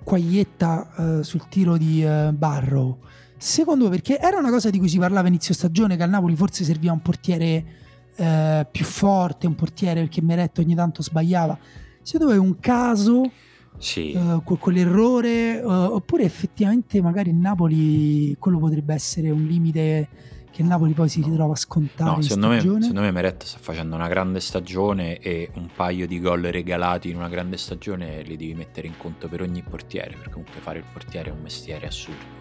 quaglietta 0.04 0.92
uh, 0.96 1.22
sul 1.22 1.48
tiro 1.48 1.78
di 1.78 2.04
uh, 2.04 2.30
Barrow, 2.32 2.98
secondo 3.38 3.84
me 3.84 3.90
perché 3.90 4.18
era 4.18 4.36
una 4.36 4.50
cosa 4.50 4.68
di 4.68 4.78
cui 4.78 4.88
si 4.88 4.98
parlava 4.98 5.28
inizio 5.28 5.54
stagione 5.54 5.96
che 5.96 6.02
al 6.02 6.10
Napoli 6.10 6.36
forse 6.36 6.64
serviva 6.64 6.92
un 6.92 7.00
portiere 7.00 7.79
uh, 8.20 8.66
più 8.70 8.84
forte, 8.84 9.46
un 9.46 9.54
portiere 9.54 10.00
perché 10.00 10.22
Meret 10.22 10.58
ogni 10.58 10.74
tanto 10.74 11.02
sbagliava. 11.02 11.58
Secondo 12.02 12.32
me 12.32 12.38
è 12.38 12.40
un 12.40 12.58
caso 12.60 13.30
sì. 13.78 14.12
uh, 14.14 14.42
quell'errore, 14.42 15.60
uh, 15.60 15.70
oppure 15.70 16.24
effettivamente 16.24 17.00
magari 17.00 17.30
il 17.30 17.36
Napoli 17.36 18.36
quello 18.38 18.58
potrebbe 18.58 18.94
essere 18.94 19.30
un 19.30 19.44
limite 19.44 20.08
che 20.50 20.62
il 20.62 20.68
Napoli 20.68 20.92
poi 20.92 21.08
si 21.08 21.22
ritrova 21.22 21.52
a 21.52 21.56
scontare. 21.56 22.16
No, 22.16 22.22
secondo, 22.22 22.48
me, 22.48 22.60
secondo 22.60 23.00
me 23.00 23.10
Meret 23.12 23.44
sta 23.44 23.58
facendo 23.60 23.94
una 23.94 24.08
grande 24.08 24.40
stagione 24.40 25.18
e 25.18 25.50
un 25.54 25.68
paio 25.74 26.06
di 26.06 26.20
gol 26.20 26.42
regalati 26.42 27.08
in 27.08 27.16
una 27.16 27.28
grande 27.28 27.56
stagione 27.56 28.22
li 28.22 28.36
devi 28.36 28.54
mettere 28.54 28.86
in 28.88 28.96
conto 28.96 29.28
per 29.28 29.42
ogni 29.42 29.62
portiere, 29.62 30.16
perché 30.16 30.30
comunque 30.30 30.60
fare 30.60 30.78
il 30.78 30.84
portiere 30.92 31.30
è 31.30 31.32
un 31.32 31.40
mestiere 31.40 31.86
assurdo. 31.86 32.38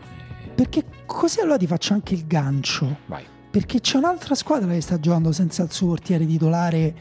Perché 0.55 0.83
così 1.05 1.39
allora 1.39 1.57
ti 1.57 1.67
faccio 1.67 1.93
anche 1.93 2.15
il 2.15 2.25
gancio. 2.25 2.97
Vai. 3.05 3.23
Perché 3.51 3.79
c'è 3.79 3.97
un'altra 3.97 4.35
squadra 4.35 4.71
che 4.71 4.81
sta 4.81 4.99
giocando 4.99 5.31
senza 5.31 5.63
il 5.63 5.71
suo 5.71 5.87
portiere 5.87 6.25
titolare, 6.25 6.93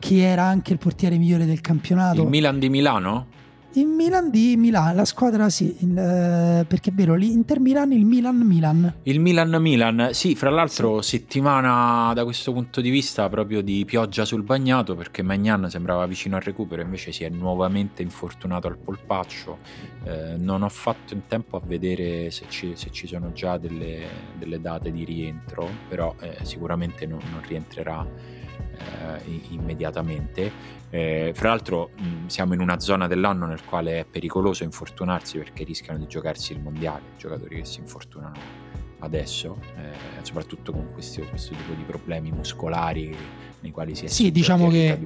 che 0.00 0.26
era 0.26 0.42
anche 0.42 0.72
il 0.72 0.78
portiere 0.78 1.16
migliore 1.16 1.46
del 1.46 1.60
campionato. 1.60 2.22
Il 2.22 2.28
Milan 2.28 2.58
di 2.58 2.68
Milano? 2.68 3.26
Il 3.74 3.86
Milan 3.86 4.28
di 4.28 4.54
Milano, 4.58 4.94
la 4.94 5.06
squadra 5.06 5.48
sì, 5.48 5.74
il, 5.80 5.96
eh, 5.96 6.64
perché 6.68 6.90
è 6.90 6.92
vero, 6.92 7.14
l'Inter 7.14 7.58
Milan, 7.58 7.90
il 7.92 8.04
Milan 8.04 8.36
Milan. 8.36 8.96
Il 9.04 9.18
Milan 9.18 9.56
Milan, 9.62 10.10
sì, 10.12 10.34
fra 10.34 10.50
l'altro 10.50 11.00
sì. 11.00 11.16
settimana 11.16 12.12
da 12.12 12.24
questo 12.24 12.52
punto 12.52 12.82
di 12.82 12.90
vista 12.90 13.26
proprio 13.30 13.62
di 13.62 13.82
pioggia 13.86 14.26
sul 14.26 14.42
bagnato 14.42 14.94
perché 14.94 15.22
Magnan 15.22 15.70
sembrava 15.70 16.04
vicino 16.04 16.36
al 16.36 16.42
recupero, 16.42 16.82
invece 16.82 17.12
si 17.12 17.24
è 17.24 17.30
nuovamente 17.30 18.02
infortunato 18.02 18.66
al 18.66 18.76
polpaccio. 18.76 19.58
Eh, 20.04 20.36
non 20.36 20.62
ho 20.62 20.68
fatto 20.68 21.14
in 21.14 21.22
tempo 21.26 21.56
a 21.56 21.62
vedere 21.64 22.30
se 22.30 22.44
ci, 22.48 22.72
se 22.74 22.90
ci 22.90 23.06
sono 23.06 23.32
già 23.32 23.56
delle, 23.56 24.06
delle, 24.36 24.60
date 24.60 24.92
di 24.92 25.04
rientro, 25.04 25.66
però 25.88 26.14
eh, 26.20 26.36
sicuramente 26.42 27.06
non, 27.06 27.20
non 27.30 27.40
rientrerà 27.40 28.06
immediatamente. 29.50 30.80
Eh, 30.90 31.32
fra 31.34 31.48
l'altro 31.48 31.90
mh, 31.96 32.26
siamo 32.26 32.54
in 32.54 32.60
una 32.60 32.78
zona 32.78 33.06
dell'anno 33.06 33.46
nel 33.46 33.64
quale 33.64 34.00
è 34.00 34.04
pericoloso 34.04 34.62
infortunarsi 34.62 35.38
perché 35.38 35.64
rischiano 35.64 35.98
di 35.98 36.06
giocarsi 36.06 36.52
il 36.52 36.60
mondiale, 36.60 37.02
giocatori 37.16 37.56
che 37.56 37.64
si 37.64 37.80
infortunano 37.80 38.70
adesso, 38.98 39.58
eh, 39.76 40.22
soprattutto 40.22 40.72
con 40.72 40.92
questi, 40.92 41.22
questo 41.22 41.54
tipo 41.54 41.72
di 41.72 41.82
problemi 41.82 42.30
muscolari 42.30 43.16
nei 43.60 43.70
quali 43.70 43.94
si 43.94 44.04
è 44.04 44.08
sì, 44.08 44.30
diciamo 44.30 44.68
che 44.68 44.98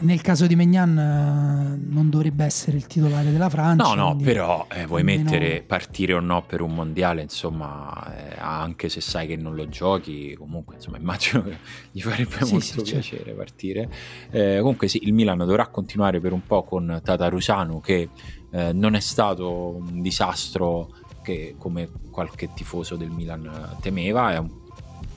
nel 0.00 0.20
caso 0.20 0.46
di 0.46 0.56
Megnan 0.56 0.98
eh, 0.98 1.92
non 1.92 2.10
dovrebbe 2.10 2.44
essere 2.44 2.76
il 2.76 2.86
titolare 2.86 3.30
della 3.30 3.48
Francia. 3.48 3.94
No, 3.94 3.94
no, 3.94 4.16
però 4.16 4.66
eh, 4.72 4.86
vuoi 4.86 5.02
mettere 5.02 5.62
partire 5.62 6.14
o 6.14 6.20
no 6.20 6.42
per 6.42 6.60
un 6.60 6.74
mondiale, 6.74 7.22
insomma, 7.22 8.14
eh, 8.16 8.36
anche 8.38 8.88
se 8.88 9.00
sai 9.00 9.26
che 9.26 9.36
non 9.36 9.54
lo 9.54 9.68
giochi, 9.68 10.34
comunque 10.36 10.76
insomma 10.76 10.98
immagino 10.98 11.42
che 11.44 11.58
gli 11.92 12.00
farebbe 12.00 12.44
sì, 12.44 12.52
molto 12.52 12.60
sì, 12.60 12.72
certo. 12.72 12.90
piacere 12.90 13.24
certo. 13.24 13.34
partire. 13.36 13.90
Eh, 14.30 14.58
comunque 14.60 14.88
sì, 14.88 15.04
il 15.04 15.12
Milan 15.12 15.38
dovrà 15.38 15.68
continuare 15.68 16.20
per 16.20 16.32
un 16.32 16.42
po' 16.44 16.64
con 16.64 17.00
Tatarusanu 17.02 17.80
che 17.80 18.08
eh, 18.50 18.72
non 18.72 18.94
è 18.94 19.00
stato 19.00 19.76
un 19.76 20.02
disastro 20.02 20.90
che 21.22 21.54
come 21.56 21.88
qualche 22.10 22.50
tifoso 22.52 22.96
del 22.96 23.10
Milan 23.10 23.76
temeva, 23.80 24.32
è 24.32 24.38
un, 24.38 24.50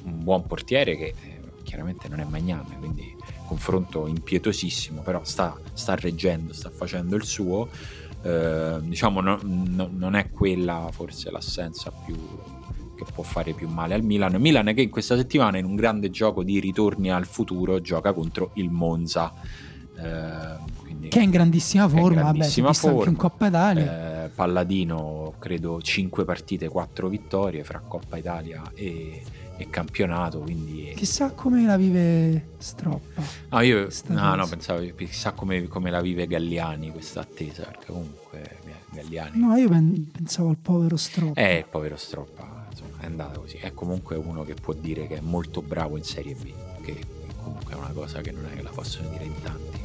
un 0.03 0.23
buon 0.23 0.45
portiere 0.45 0.95
che 0.95 1.05
eh, 1.05 1.41
chiaramente 1.63 2.07
non 2.07 2.19
è 2.19 2.23
Magnan, 2.23 2.65
quindi 2.79 3.16
confronto 3.47 4.07
impietosissimo, 4.07 5.01
però 5.01 5.21
sta, 5.23 5.57
sta 5.73 5.95
reggendo, 5.95 6.53
sta 6.53 6.69
facendo 6.69 7.15
il 7.15 7.23
suo. 7.23 7.69
Eh, 8.21 8.77
diciamo, 8.81 9.21
no, 9.21 9.39
no, 9.41 9.89
non 9.91 10.15
è 10.15 10.29
quella 10.29 10.89
forse 10.91 11.31
l'assenza 11.31 11.91
più 11.91 12.15
che 12.97 13.05
può 13.13 13.23
fare 13.23 13.53
più 13.53 13.69
male 13.69 13.93
al 13.93 14.03
Milan. 14.03 14.35
Milan 14.35 14.73
che 14.73 14.81
in 14.81 14.89
questa 14.89 15.15
settimana 15.15 15.57
in 15.57 15.65
un 15.65 15.75
grande 15.75 16.09
gioco 16.09 16.43
di 16.43 16.59
ritorni 16.59 17.11
al 17.11 17.25
futuro 17.25 17.79
gioca 17.79 18.11
contro 18.13 18.51
il 18.55 18.69
Monza. 18.69 19.33
Eh, 19.95 20.75
che 21.09 21.19
è 21.19 21.23
in 21.23 21.29
grandissima 21.29 21.87
forma, 21.87 22.21
grandissima 22.21 22.67
vabbè, 22.67 22.77
forma. 22.77 22.97
anche 22.97 23.09
in 23.09 23.15
Coppa 23.15 23.47
Italia. 23.47 24.25
Eh, 24.25 24.29
Palladino, 24.29 25.33
credo 25.39 25.81
5 25.81 26.25
partite, 26.25 26.67
4 26.67 27.07
vittorie 27.07 27.63
fra 27.63 27.79
Coppa 27.79 28.17
Italia 28.17 28.63
e, 28.73 29.21
e 29.57 29.69
campionato. 29.69 30.39
Quindi... 30.39 30.93
Chissà 30.95 31.31
come 31.31 31.65
la 31.65 31.77
vive 31.77 32.49
Stroppa. 32.57 33.21
No, 33.49 33.61
io 33.61 33.87
no, 34.07 34.35
no, 34.35 34.47
pensavo, 34.47 34.85
chissà 34.95 35.31
come, 35.31 35.67
come, 35.67 35.91
la 35.91 36.01
vive 36.01 36.27
Galliani 36.27 36.91
questa 36.91 37.21
attesa, 37.21 37.63
perché 37.63 37.87
comunque 37.87 38.57
Galliani... 38.91 39.39
No, 39.39 39.55
io 39.55 39.69
pensavo 39.69 40.49
al 40.49 40.57
povero 40.57 40.95
Stroppa. 40.95 41.39
Eh, 41.41 41.57
il 41.57 41.65
povero 41.65 41.97
Stroppa, 41.97 42.67
insomma, 42.69 42.99
è 42.99 43.05
andata 43.05 43.39
così. 43.39 43.57
È 43.57 43.73
comunque 43.73 44.15
uno 44.15 44.43
che 44.43 44.53
può 44.53 44.73
dire 44.73 45.07
che 45.07 45.17
è 45.17 45.21
molto 45.21 45.61
bravo 45.61 45.97
in 45.97 46.03
Serie 46.03 46.35
B, 46.35 46.51
che 46.81 46.99
comunque 47.43 47.73
è 47.73 47.77
una 47.77 47.91
cosa 47.93 48.21
che 48.21 48.31
non 48.31 48.45
è 48.45 48.55
che 48.55 48.61
la 48.61 48.71
possono 48.71 49.09
dire 49.09 49.25
in 49.25 49.41
tanti 49.41 49.76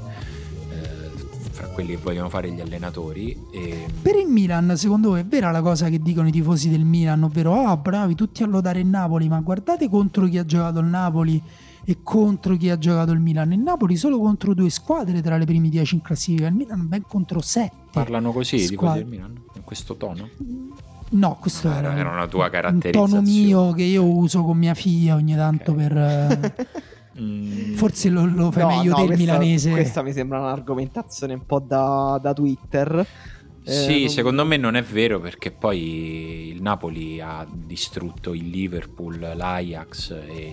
fra 1.53 1.67
quelli 1.69 1.91
che 1.95 2.01
vogliono 2.03 2.29
fare 2.29 2.51
gli 2.51 2.61
allenatori. 2.61 3.37
E... 3.53 3.87
Per 4.01 4.17
il 4.17 4.27
Milan, 4.27 4.77
secondo 4.77 5.11
voi 5.11 5.21
è 5.21 5.25
vera 5.25 5.51
la 5.51 5.61
cosa 5.61 5.89
che 5.89 6.01
dicono 6.01 6.29
i 6.29 6.33
tifosi 6.33 6.69
del 6.69 6.85
Milan, 6.85 7.23
ovvero 7.23 7.55
ah 7.55 7.77
bravi 7.77 8.15
tutti 8.15 8.43
a 8.43 8.47
lodare 8.47 8.81
il 8.81 8.87
Napoli, 8.87 9.29
ma 9.29 9.41
guardate 9.41 9.89
contro 9.89 10.27
chi 10.27 10.39
ha 10.39 10.45
giocato 10.45 10.81
il 10.81 10.87
Napoli 10.87 11.41
e 11.85 11.99
contro 12.03 12.57
chi 12.57 12.71
ha 12.71 12.79
giocato 12.79 13.13
il 13.13 13.21
Milan. 13.21 13.53
Il 13.53 13.61
Napoli 13.61 13.97
solo 13.97 14.19
contro 14.19 14.55
due 14.55 14.71
squadre 14.71 15.21
tra 15.21 15.37
le 15.37 15.45
prime 15.45 15.69
dieci 15.69 15.95
in 15.95 16.03
classifica, 16.03 16.47
il 16.49 16.55
Milan 16.55 16.89
ben 16.89 17.03
contro 17.07 17.41
sette. 17.41 17.75
Parlano 17.93 18.33
così 18.33 18.57
i 18.57 18.67
tifosi 18.67 18.99
del 18.99 19.07
Milan, 19.07 19.41
in 19.55 19.63
questo 19.63 19.97
tono? 19.97 20.29
No, 21.11 21.37
questo 21.39 21.69
ah, 21.69 21.77
era, 21.77 21.97
era, 21.97 22.11
una 22.11 22.27
tua 22.27 22.49
caratterizzazione. 22.49 23.05
Un 23.05 23.11
tono 23.11 23.23
mio 23.23 23.73
che 23.73 23.83
io 23.83 24.05
uso 24.05 24.43
con 24.43 24.57
mia 24.57 24.73
figlia 24.73 25.15
ogni 25.15 25.35
tanto 25.35 25.73
okay. 25.73 25.89
per... 25.89 26.71
Mm. 27.21 27.75
Forse 27.75 28.09
lo, 28.09 28.25
lo 28.25 28.51
fai 28.51 28.63
no, 28.63 28.69
meglio 28.69 28.91
no, 28.91 28.97
del 28.97 29.07
questa, 29.07 29.25
milanese. 29.25 29.71
Questa 29.71 30.03
mi 30.03 30.13
sembra 30.13 30.39
un'argomentazione 30.41 31.35
un 31.35 31.45
po' 31.45 31.59
da, 31.61 32.19
da 32.21 32.33
Twitter. 32.33 33.07
Sì, 33.65 34.05
eh, 34.05 34.09
secondo 34.09 34.45
me 34.45 34.57
non 34.57 34.75
è 34.75 34.83
vero 34.83 35.21
perché 35.21 35.53
poi 35.53 36.49
il 36.49 36.63
Napoli 36.63 37.21
ha 37.21 37.47
distrutto 37.49 38.35
il 38.35 38.49
Liverpool, 38.49 39.19
l'Ajax, 39.21 40.11
e 40.11 40.53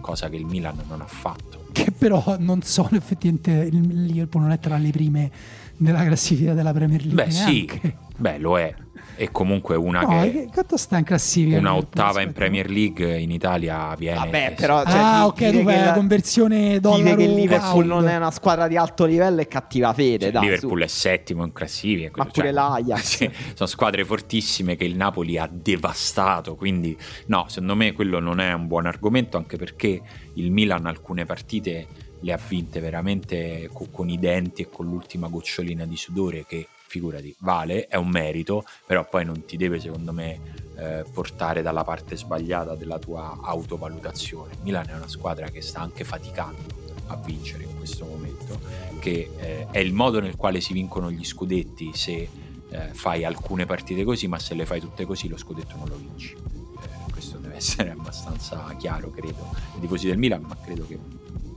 cosa 0.00 0.28
che 0.28 0.36
il 0.36 0.46
Milan 0.46 0.78
non 0.88 1.00
ha 1.00 1.06
fatto. 1.06 1.66
Che 1.72 1.90
però 1.90 2.36
non 2.38 2.62
sono 2.62 2.90
effettivamente 2.92 3.50
il 3.50 4.04
Liverpool 4.04 4.44
non 4.44 4.52
è 4.52 4.60
tra 4.60 4.76
le 4.76 4.90
prime 4.90 5.30
della 5.76 6.04
classifica 6.04 6.54
della 6.54 6.72
Premier 6.72 7.04
League. 7.04 7.24
Beh, 7.24 7.32
neanche. 7.32 7.80
sì, 7.82 7.94
beh, 8.16 8.38
lo 8.38 8.58
è 8.58 8.74
e 9.16 9.30
comunque 9.30 9.76
una 9.76 10.00
no, 10.00 10.22
che 10.22 10.48
quanto 10.52 10.76
sta 10.76 10.98
in 10.98 11.04
classifica 11.04 11.58
una 11.58 11.74
ottava 11.74 12.20
in 12.20 12.32
Premier 12.32 12.68
League 12.68 13.18
in 13.18 13.30
Italia 13.30 13.94
viene 13.96 14.18
vabbè 14.18 14.54
però 14.56 14.82
cioè, 14.84 14.96
ah 14.96 15.26
ok 15.26 15.62
fai 15.62 15.84
la 15.84 15.92
conversione 15.92 16.80
dollaro 16.80 17.02
dire 17.02 17.16
che 17.16 17.22
il 17.22 17.34
Liverpool 17.34 17.86
non 17.86 18.08
è 18.08 18.16
una 18.16 18.30
squadra 18.30 18.66
di 18.68 18.76
alto 18.76 19.04
livello 19.04 19.40
è 19.40 19.48
cattiva 19.48 19.92
fede 19.92 20.24
cioè, 20.24 20.32
dai, 20.32 20.42
Liverpool 20.42 20.78
su. 20.78 20.84
è 20.84 20.88
settimo 20.88 21.44
in 21.44 21.52
classifica 21.52 22.10
ma 22.16 22.24
pure 22.24 22.46
cioè, 22.46 22.52
l'Ajax. 22.52 23.00
sì, 23.02 23.30
sono 23.54 23.68
squadre 23.68 24.04
fortissime 24.04 24.76
che 24.76 24.84
il 24.84 24.96
Napoli 24.96 25.38
ha 25.38 25.48
devastato 25.50 26.56
quindi 26.56 26.96
no 27.26 27.46
secondo 27.48 27.76
me 27.76 27.92
quello 27.92 28.18
non 28.18 28.40
è 28.40 28.52
un 28.52 28.66
buon 28.66 28.86
argomento 28.86 29.36
anche 29.36 29.56
perché 29.56 30.00
il 30.34 30.50
Milan 30.50 30.86
alcune 30.86 31.24
partite 31.24 31.86
le 32.20 32.32
ha 32.32 32.40
vinte 32.48 32.80
veramente 32.80 33.68
con, 33.72 33.90
con 33.90 34.08
i 34.08 34.18
denti 34.18 34.62
e 34.62 34.68
con 34.70 34.86
l'ultima 34.86 35.28
gocciolina 35.28 35.84
di 35.84 35.96
sudore 35.96 36.44
che 36.46 36.66
figurati, 36.86 37.34
vale, 37.40 37.86
è 37.86 37.96
un 37.96 38.08
merito, 38.08 38.64
però 38.86 39.06
poi 39.08 39.24
non 39.24 39.44
ti 39.44 39.56
deve 39.56 39.80
secondo 39.80 40.12
me 40.12 40.62
eh, 40.76 41.04
portare 41.12 41.62
dalla 41.62 41.84
parte 41.84 42.16
sbagliata 42.16 42.74
della 42.74 42.98
tua 42.98 43.38
autovalutazione. 43.42 44.56
Milan 44.62 44.88
è 44.88 44.94
una 44.94 45.08
squadra 45.08 45.48
che 45.48 45.60
sta 45.60 45.80
anche 45.80 46.04
faticando 46.04 46.82
a 47.06 47.16
vincere 47.16 47.64
in 47.64 47.76
questo 47.76 48.04
momento, 48.04 48.60
che 49.00 49.30
eh, 49.36 49.66
è 49.70 49.78
il 49.78 49.92
modo 49.92 50.20
nel 50.20 50.36
quale 50.36 50.60
si 50.60 50.72
vincono 50.72 51.10
gli 51.10 51.24
scudetti 51.24 51.90
se 51.94 52.28
eh, 52.68 52.88
fai 52.92 53.24
alcune 53.24 53.66
partite 53.66 54.04
così, 54.04 54.26
ma 54.26 54.38
se 54.38 54.54
le 54.54 54.66
fai 54.66 54.80
tutte 54.80 55.04
così 55.04 55.28
lo 55.28 55.36
scudetto 55.36 55.76
non 55.76 55.88
lo 55.88 55.96
vinci. 55.96 56.34
Eh, 56.34 57.12
questo 57.12 57.38
deve 57.38 57.56
essere 57.56 57.90
abbastanza 57.96 58.74
chiaro, 58.78 59.10
credo, 59.10 59.54
i 59.76 59.80
tifosi 59.80 60.06
del 60.06 60.18
Milan, 60.18 60.42
ma 60.42 60.56
credo 60.56 60.86
che 60.86 60.98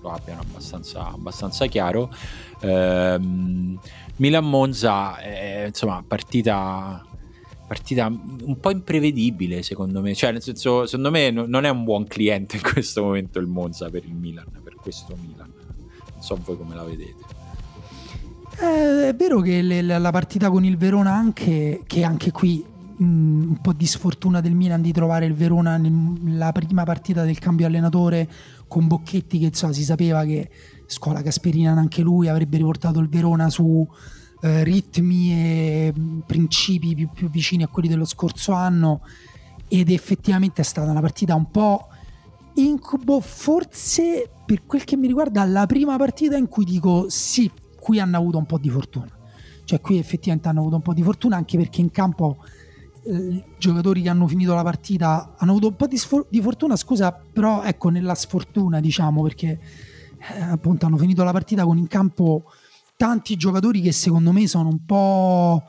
lo 0.07 0.13
abbiano 0.13 0.41
abbastanza, 0.41 1.07
abbastanza 1.07 1.65
chiaro. 1.67 2.09
Ehm, 2.61 3.79
Milan-Monza, 4.17 5.17
è, 5.17 5.65
insomma, 5.67 6.03
partita 6.05 7.05
partita 7.67 8.05
un 8.05 8.59
po' 8.61 8.71
imprevedibile 8.71 9.61
secondo 9.61 9.99
me, 9.99 10.15
cioè 10.15 10.31
nel 10.31 10.41
senso 10.41 10.85
secondo 10.85 11.11
me 11.11 11.31
non 11.31 11.65
è 11.65 11.69
un 11.69 11.83
buon 11.83 12.07
cliente 12.07 12.55
in 12.55 12.61
questo 12.61 13.03
momento 13.03 13.39
il 13.39 13.47
Monza 13.47 13.89
per 13.89 14.05
il 14.05 14.13
Milan, 14.13 14.45
per 14.63 14.75
questo 14.75 15.17
Milan, 15.21 15.51
non 16.13 16.23
so 16.23 16.39
voi 16.45 16.55
come 16.55 16.75
la 16.75 16.83
vedete. 16.83 17.35
Eh, 18.61 19.09
è 19.09 19.15
vero 19.15 19.41
che 19.41 19.61
le, 19.61 19.81
la 19.81 20.11
partita 20.11 20.49
con 20.49 20.63
il 20.63 20.77
Verona 20.77 21.13
anche, 21.13 21.81
che 21.85 22.03
anche 22.05 22.31
qui 22.31 22.63
un 22.99 23.57
po' 23.61 23.73
di 23.73 23.85
sfortuna 23.85 24.41
del 24.41 24.55
Milan 24.55 24.81
di 24.81 24.91
trovare 24.91 25.25
il 25.25 25.33
Verona 25.33 25.77
nella 25.77 26.51
prima 26.51 26.83
partita 26.83 27.23
del 27.23 27.37
cambio 27.37 27.67
allenatore 27.67 28.27
con 28.67 28.87
Bocchetti 28.87 29.39
che 29.39 29.45
insomma, 29.45 29.73
si 29.73 29.83
sapeva 29.83 30.23
che 30.23 30.49
scuola 30.87 31.21
Gasperina 31.21 31.71
anche 31.71 32.01
lui 32.01 32.27
avrebbe 32.27 32.57
riportato 32.57 32.99
il 32.99 33.07
Verona 33.07 33.49
su 33.49 33.87
eh, 34.41 34.63
ritmi 34.63 35.31
e 35.31 35.93
principi 36.25 36.95
più, 36.95 37.09
più 37.09 37.29
vicini 37.29 37.63
a 37.63 37.67
quelli 37.67 37.87
dello 37.87 38.05
scorso 38.05 38.51
anno 38.53 39.01
ed 39.67 39.89
effettivamente 39.89 40.61
è 40.61 40.65
stata 40.65 40.89
una 40.89 41.01
partita 41.01 41.35
un 41.35 41.51
po' 41.51 41.87
incubo, 42.55 43.19
forse 43.19 44.29
per 44.45 44.65
quel 44.65 44.83
che 44.83 44.95
mi 44.95 45.07
riguarda 45.07 45.43
la 45.45 45.65
prima 45.65 45.97
partita 45.97 46.37
in 46.37 46.47
cui 46.47 46.65
dico 46.65 47.09
sì, 47.09 47.51
qui 47.79 47.99
hanno 47.99 48.17
avuto 48.17 48.37
un 48.37 48.45
po' 48.45 48.57
di 48.57 48.69
fortuna. 48.69 49.11
Cioè 49.65 49.81
qui 49.81 49.97
effettivamente 49.97 50.47
hanno 50.47 50.61
avuto 50.61 50.75
un 50.77 50.81
po' 50.81 50.93
di 50.93 51.03
fortuna 51.03 51.35
anche 51.35 51.57
perché 51.57 51.81
in 51.81 51.91
campo 51.91 52.37
eh, 53.07 53.43
giocatori 53.57 54.01
che 54.01 54.09
hanno 54.09 54.27
finito 54.27 54.53
la 54.53 54.63
partita 54.63 55.33
hanno 55.37 55.51
avuto 55.51 55.67
un 55.67 55.75
po' 55.75 55.87
di, 55.87 55.97
sfor- 55.97 56.27
di 56.29 56.41
fortuna, 56.41 56.75
scusa, 56.75 57.11
però 57.11 57.63
ecco 57.63 57.89
nella 57.89 58.15
sfortuna 58.15 58.79
diciamo 58.79 59.21
perché 59.23 59.59
eh, 60.35 60.41
appunto 60.41 60.85
hanno 60.85 60.97
finito 60.97 61.23
la 61.23 61.31
partita 61.31 61.63
con 61.63 61.77
in 61.77 61.87
campo 61.87 62.43
tanti 62.95 63.35
giocatori 63.35 63.81
che 63.81 63.91
secondo 63.91 64.31
me 64.31 64.47
sono 64.47 64.69
un 64.69 64.85
po' 64.85 65.63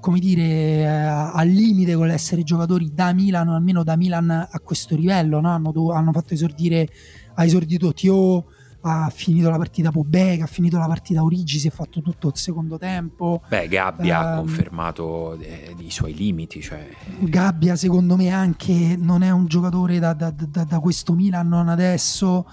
come 0.00 0.18
dire, 0.20 0.42
eh, 0.42 0.84
al 0.86 1.48
limite 1.48 1.94
con 1.94 2.06
l'essere 2.06 2.44
giocatori 2.44 2.92
da 2.94 3.12
Milan, 3.12 3.48
almeno 3.48 3.82
da 3.82 3.96
Milan 3.96 4.30
a 4.30 4.60
questo 4.60 4.94
livello, 4.94 5.40
no? 5.40 5.50
hanno, 5.50 5.72
hanno, 5.92 6.12
fatto 6.12 6.32
esordire, 6.32 6.88
ha 7.34 7.44
esordito 7.44 7.92
Tio, 7.92 8.44
ha 8.86 9.10
finito 9.10 9.50
la 9.50 9.56
partita 9.56 9.90
Pobega, 9.90 10.44
ha 10.44 10.46
finito 10.46 10.78
la 10.78 10.86
partita 10.86 11.22
Origi, 11.22 11.58
si 11.58 11.66
è 11.66 11.70
fatto 11.70 12.00
tutto 12.00 12.28
il 12.28 12.36
secondo 12.36 12.78
tempo. 12.78 13.42
Beh, 13.48 13.66
Gabbia 13.68 14.20
um, 14.20 14.24
ha 14.24 14.30
ehm, 14.30 14.36
confermato 14.38 15.38
eh, 15.40 15.74
i 15.78 15.90
suoi 15.90 16.14
limiti. 16.14 16.62
Cioè... 16.62 16.88
Gabbia 17.20 17.74
secondo 17.74 18.16
me 18.16 18.30
anche 18.30 18.96
non 18.96 19.22
è 19.22 19.30
un 19.30 19.46
giocatore 19.46 19.98
da, 19.98 20.12
da, 20.12 20.30
da, 20.30 20.64
da 20.64 20.78
questo 20.78 21.14
Milan, 21.14 21.48
non 21.48 21.68
adesso. 21.68 22.48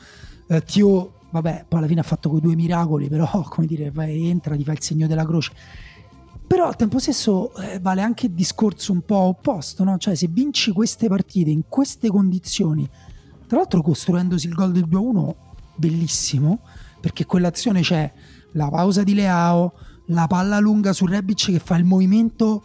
Eh, 0.48 0.64
Tio, 0.64 1.14
vabbè, 1.30 1.66
poi 1.68 1.80
alla 1.80 1.88
fine 1.88 2.00
ha 2.00 2.04
fatto 2.04 2.30
quei 2.30 2.42
due 2.42 2.56
miracoli, 2.56 3.08
però 3.10 3.30
come 3.48 3.68
dire, 3.68 3.92
vai, 3.92 4.28
entra, 4.28 4.56
ti 4.56 4.64
fa 4.64 4.72
il 4.72 4.82
segno 4.82 5.08
della 5.08 5.26
croce 5.26 5.52
però 6.46 6.68
al 6.68 6.76
tempo 6.76 7.00
stesso 7.00 7.56
eh, 7.56 7.80
vale 7.80 8.02
anche 8.02 8.28
il 8.28 8.34
discorso 8.34 8.92
un 8.92 9.02
po' 9.02 9.16
opposto, 9.16 9.84
no? 9.84 9.98
Cioè 9.98 10.14
se 10.14 10.28
vinci 10.30 10.72
queste 10.72 11.08
partite 11.08 11.50
in 11.50 11.64
queste 11.68 12.10
condizioni, 12.10 12.88
tra 13.48 13.58
l'altro 13.58 13.82
costruendosi 13.82 14.48
il 14.48 14.54
gol 14.54 14.72
del 14.72 14.88
2-1, 14.88 15.36
bellissimo, 15.76 16.62
perché 17.00 17.26
quell'azione 17.26 17.82
c'è. 17.82 18.12
La 18.54 18.70
pausa 18.70 19.04
di 19.04 19.14
Leao, 19.14 19.74
la 20.08 20.28
palla 20.28 20.60
lunga 20.60 20.94
su 20.94 21.06
Rebic 21.06 21.46
che 21.46 21.60
fa 21.60 21.76
il 21.76 21.86
movimento 21.86 22.64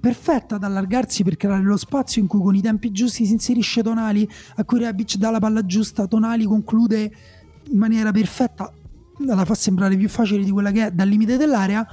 perfetto 0.00 0.56
ad 0.56 0.64
allargarsi 0.64 1.22
per 1.22 1.36
creare 1.36 1.62
lo 1.62 1.76
spazio 1.76 2.20
in 2.20 2.26
cui 2.26 2.40
con 2.40 2.56
i 2.56 2.60
tempi 2.60 2.90
giusti 2.90 3.24
si 3.24 3.32
inserisce 3.32 3.82
Tonali, 3.82 4.28
a 4.56 4.64
cui 4.64 4.80
Rebic 4.80 5.16
dà 5.16 5.30
la 5.30 5.38
palla 5.38 5.64
giusta, 5.64 6.06
Tonali 6.06 6.44
conclude 6.44 7.12
in 7.70 7.78
maniera 7.78 8.10
perfetta, 8.10 8.72
la 9.18 9.44
fa 9.44 9.54
sembrare 9.54 9.96
più 9.96 10.08
facile 10.08 10.42
di 10.42 10.50
quella 10.50 10.72
che 10.72 10.86
è 10.86 10.90
dal 10.90 11.08
limite 11.08 11.36
dell'area. 11.36 11.86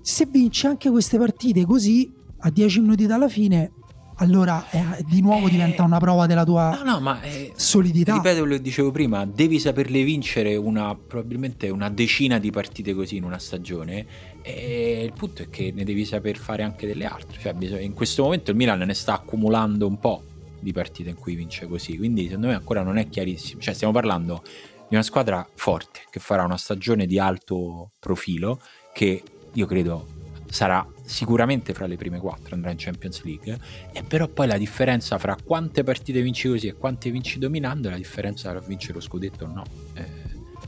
Se 0.00 0.26
vinci 0.26 0.66
anche 0.66 0.90
queste 0.90 1.18
partite 1.18 1.64
così 1.64 2.12
a 2.38 2.50
10 2.50 2.80
minuti 2.80 3.06
dalla 3.06 3.28
fine 3.28 3.72
allora 4.16 4.68
eh, 4.70 5.04
di 5.06 5.20
nuovo 5.20 5.46
eh, 5.46 5.50
diventa 5.50 5.82
una 5.82 5.98
prova 5.98 6.26
della 6.26 6.44
tua 6.44 6.80
no, 6.82 6.92
no, 6.92 7.00
ma, 7.00 7.20
eh, 7.22 7.52
solidità. 7.56 8.14
Ripeto 8.14 8.40
quello 8.40 8.56
che 8.56 8.62
dicevo 8.62 8.90
prima, 8.90 9.24
devi 9.24 9.58
saperle 9.58 10.02
vincere 10.02 10.56
una, 10.56 10.94
probabilmente 10.94 11.68
una 11.68 11.88
decina 11.90 12.38
di 12.38 12.50
partite 12.50 12.94
così 12.94 13.16
in 13.16 13.24
una 13.24 13.38
stagione 13.38 14.06
e 14.42 15.02
il 15.04 15.12
punto 15.12 15.42
è 15.42 15.50
che 15.50 15.72
ne 15.74 15.84
devi 15.84 16.04
saper 16.04 16.36
fare 16.36 16.62
anche 16.62 16.86
delle 16.86 17.06
altre. 17.06 17.38
Cioè, 17.40 17.54
in 17.80 17.94
questo 17.94 18.22
momento 18.22 18.50
il 18.50 18.56
Milan 18.56 18.80
ne 18.80 18.94
sta 18.94 19.14
accumulando 19.14 19.86
un 19.86 19.98
po' 19.98 20.22
di 20.60 20.72
partite 20.72 21.10
in 21.10 21.16
cui 21.16 21.34
vince 21.34 21.66
così, 21.66 21.96
quindi 21.96 22.26
secondo 22.26 22.48
me 22.48 22.54
ancora 22.54 22.82
non 22.82 22.98
è 22.98 23.08
chiarissimo. 23.08 23.60
Cioè, 23.60 23.74
stiamo 23.74 23.92
parlando 23.92 24.42
di 24.88 24.94
una 24.94 25.02
squadra 25.02 25.46
forte 25.54 26.00
che 26.10 26.20
farà 26.20 26.44
una 26.44 26.56
stagione 26.56 27.06
di 27.06 27.18
alto 27.18 27.92
profilo 27.98 28.60
che 28.92 29.22
io 29.52 29.66
credo 29.66 30.06
sarà 30.46 30.86
sicuramente 31.04 31.74
fra 31.74 31.86
le 31.86 31.96
prime 31.96 32.18
quattro, 32.18 32.54
andrà 32.54 32.70
in 32.70 32.76
Champions 32.78 33.22
League, 33.22 33.58
e 33.92 34.02
però 34.02 34.26
poi 34.26 34.46
la 34.46 34.56
differenza 34.56 35.18
fra 35.18 35.36
quante 35.42 35.82
partite 35.82 36.22
vinci 36.22 36.48
così 36.48 36.68
e 36.68 36.74
quante 36.74 37.10
vinci 37.10 37.38
dominando, 37.38 37.90
la 37.90 37.96
differenza 37.96 38.50
tra 38.50 38.60
vincere 38.60 38.94
lo 38.94 39.00
scudetto 39.00 39.44
o 39.44 39.48
no. 39.48 39.64
Eh, 39.94 40.04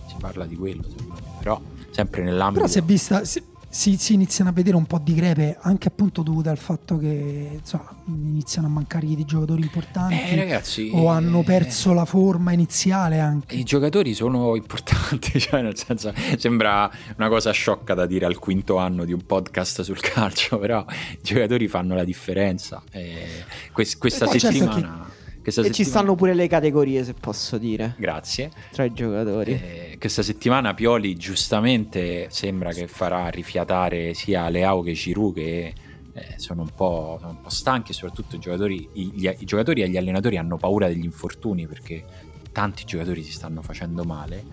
si 0.08 0.16
parla 0.18 0.46
di 0.46 0.56
quello, 0.56 0.82
secondo 0.82 1.14
me, 1.14 1.20
però 1.38 1.60
sempre 1.90 2.22
nell'ambito... 2.22 2.60
Però 2.60 2.72
si 2.72 2.78
è 2.78 2.82
vista... 2.82 3.24
Si 3.24 3.42
si, 3.76 3.98
si, 3.98 4.14
iniziano 4.14 4.48
a 4.48 4.52
vedere 4.54 4.74
un 4.74 4.86
po' 4.86 4.98
di 4.98 5.12
crepe 5.12 5.58
anche 5.60 5.88
appunto 5.88 6.22
dovute 6.22 6.48
al 6.48 6.56
fatto 6.56 6.96
che 6.96 7.58
insomma, 7.58 7.94
iniziano 8.06 8.68
a 8.68 8.70
mancare 8.70 9.06
dei 9.06 9.26
giocatori 9.26 9.60
importanti 9.60 10.30
eh, 10.30 10.34
ragazzi, 10.34 10.90
o 10.94 11.08
hanno 11.08 11.42
perso 11.42 11.90
eh, 11.90 11.94
la 11.94 12.06
forma 12.06 12.52
iniziale 12.52 13.20
anche. 13.20 13.54
I 13.54 13.64
giocatori 13.64 14.14
sono 14.14 14.56
importanti, 14.56 15.36
cioè 15.38 15.60
nel 15.60 15.76
senso 15.76 16.10
sembra 16.38 16.90
una 17.18 17.28
cosa 17.28 17.50
sciocca 17.50 17.92
da 17.92 18.06
dire 18.06 18.24
al 18.24 18.38
quinto 18.38 18.78
anno 18.78 19.04
di 19.04 19.12
un 19.12 19.26
podcast 19.26 19.82
sul 19.82 20.00
calcio, 20.00 20.56
però 20.58 20.82
i 21.12 21.18
giocatori 21.20 21.68
fanno 21.68 21.94
la 21.94 22.04
differenza. 22.04 22.82
Eh, 22.90 23.44
quest- 23.72 23.98
questa 23.98 24.24
eh, 24.24 24.38
certo 24.38 24.56
settimana... 24.58 25.15
Settimana... 25.50 25.74
ci 25.74 25.84
stanno 25.84 26.14
pure 26.14 26.34
le 26.34 26.48
categorie, 26.48 27.04
se 27.04 27.14
posso 27.14 27.58
dire. 27.58 27.94
Grazie. 27.98 28.50
Tra 28.72 28.84
i 28.84 28.92
giocatori. 28.92 29.52
Eh, 29.52 29.96
questa 29.98 30.22
settimana 30.22 30.74
Pioli 30.74 31.14
giustamente 31.16 32.26
sembra 32.30 32.72
che 32.72 32.86
farà 32.86 33.28
rifiatare 33.28 34.14
sia 34.14 34.48
Leao 34.48 34.82
che 34.82 34.92
Giroud 34.92 35.34
che 35.34 35.74
eh, 36.12 36.34
sono, 36.36 36.62
un 36.62 36.68
sono, 36.76 37.28
un 37.28 37.40
po', 37.42 37.50
stanchi 37.50 37.92
e 37.92 37.94
soprattutto 37.94 38.36
i 38.36 38.38
giocatori, 38.38 38.88
gli, 38.92 39.26
i 39.26 39.44
giocatori 39.44 39.82
e 39.82 39.88
gli 39.88 39.96
allenatori 39.96 40.36
hanno 40.36 40.56
paura 40.56 40.88
degli 40.88 41.04
infortuni 41.04 41.66
perché 41.66 42.04
tanti 42.52 42.84
giocatori 42.84 43.22
si 43.22 43.32
stanno 43.32 43.60
facendo 43.60 44.02
male 44.04 44.44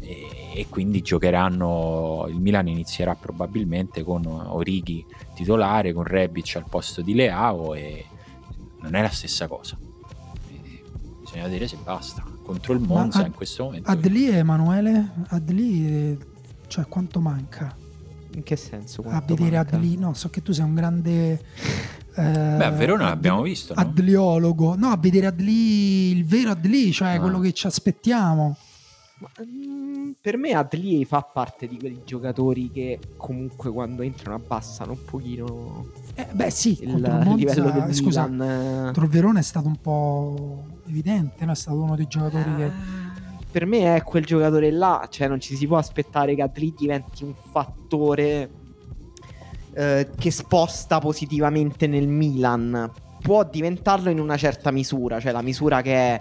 e, 0.00 0.26
e, 0.54 0.66
quindi 0.68 1.00
giocheranno 1.00 2.26
il 2.28 2.40
Milan 2.40 2.66
inizierà 2.66 3.14
probabilmente 3.14 4.02
con 4.02 4.26
Orighi 4.26 5.06
titolare 5.34 5.92
con 5.92 6.02
Rebic 6.02 6.56
al 6.56 6.68
posto 6.68 7.02
di 7.02 7.14
Leao 7.14 7.74
e 7.74 8.04
non 8.80 8.96
è 8.96 9.00
la 9.00 9.10
stessa 9.10 9.46
cosa 9.46 9.78
bisogna 11.32 11.44
vedere 11.44 11.66
se 11.66 11.78
basta 11.82 12.22
contro 12.42 12.74
il 12.74 12.80
Monza 12.80 13.20
ad, 13.20 13.26
in 13.26 13.32
questo 13.32 13.64
momento. 13.64 13.90
Adli 13.90 14.28
e 14.28 14.36
Emanuele? 14.36 15.12
Adli, 15.28 16.18
cioè 16.66 16.86
quanto 16.86 17.20
manca? 17.20 17.74
In 18.34 18.42
che 18.42 18.56
senso? 18.56 19.02
A 19.06 19.22
vedere 19.26 19.56
manca? 19.56 19.76
Adli, 19.76 19.96
no, 19.96 20.12
so 20.12 20.28
che 20.28 20.42
tu 20.42 20.52
sei 20.52 20.64
un 20.64 20.74
grande... 20.74 21.40
Eh, 22.14 22.22
Beh, 22.22 22.64
a 22.64 22.70
Verona 22.70 23.04
l'abbiamo 23.04 23.40
visto. 23.40 23.72
No? 23.72 23.80
Adliologo, 23.80 24.76
no, 24.76 24.88
a 24.88 24.98
vedere 24.98 25.26
Adli, 25.26 26.10
il 26.10 26.26
vero 26.26 26.50
Adli, 26.50 26.92
cioè 26.92 27.14
ah. 27.14 27.20
quello 27.20 27.38
che 27.38 27.52
ci 27.52 27.66
aspettiamo. 27.66 28.56
Ma, 29.22 29.28
mm, 29.44 30.10
per 30.20 30.36
me 30.36 30.52
Adli 30.52 31.04
fa 31.04 31.22
parte 31.22 31.68
di 31.68 31.78
quei 31.78 32.00
giocatori 32.04 32.72
che 32.72 32.98
comunque 33.16 33.70
quando 33.70 34.02
entrano 34.02 34.34
abbassano 34.34 34.92
un 34.92 35.04
pochino 35.04 35.86
eh, 36.16 36.26
beh 36.32 36.50
sì, 36.50 36.76
il, 36.82 36.90
il 36.90 37.34
livello 37.36 37.70
del 37.70 37.94
scusa, 37.94 38.26
Milan. 38.26 38.82
Contro 38.84 39.04
il 39.04 39.10
Verona 39.10 39.38
è 39.38 39.42
stato 39.42 39.68
un 39.68 39.76
po' 39.76 40.64
evidente, 40.88 41.44
no? 41.44 41.52
è 41.52 41.54
stato 41.54 41.80
uno 41.80 41.94
dei 41.94 42.08
giocatori 42.08 42.50
ah, 42.50 42.56
che... 42.56 42.70
Per 43.52 43.66
me 43.66 43.94
è 43.94 44.02
quel 44.02 44.24
giocatore 44.24 44.70
là, 44.70 45.06
cioè 45.10 45.28
non 45.28 45.38
ci 45.38 45.54
si 45.56 45.66
può 45.66 45.76
aspettare 45.76 46.34
che 46.34 46.42
Adli 46.42 46.74
diventi 46.76 47.22
un 47.22 47.34
fattore 47.34 48.50
eh, 49.74 50.08
che 50.18 50.30
sposta 50.30 50.98
positivamente 50.98 51.86
nel 51.86 52.08
Milan. 52.08 52.90
Può 53.20 53.44
diventarlo 53.44 54.10
in 54.10 54.18
una 54.18 54.36
certa 54.36 54.70
misura, 54.70 55.20
cioè 55.20 55.32
la 55.32 55.42
misura 55.42 55.80
che 55.80 55.94
è 55.94 56.20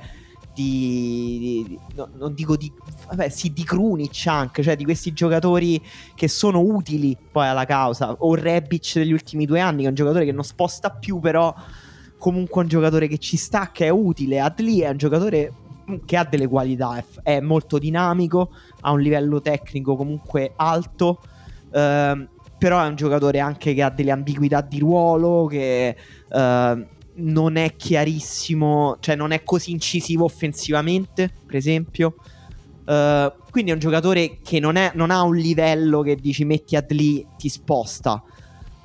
di, 0.62 1.66
di 1.68 1.80
no, 1.96 2.10
non 2.18 2.34
dico 2.34 2.56
di 2.56 2.72
vabbè 3.08 3.30
sì 3.30 3.52
di 3.52 3.64
Krunic 3.64 4.28
anche 4.28 4.62
cioè 4.62 4.76
di 4.76 4.84
questi 4.84 5.14
giocatori 5.14 5.82
che 6.16 6.28
sono 6.28 6.60
utili 6.60 7.18
poi 7.32 7.48
alla 7.48 7.66
causa. 7.66 8.16
O 8.20 8.36
Rebic 8.36 8.94
degli 8.96 9.12
ultimi 9.12 9.46
due 9.46 9.60
anni 9.60 9.80
che 9.80 9.86
è 9.86 9.90
un 9.90 9.96
giocatore 9.96 10.26
che 10.26 10.32
non 10.32 10.44
sposta 10.44 10.92
più 10.92 11.20
però 11.20 11.54
comunque 12.18 12.62
un 12.62 12.68
giocatore 12.68 13.08
che 13.08 13.18
ci 13.18 13.38
sta 13.38 13.72
che 13.72 13.86
è 13.86 13.90
utile. 13.90 14.40
Adli 14.40 14.80
è 14.80 14.90
un 14.90 14.98
giocatore 14.98 15.54
che 16.06 16.18
ha 16.18 16.24
delle 16.24 16.48
qualità 16.48 16.98
è, 16.98 17.06
è 17.24 17.40
molto 17.42 17.78
dinamico 17.78 18.52
ha 18.82 18.92
un 18.92 19.02
livello 19.02 19.42
tecnico 19.42 19.96
comunque 19.98 20.54
alto 20.56 21.20
ehm, 21.74 22.30
però 22.58 22.82
è 22.82 22.88
un 22.88 22.96
giocatore 22.96 23.40
anche 23.40 23.74
che 23.74 23.82
ha 23.82 23.90
delle 23.90 24.12
ambiguità 24.12 24.62
di 24.62 24.80
ruolo 24.80 25.48
che 25.48 25.96
eh, 26.30 26.88
non 27.16 27.56
è 27.56 27.76
chiarissimo, 27.76 28.98
cioè 29.00 29.16
non 29.16 29.32
è 29.32 29.44
così 29.44 29.72
incisivo 29.72 30.26
offensivamente, 30.26 31.32
per 31.46 31.56
esempio. 31.56 32.16
Uh, 32.86 33.32
quindi 33.52 33.72
è 33.72 33.74
un 33.74 33.80
giocatore 33.80 34.40
che 34.42 34.60
non, 34.60 34.76
è, 34.76 34.92
non, 34.96 35.12
ha 35.12 35.22
un 35.22 35.36
livello 35.36 36.02
che 36.02 36.16
dici 36.16 36.46
metti 36.46 36.76
ad 36.76 36.92
lì, 36.92 37.26
ti 37.38 37.50
sposta. 37.50 38.24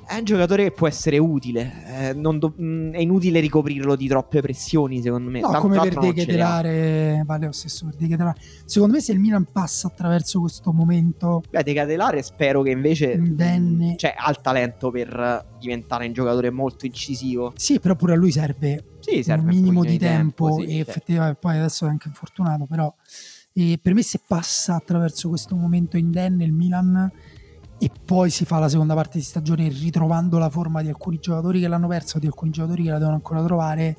È 0.07 0.15
un 0.15 0.23
giocatore 0.23 0.63
che 0.63 0.71
può 0.71 0.87
essere 0.87 1.17
utile. 1.17 2.09
Eh, 2.09 2.15
do- 2.15 2.53
mh, 2.55 2.63
mm, 2.63 2.93
è 2.93 2.99
inutile 2.99 3.41
ricoprirlo 3.41 3.97
di 3.97 4.07
troppe 4.07 4.39
pressioni, 4.39 5.01
secondo 5.01 5.29
me. 5.29 5.41
No, 5.41 5.49
Tant- 5.49 5.61
come 5.61 5.79
per 5.81 5.99
De 5.99 6.13
Ketelare, 6.13 7.23
vale 7.25 7.47
lo 7.47 7.51
stesso 7.51 7.85
per 7.85 7.95
De 7.95 8.07
Ketelare. 8.07 8.39
Secondo 8.63 8.95
me, 8.95 9.01
se 9.01 9.11
il 9.11 9.19
Milan 9.19 9.47
passa 9.51 9.87
attraverso 9.87 10.39
questo 10.39 10.71
momento, 10.71 11.43
Beh, 11.49 11.61
De 11.61 11.73
Ketelare 11.73 12.23
spero 12.23 12.61
che 12.61 12.69
invece 12.69 13.11
indenne, 13.11 13.95
cioè, 13.97 14.15
ha 14.17 14.29
il 14.29 14.39
talento 14.39 14.91
per 14.91 15.45
diventare 15.59 16.07
un 16.07 16.13
giocatore 16.13 16.51
molto 16.51 16.85
incisivo. 16.85 17.51
Sì, 17.57 17.81
però 17.81 17.95
pure 17.95 18.13
a 18.13 18.15
lui 18.15 18.31
serve, 18.31 18.85
sì, 18.99 19.21
serve 19.23 19.49
un 19.49 19.55
minimo 19.57 19.83
di 19.83 19.97
tempo. 19.97 20.47
tempo. 20.47 20.61
sì, 20.61 20.69
e 20.69 20.75
certo. 20.77 20.89
effettivamente, 20.91 21.37
poi 21.41 21.57
adesso 21.57 21.85
è 21.85 21.89
anche 21.89 22.07
infortunato. 22.07 22.65
Però, 22.65 22.93
e 23.51 23.77
per 23.81 23.93
me, 23.93 24.03
se 24.03 24.21
passa 24.25 24.75
attraverso 24.75 25.27
questo 25.27 25.53
momento 25.57 25.97
indenne 25.97 26.45
il 26.45 26.53
Milan 26.53 27.11
e 27.79 27.91
poi 28.05 28.29
si 28.29 28.45
fa 28.45 28.57
la 28.59 28.69
seconda 28.69 28.93
parte 28.95 29.17
di 29.19 29.23
stagione 29.23 29.67
ritrovando 29.69 30.37
la 30.37 30.49
forma 30.49 30.81
di 30.81 30.87
alcuni 30.87 31.19
giocatori 31.19 31.59
che 31.59 31.67
l'hanno 31.67 31.87
persa 31.87 32.17
o 32.17 32.19
di 32.19 32.25
alcuni 32.27 32.51
giocatori 32.51 32.83
che 32.83 32.89
la 32.89 32.97
devono 32.97 33.15
ancora 33.15 33.43
trovare, 33.43 33.97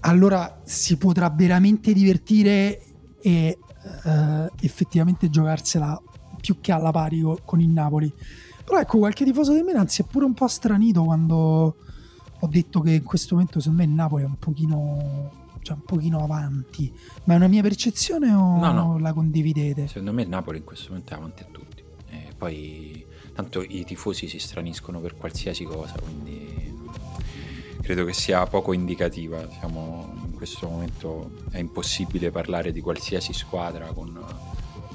allora 0.00 0.60
si 0.64 0.96
potrà 0.96 1.30
veramente 1.30 1.92
divertire 1.92 2.80
e 3.20 3.58
eh, 4.04 4.50
effettivamente 4.60 5.30
giocarsela 5.30 6.00
più 6.40 6.60
che 6.60 6.72
alla 6.72 6.90
pari 6.90 7.20
co- 7.20 7.40
con 7.44 7.60
il 7.60 7.68
Napoli. 7.68 8.12
Però 8.64 8.78
ecco, 8.80 8.98
qualche 8.98 9.24
tifoso 9.24 9.52
del 9.52 9.62
Milan 9.62 9.88
si 9.88 10.02
è 10.02 10.04
pure 10.04 10.24
un 10.24 10.34
po' 10.34 10.48
stranito 10.48 11.04
quando 11.04 11.76
ho 12.40 12.46
detto 12.48 12.80
che 12.80 12.92
in 12.92 13.02
questo 13.02 13.34
momento 13.34 13.60
secondo 13.60 13.82
me 13.82 13.88
il 13.88 13.94
Napoli 13.94 14.22
è 14.22 14.26
un 14.26 14.38
pochino, 14.38 15.30
cioè 15.62 15.76
un 15.76 15.84
pochino 15.84 16.22
avanti. 16.22 16.92
Ma 17.24 17.34
è 17.34 17.36
una 17.36 17.48
mia 17.48 17.62
percezione 17.62 18.32
o 18.32 18.58
No, 18.58 18.72
no. 18.72 18.98
la 18.98 19.12
condividete? 19.12 19.86
Secondo 19.86 20.12
me 20.12 20.22
il 20.22 20.28
Napoli 20.28 20.58
in 20.58 20.64
questo 20.64 20.88
momento 20.88 21.12
è 21.12 21.16
avanti 21.16 21.42
a 21.42 21.46
poi 22.44 23.06
tanto 23.34 23.62
i 23.62 23.84
tifosi 23.84 24.28
si 24.28 24.38
straniscono 24.38 25.00
per 25.00 25.16
qualsiasi 25.16 25.64
cosa, 25.64 25.94
quindi 25.98 26.72
credo 27.80 28.04
che 28.04 28.12
sia 28.12 28.44
poco 28.46 28.74
indicativa. 28.74 29.48
Siamo, 29.58 30.12
in 30.26 30.32
questo 30.34 30.68
momento 30.68 31.30
è 31.50 31.58
impossibile 31.58 32.30
parlare 32.30 32.70
di 32.70 32.82
qualsiasi 32.82 33.32
squadra 33.32 33.86
con 33.86 34.22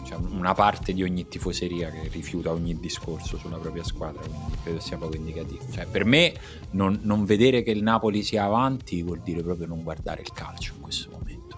cioè, 0.03 0.17
una 0.17 0.53
parte 0.53 0.93
di 0.93 1.01
ogni 1.01 1.27
tifoseria 1.27 1.89
che 1.89 2.07
rifiuta 2.11 2.51
ogni 2.51 2.79
discorso 2.79 3.37
sulla 3.37 3.57
propria 3.57 3.83
squadra, 3.83 4.21
quindi 4.21 4.55
credo 4.61 4.79
sia 4.79 4.97
poco 4.97 5.15
indicativo. 5.15 5.63
Cioè, 5.71 5.87
per 5.87 6.05
me 6.05 6.33
non, 6.71 6.99
non 7.01 7.25
vedere 7.25 7.63
che 7.63 7.71
il 7.71 7.81
Napoli 7.81 8.21
sia 8.21 8.43
avanti 8.43 9.01
vuol 9.01 9.21
dire 9.21 9.41
proprio 9.41 9.65
non 9.65 9.81
guardare 9.81 10.21
il 10.21 10.31
calcio 10.31 10.73
in 10.75 10.81
questo 10.81 11.09
momento. 11.09 11.57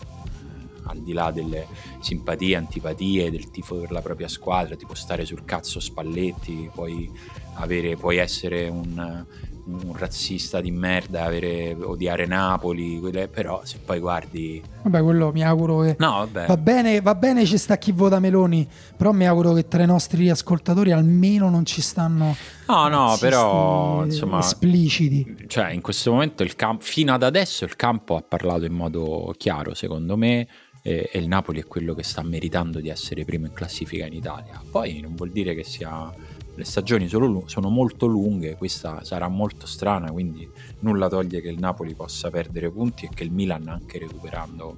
Al 0.84 1.02
di 1.02 1.12
là 1.12 1.32
delle 1.32 1.68
simpatie, 2.02 2.56
antipatie, 2.56 3.32
del 3.32 3.50
tifo 3.52 3.76
per 3.76 3.92
la 3.92 4.02
propria 4.02 4.28
squadra, 4.28 4.76
tipo 4.76 4.94
stare 4.96 5.26
sul 5.26 5.46
cazzo 5.46 5.80
Spalletti, 5.80 6.70
puoi, 6.74 7.10
avere, 7.56 7.96
puoi 7.96 8.18
essere 8.18 8.68
un, 8.68 9.26
un 9.66 9.94
razzista 9.96 10.60
di 10.60 10.72
merda, 10.72 11.24
avere, 11.24 11.74
odiare 11.74 12.26
Napoli, 12.26 13.00
quelle- 13.00 13.28
però 13.28 13.62
se 13.64 13.78
poi 13.84 14.00
guardi... 14.00 14.62
Vabbè, 14.84 15.02
quello 15.04 15.32
mi 15.32 15.44
auguro 15.44 15.82
che... 15.82 15.96
No, 16.00 16.28
vabbè. 16.30 16.48
Va 16.48 16.58
bene, 16.58 17.02
va 17.02 17.16
bene, 17.16 17.46
ci 17.46 17.58
sta 17.58 17.78
chi 17.78 17.92
vota 17.92 18.20
Meloni, 18.20 18.68
però 18.98 19.12
mi 19.12 19.28
auguro 19.28 19.54
che 19.54 19.68
tra 19.68 19.84
i 19.84 19.88
nostri 19.88 20.30
ascoltatori 20.30 20.92
almeno 20.92 21.50
non 21.50 21.66
ci 21.66 21.82
stanno 21.82 22.36
No, 22.68 22.88
no, 22.88 23.18
però 23.20 24.06
insomma, 24.06 24.40
espliciti. 24.40 25.46
cioè 25.48 25.72
in 25.72 25.82
questo 25.82 26.12
momento 26.12 26.42
il 26.42 26.56
campo, 26.56 26.86
fino 26.86 27.14
ad 27.14 27.22
adesso 27.22 27.66
il 27.66 27.76
campo 27.76 28.16
ha 28.16 28.22
parlato 28.22 28.64
in 28.64 28.72
modo 28.72 29.34
chiaro, 29.38 29.74
secondo 29.74 30.16
me, 30.16 30.48
e, 30.82 31.10
e 31.12 31.20
il 31.20 31.28
Napoli 31.28 31.60
è 31.60 31.66
quello 31.66 31.91
che 31.94 32.04
sta 32.04 32.22
meritando 32.24 32.80
di 32.80 32.90
essere 32.90 33.26
primo 33.26 33.46
in 33.46 33.54
classifica 33.54 34.06
in 34.06 34.14
Italia. 34.14 34.62
Poi 34.70 35.00
non 35.00 35.16
vuol 35.16 35.32
dire 35.32 35.54
che 35.54 35.64
sia 35.64 36.14
le 36.54 36.66
stagioni 36.66 37.08
sono, 37.08 37.44
sono 37.46 37.70
molto 37.70 38.06
lunghe, 38.06 38.56
questa 38.56 39.04
sarà 39.04 39.28
molto 39.28 39.66
strana, 39.66 40.12
quindi 40.12 40.50
nulla 40.80 41.08
toglie 41.08 41.42
che 41.42 41.50
il 41.50 41.60
Napoli 41.60 41.96
possa 41.96 42.30
perdere 42.30 42.70
punti 42.70 43.06
e 43.06 43.10
che 43.14 43.24
il 43.24 43.32
Milan 43.32 43.68
anche 43.68 44.00
recuperando 44.00 44.78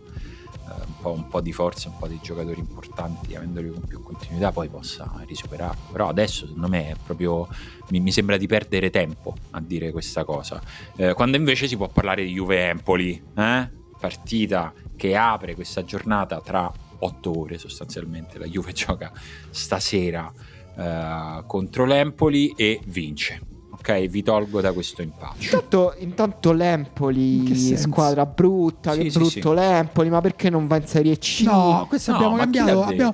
eh, 0.54 0.86
un, 0.86 0.94
po', 1.02 1.12
un 1.12 1.28
po' 1.28 1.42
di 1.42 1.52
forza, 1.52 1.90
un 1.90 1.98
po' 1.98 2.08
di 2.08 2.20
giocatori 2.22 2.60
importanti, 2.60 3.36
avendoli 3.36 3.70
con 3.70 3.82
più 3.82 4.02
continuità, 4.04 4.52
poi 4.52 4.70
possa 4.70 5.12
risuperarlo. 5.26 5.92
Però 5.92 6.08
adesso 6.08 6.46
secondo 6.46 6.68
me 6.68 6.92
è 6.92 6.96
proprio 7.04 7.48
mi, 7.90 8.00
mi 8.00 8.12
sembra 8.12 8.38
di 8.38 8.48
perdere 8.48 8.90
tempo 8.90 9.36
a 9.52 9.60
dire 9.60 9.92
questa 9.92 10.24
cosa. 10.24 10.62
Eh, 10.96 11.14
quando 11.14 11.38
invece 11.38 11.68
si 11.68 11.76
può 11.76 11.90
parlare 11.90 12.24
di 12.24 12.34
Juve 12.34 12.70
Empoli, 12.70 13.22
eh? 13.36 13.70
partita 14.00 14.74
che 14.96 15.16
apre 15.16 15.56
questa 15.56 15.84
giornata 15.84 16.40
tra 16.40 16.72
otto 17.04 17.40
ore 17.40 17.58
sostanzialmente. 17.58 18.38
La 18.38 18.46
Juve 18.46 18.72
gioca 18.74 19.12
stasera 19.50 20.32
eh, 20.76 21.44
contro 21.46 21.86
l'Empoli 21.86 22.54
e 22.56 22.80
vince. 22.86 23.42
Ok, 23.72 24.08
vi 24.08 24.24
tolgo 24.24 24.62
da 24.62 24.72
questo 24.72 25.02
impaccio. 25.02 25.44
Intanto, 25.44 25.96
intanto 25.98 26.52
In 26.52 26.58
l'Empoli, 26.58 27.76
squadra 27.76 28.26
brutta, 28.26 28.94
Sì, 28.94 29.00
che 29.02 29.10
sì, 29.10 29.18
brutto 29.18 29.50
sì. 29.50 29.56
l'Empoli, 29.56 30.10
ma 30.10 30.22
perché 30.22 30.50
non 30.50 30.68
va 30.68 30.78
in 30.78 30.88
Serie 30.88 31.18
C? 31.18 31.42
No, 31.42 31.86
questo 31.90 32.12
No, 32.12 32.18
abbiamo 32.18 32.38
cambiato. 32.38 32.82
Abbiamo, 32.84 33.14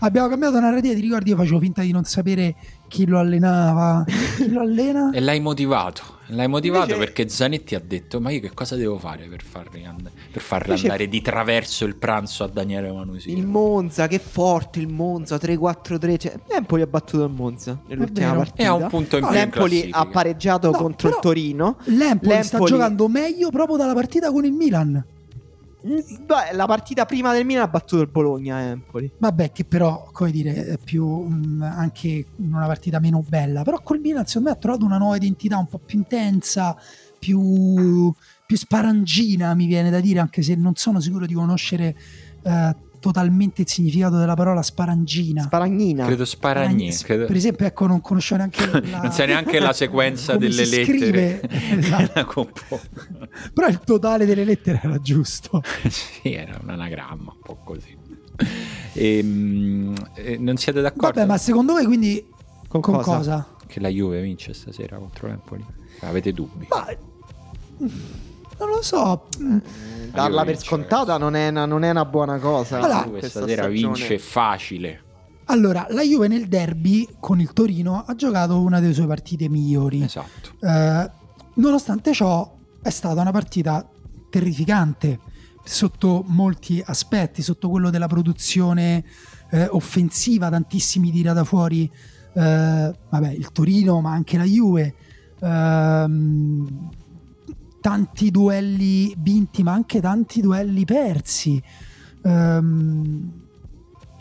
abbiamo 0.00 0.28
cambiato 0.28 0.58
narrativa. 0.58 0.94
Ti 0.94 1.00
ricordi? 1.00 1.30
Io 1.30 1.36
facevo 1.36 1.60
finta 1.60 1.82
di 1.82 1.92
non 1.92 2.02
sapere 2.04 2.56
chi 2.88 3.06
lo 3.06 3.18
allenava. 3.20 4.04
Chi 4.36 4.50
lo 4.50 4.60
allena? 4.60 5.10
E 5.12 5.20
l'hai 5.20 5.38
motivato. 5.40 6.16
L'hai 6.30 6.46
motivato 6.48 6.92
Invece- 6.92 6.98
perché 6.98 7.28
Zanetti 7.28 7.74
ha 7.74 7.80
detto: 7.84 8.20
Ma 8.20 8.30
io 8.30 8.40
che 8.40 8.52
cosa 8.52 8.76
devo 8.76 8.98
fare 8.98 9.26
per 9.28 9.42
farli, 9.42 9.84
and- 9.84 10.10
per 10.30 10.42
farli 10.42 10.66
Invece- 10.68 10.86
andare 10.86 11.08
di 11.08 11.20
traverso 11.22 11.84
il 11.84 11.96
pranzo 11.96 12.44
a 12.44 12.48
Daniele 12.48 12.92
Manusino? 12.92 13.38
Il 13.38 13.46
Monza, 13.46 14.06
che 14.08 14.18
forte 14.18 14.78
il 14.78 14.88
Monza, 14.88 15.36
3-4-3. 15.38 16.18
Cioè, 16.18 16.34
l'Empoli 16.48 16.82
ha 16.82 16.86
battuto 16.86 17.24
il 17.24 17.30
Monza 17.30 17.80
nell'ultima 17.88 18.34
partita. 18.34 18.62
E 18.62 18.66
ha 18.66 18.74
un 18.74 18.88
punto 18.88 19.16
in 19.16 19.22
più 19.22 19.32
in 19.32 19.38
L'Empoli 19.38 19.88
ha 19.90 20.06
pareggiato 20.06 20.70
No, 20.70 20.76
contro 20.76 21.08
il 21.08 21.18
Torino. 21.20 21.76
L'Empoli 21.84 22.42
sta 22.42 22.56
L'Empoli- 22.58 22.70
giocando 22.72 23.08
meglio 23.08 23.50
proprio 23.50 23.76
dalla 23.76 23.94
partita 23.94 24.30
con 24.30 24.44
il 24.44 24.52
Milan. 24.52 25.04
Mm, 25.86 26.24
Beh, 26.26 26.54
la 26.54 26.66
partita 26.66 27.04
prima 27.04 27.32
del 27.32 27.44
Milan 27.44 27.62
ha 27.64 27.68
battuto 27.68 28.02
il 28.02 28.08
Bologna. 28.08 28.60
Empoli. 28.60 29.10
Vabbè, 29.18 29.52
che 29.52 29.64
però, 29.64 30.08
come 30.12 30.30
dire, 30.30 30.66
è 30.66 30.78
più 30.78 31.06
mh, 31.06 31.62
anche 31.62 32.08
in 32.36 32.52
una 32.52 32.66
partita 32.66 32.98
meno 32.98 33.24
bella. 33.26 33.62
Però 33.62 33.80
col 33.82 34.00
Milan, 34.00 34.26
secondo 34.26 34.48
me, 34.48 34.54
ha 34.54 34.58
trovato 34.58 34.84
una 34.84 34.98
nuova 34.98 35.16
identità 35.16 35.56
un 35.56 35.66
po' 35.66 35.78
più 35.78 35.98
intensa, 35.98 36.76
più, 37.18 38.12
più 38.46 38.56
sparangina, 38.56 39.54
mi 39.54 39.66
viene 39.66 39.90
da 39.90 40.00
dire, 40.00 40.20
anche 40.20 40.42
se 40.42 40.54
non 40.54 40.74
sono 40.74 41.00
sicuro 41.00 41.26
di 41.26 41.34
conoscere 41.34 41.96
eh, 42.42 42.76
totalmente 43.00 43.62
il 43.62 43.68
significato 43.68 44.16
della 44.18 44.34
parola 44.34 44.62
sparangina. 44.62 45.42
Sparagnina. 45.42 46.04
Credo 46.06 46.24
Sparagni. 46.24 46.92
Sparagni- 46.92 47.04
credo- 47.04 47.26
Per 47.26 47.36
esempio, 47.36 47.66
ecco, 47.66 47.86
non 47.86 48.00
conoscevo 48.00 48.36
neanche 48.40 48.66
la... 48.90 49.00
non 49.02 49.12
sai 49.12 49.26
neanche 49.28 49.58
la 49.60 49.72
sequenza 49.72 50.34
come 50.34 50.48
delle 50.48 50.64
si 50.64 50.76
lettere 50.76 50.98
scrive, 50.98 51.40
esatto. 51.78 52.50
Però 53.54 53.66
il 53.68 53.80
totale 53.80 54.26
delle 54.26 54.44
lettere 54.44 54.80
era 54.82 54.98
giusto. 54.98 55.62
sì, 55.88 56.32
era 56.32 56.58
un 56.62 56.70
anagramma, 56.70 57.32
un 57.32 57.40
po' 57.42 57.58
così. 57.64 57.96
Ehm, 58.92 59.94
eh, 60.14 60.36
non 60.38 60.56
siete 60.56 60.80
d'accordo 60.80 61.18
Vabbè, 61.18 61.26
ma 61.26 61.36
secondo 61.38 61.72
voi 61.72 61.84
quindi 61.86 62.24
Con, 62.68 62.80
con 62.80 62.94
cosa? 62.94 63.16
cosa? 63.16 63.48
che 63.66 63.80
la 63.80 63.88
Juve 63.88 64.22
vince 64.22 64.52
stasera 64.54 64.96
contro 64.96 65.26
l'Empoli? 65.26 65.64
Avete 66.00 66.32
dubbi? 66.32 66.66
Ma 66.70 66.86
non 68.58 68.68
lo 68.68 68.82
so. 68.82 69.26
Eh, 69.40 70.10
Darla 70.10 70.44
per 70.44 70.58
scontata 70.58 71.16
non 71.18 71.34
è, 71.36 71.48
una, 71.48 71.66
non 71.66 71.84
è 71.84 71.90
una 71.90 72.04
buona 72.04 72.38
cosa. 72.38 72.76
Allora, 72.78 72.94
la 72.94 73.04
Juve 73.04 73.18
questa 73.18 73.40
stasera 73.40 73.62
stagione. 73.62 73.92
vince 73.94 74.18
facile. 74.18 75.02
Allora, 75.50 75.86
la 75.90 76.02
Juve 76.02 76.28
nel 76.28 76.46
derby 76.46 77.08
con 77.20 77.40
il 77.40 77.52
Torino 77.52 78.04
ha 78.06 78.14
giocato 78.14 78.60
una 78.60 78.80
delle 78.80 78.92
sue 78.92 79.06
partite 79.06 79.48
migliori. 79.48 80.02
Esatto. 80.02 80.52
Eh, 80.60 81.10
nonostante 81.54 82.12
ciò, 82.12 82.54
è 82.82 82.90
stata 82.90 83.20
una 83.20 83.30
partita 83.30 83.88
terrificante 84.30 85.18
sotto 85.64 86.24
molti 86.26 86.82
aspetti, 86.84 87.42
sotto 87.42 87.68
quello 87.68 87.90
della 87.90 88.06
produzione 88.08 89.04
eh, 89.50 89.66
offensiva, 89.70 90.50
tantissimi 90.50 91.10
tira 91.10 91.32
da 91.32 91.44
fuori, 91.44 91.90
eh, 92.34 92.94
vabbè, 93.08 93.30
il 93.30 93.50
Torino, 93.52 94.00
ma 94.00 94.12
anche 94.12 94.36
la 94.36 94.44
Juve. 94.44 94.94
ehm, 95.40 96.88
tanti 97.80 98.30
duelli 98.30 99.14
vinti, 99.18 99.62
ma 99.62 99.72
anche 99.72 100.00
tanti 100.00 100.40
duelli 100.40 100.84
persi. 100.84 101.62
Ehm, 102.22 103.32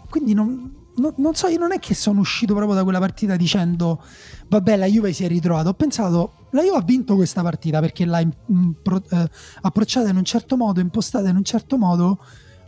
quindi 0.09 0.33
non, 0.33 0.73
non- 0.95 1.13
non 1.17 1.35
so, 1.35 1.47
io 1.47 1.59
non 1.59 1.71
è 1.73 1.79
che 1.79 1.93
sono 1.93 2.19
uscito 2.19 2.53
proprio 2.53 2.75
da 2.75 2.83
quella 2.83 2.99
partita 2.99 3.35
dicendo 3.35 4.01
vabbè 4.47 4.75
la 4.77 4.85
Juve 4.85 5.11
si 5.13 5.23
è 5.23 5.27
ritrovata, 5.27 5.69
ho 5.69 5.73
pensato 5.73 6.31
la 6.51 6.61
Juve 6.63 6.77
ha 6.77 6.81
vinto 6.81 7.15
questa 7.15 7.41
partita 7.41 7.79
perché 7.81 8.05
l'ha 8.05 8.21
im- 8.21 8.31
impro- 8.47 9.03
eh, 9.09 9.29
approcciata 9.61 10.09
in 10.09 10.15
un 10.15 10.23
certo 10.23 10.55
modo, 10.55 10.79
impostata 10.79 11.27
in 11.27 11.35
un 11.35 11.43
certo 11.43 11.77
modo, 11.77 12.19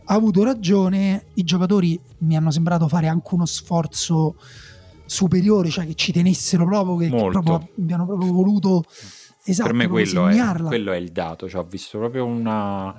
ha 0.04 0.14
avuto 0.14 0.44
ragione, 0.44 1.26
i 1.34 1.44
giocatori 1.44 1.98
mi 2.18 2.36
hanno 2.36 2.50
sembrato 2.50 2.88
fare 2.88 3.08
anche 3.08 3.34
uno 3.34 3.46
sforzo 3.46 4.34
superiore, 5.06 5.70
cioè 5.70 5.86
che 5.86 5.94
ci 5.94 6.12
tenessero 6.12 6.64
proprio, 6.66 6.96
che, 6.96 7.08
che 7.08 7.16
proprio 7.30 7.68
abbiano 7.78 8.06
proprio 8.06 8.32
voluto 8.32 8.84
esatto, 9.44 9.68
per 9.68 9.76
me 9.76 9.88
quello 9.88 10.28
è, 10.28 10.54
quello 10.62 10.92
è 10.92 10.96
il 10.96 11.10
dato. 11.10 11.48
Cioè, 11.48 11.60
ho 11.60 11.66
visto 11.68 11.98
proprio 11.98 12.24
una, 12.24 12.94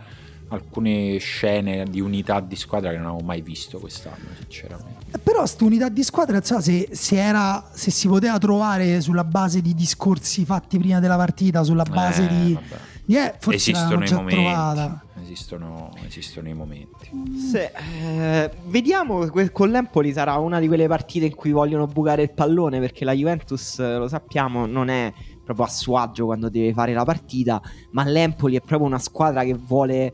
alcune 0.52 1.18
scene 1.18 1.86
di 1.90 2.00
unità 2.00 2.40
di 2.40 2.56
squadra 2.56 2.92
che 2.92 2.98
non 2.98 3.08
avevo 3.08 3.24
mai 3.24 3.42
visto 3.42 3.80
quest'anno, 3.80 4.28
sinceramente. 4.40 5.06
Eh, 5.12 5.18
però 5.18 5.40
questa 5.40 5.64
unità 5.64 5.90
di 5.90 6.04
squadra, 6.04 6.42
so, 6.42 6.60
se, 6.60 6.90
se, 6.92 7.16
era, 7.16 7.70
se 7.72 7.92
si 7.92 8.08
poteva 8.08 8.38
trovare 8.38 9.02
sulla 9.02 9.24
base 9.24 9.62
di 9.62 9.74
discorsi 9.74 10.46
fatti 10.46 10.78
prima 10.78 11.00
della 11.00 11.18
partita, 11.18 11.64
sulla 11.64 11.86
base 11.86 12.24
eh, 12.24 12.28
di... 12.28 12.54
Vabbè. 12.54 12.90
Yeah, 13.06 13.36
forse 13.40 13.72
esistono 13.72 14.06
già 14.06 14.14
i 14.14 14.18
momenti. 14.18 14.42
trovata. 14.42 15.06
Esistono, 15.22 15.94
esistono 16.06 16.48
i 16.50 16.54
momenti. 16.54 17.10
Se, 17.50 17.72
eh, 17.74 18.52
vediamo, 18.66 19.28
con 19.52 19.70
l'Empoli 19.70 20.14
sarà 20.14 20.36
una 20.38 20.60
di 20.60 20.68
quelle 20.68 20.88
partite 20.88 21.26
in 21.26 21.36
cui 21.36 21.52
vogliono 21.52 21.88
bucare 21.88 22.24
il 22.24 22.32
pallone 22.32 22.80
perché 22.80 23.04
la 23.04 23.14
Juventus, 23.14 23.80
eh, 23.80 23.98
lo 23.98 24.08
sappiamo, 24.08 24.66
non 24.66 24.90
è 24.90 25.12
proprio 25.54 25.66
a 25.66 25.70
suo 25.70 25.98
agio 25.98 26.26
quando 26.26 26.50
deve 26.50 26.74
fare 26.74 26.94
la 26.94 27.04
partita, 27.04 27.62
ma 27.92 28.04
l'Empoli 28.04 28.56
è 28.56 28.62
proprio 28.62 28.88
una 28.88 29.00
squadra 29.00 29.44
che 29.44 29.54
vuole 29.54 30.12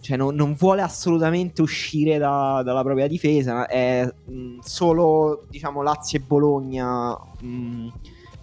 cioè 0.00 0.16
non, 0.16 0.34
non, 0.34 0.54
vuole 0.54 0.80
assolutamente 0.80 1.60
uscire 1.60 2.16
da, 2.16 2.62
dalla 2.64 2.82
propria 2.82 3.06
difesa, 3.06 3.66
è 3.66 4.02
mh, 4.04 4.60
solo 4.60 5.44
diciamo 5.48 5.82
Lazio 5.82 6.18
e 6.18 6.22
Bologna 6.22 7.10
mh, 7.40 7.88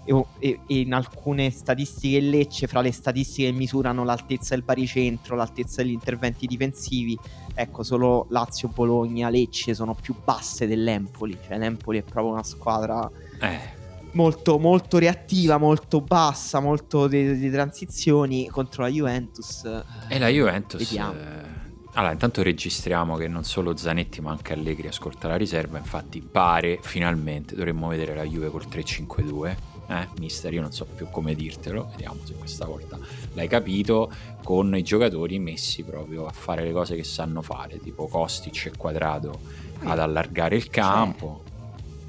e, 0.05 0.25
e, 0.39 0.59
e, 0.67 0.79
in 0.79 0.93
alcune 0.93 1.49
statistiche 1.49 2.19
Lecce, 2.19 2.67
fra 2.67 2.81
le 2.81 2.91
statistiche 2.91 3.49
che 3.49 3.57
misurano 3.57 4.03
l'altezza 4.03 4.53
del 4.53 4.63
baricentro, 4.63 5.35
l'altezza 5.35 5.81
degli 5.81 5.91
interventi 5.91 6.45
difensivi, 6.45 7.17
ecco 7.53 7.83
solo 7.83 8.27
Lazio, 8.29 8.69
Bologna, 8.69 9.29
Lecce 9.29 9.73
sono 9.73 9.95
più 9.95 10.15
basse 10.23 10.67
dell'Empoli, 10.67 11.37
cioè 11.45 11.57
l'Empoli 11.57 11.99
è 11.99 12.03
proprio 12.03 12.33
una 12.33 12.43
squadra... 12.43 13.09
Eh. 13.41 13.76
Molto, 14.17 14.57
molto 14.57 14.97
reattiva, 14.97 15.57
molto 15.57 16.01
bassa, 16.01 16.59
molto 16.59 17.07
di, 17.07 17.37
di 17.37 17.51
transizioni 17.51 18.47
contro 18.47 18.81
la 18.81 18.89
Juventus. 18.89 19.63
E 20.07 20.17
la 20.17 20.27
Juventus 20.27 20.79
Vediamo. 20.79 21.13
eh, 21.13 21.57
allora, 21.93 22.13
intanto 22.13 22.43
registriamo 22.43 23.15
che 23.15 23.27
non 23.27 23.43
solo 23.43 23.75
Zanetti 23.75 24.21
ma 24.21 24.31
anche 24.31 24.53
Allegri 24.53 24.87
ascolta 24.87 25.27
la 25.27 25.35
riserva, 25.35 25.77
infatti 25.77 26.21
pare 26.21 26.79
finalmente 26.81 27.55
dovremmo 27.55 27.87
vedere 27.87 28.15
la 28.15 28.23
Juve 28.23 28.49
col 28.49 28.67
3-5-2. 28.67 29.55
Eh, 29.89 30.07
mister, 30.19 30.53
io 30.53 30.61
non 30.61 30.71
so 30.71 30.85
più 30.85 31.07
come 31.09 31.33
dirtelo, 31.33 31.87
vediamo 31.91 32.19
se 32.23 32.33
questa 32.33 32.65
volta 32.65 32.99
l'hai 33.33 33.47
capito, 33.47 34.11
con 34.43 34.75
i 34.75 34.83
giocatori 34.83 35.39
messi 35.39 35.83
proprio 35.83 36.25
a 36.25 36.31
fare 36.31 36.63
le 36.63 36.71
cose 36.71 36.95
che 36.95 37.03
sanno 37.03 37.41
fare, 37.41 37.79
tipo 37.79 38.07
Kostic 38.07 38.65
e 38.65 38.71
Quadrado 38.77 39.39
ad 39.83 39.97
allargare 39.97 40.55
il 40.55 40.69
campo. 40.69 41.43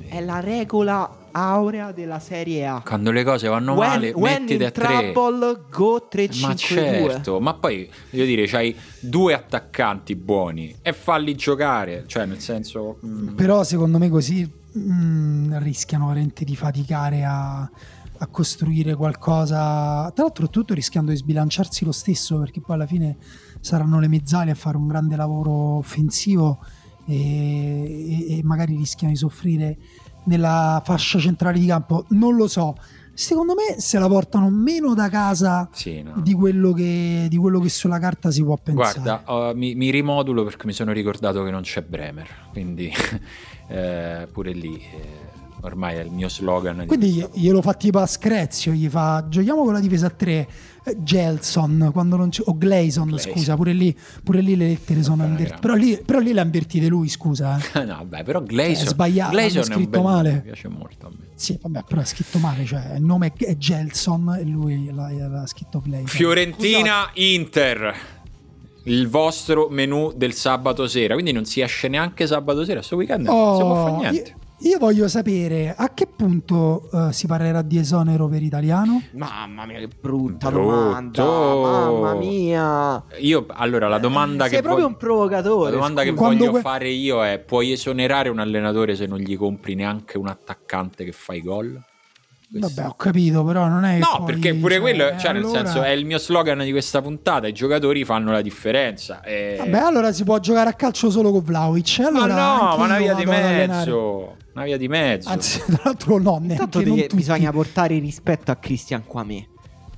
È 0.09 0.21
la 0.23 0.41
regola 0.41 1.29
aurea 1.33 1.93
della 1.93 2.19
Serie 2.19 2.67
A. 2.67 2.83
Quando 2.85 3.11
le 3.11 3.23
cose 3.25 3.47
vanno 3.47 3.75
when, 3.75 3.89
male, 3.91 4.11
when 4.13 4.43
mettiti 4.43 4.65
a 4.65 4.71
tre. 4.71 5.13
trouble, 5.13 5.61
go 5.71 6.07
3 6.09 6.29
Ma 6.41 6.55
certo, 6.55 7.41
ma 7.41 7.55
poi 7.55 7.89
voglio 8.11 8.25
dire, 8.25 8.47
c'hai 8.47 8.75
due 9.01 9.35
attaccanti 9.35 10.17
buoni 10.17 10.75
e 10.81 10.93
falli 10.93 11.35
giocare, 11.35 12.05
cioè 12.07 12.25
nel 12.25 12.41
senso... 12.41 12.99
mm, 13.05 13.35
Però 13.35 13.63
secondo 13.63 13.99
me 13.99 14.09
così 14.09 14.51
mm, 14.79 15.57
rischiano 15.59 16.07
veramente 16.09 16.45
di 16.45 16.57
faticare 16.57 17.25
a, 17.25 17.61
a 17.61 18.27
costruire 18.29 18.95
qualcosa. 18.95 20.11
Tra 20.15 20.25
l'altro, 20.25 20.49
tutto 20.49 20.73
rischiando 20.75 21.11
di 21.11 21.19
sbilanciarsi 21.19 21.85
lo 21.85 21.93
stesso, 21.93 22.39
perché 22.39 22.61
poi 22.63 22.77
alla 22.77 22.87
fine 22.87 23.17
saranno 23.61 24.01
le 24.01 24.09
mezzali 24.09 24.51
a 24.51 24.55
fare 24.55 24.77
un 24.79 24.87
grande 24.87 25.17
lavoro 25.17 25.51
offensivo 25.77 26.59
e, 27.09 28.39
e- 28.39 28.41
magari 28.45 28.77
rischiano 28.77 29.13
di 29.13 29.19
soffrire 29.19 29.77
nella 30.25 30.81
fascia 30.85 31.19
centrale 31.19 31.59
di 31.59 31.67
campo. 31.67 32.05
Non 32.11 32.37
lo 32.37 32.47
so. 32.49 32.77
Secondo 33.15 33.55
me 33.55 33.81
se 33.81 33.99
la 33.99 34.07
portano 34.07 34.49
meno 34.49 34.95
da 34.95 35.09
casa 35.09 35.69
Sì, 35.73 36.03
no. 36.03 36.21
di 36.23 36.35
quello 36.35 36.73
che, 36.73 37.27
di 37.29 37.37
quello 37.37 37.59
che 37.59 37.69
sulla 37.69 37.99
carta 37.99 38.31
si 38.31 38.45
può 38.45 38.57
pensare. 38.57 39.01
Guarda, 39.01 39.23
oh, 39.33 39.55
mi, 39.57 39.75
mi 39.75 39.91
rimodulo 39.91 40.45
perché 40.45 40.67
mi 40.67 40.73
sono 40.73 40.93
ricordato 40.93 41.43
che 41.43 41.51
non 41.51 41.63
c'è 41.63 41.83
Bremer, 41.83 42.29
quindi 42.53 42.89
eh, 43.69 44.29
pure 44.31 44.53
lì 44.53 44.77
eh, 44.77 45.28
ormai 45.61 45.97
è 45.97 46.01
il 46.01 46.11
mio 46.11 46.29
slogan. 46.29 46.81
di 46.81 46.87
Quindi 46.87 47.27
glielo 47.35 47.63
fa 47.63 47.75
tipo 47.75 47.99
a 47.99 48.07
Screzio, 48.07 48.73
gli 48.73 48.89
fa 48.89 49.25
giochiamo 49.29 49.65
con 49.65 49.73
la 49.73 49.81
difesa 49.81 50.07
a 50.07 50.11
3, 50.11 50.49
Gelson 50.99 51.91
quando 51.93 52.17
non 52.17 52.31
c'è, 52.31 52.43
o 52.47 52.57
Gleison, 52.57 53.09
Gleison. 53.09 53.33
scusa, 53.33 53.57
pure 53.57 53.73
lì, 53.73 53.97
pure 54.23 54.41
lì 54.41 54.57
le 54.57 54.67
lettere 54.69 55.03
sono 55.03 55.25
invertite. 55.25 55.59
Però 55.61 55.75
lì, 55.75 56.01
però 56.05 56.19
lì 56.19 56.33
le 56.33 56.41
ha 56.41 56.45
invertite 56.45 56.87
lui, 56.89 57.09
scusa. 57.09 57.59
eh. 57.75 57.85
no, 57.85 57.97
vabbè, 57.97 58.23
però 58.25 58.43
Gleison, 58.43 58.87
È 58.87 58.89
sbagliato, 58.89 59.33
Gleison 59.33 59.63
è 59.63 59.67
un 59.67 59.73
scritto 59.73 59.91
bel- 59.91 60.03
male. 60.03 60.33
Mi 60.33 60.41
piace 60.43 60.69
molto 60.69 61.07
a 61.07 61.11
me. 61.11 61.27
Sì, 61.35 61.59
vabbè, 61.61 61.85
però 61.87 62.01
è 62.01 62.05
scritto 62.05 62.39
male, 62.39 62.65
cioè 62.65 62.95
il 62.97 63.03
nome 63.05 63.33
è, 63.37 63.57
Gelson 63.57 64.37
e 64.41 64.45
lui 64.45 64.91
l'ha, 64.93 65.45
scritto 65.47 65.81
Gleison. 65.81 66.07
Fiorentina 66.07 67.11
Inter. 67.15 67.95
Il 68.85 69.07
vostro 69.09 69.69
menù 69.69 70.13
del 70.17 70.33
sabato 70.33 70.87
sera, 70.87 71.13
quindi 71.13 71.33
non 71.33 71.45
si 71.45 71.61
esce 71.61 71.89
neanche 71.89 72.27
sabato 72.27 72.65
sera, 72.65 72.81
sto 72.81 72.97
weekend 72.97 73.27
non 73.27 73.57
si 73.57 73.63
può 73.63 73.75
fare 73.75 73.91
Oh, 73.91 73.99
niente. 74.11 74.35
Io, 74.61 74.69
io 74.71 74.79
voglio 74.79 75.09
sapere 75.09 75.75
a 75.77 75.93
che 75.95 76.07
punto 76.07 76.89
eh, 76.93 77.13
si 77.13 77.27
parlerà 77.27 77.63
di 77.63 77.79
esonero 77.79 78.29
per 78.29 78.43
italiano? 78.43 79.03
Mamma 79.13 79.67
mia, 79.67 79.79
che 79.79 79.89
brutta 79.89 80.51
Brutto. 80.51 80.71
domanda. 80.71 81.25
Mamma 81.25 82.15
mia. 82.15 83.05
Io 83.21 83.47
allora 83.49 83.89
la 83.89 83.99
domanda 83.99 84.45
Sei 84.45 84.57
che 84.57 84.63
proprio 84.63 84.85
voglio- 84.85 84.95
un 84.95 85.01
provocatore. 85.01 85.71
La 85.71 85.77
domanda 85.77 86.03
che 86.03 86.09
scusa. 86.11 86.21
Quando 86.23 86.39
voglio 86.39 86.51
que- 86.53 86.61
fare 86.61 86.89
io 86.89 87.25
è: 87.25 87.39
puoi 87.39 87.73
esonerare 87.73 88.29
un 88.29 88.39
allenatore 88.39 88.95
se 88.97 89.07
non 89.07 89.19
gli 89.19 89.37
compri 89.37 89.75
neanche 89.75 90.19
un 90.19 90.27
attaccante 90.29 91.05
che 91.05 91.13
fa 91.13 91.35
i 91.35 91.43
gol? 91.43 91.81
Questo- 92.51 92.73
Vabbè, 92.75 92.89
ho 92.89 92.95
capito, 92.95 93.45
però 93.45 93.67
non 93.69 93.85
è 93.85 93.99
No, 93.99 94.07
poi, 94.19 94.27
perché 94.27 94.55
pure 94.55 94.75
cioè, 94.77 94.81
quello, 94.83 95.05
cioè, 95.19 95.33
nel 95.33 95.43
allora- 95.45 95.65
senso, 95.67 95.83
è 95.83 95.91
il 95.91 96.07
mio 96.07 96.19
slogan 96.19 96.59
di 96.61 96.71
questa 96.71 97.03
puntata: 97.03 97.47
i 97.47 97.53
giocatori 97.53 98.05
fanno 98.07 98.33
la 98.33 98.41
differenza. 98.41 99.21
E... 99.23 99.57
Vabbè, 99.59 99.79
allora 99.79 100.13
si 100.13 100.25
può 100.25 100.39
giocare 100.39 100.71
a 100.71 100.73
calcio 100.73 101.11
solo 101.11 101.31
con 101.31 101.43
Vlaovic. 101.43 101.99
ma 102.01 102.07
Allora 102.23 102.35
no, 102.35 102.61
anche 102.63 102.79
ma 102.79 102.85
una 102.85 102.97
via 102.99 103.15
di 103.15 103.25
mezzo. 103.27 104.37
Una 104.55 104.65
via 104.65 104.77
di 104.79 104.89
mezzo. 104.89 105.29
Anzi, 105.29 105.61
tra 105.69 105.81
l'altro 105.85 106.19
no, 106.19 106.39
Intanto 106.43 106.83
non 106.83 106.97
tutti. 106.97 107.15
bisogna 107.17 107.53
portare 107.53 107.99
rispetto 107.99 108.51
a 108.51 108.57
Christian 108.57 109.05
Quamé. 109.07 109.47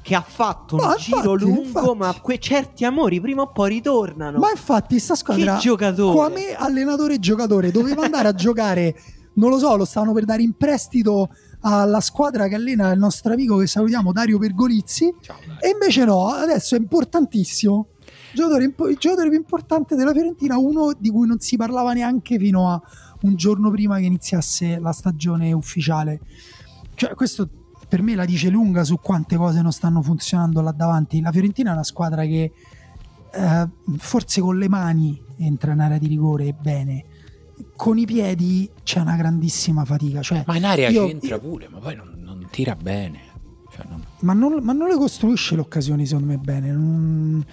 Che 0.02 0.14
ha 0.14 0.24
fatto 0.26 0.76
un 0.76 0.82
No, 0.82 0.94
giro 0.96 1.16
infatti, 1.34 1.44
lungo, 1.44 1.60
infatti. 1.62 1.96
ma 1.98 2.14
que- 2.20 2.38
certi 2.38 2.84
amori 2.84 3.20
prima 3.20 3.42
o 3.42 3.52
poi 3.52 3.68
ritornano. 3.70 4.38
Ma 4.38 4.50
infatti 4.50 4.98
sta 4.98 5.14
squadra 5.14 5.54
Che 5.54 5.60
giocatore. 5.60 6.14
qua 6.16 6.28
me 6.30 6.54
allenatore 6.56 7.14
e 7.14 7.18
giocatore 7.20 7.70
doveva 7.70 8.04
andare 8.04 8.26
a 8.28 8.32
giocare, 8.34 8.94
non 9.34 9.50
lo 9.50 9.58
so, 9.58 9.76
lo 9.76 9.84
stavano 9.84 10.12
per 10.14 10.24
dare 10.24 10.42
in 10.42 10.54
prestito 10.56 11.28
alla 11.60 12.00
squadra 12.00 12.48
che 12.48 12.54
allena 12.54 12.90
il 12.92 12.98
nostro 12.98 13.32
amico 13.32 13.56
che 13.56 13.66
salutiamo 13.66 14.12
Dario 14.12 14.38
Pergolizzi 14.38 15.14
Ciao, 15.20 15.36
e 15.60 15.70
invece 15.70 16.04
no, 16.04 16.28
adesso 16.28 16.74
è 16.74 16.78
importantissimo. 16.78 17.88
Giocatore 18.32 18.64
impo- 18.64 18.88
il 18.88 18.96
giocatore 18.96 19.28
più 19.28 19.38
importante 19.38 19.96
della 19.96 20.12
Fiorentina, 20.12 20.56
uno 20.56 20.92
di 20.96 21.10
cui 21.10 21.26
non 21.26 21.40
si 21.40 21.56
parlava 21.56 21.92
neanche 21.92 22.38
fino 22.38 22.70
a 22.70 22.80
un 23.22 23.34
giorno 23.34 23.70
prima 23.70 23.98
che 23.98 24.04
iniziasse 24.04 24.78
la 24.78 24.92
stagione 24.92 25.52
ufficiale. 25.52 26.20
Cioè, 26.94 27.14
questo 27.14 27.48
per 27.88 28.02
me 28.02 28.14
la 28.14 28.24
dice 28.24 28.50
lunga 28.50 28.84
su 28.84 28.98
quante 29.00 29.36
cose 29.36 29.60
non 29.62 29.72
stanno 29.72 30.00
funzionando 30.00 30.60
là 30.60 30.70
davanti. 30.70 31.20
La 31.20 31.32
Fiorentina 31.32 31.70
è 31.70 31.72
una 31.72 31.82
squadra 31.82 32.22
che 32.22 32.52
eh, 33.32 33.68
forse 33.98 34.40
con 34.40 34.58
le 34.58 34.68
mani 34.68 35.20
entra 35.38 35.72
in 35.72 35.80
area 35.80 35.98
di 35.98 36.06
rigore 36.06 36.52
bene, 36.52 37.04
con 37.76 37.98
i 37.98 38.04
piedi 38.06 38.68
c'è 38.82 39.00
una 39.00 39.16
grandissima 39.16 39.84
fatica. 39.84 40.20
Cioè, 40.22 40.44
Ma 40.46 40.56
in 40.56 40.64
area 40.64 40.88
io- 40.88 41.06
c'entra 41.06 41.36
io- 41.36 41.40
pure, 41.40 41.68
ma 41.68 41.78
poi 41.78 41.94
non, 41.96 42.14
non 42.22 42.46
tira 42.50 42.74
bene. 42.74 43.18
Cioè, 43.72 43.84
non- 43.88 44.02
ma, 44.20 44.32
non, 44.32 44.62
ma 44.62 44.72
non 44.72 44.88
le 44.88 44.96
costruisce 44.96 45.54
le 45.54 45.60
occasioni, 45.62 46.06
secondo 46.06 46.28
me, 46.28 46.38
bene. 46.38 46.70
Non- 46.72 47.44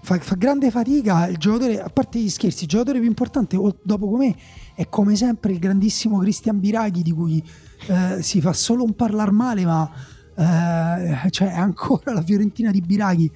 fa, 0.00 0.18
fa 0.18 0.34
grande 0.34 0.70
fatica. 0.70 1.26
Il 1.28 1.36
giocatore, 1.38 1.80
a 1.80 1.88
parte 1.88 2.18
gli 2.18 2.28
scherzi, 2.28 2.64
il 2.64 2.68
giocatore 2.68 2.98
più 2.98 3.08
importante, 3.08 3.56
dopo 3.82 4.08
come 4.10 4.34
è 4.74 4.88
come 4.88 5.16
sempre 5.16 5.52
il 5.52 5.58
grandissimo 5.58 6.18
Cristian 6.18 6.58
Biraghi, 6.60 7.02
di 7.02 7.12
cui 7.12 7.42
eh, 7.88 8.22
si 8.22 8.40
fa 8.40 8.52
solo 8.52 8.84
un 8.84 8.94
parlar 8.94 9.30
male, 9.32 9.64
ma 9.64 9.90
eh, 10.34 11.30
cioè, 11.30 11.52
è 11.52 11.58
ancora 11.58 12.12
la 12.12 12.22
Fiorentina 12.22 12.70
di 12.70 12.80
Biraghi. 12.80 13.30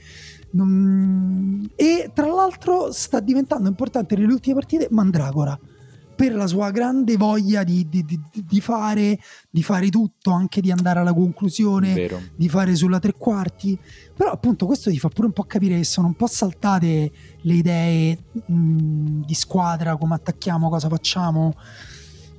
E 1.77 2.11
tra 2.15 2.27
l'altro 2.27 2.90
sta 2.93 3.20
diventando 3.20 3.69
importante 3.69 4.16
nelle 4.16 4.32
ultime 4.32 4.55
partite 4.55 4.89
Mandragora 4.90 5.59
per 6.16 6.34
la 6.34 6.47
sua 6.47 6.70
grande 6.70 7.16
voglia 7.16 7.62
di, 7.62 7.86
di- 7.88 8.05
di- 8.05 8.20
di 8.32 8.60
fare, 8.60 9.18
di 9.51 9.62
fare 9.62 9.90
tutto, 9.90 10.30
anche 10.30 10.60
di 10.62 10.70
andare 10.72 10.98
alla 11.01 11.12
conclusione 11.12 11.93
vero. 11.93 12.20
di 12.34 12.48
fare 12.48 12.74
sulla 12.74 12.98
tre 12.98 13.12
quarti. 13.12 13.78
Però 14.16 14.30
appunto 14.30 14.64
questo 14.66 14.90
ti 14.90 14.98
fa 14.98 15.09
pure 15.09 15.26
un 15.26 15.32
po' 15.34 15.44
capire 15.44 15.76
che 15.76 15.84
sono 15.84 16.06
un 16.06 16.14
po' 16.14 16.26
saltate 16.26 17.12
le 17.43 17.55
idee 17.55 18.18
mh, 18.47 19.24
di 19.26 19.34
squadra, 19.34 19.97
come 19.97 20.14
attacchiamo, 20.14 20.68
cosa 20.70 20.88
facciamo. 20.88 21.55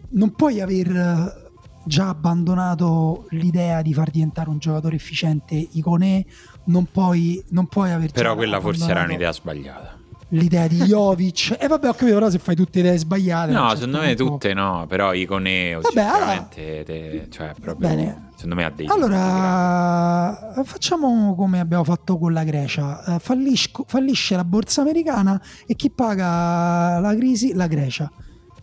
Non 0.10 0.32
puoi 0.34 0.60
aver 0.60 0.88
eh, 0.95 1.52
già 1.86 2.10
abbandonato 2.10 3.28
l'idea 3.30 3.82
di 3.82 3.94
far 3.94 4.10
diventare 4.10 4.49
un 4.49 4.58
giocatore 4.58 4.95
efficiente 4.95 5.56
Iconè, 5.56 6.26
non 6.66 6.86
puoi, 6.91 7.44
non 7.49 7.68
puoi 7.68 7.91
aver 7.91 8.12
Però 8.12 8.36
quella 8.36 8.60
forse 8.60 8.90
era 8.90 9.04
un'idea 9.04 9.32
sbagliata. 9.32 9.97
L'idea 10.30 10.68
di 10.68 10.78
Jovic. 10.78 11.52
E 11.52 11.66
eh, 11.66 11.68
vabbè, 11.68 11.88
ho 11.88 11.94
capito, 11.94 12.14
però 12.14 12.30
se 12.30 12.40
fai 12.40 12.56
tutte 12.56 12.80
idee 12.80 12.98
sbagliate. 12.98 13.52
No, 13.52 13.70
certo 13.70 13.76
secondo 13.76 13.99
me 13.99 14.16
punto... 14.16 14.32
tutte 14.32 14.54
no, 14.54 14.86
però 14.88 15.14
Iconeo 15.14 15.82
vabbè, 15.82 16.06
sicuramente, 16.06 16.62
allora... 16.62 16.84
te, 16.84 17.28
cioè 17.30 17.54
proprio, 17.60 17.88
Bene. 17.88 18.30
secondo 18.36 18.56
me 18.56 18.64
ha 18.66 18.72
dei... 18.72 18.88
Allora, 18.88 20.64
facciamo 20.64 21.36
come 21.36 21.60
abbiamo 21.60 21.84
fatto 21.84 22.18
con 22.18 22.34
la 22.34 22.44
Grecia. 22.44 23.04
Uh, 23.06 23.20
fallis- 23.20 23.84
fallisce 23.86 24.36
la 24.36 24.44
borsa 24.44 24.82
americana 24.82 25.41
e 25.66 25.76
chi 25.76 25.90
paga 25.90 26.99
la 26.99 27.16
crisi? 27.16 27.54
La 27.54 27.68
Grecia. 27.68 28.12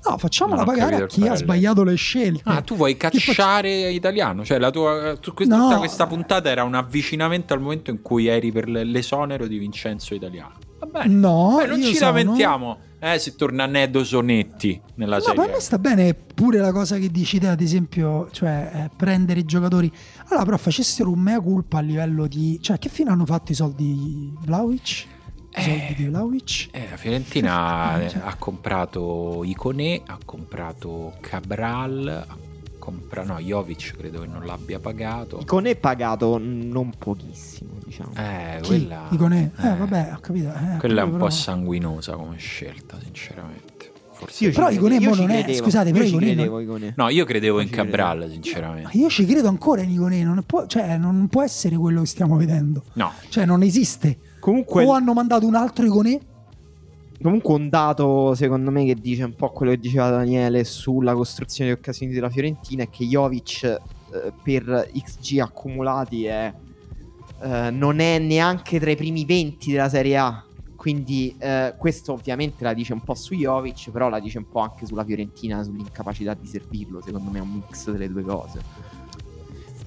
No, 0.06 0.18
facciamola 0.18 0.64
pagare 0.64 0.96
a 0.96 1.06
chi 1.06 1.26
ha 1.26 1.34
sbagliato 1.34 1.82
le 1.82 1.94
scelte. 1.94 2.42
Ah, 2.44 2.60
tu 2.60 2.76
vuoi 2.76 2.94
cacciare 2.94 3.84
faccio... 3.84 3.94
italiano? 3.94 4.44
Cioè, 4.44 4.58
la 4.58 4.70
tua, 4.70 5.16
tu, 5.18 5.32
questa, 5.32 5.56
no. 5.56 5.78
questa 5.78 6.06
puntata 6.06 6.50
era 6.50 6.62
un 6.62 6.74
avvicinamento 6.74 7.54
al 7.54 7.60
momento 7.60 7.90
in 7.90 8.02
cui 8.02 8.26
eri 8.26 8.52
per 8.52 8.68
l'esonero 8.68 9.46
di 9.46 9.56
Vincenzo 9.56 10.14
Italiano. 10.14 10.56
Vabbè, 10.86 11.08
no, 11.08 11.56
Beh, 11.58 11.66
non 11.66 11.82
ci 11.82 11.94
sono... 11.94 12.12
lamentiamo. 12.12 12.78
Eh, 12.98 13.18
se 13.18 13.34
torna 13.34 13.66
Nedo 13.66 14.02
Sonetti 14.02 14.80
nella 14.94 15.16
no, 15.16 15.22
serie. 15.22 15.38
Ma 15.38 15.44
a 15.44 15.48
me 15.52 15.60
sta 15.60 15.78
bene 15.78 16.14
pure 16.14 16.58
la 16.58 16.72
cosa 16.72 16.96
che 16.96 17.10
dici 17.10 17.38
te, 17.38 17.48
ad 17.48 17.60
esempio, 17.60 18.30
cioè 18.30 18.70
eh, 18.72 18.90
prendere 18.96 19.40
i 19.40 19.44
giocatori. 19.44 19.92
Allora, 20.28 20.44
però 20.44 20.56
facessero 20.56 21.10
un 21.10 21.18
mea 21.18 21.38
culpa 21.40 21.78
a 21.78 21.80
livello 21.82 22.26
di. 22.26 22.58
Cioè, 22.62 22.78
che 22.78 22.88
fine 22.88 23.10
hanno 23.10 23.26
fatto 23.26 23.52
i 23.52 23.54
soldi 23.54 24.32
Vlaovic? 24.40 25.06
I 25.56 25.62
soldi 25.62 25.86
eh, 25.90 25.94
di 25.96 26.04
Vlaovic? 26.06 26.68
Eh, 26.70 26.86
la 26.88 26.96
Fiorentina 26.96 28.00
eh, 28.00 28.08
cioè. 28.08 28.22
ha 28.24 28.36
comprato 28.36 29.42
Icone, 29.44 30.00
ha 30.06 30.18
comprato 30.24 31.12
Cabral, 31.20 32.24
ha 32.26 32.36
compra... 32.84 33.24
no, 33.24 33.38
Jovic 33.38 33.96
credo 33.96 34.20
che 34.20 34.26
non 34.26 34.44
l'abbia 34.44 34.78
pagato. 34.78 35.38
Icone 35.40 35.74
pagato 35.74 36.38
non 36.38 36.92
pochissimo, 36.96 37.72
diciamo. 37.82 38.12
Eh, 38.16 38.58
Chi? 38.60 38.68
quella... 38.68 39.06
Icone? 39.10 39.52
Eh, 39.56 39.68
eh, 39.68 39.76
vabbè, 39.76 40.12
ho 40.14 40.20
capito. 40.20 40.48
Eh, 40.48 40.76
quella 40.78 41.00
è 41.00 41.04
un 41.04 41.12
però... 41.12 41.24
po' 41.24 41.30
sanguinosa 41.30 42.14
come 42.14 42.36
scelta, 42.36 42.98
sinceramente. 43.02 43.92
Forse 44.12 44.50
però 44.50 44.70
Icone 44.70 44.98
non 44.98 45.30
è, 45.30 45.52
scusate, 45.52 45.90
però 45.90 46.04
Icone, 46.04 46.26
credevo, 46.26 46.60
Icone. 46.60 46.92
No, 46.96 47.08
io 47.08 47.24
credevo 47.24 47.58
io 47.58 47.64
in 47.64 47.70
Cabral, 47.70 48.18
credevo. 48.18 48.32
sinceramente. 48.32 48.96
Io 48.98 49.08
ci 49.08 49.24
credo 49.24 49.48
ancora 49.48 49.82
in 49.82 49.90
Icone, 49.90 50.22
non 50.22 50.42
può, 50.46 50.66
cioè, 50.66 50.96
non 50.98 51.26
può 51.28 51.42
essere 51.42 51.76
quello 51.76 52.00
che 52.00 52.06
stiamo 52.06 52.36
vedendo. 52.36 52.84
No. 52.92 53.12
Cioè, 53.28 53.44
non 53.46 53.62
esiste. 53.62 54.18
Comunque... 54.38 54.84
O 54.84 54.92
hanno 54.92 55.14
mandato 55.14 55.46
un 55.46 55.54
altro 55.54 55.86
Icone 55.86 56.20
Comunque 57.24 57.54
un 57.54 57.70
dato 57.70 58.34
secondo 58.34 58.70
me 58.70 58.84
che 58.84 58.96
dice 58.96 59.24
un 59.24 59.34
po' 59.34 59.48
quello 59.48 59.72
che 59.72 59.78
diceva 59.78 60.10
Daniele 60.10 60.62
sulla 60.62 61.14
costruzione 61.14 61.70
di 61.70 61.76
occasioni 61.78 62.12
della 62.12 62.28
Fiorentina 62.28 62.82
è 62.82 62.90
che 62.90 63.06
Jovic 63.06 63.62
eh, 63.62 63.80
per 64.42 64.90
XG 64.92 65.38
accumulati 65.38 66.26
è, 66.26 66.52
eh, 67.40 67.70
non 67.70 68.00
è 68.00 68.18
neanche 68.18 68.78
tra 68.78 68.90
i 68.90 68.96
primi 68.96 69.24
20 69.24 69.72
della 69.72 69.88
Serie 69.88 70.18
A. 70.18 70.44
Quindi 70.76 71.34
eh, 71.38 71.74
questo 71.78 72.12
ovviamente 72.12 72.62
la 72.62 72.74
dice 72.74 72.92
un 72.92 73.00
po' 73.00 73.14
su 73.14 73.34
Jovic, 73.34 73.90
però 73.90 74.10
la 74.10 74.20
dice 74.20 74.36
un 74.36 74.48
po' 74.50 74.60
anche 74.60 74.84
sulla 74.84 75.02
Fiorentina, 75.02 75.62
sull'incapacità 75.62 76.34
di 76.34 76.46
servirlo. 76.46 77.00
Secondo 77.00 77.30
me 77.30 77.38
è 77.38 77.40
un 77.40 77.52
mix 77.52 77.90
delle 77.90 78.10
due 78.10 78.22
cose. 78.22 78.60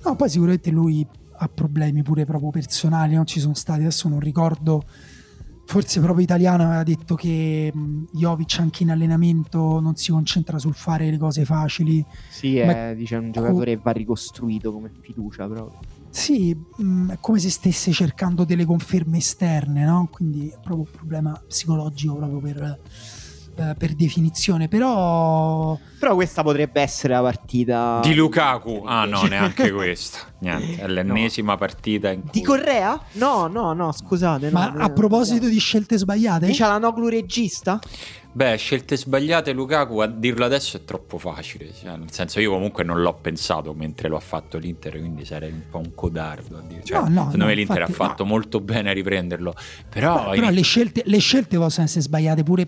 No, 0.04 0.16
poi 0.16 0.28
sicuramente 0.28 0.72
lui 0.72 1.06
ha 1.38 1.48
problemi 1.54 2.02
pure 2.02 2.26
proprio 2.26 2.50
personali, 2.50 3.14
non 3.14 3.28
ci 3.28 3.40
sono 3.40 3.54
stati, 3.54 3.82
adesso 3.82 4.10
non 4.10 4.20
ricordo 4.20 4.86
forse 5.68 6.00
proprio 6.00 6.24
Italiano 6.24 6.64
aveva 6.64 6.84
detto 6.84 7.16
che 7.16 7.74
Jovic 8.12 8.58
anche 8.60 8.84
in 8.84 8.90
allenamento 8.90 9.82
non 9.82 9.98
si 9.98 10.12
concentra 10.12 10.58
sul 10.60 10.74
fare 10.74 11.12
le 11.12 11.18
cose 11.18 11.44
facili. 11.44 12.04
Sì, 12.30 12.58
è 12.58 12.96
dice, 12.96 13.18
un 13.18 13.32
giocatore 13.32 13.76
che 13.76 13.82
va 13.84 13.92
ricostruito 13.92 14.72
come 14.72 14.90
fiducia 15.02 15.46
proprio. 15.46 15.80
Sì, 16.10 16.56
mh, 16.78 17.12
è 17.12 17.18
come 17.20 17.40
se 17.40 17.50
stesse 17.50 17.92
cercando 17.92 18.46
delle 18.46 18.64
conferme 18.64 19.18
esterne, 19.18 19.84
no? 19.84 20.08
Quindi 20.10 20.48
è 20.48 20.54
proprio 20.54 20.88
un 20.90 20.92
problema 20.92 21.44
psicologico 21.46 22.16
proprio 22.16 22.40
per 22.40 22.80
eh, 23.58 23.76
per 23.78 23.94
definizione, 23.94 24.68
però... 24.68 25.78
Però 26.00 26.14
questa 26.14 26.44
potrebbe 26.44 26.82
essere 26.82 27.14
la 27.14 27.22
partita... 27.22 28.00
Di 28.04 28.14
Lukaku? 28.14 28.84
Ah 28.86 29.06
no, 29.06 29.24
neanche 29.24 29.72
questa. 29.74 30.20
Niente, 30.40 30.84
è 30.84 30.88
l'ennesima 30.88 31.54
no. 31.54 31.58
partita 31.58 32.12
in 32.12 32.22
cui... 32.22 32.30
Di 32.32 32.44
Correa? 32.44 33.00
No, 33.14 33.48
no, 33.48 33.74
no, 33.74 33.92
scusate. 33.92 34.52
Ma 34.52 34.70
no, 34.70 34.84
a 34.84 34.90
proposito 34.90 35.48
di 35.48 35.58
scelte 35.58 35.98
sbagliate? 35.98 36.46
Dice 36.46 36.64
la 36.64 36.78
Noglu 36.78 37.08
regista? 37.08 37.80
Beh, 38.38 38.56
scelte 38.58 38.96
sbagliate 38.98 39.52
Lukaku, 39.52 39.98
a 39.98 40.06
dirlo 40.06 40.46
adesso 40.46 40.78
è 40.78 40.84
troppo 40.84 41.18
facile. 41.18 41.74
Cioè, 41.74 41.98
nel 41.98 42.12
senso, 42.12 42.40
io 42.40 42.52
comunque 42.52 42.84
non 42.84 43.02
l'ho 43.02 43.16
pensato 43.16 43.74
mentre 43.74 44.10
lo 44.10 44.16
ha 44.16 44.20
fatto 44.20 44.60
l'Inter, 44.60 45.00
quindi 45.00 45.26
sarei 45.26 45.52
un 45.52 45.64
po' 45.72 45.80
un 45.80 45.96
codardo 45.96 46.60
a 46.60 46.62
dire. 46.62 46.84
Cioè, 46.84 47.00
no, 47.00 47.08
no, 47.08 47.10
secondo 47.16 47.38
no, 47.38 47.46
me 47.46 47.56
l'Inter 47.56 47.80
infatti, 47.80 47.92
ha 47.92 48.06
fatto 48.06 48.26
molto 48.26 48.60
bene 48.60 48.92
a 48.92 48.94
riprenderlo. 48.94 49.56
Però, 49.90 50.30
Beh, 50.30 50.36
però 50.36 50.50
le, 50.52 50.62
scelte, 50.62 51.02
le 51.06 51.18
scelte 51.18 51.58
possono 51.58 51.88
essere 51.88 52.02
sbagliate 52.02 52.44
pure 52.44 52.68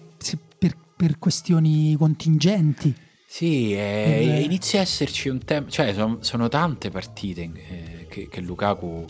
per, 0.59 0.75
per 0.95 1.17
questioni 1.17 1.95
contingenti. 1.97 2.93
Sì, 3.25 3.73
eh, 3.73 4.21
eh. 4.21 4.41
inizia 4.41 4.79
a 4.79 4.81
esserci 4.83 5.29
un 5.29 5.43
tempo, 5.43 5.69
cioè 5.69 5.93
sono, 5.93 6.17
sono 6.21 6.47
tante 6.47 6.89
partite 6.89 7.51
eh, 7.53 8.07
che, 8.09 8.27
che 8.27 8.41
Lukaku 8.41 9.05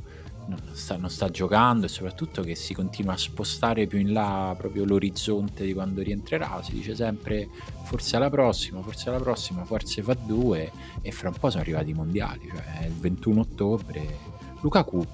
non 0.47 0.59
sta, 0.73 0.97
non 0.97 1.09
sta, 1.09 1.29
giocando 1.29 1.85
e 1.85 1.89
soprattutto 1.89 2.41
che 2.41 2.55
si 2.55 2.73
continua 2.73 3.13
a 3.13 3.17
spostare 3.17 3.87
più 3.87 3.99
in 3.99 4.11
là 4.11 4.53
proprio 4.57 4.83
l'orizzonte 4.83 5.63
di 5.65 5.73
quando 5.73 6.01
rientrerà. 6.01 6.61
Si 6.63 6.73
dice 6.73 6.95
sempre 6.95 7.47
forse 7.83 8.17
alla 8.17 8.29
prossima, 8.29 8.81
forse 8.81 9.09
alla 9.09 9.19
prossima, 9.19 9.63
forse 9.63 10.01
fa 10.01 10.15
due 10.15 10.71
e 11.01 11.11
fra 11.11 11.29
un 11.29 11.35
po' 11.39 11.49
sono 11.49 11.61
arrivati 11.61 11.91
i 11.91 11.93
mondiali, 11.93 12.49
cioè 12.49 12.85
il 12.85 12.93
21 12.93 13.39
ottobre. 13.39 14.17
Lukaku 14.61 15.05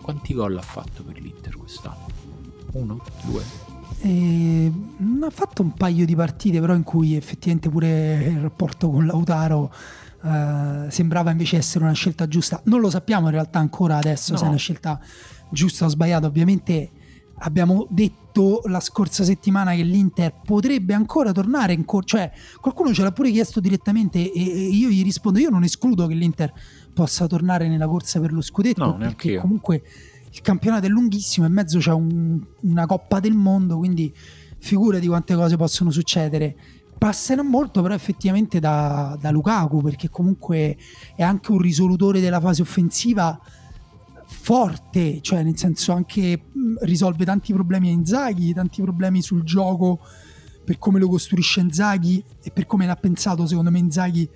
quanti 0.00 0.34
gol 0.34 0.56
ha 0.56 0.62
fatto 0.62 1.02
per 1.02 1.20
l'Inter 1.20 1.56
quest'anno? 1.56 2.06
Uno? 2.72 3.02
Due? 3.22 3.65
E 4.00 4.72
ha 5.22 5.30
fatto 5.30 5.62
un 5.62 5.72
paio 5.72 6.04
di 6.04 6.14
partite 6.14 6.60
però 6.60 6.74
in 6.74 6.82
cui 6.82 7.14
effettivamente 7.16 7.68
pure 7.68 8.24
il 8.24 8.40
rapporto 8.40 8.90
con 8.90 9.06
Lautaro 9.06 9.72
Uh, 10.18 10.90
sembrava 10.90 11.30
invece 11.30 11.58
essere 11.58 11.84
una 11.84 11.92
scelta 11.92 12.26
giusta. 12.26 12.60
Non 12.64 12.80
lo 12.80 12.90
sappiamo 12.90 13.26
in 13.26 13.32
realtà 13.32 13.60
ancora 13.60 13.98
adesso 13.98 14.32
no. 14.32 14.38
se 14.38 14.44
è 14.44 14.48
una 14.48 14.56
scelta 14.56 14.98
giusta 15.50 15.84
o 15.84 15.88
sbagliata. 15.88 16.26
Ovviamente 16.26 16.90
abbiamo 17.38 17.86
detto 17.90 18.62
la 18.64 18.80
scorsa 18.80 19.24
settimana 19.24 19.74
che 19.74 19.82
l'Inter 19.82 20.34
potrebbe 20.44 20.94
ancora 20.94 21.32
tornare 21.32 21.72
in 21.72 21.84
corsa, 21.84 22.16
cioè 22.16 22.32
qualcuno 22.60 22.92
ce 22.92 23.02
l'ha 23.02 23.12
pure 23.12 23.30
chiesto 23.30 23.60
direttamente 23.60 24.32
e, 24.32 24.40
io 24.40 24.88
gli 24.88 25.02
rispondo 25.02 25.38
io 25.38 25.50
non 25.50 25.64
escludo 25.64 26.06
che 26.06 26.14
l'Inter 26.14 26.52
possa 26.92 27.26
tornare 27.26 27.68
nella 27.68 27.86
corsa 27.86 28.20
per 28.20 28.32
lo 28.32 28.40
scudetto 28.40 28.84
no, 28.84 28.96
perché 28.96 29.32
io. 29.32 29.40
Il 30.36 30.42
campionato 30.42 30.84
è 30.84 30.88
lunghissimo 30.90 31.46
e 31.46 31.48
in 31.48 31.54
mezzo 31.54 31.78
c'è 31.78 31.92
un, 31.92 32.38
una 32.60 32.84
Coppa 32.84 33.20
del 33.20 33.32
Mondo, 33.32 33.78
quindi 33.78 34.14
figura 34.58 34.98
di 34.98 35.06
quante 35.06 35.34
cose 35.34 35.56
possono 35.56 35.90
succedere. 35.90 36.54
Passerà 36.98 37.42
molto 37.42 37.80
però 37.80 37.94
effettivamente 37.94 38.60
da, 38.60 39.16
da, 39.18 39.30
Lukaku 39.30 39.80
perché 39.80 40.10
comunque 40.10 40.76
è 41.14 41.22
anche 41.22 41.52
un 41.52 41.58
risolutore 41.58 42.20
della 42.20 42.40
fase 42.40 42.60
offensiva 42.60 43.38
forte, 44.26 45.20
cioè 45.22 45.42
nel 45.42 45.56
senso 45.56 45.92
anche 45.92 46.44
risolve 46.82 47.24
tanti 47.24 47.54
problemi 47.54 47.88
a 47.88 47.92
Inzaghi, 47.92 48.52
tanti 48.52 48.82
problemi 48.82 49.22
sul 49.22 49.42
gioco 49.42 50.00
per 50.64 50.76
come 50.76 50.98
lo 50.98 51.08
costruisce 51.08 51.60
Inzaghi 51.60 52.22
e 52.42 52.50
per 52.50 52.66
come 52.66 52.84
l'ha 52.84 52.96
pensato 52.96 53.46
secondo 53.46 53.70
me 53.70 53.78
Inzaghi 53.78 54.28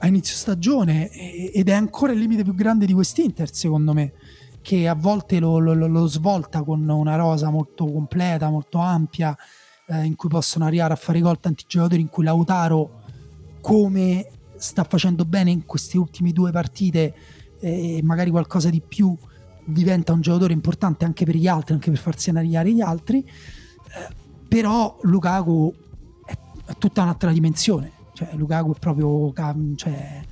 a 0.00 0.06
inizio 0.06 0.36
stagione 0.36 1.10
ed 1.10 1.68
è 1.68 1.72
ancora 1.72 2.12
il 2.12 2.18
limite 2.18 2.42
più 2.42 2.54
grande 2.54 2.84
di 2.84 2.92
quest'Inter 2.92 3.54
secondo 3.54 3.94
me 3.94 4.12
che 4.64 4.88
a 4.88 4.94
volte 4.94 5.38
lo, 5.40 5.58
lo, 5.58 5.74
lo 5.74 6.06
svolta 6.06 6.62
con 6.62 6.88
una 6.88 7.16
rosa 7.16 7.50
molto 7.50 7.84
completa, 7.84 8.48
molto 8.48 8.78
ampia 8.78 9.36
eh, 9.88 10.04
in 10.04 10.16
cui 10.16 10.30
possono 10.30 10.64
arrivare 10.64 10.94
a 10.94 10.96
fare 10.96 11.20
gol 11.20 11.38
tanti 11.38 11.64
giocatori, 11.68 12.00
in 12.00 12.08
cui 12.08 12.24
Lautaro, 12.24 13.02
come 13.60 14.26
sta 14.56 14.84
facendo 14.84 15.26
bene 15.26 15.50
in 15.50 15.66
queste 15.66 15.98
ultime 15.98 16.32
due 16.32 16.50
partite, 16.50 17.14
e 17.60 17.98
eh, 17.98 18.02
magari 18.02 18.30
qualcosa 18.30 18.70
di 18.70 18.80
più, 18.80 19.14
diventa 19.66 20.14
un 20.14 20.22
giocatore 20.22 20.54
importante 20.54 21.04
anche 21.04 21.26
per 21.26 21.36
gli 21.36 21.46
altri, 21.46 21.74
anche 21.74 21.90
per 21.90 22.00
far 22.00 22.18
segnare 22.18 22.72
gli 22.72 22.80
altri. 22.80 23.22
Eh, 23.22 24.14
però 24.48 24.96
Lukaku 25.02 25.74
è, 26.24 26.38
tutta 26.78 27.02
un'altra 27.02 27.30
dimensione. 27.30 27.92
Cioè, 28.14 28.30
Lukaku 28.32 28.72
è 28.72 28.78
proprio. 28.78 29.30
Cioè, 29.76 30.22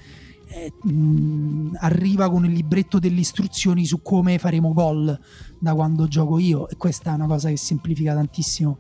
è, 0.52 0.70
mh, 0.86 1.76
arriva 1.80 2.30
con 2.30 2.44
il 2.44 2.52
libretto 2.52 2.98
delle 2.98 3.20
istruzioni 3.20 3.86
su 3.86 4.02
come 4.02 4.38
faremo 4.38 4.72
gol 4.72 5.18
da 5.58 5.74
quando 5.74 6.06
gioco 6.06 6.38
io, 6.38 6.68
e 6.68 6.76
questa 6.76 7.12
è 7.12 7.14
una 7.14 7.26
cosa 7.26 7.48
che 7.48 7.56
semplifica 7.56 8.14
tantissimo 8.14 8.78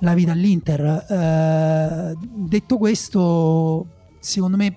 la 0.00 0.14
vita 0.14 0.32
all'Inter. 0.32 1.06
Eh, 1.08 2.16
detto 2.20 2.76
questo, 2.76 3.86
secondo 4.18 4.56
me 4.56 4.76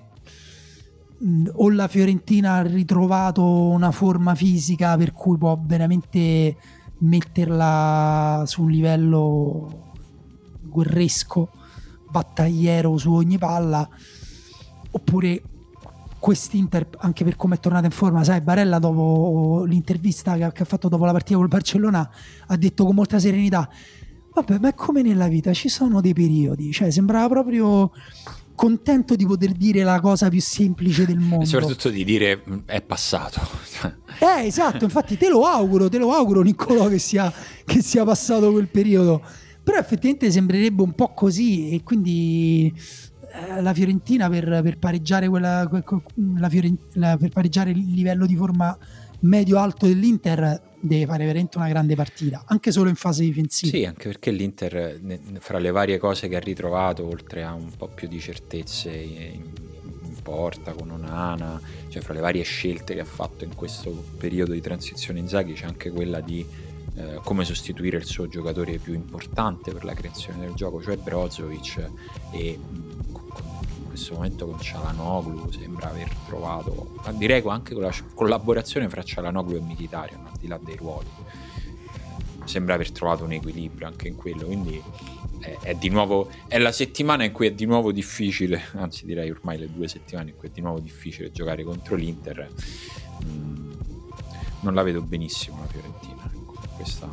mh, 1.18 1.48
o 1.54 1.70
la 1.70 1.88
Fiorentina 1.88 2.54
ha 2.54 2.62
ritrovato 2.62 3.44
una 3.44 3.90
forma 3.90 4.34
fisica 4.34 4.96
per 4.96 5.12
cui 5.12 5.36
può 5.36 5.58
veramente 5.62 6.56
metterla 7.00 8.44
su 8.46 8.62
un 8.62 8.70
livello 8.70 9.92
guerresco, 10.62 11.50
battagliero 12.10 12.96
su 12.96 13.12
ogni 13.12 13.38
palla, 13.38 13.88
oppure 14.90 15.42
quest'Inter, 16.18 16.88
anche 16.98 17.24
per 17.24 17.36
come 17.36 17.56
è 17.56 17.60
tornata 17.60 17.86
in 17.86 17.92
forma, 17.92 18.24
sai, 18.24 18.40
Barella 18.40 18.78
dopo 18.78 19.64
l'intervista 19.66 20.36
che 20.50 20.62
ha 20.62 20.64
fatto 20.66 20.88
dopo 20.88 21.04
la 21.04 21.12
partita 21.12 21.38
col 21.38 21.48
Barcellona 21.48 22.10
ha 22.46 22.56
detto 22.56 22.84
con 22.84 22.94
molta 22.94 23.18
serenità 23.18 23.68
Vabbè, 24.38 24.58
ma 24.60 24.68
è 24.68 24.74
come 24.74 25.02
nella 25.02 25.26
vita, 25.26 25.52
ci 25.52 25.68
sono 25.68 26.00
dei 26.00 26.12
periodi, 26.12 26.70
cioè 26.70 26.92
sembrava 26.92 27.28
proprio 27.28 27.90
contento 28.54 29.16
di 29.16 29.26
poter 29.26 29.50
dire 29.52 29.82
la 29.82 30.00
cosa 30.00 30.28
più 30.28 30.40
semplice 30.40 31.06
del 31.06 31.18
mondo. 31.18 31.44
E 31.44 31.46
soprattutto 31.46 31.88
di 31.88 32.04
dire 32.04 32.42
mm, 32.48 32.58
è 32.66 32.80
passato. 32.80 33.40
eh, 34.20 34.46
esatto, 34.46 34.84
infatti 34.84 35.16
te 35.16 35.28
lo 35.28 35.42
auguro, 35.42 35.88
te 35.88 35.98
lo 35.98 36.12
auguro 36.12 36.42
Niccolò 36.42 36.86
che 36.86 36.98
sia, 36.98 37.32
che 37.64 37.82
sia 37.82 38.04
passato 38.04 38.52
quel 38.52 38.68
periodo. 38.68 39.22
Però 39.62 39.76
effettivamente 39.76 40.30
sembrerebbe 40.30 40.82
un 40.82 40.92
po' 40.92 41.12
così 41.14 41.70
e 41.70 41.82
quindi 41.82 42.72
la 43.60 43.74
Fiorentina 43.74 44.28
per, 44.28 44.60
per 44.62 44.78
pareggiare 44.78 45.28
quella, 45.28 45.68
la 46.36 46.48
Fiorentina, 46.48 47.16
per 47.16 47.30
pareggiare 47.30 47.70
il 47.70 47.92
livello 47.92 48.26
di 48.26 48.36
forma 48.36 48.76
medio-alto 49.20 49.86
dell'Inter 49.86 50.62
deve 50.80 51.06
fare 51.06 51.24
veramente 51.24 51.58
una 51.58 51.68
grande 51.68 51.94
partita, 51.94 52.44
anche 52.46 52.70
solo 52.70 52.88
in 52.88 52.94
fase 52.94 53.24
difensiva. 53.24 53.76
Sì, 53.76 53.84
anche 53.84 54.08
perché 54.08 54.30
l'Inter, 54.30 55.00
fra 55.40 55.58
le 55.58 55.70
varie 55.70 55.98
cose 55.98 56.28
che 56.28 56.36
ha 56.36 56.40
ritrovato, 56.40 57.06
oltre 57.06 57.42
a 57.42 57.52
un 57.52 57.70
po' 57.76 57.88
più 57.88 58.06
di 58.06 58.20
certezze 58.20 58.90
in, 58.90 59.42
in 60.02 60.14
porta 60.22 60.72
con 60.72 60.90
Onana, 60.90 61.60
cioè 61.88 62.00
fra 62.00 62.14
le 62.14 62.20
varie 62.20 62.42
scelte 62.44 62.94
che 62.94 63.00
ha 63.00 63.04
fatto 63.04 63.44
in 63.44 63.54
questo 63.54 63.90
periodo 64.16 64.52
di 64.52 64.60
transizione 64.60 65.18
in 65.18 65.26
Zaghi, 65.26 65.54
c'è 65.54 65.66
anche 65.66 65.90
quella 65.90 66.20
di 66.20 66.46
eh, 66.94 67.20
come 67.22 67.44
sostituire 67.44 67.96
il 67.96 68.04
suo 68.04 68.28
giocatore 68.28 68.78
più 68.78 68.94
importante 68.94 69.72
per 69.72 69.84
la 69.84 69.94
creazione 69.94 70.40
del 70.40 70.54
gioco, 70.54 70.80
cioè 70.82 70.96
Brozovic 70.96 71.90
e 72.32 72.58
questo 73.98 74.14
momento 74.14 74.46
con 74.46 74.60
Cialanoglu 74.60 75.50
sembra 75.50 75.90
aver 75.90 76.08
trovato, 76.24 76.94
direi 77.14 77.42
anche 77.46 77.74
con 77.74 77.82
la 77.82 77.92
collaborazione 78.14 78.88
fra 78.88 79.02
Cialanoglu 79.02 79.56
e 79.56 79.60
Mkhitaryan, 79.60 80.24
al 80.24 80.38
di 80.38 80.46
là 80.46 80.56
dei 80.62 80.76
ruoli, 80.76 81.08
sembra 82.44 82.74
aver 82.74 82.92
trovato 82.92 83.24
un 83.24 83.32
equilibrio 83.32 83.88
anche 83.88 84.06
in 84.06 84.14
quello, 84.14 84.46
quindi 84.46 84.80
è, 85.40 85.56
è, 85.62 85.74
di 85.74 85.88
nuovo, 85.88 86.30
è 86.46 86.58
la 86.58 86.70
settimana 86.70 87.24
in 87.24 87.32
cui 87.32 87.48
è 87.48 87.52
di 87.52 87.66
nuovo 87.66 87.90
difficile, 87.90 88.62
anzi 88.78 89.04
direi 89.04 89.30
ormai 89.30 89.58
le 89.58 89.68
due 89.68 89.88
settimane 89.88 90.30
in 90.30 90.36
cui 90.36 90.46
è 90.46 90.52
di 90.52 90.60
nuovo 90.60 90.78
difficile 90.78 91.32
giocare 91.32 91.64
contro 91.64 91.96
l'Inter, 91.96 92.48
mm, 93.24 93.72
non 94.60 94.74
la 94.74 94.82
vedo 94.84 95.02
benissimo 95.02 95.58
la 95.58 95.66
Fiorentina, 95.66 96.30
ecco, 96.32 96.54
questa 96.76 97.08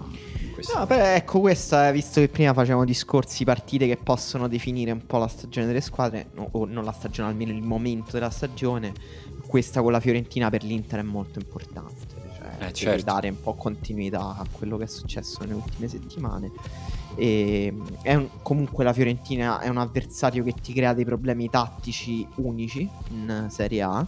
questa. 0.56 0.80
No, 0.80 0.86
però 0.86 1.04
ecco 1.04 1.40
questa, 1.40 1.92
visto 1.92 2.22
che 2.22 2.30
prima 2.30 2.54
facevamo 2.54 2.86
discorsi 2.86 3.44
partite 3.44 3.86
che 3.88 3.98
possono 3.98 4.48
definire 4.48 4.92
un 4.92 5.06
po' 5.06 5.18
la 5.18 5.28
stagione 5.28 5.68
delle 5.68 5.82
squadre, 5.82 6.30
no, 6.34 6.48
o 6.52 6.66
non 6.66 6.84
la 6.84 6.94
stagione, 6.94 7.30
almeno 7.30 7.52
il 7.52 7.62
momento 7.62 8.12
della 8.12 8.30
stagione, 8.30 8.94
questa 9.46 9.82
con 9.82 9.92
la 9.92 10.00
Fiorentina 10.00 10.50
per 10.50 10.64
l'Inter 10.64 11.00
è 11.00 11.04
molto 11.04 11.40
importante. 11.40 12.24
Cioè, 12.36 12.68
eh, 12.68 12.74
certo. 12.74 13.04
dare 13.04 13.30
un 13.30 13.42
po' 13.42 13.54
continuità 13.54 14.38
a 14.38 14.46
quello 14.50 14.78
che 14.78 14.86
è 14.86 14.88
successo 14.88 15.40
nelle 15.42 15.54
ultime 15.54 15.88
settimane. 15.88 16.52
E 17.16 17.74
un, 18.06 18.30
comunque 18.42 18.84
la 18.84 18.94
Fiorentina 18.94 19.60
è 19.60 19.68
un 19.68 19.78
avversario 19.78 20.44
che 20.44 20.54
ti 20.54 20.74
crea 20.74 20.94
dei 20.94 21.06
problemi 21.06 21.50
tattici 21.50 22.28
unici 22.36 22.90
in 23.12 23.48
Serie 23.50 23.82
A 23.82 24.08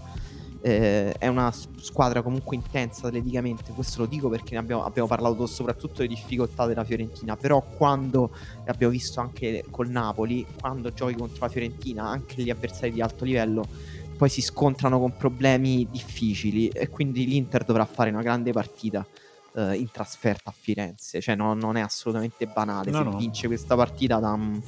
eh, 0.62 1.14
è 1.14 1.28
una 1.28 1.52
squadra 1.52 2.22
comunque 2.22 2.56
intensa 2.56 3.08
atleticamente, 3.08 3.72
questo 3.74 4.02
lo 4.02 4.06
dico 4.06 4.30
perché 4.30 4.56
abbiamo, 4.58 4.84
abbiamo, 4.84 5.08
parlato 5.08 5.46
soprattutto 5.46 6.02
delle 6.02 6.10
difficoltà 6.10 6.66
della 6.66 6.84
Fiorentina, 6.84 7.36
però 7.36 7.62
quando 7.62 8.32
abbiamo 8.66 8.92
visto 8.92 9.20
anche 9.20 9.64
col 9.70 9.90
Napoli, 9.90 10.46
quando 10.60 10.92
giochi 10.94 11.16
contro 11.16 11.38
la 11.42 11.50
Fiorentina, 11.50 12.08
anche 12.08 12.42
gli 12.42 12.50
avversari 12.50 12.92
di 12.92 13.02
alto 13.02 13.26
livello 13.26 13.66
poi 14.18 14.30
si 14.30 14.42
scontrano 14.42 15.00
con 15.00 15.16
problemi 15.16 15.88
difficili 15.90 16.70
e 16.70 16.90
quindi 16.90 17.28
l'Inter 17.28 17.64
dovrà 17.64 17.86
fare 17.86 18.10
una 18.10 18.24
grande 18.24 18.52
partita 18.52 19.06
eh, 19.58 19.76
in 19.76 19.90
trasferta 19.92 20.50
a 20.50 20.54
Firenze, 20.58 21.22
cioè 21.22 21.36
no, 21.36 21.54
non 21.54 21.78
è 21.78 21.82
assolutamente 21.82 22.46
banale, 22.48 22.92
no, 22.92 22.98
se 22.98 23.04
no. 23.04 23.18
vince 23.18 23.48
questa 23.48 23.76
partita 23.76 24.20
dà 24.20 24.32
un 24.32 24.62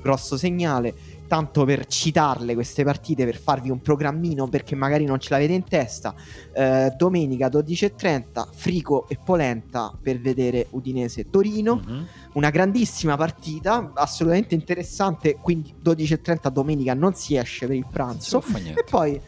grosso 0.00 0.36
segnale 0.36 0.94
tanto 1.26 1.64
per 1.64 1.86
citarle 1.86 2.54
queste 2.54 2.84
partite, 2.84 3.24
per 3.24 3.36
farvi 3.36 3.70
un 3.70 3.80
programmino 3.80 4.48
perché 4.48 4.74
magari 4.74 5.04
non 5.04 5.18
ce 5.18 5.28
l'avete 5.30 5.52
in 5.52 5.64
testa. 5.64 6.14
Eh, 6.52 6.92
domenica 6.96 7.48
12.30, 7.48 8.48
Frico 8.52 9.08
e 9.08 9.18
Polenta 9.22 9.92
per 10.00 10.20
vedere 10.20 10.66
Udinese 10.70 11.28
Torino. 11.30 11.76
Mm-hmm. 11.76 12.02
Una 12.34 12.50
grandissima 12.50 13.16
partita, 13.16 13.92
assolutamente 13.94 14.54
interessante. 14.54 15.36
Quindi 15.36 15.74
12.30 15.82 16.48
domenica 16.48 16.94
non 16.94 17.14
si 17.14 17.36
esce 17.36 17.66
per 17.66 17.76
il 17.76 17.86
pranzo. 17.90 18.40
E 18.80 18.84
poi 18.88 19.20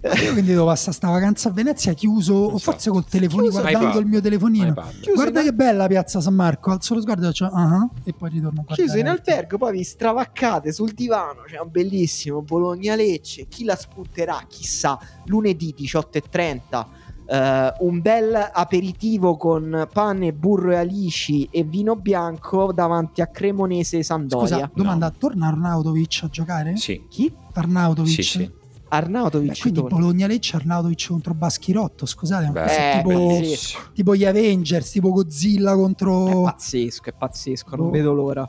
io 0.00 0.32
quindi 0.32 0.52
devo 0.52 0.66
passare 0.66 0.92
sta 0.92 1.08
vacanza 1.08 1.48
a 1.48 1.52
Venezia 1.52 1.92
chiuso, 1.92 2.42
esatto. 2.42 2.54
o 2.54 2.58
forse 2.58 2.90
col 2.90 3.04
telefonino, 3.04 3.50
chiuso, 3.50 3.60
guardando 3.60 3.98
il 3.98 4.06
mio 4.06 4.20
telefonino. 4.20 4.74
Guarda 5.14 5.42
che 5.42 5.52
bella 5.52 5.86
piazza 5.88 6.20
San 6.20 6.34
Marco, 6.34 6.70
alzo 6.70 6.94
lo 6.94 7.00
sguardo 7.00 7.24
e 7.24 7.26
faccio 7.26 7.46
uh-huh, 7.46 7.90
e 8.04 8.12
poi 8.12 8.30
ritorno 8.30 8.64
a 8.66 8.74
Chiuso 8.74 8.98
in 8.98 9.08
albergo, 9.08 9.58
poi 9.58 9.72
vi 9.72 9.82
stravaccate 9.82 10.72
sul 10.72 10.92
divano, 10.92 11.42
c'è 11.46 11.58
un 11.58 11.70
bellissimo 11.70 12.42
Bologna-Lecce, 12.42 13.48
chi 13.48 13.64
la 13.64 13.74
spunterà 13.74 14.44
chissà, 14.46 14.98
lunedì 15.26 15.74
18.30. 15.76 16.86
Uh, 17.28 17.34
eh, 17.34 17.74
un 17.80 18.00
bel 18.00 18.50
aperitivo 18.52 19.36
con 19.36 19.86
pane, 19.92 20.32
burro 20.32 20.72
e 20.72 20.76
alici 20.76 21.46
e 21.50 21.62
vino 21.62 21.94
bianco 21.94 22.72
davanti 22.72 23.20
a 23.20 23.26
Cremonese 23.26 23.98
e 23.98 24.02
Sandoria. 24.02 24.46
Scusa, 24.46 24.70
domanda, 24.72 25.08
no. 25.08 25.14
torna 25.18 25.48
Arnautovic 25.48 26.20
a 26.22 26.28
giocare? 26.28 26.76
Sì. 26.76 27.04
Chi? 27.06 27.30
Arnautovic. 27.52 28.14
Sì, 28.14 28.22
sì. 28.22 28.50
Arnautovic. 28.88 29.52
Beh, 29.52 29.60
quindi 29.60 29.82
Bologna-Lecce, 29.82 30.56
Arnautovic 30.56 31.06
contro 31.08 31.34
Baschirotto, 31.34 32.06
scusate, 32.06 32.48
Beh, 32.50 33.02
tipo, 33.02 33.40
tipo, 33.92 34.14
gli 34.14 34.24
Avengers, 34.24 34.90
tipo 34.90 35.10
Godzilla 35.10 35.74
contro... 35.74 36.40
È 36.40 36.42
pazzesco, 36.44 37.08
è 37.10 37.12
pazzesco, 37.12 37.76
non 37.76 37.86
oh. 37.86 37.90
vedo 37.90 38.12
l'ora. 38.12 38.48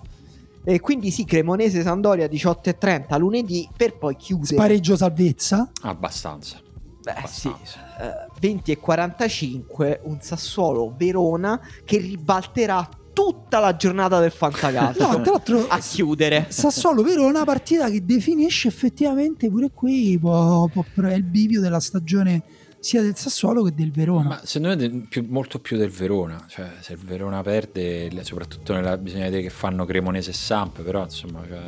E 0.63 0.79
quindi 0.79 1.09
sì, 1.11 1.25
Cremonese 1.25 1.81
Sandoria 1.81 2.27
18.30 2.27 3.17
lunedì 3.17 3.67
per 3.75 3.97
poi 3.97 4.15
chiudere. 4.15 4.55
Spareggio 4.55 4.95
salvezza? 4.95 5.71
Abbastanza. 5.81 6.59
Beh 7.01 7.11
Abbastanza. 7.11 7.79
sì, 7.97 8.03
uh, 8.03 8.39
20 8.39 8.71
e 8.71 8.77
45 8.77 10.01
un 10.03 10.17
Sassuolo 10.21 10.93
Verona 10.97 11.59
che 11.85 11.97
ribalterà 11.97 12.87
tutta 13.13 13.59
la 13.59 13.75
giornata 13.75 14.19
del 14.19 14.31
fantacalcio 14.31 15.01
no, 15.05 15.21
tra 15.21 15.31
l'altro, 15.31 15.67
a 15.67 15.79
chiudere. 15.79 16.45
Sassuolo 16.49 17.03
Verona, 17.03 17.29
una 17.29 17.43
partita 17.45 17.89
che 17.89 18.03
definisce 18.03 18.67
effettivamente 18.67 19.49
pure 19.49 19.69
qui 19.73 20.17
può, 20.19 20.67
può, 20.67 20.83
è 21.03 21.13
il 21.13 21.23
bivio 21.23 21.59
della 21.59 21.79
stagione 21.79 22.43
sia 22.79 23.01
del 23.01 23.15
Sassuolo 23.15 23.63
che 23.63 23.73
del 23.73 23.91
Verona. 23.91 24.27
Ma 24.29 24.41
secondo 24.43 24.75
me 24.75 25.05
più, 25.09 25.25
molto 25.27 25.59
più 25.59 25.77
del 25.77 25.89
Verona, 25.89 26.45
cioè 26.47 26.69
se 26.79 26.93
il 26.93 26.99
Verona 26.99 27.41
perde, 27.41 28.09
soprattutto 28.23 28.73
nella, 28.73 28.97
bisogna 28.97 29.25
vedere 29.25 29.43
che 29.43 29.49
fanno 29.49 29.85
Cremonese 29.85 30.31
e 30.31 30.33
Samp, 30.33 30.81
però 30.81 31.03
insomma 31.03 31.43
cioè, 31.45 31.59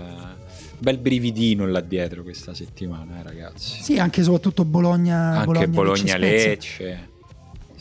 bel 0.79 0.97
brividino 0.97 1.67
là 1.67 1.81
dietro 1.81 2.23
questa 2.23 2.53
settimana, 2.53 3.19
eh, 3.19 3.23
ragazzi. 3.23 3.81
Sì, 3.83 3.99
anche 3.99 4.23
soprattutto 4.23 4.63
Bologna, 4.63 5.39
anche 5.39 5.67
Bologna, 5.67 5.67
Bologna 5.67 6.17
Lecce. 6.17 7.09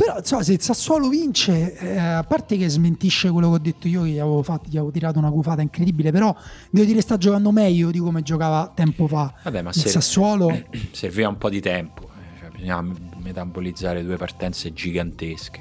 Però 0.01 0.17
insomma, 0.17 0.43
se 0.43 0.55
il 0.55 0.63
Sassuolo 0.63 1.11
vince, 1.11 1.77
eh, 1.77 1.99
a 1.99 2.25
parte 2.25 2.57
che 2.57 2.71
smentisce 2.71 3.29
quello 3.31 3.51
che 3.51 3.55
ho 3.57 3.59
detto 3.59 3.87
io, 3.87 4.03
che 4.05 4.09
gli 4.09 4.19
avevo, 4.19 4.43
fatto, 4.43 4.71
gli 4.71 4.79
avevo 4.79 4.91
tirato 4.91 5.19
una 5.19 5.31
cufata 5.31 5.61
incredibile, 5.61 6.11
però 6.11 6.35
devo 6.71 6.87
dire 6.87 7.03
sta 7.03 7.19
giocando 7.19 7.53
meglio 7.53 7.91
di 7.91 7.99
come 7.99 8.23
giocava 8.23 8.73
tempo 8.75 9.07
fa. 9.07 9.35
Vabbè, 9.43 9.61
ma 9.61 9.69
il 9.69 9.75
ser- 9.75 9.91
Sassuolo 9.91 10.59
serviva 10.93 11.29
un 11.29 11.37
po' 11.37 11.51
di 11.51 11.61
tempo, 11.61 12.09
eh, 12.19 12.41
cioè, 12.41 12.49
bisognava 12.49 12.95
metabolizzare 13.19 14.03
due 14.03 14.17
partenze 14.17 14.73
gigantesche. 14.73 15.61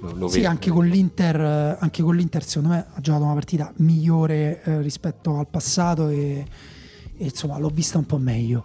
Lo, 0.00 0.12
lo 0.14 0.28
sì, 0.28 0.38
vedo, 0.38 0.48
anche, 0.48 0.70
con 0.70 0.86
l'Inter, 0.86 1.76
anche 1.78 2.02
con 2.02 2.16
l'Inter, 2.16 2.42
secondo 2.42 2.70
me, 2.70 2.86
ha 2.90 3.00
giocato 3.02 3.24
una 3.24 3.34
partita 3.34 3.70
migliore 3.76 4.62
eh, 4.62 4.80
rispetto 4.80 5.36
al 5.38 5.46
passato 5.46 6.08
e, 6.08 6.42
e 7.18 7.24
insomma 7.24 7.58
l'ho 7.58 7.68
vista 7.68 7.98
un 7.98 8.06
po' 8.06 8.16
meglio. 8.16 8.64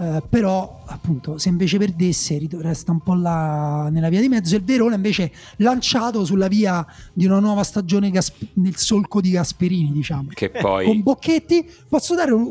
Eh, 0.00 0.22
però 0.28 0.84
appunto 0.86 1.38
se 1.38 1.48
invece 1.48 1.76
perdesse 1.76 2.40
resta 2.52 2.92
un 2.92 3.00
po' 3.00 3.14
là 3.14 3.88
nella 3.90 4.08
via 4.08 4.20
di 4.20 4.28
mezzo. 4.28 4.54
E 4.54 4.58
il 4.58 4.64
Verona 4.64 4.94
invece 4.94 5.32
lanciato 5.56 6.24
sulla 6.24 6.46
via 6.46 6.86
di 7.12 7.26
una 7.26 7.40
nuova 7.40 7.64
stagione 7.64 8.10
Gasp- 8.10 8.46
nel 8.54 8.76
solco 8.76 9.20
di 9.20 9.30
Gasperini 9.30 9.90
diciamo. 9.90 10.28
Che 10.32 10.50
poi 10.50 10.86
con 10.86 11.02
Bocchetti. 11.02 11.68
Posso 11.88 12.14
dare 12.14 12.32
un... 12.32 12.48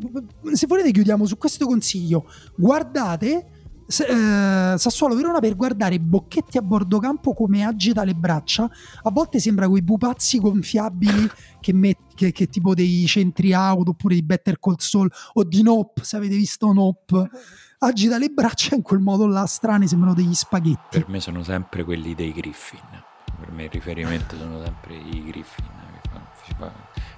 se 0.51 0.67
volete 0.67 0.91
chiudiamo 0.91 1.25
su 1.25 1.37
questo 1.37 1.65
consiglio. 1.65 2.25
Guardate 2.55 3.45
eh, 3.87 4.75
Sassuolo 4.77 5.15
Verona 5.15 5.39
per 5.39 5.55
guardare 5.55 5.99
Bocchetti 5.99 6.57
a 6.57 6.61
bordo 6.61 6.99
campo 6.99 7.33
come 7.33 7.65
agita 7.65 8.03
le 8.03 8.13
braccia. 8.13 8.69
A 9.03 9.09
volte 9.11 9.39
sembra 9.39 9.67
quei 9.67 9.83
pupazzi 9.83 10.39
gonfiabili 10.39 11.29
che, 11.59 11.73
met- 11.73 12.13
che, 12.13 12.31
che 12.31 12.47
tipo 12.47 12.73
dei 12.73 13.05
centri 13.07 13.53
auto 13.53 13.91
oppure 13.91 14.15
di 14.15 14.23
Better 14.23 14.59
Call 14.59 14.75
Saul 14.77 15.09
o 15.33 15.43
di 15.43 15.61
Nope, 15.61 16.03
se 16.03 16.17
avete 16.17 16.35
visto 16.35 16.71
Nope. 16.71 17.29
Agita 17.79 18.17
le 18.17 18.29
braccia 18.29 18.75
in 18.75 18.81
quel 18.81 18.99
modo 18.99 19.27
là, 19.27 19.45
strani, 19.45 19.87
sembrano 19.87 20.15
degli 20.15 20.33
spaghetti. 20.33 20.99
Per 20.99 21.09
me 21.09 21.19
sono 21.19 21.43
sempre 21.43 21.83
quelli 21.83 22.15
dei 22.15 22.33
Griffin. 22.33 22.79
Per 23.39 23.51
me 23.51 23.65
il 23.65 23.69
riferimento 23.69 24.35
sono 24.35 24.63
sempre 24.63 24.95
i 24.95 25.23
Griffin. 25.25 25.86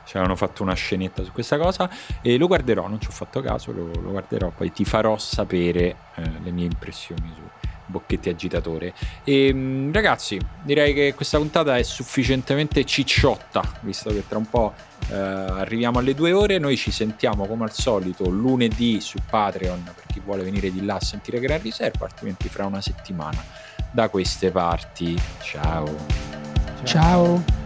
Che 0.10 0.15
fanno, 0.15 0.15
ci 0.15 0.18
avevano 0.18 0.36
fatto 0.36 0.64
una 0.64 0.73
scenetta 0.73 1.23
su 1.23 1.31
questa 1.31 1.57
cosa 1.57 1.90
e 2.22 2.38
lo 2.38 2.48
guarderò, 2.48 2.88
non 2.88 2.99
ci 2.99 3.07
ho 3.07 3.11
fatto 3.11 3.41
caso, 3.41 3.72
lo, 3.72 3.91
lo 4.02 4.11
guarderò, 4.11 4.49
poi 4.49 4.72
ti 4.72 4.86
farò 4.86 5.18
sapere 5.18 5.95
eh, 6.15 6.22
le 6.44 6.52
mie 6.52 6.65
impressioni 6.65 7.31
su 7.36 7.68
Bocchetti 7.86 8.30
agitatore. 8.30 8.94
E 9.23 9.52
mm, 9.52 9.91
ragazzi, 9.91 10.40
direi 10.61 10.94
che 10.94 11.14
questa 11.15 11.38
puntata 11.38 11.77
è 11.77 11.84
sufficientemente 11.84 12.86
cicciotta, 12.86 13.64
visto 13.81 14.11
che 14.11 14.23
tra 14.27 14.38
un 14.38 14.48
po' 14.48 14.73
eh, 15.10 15.15
arriviamo 15.15 15.98
alle 15.98 16.14
due 16.14 16.31
ore. 16.31 16.60
Noi 16.60 16.77
ci 16.77 16.91
sentiamo 16.91 17.48
come 17.48 17.64
al 17.64 17.73
solito 17.73 18.30
lunedì 18.30 19.02
su 19.02 19.18
Patreon 19.27 19.84
per 19.84 20.03
chi 20.06 20.22
vuole 20.23 20.44
venire 20.44 20.72
di 20.72 20.86
là 20.86 20.95
a 20.95 21.02
sentire 21.02 21.40
Gran 21.40 21.61
Riserva, 21.61 22.06
altrimenti 22.06 22.48
fra 22.48 22.65
una 22.65 22.81
settimana 22.81 23.44
da 23.91 24.07
queste 24.10 24.52
parti. 24.52 25.19
Ciao. 25.41 25.95
Ciao. 26.84 27.59